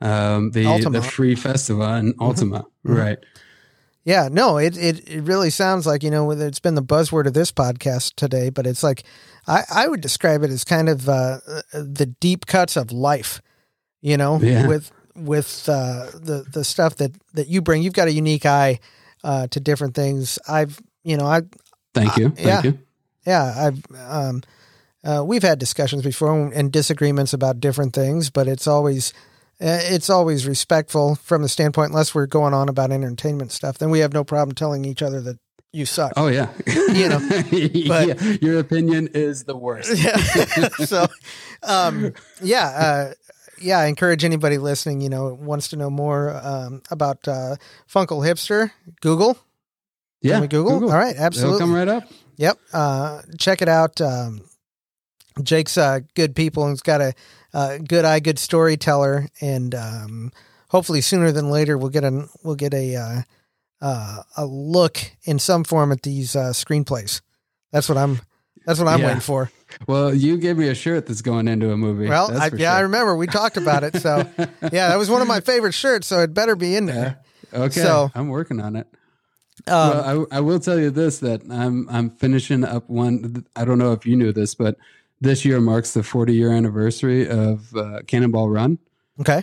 um, 0.00 0.50
the 0.52 0.66
Altamont. 0.66 0.94
the 0.94 1.02
free 1.02 1.34
festival 1.34 1.84
in 1.94 2.12
mm-hmm. 2.12 2.22
Altamont, 2.22 2.66
mm-hmm. 2.86 2.94
right? 2.94 3.18
Yeah, 4.04 4.28
no, 4.32 4.58
it, 4.58 4.76
it 4.76 5.08
it 5.08 5.22
really 5.22 5.50
sounds 5.50 5.86
like 5.86 6.02
you 6.02 6.10
know 6.10 6.30
it's 6.32 6.58
been 6.58 6.74
the 6.74 6.82
buzzword 6.82 7.26
of 7.26 7.34
this 7.34 7.52
podcast 7.52 8.14
today, 8.16 8.50
but 8.50 8.66
it's 8.66 8.82
like 8.82 9.04
I, 9.46 9.62
I 9.72 9.88
would 9.88 10.00
describe 10.00 10.42
it 10.42 10.50
as 10.50 10.64
kind 10.64 10.88
of 10.88 11.08
uh, 11.08 11.38
the 11.72 12.14
deep 12.20 12.46
cuts 12.46 12.76
of 12.76 12.92
life, 12.92 13.42
you 14.00 14.16
know, 14.16 14.38
yeah. 14.40 14.66
with 14.66 14.92
with 15.14 15.68
uh, 15.68 16.06
the 16.14 16.44
the 16.50 16.64
stuff 16.64 16.96
that 16.96 17.12
that 17.34 17.48
you 17.48 17.60
bring. 17.60 17.82
You've 17.82 17.92
got 17.92 18.08
a 18.08 18.12
unique 18.12 18.46
eye 18.46 18.78
uh, 19.24 19.46
to 19.48 19.60
different 19.60 19.94
things. 19.94 20.38
I've 20.48 20.80
you 21.02 21.16
know 21.16 21.26
I 21.26 21.42
thank 21.94 22.16
you, 22.16 22.30
thank 22.30 22.46
yeah, 22.46 22.62
you. 22.62 22.78
Yeah, 23.26 23.54
I've 23.56 23.82
um, 23.96 24.42
uh, 25.04 25.24
we've 25.24 25.42
had 25.42 25.58
discussions 25.58 26.02
before 26.02 26.52
and 26.52 26.72
disagreements 26.72 27.32
about 27.32 27.60
different 27.60 27.94
things, 27.94 28.30
but 28.30 28.46
it's 28.46 28.66
always 28.66 29.12
uh, 29.60 29.78
it's 29.82 30.10
always 30.10 30.46
respectful 30.46 31.16
from 31.16 31.42
the 31.42 31.48
standpoint, 31.48 31.90
unless 31.90 32.14
we're 32.14 32.26
going 32.26 32.54
on 32.54 32.68
about 32.68 32.90
entertainment 32.90 33.52
stuff. 33.52 33.78
Then 33.78 33.90
we 33.90 34.00
have 34.00 34.12
no 34.12 34.24
problem 34.24 34.54
telling 34.54 34.84
each 34.84 35.02
other 35.02 35.20
that 35.20 35.38
you 35.72 35.86
suck. 35.86 36.12
Oh 36.16 36.28
yeah, 36.28 36.50
you 36.66 37.08
know. 37.08 37.18
But 37.88 38.08
yeah, 38.08 38.36
your 38.40 38.58
opinion 38.58 39.08
is 39.14 39.44
the 39.44 39.56
worst. 39.56 39.96
yeah. 40.02 40.68
so, 40.84 41.06
um, 41.62 42.12
yeah, 42.42 42.66
uh, 42.66 43.12
yeah. 43.60 43.78
I 43.78 43.86
encourage 43.86 44.24
anybody 44.24 44.58
listening, 44.58 45.00
you 45.00 45.08
know, 45.08 45.34
wants 45.34 45.68
to 45.68 45.76
know 45.76 45.90
more 45.90 46.38
um, 46.42 46.82
about 46.90 47.26
uh, 47.26 47.56
Funkle 47.88 48.24
Hipster. 48.24 48.70
Google. 49.00 49.38
Yeah, 50.20 50.40
Google? 50.40 50.78
Google? 50.78 50.92
All 50.92 50.98
right, 50.98 51.16
absolutely. 51.16 51.56
It'll 51.56 51.66
come 51.66 51.74
right 51.74 51.88
up. 51.88 52.04
Yep. 52.36 52.58
Uh, 52.72 53.22
check 53.38 53.62
it 53.62 53.68
out. 53.68 54.00
Um, 54.00 54.42
Jake's 55.42 55.78
uh, 55.78 56.00
good 56.14 56.36
people 56.36 56.64
and 56.64 56.72
he's 56.72 56.82
got 56.82 57.00
a 57.00 57.14
uh, 57.54 57.78
good 57.78 58.04
eye, 58.04 58.20
good 58.20 58.38
storyteller, 58.38 59.28
and 59.40 59.74
um, 59.74 60.32
hopefully 60.68 61.00
sooner 61.00 61.32
than 61.32 61.50
later 61.50 61.76
we'll 61.76 61.90
get 61.90 62.04
a 62.04 62.28
we'll 62.42 62.54
get 62.54 62.74
a 62.74 63.24
uh, 63.82 64.22
a 64.36 64.46
look 64.46 64.98
in 65.24 65.38
some 65.38 65.64
form 65.64 65.92
at 65.92 66.02
these 66.02 66.34
uh, 66.34 66.52
screenplays. 66.52 67.20
That's 67.72 67.88
what 67.88 67.98
I'm. 67.98 68.20
That's 68.64 68.78
what 68.78 68.86
I'm 68.86 69.00
yeah. 69.00 69.08
waiting 69.08 69.20
for. 69.20 69.50
Well, 69.88 70.14
you 70.14 70.38
gave 70.38 70.56
me 70.56 70.68
a 70.68 70.74
shirt 70.74 71.06
that's 71.06 71.20
going 71.20 71.48
into 71.48 71.72
a 71.72 71.76
movie. 71.76 72.08
Well, 72.08 72.30
I, 72.30 72.44
yeah, 72.54 72.56
sure. 72.56 72.68
I 72.68 72.80
remember 72.80 73.16
we 73.16 73.26
talked 73.26 73.56
about 73.56 73.82
it. 73.82 73.96
So, 73.96 74.18
yeah, 74.38 74.88
that 74.88 74.98
was 74.98 75.10
one 75.10 75.20
of 75.20 75.26
my 75.26 75.40
favorite 75.40 75.72
shirts. 75.72 76.06
So 76.06 76.20
it 76.20 76.32
better 76.32 76.54
be 76.54 76.76
in 76.76 76.86
there. 76.86 77.18
Yeah. 77.52 77.58
Okay, 77.58 77.80
so 77.80 78.10
I'm 78.14 78.28
working 78.28 78.60
on 78.60 78.76
it. 78.76 78.86
Um, 79.66 79.74
well, 79.74 80.26
I, 80.30 80.36
I 80.36 80.40
will 80.40 80.60
tell 80.60 80.78
you 80.78 80.90
this: 80.90 81.18
that 81.18 81.42
I'm 81.50 81.88
I'm 81.88 82.10
finishing 82.10 82.62
up 82.62 82.88
one. 82.88 83.44
I 83.56 83.64
don't 83.64 83.78
know 83.78 83.92
if 83.92 84.06
you 84.06 84.16
knew 84.16 84.32
this, 84.32 84.54
but 84.54 84.76
this 85.20 85.44
year 85.44 85.60
marks 85.60 85.94
the 85.94 86.02
40 86.02 86.34
year 86.34 86.52
anniversary 86.52 87.28
of 87.28 87.74
uh, 87.76 88.00
Cannonball 88.06 88.50
Run. 88.50 88.78
Okay. 89.20 89.42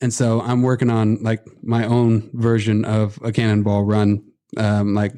And 0.00 0.12
so 0.12 0.40
I'm 0.40 0.62
working 0.62 0.90
on 0.90 1.22
like 1.22 1.44
my 1.62 1.84
own 1.84 2.30
version 2.32 2.84
of 2.84 3.18
a 3.22 3.32
Cannonball 3.32 3.84
Run, 3.84 4.22
um, 4.56 4.94
like 4.94 5.12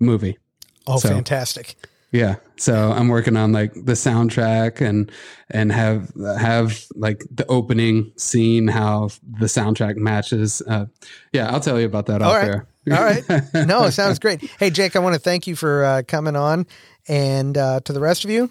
movie. 0.00 0.38
Oh, 0.86 0.98
so, 0.98 1.08
fantastic! 1.08 1.76
Yeah, 2.12 2.36
so 2.56 2.92
I'm 2.92 3.08
working 3.08 3.36
on 3.36 3.52
like 3.52 3.74
the 3.74 3.92
soundtrack 3.92 4.80
and 4.80 5.10
and 5.50 5.70
have 5.70 6.12
have 6.38 6.86
like 6.94 7.24
the 7.30 7.44
opening 7.46 8.12
scene, 8.16 8.68
how 8.68 9.10
the 9.22 9.46
soundtrack 9.46 9.96
matches. 9.96 10.62
Uh, 10.66 10.86
yeah, 11.32 11.50
I'll 11.50 11.60
tell 11.60 11.78
you 11.78 11.86
about 11.86 12.06
that 12.06 12.22
All 12.22 12.32
out 12.32 12.36
right. 12.36 12.46
there. 12.46 12.66
All 12.96 13.04
right. 13.04 13.42
No, 13.66 13.84
it 13.84 13.92
sounds 13.92 14.20
great. 14.20 14.48
Hey, 14.60 14.70
Jake, 14.70 14.94
I 14.94 15.00
want 15.00 15.14
to 15.14 15.20
thank 15.20 15.48
you 15.48 15.56
for 15.56 15.84
uh, 15.84 16.02
coming 16.06 16.36
on, 16.36 16.66
and 17.08 17.58
uh, 17.58 17.80
to 17.80 17.92
the 17.92 18.00
rest 18.00 18.24
of 18.24 18.30
you, 18.30 18.48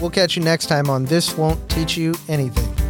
We'll 0.00 0.10
catch 0.10 0.36
you 0.36 0.42
next 0.42 0.66
time 0.66 0.90
on 0.90 1.04
This 1.06 1.36
Won't 1.36 1.68
Teach 1.70 1.96
You 1.96 2.14
Anything. 2.28 2.85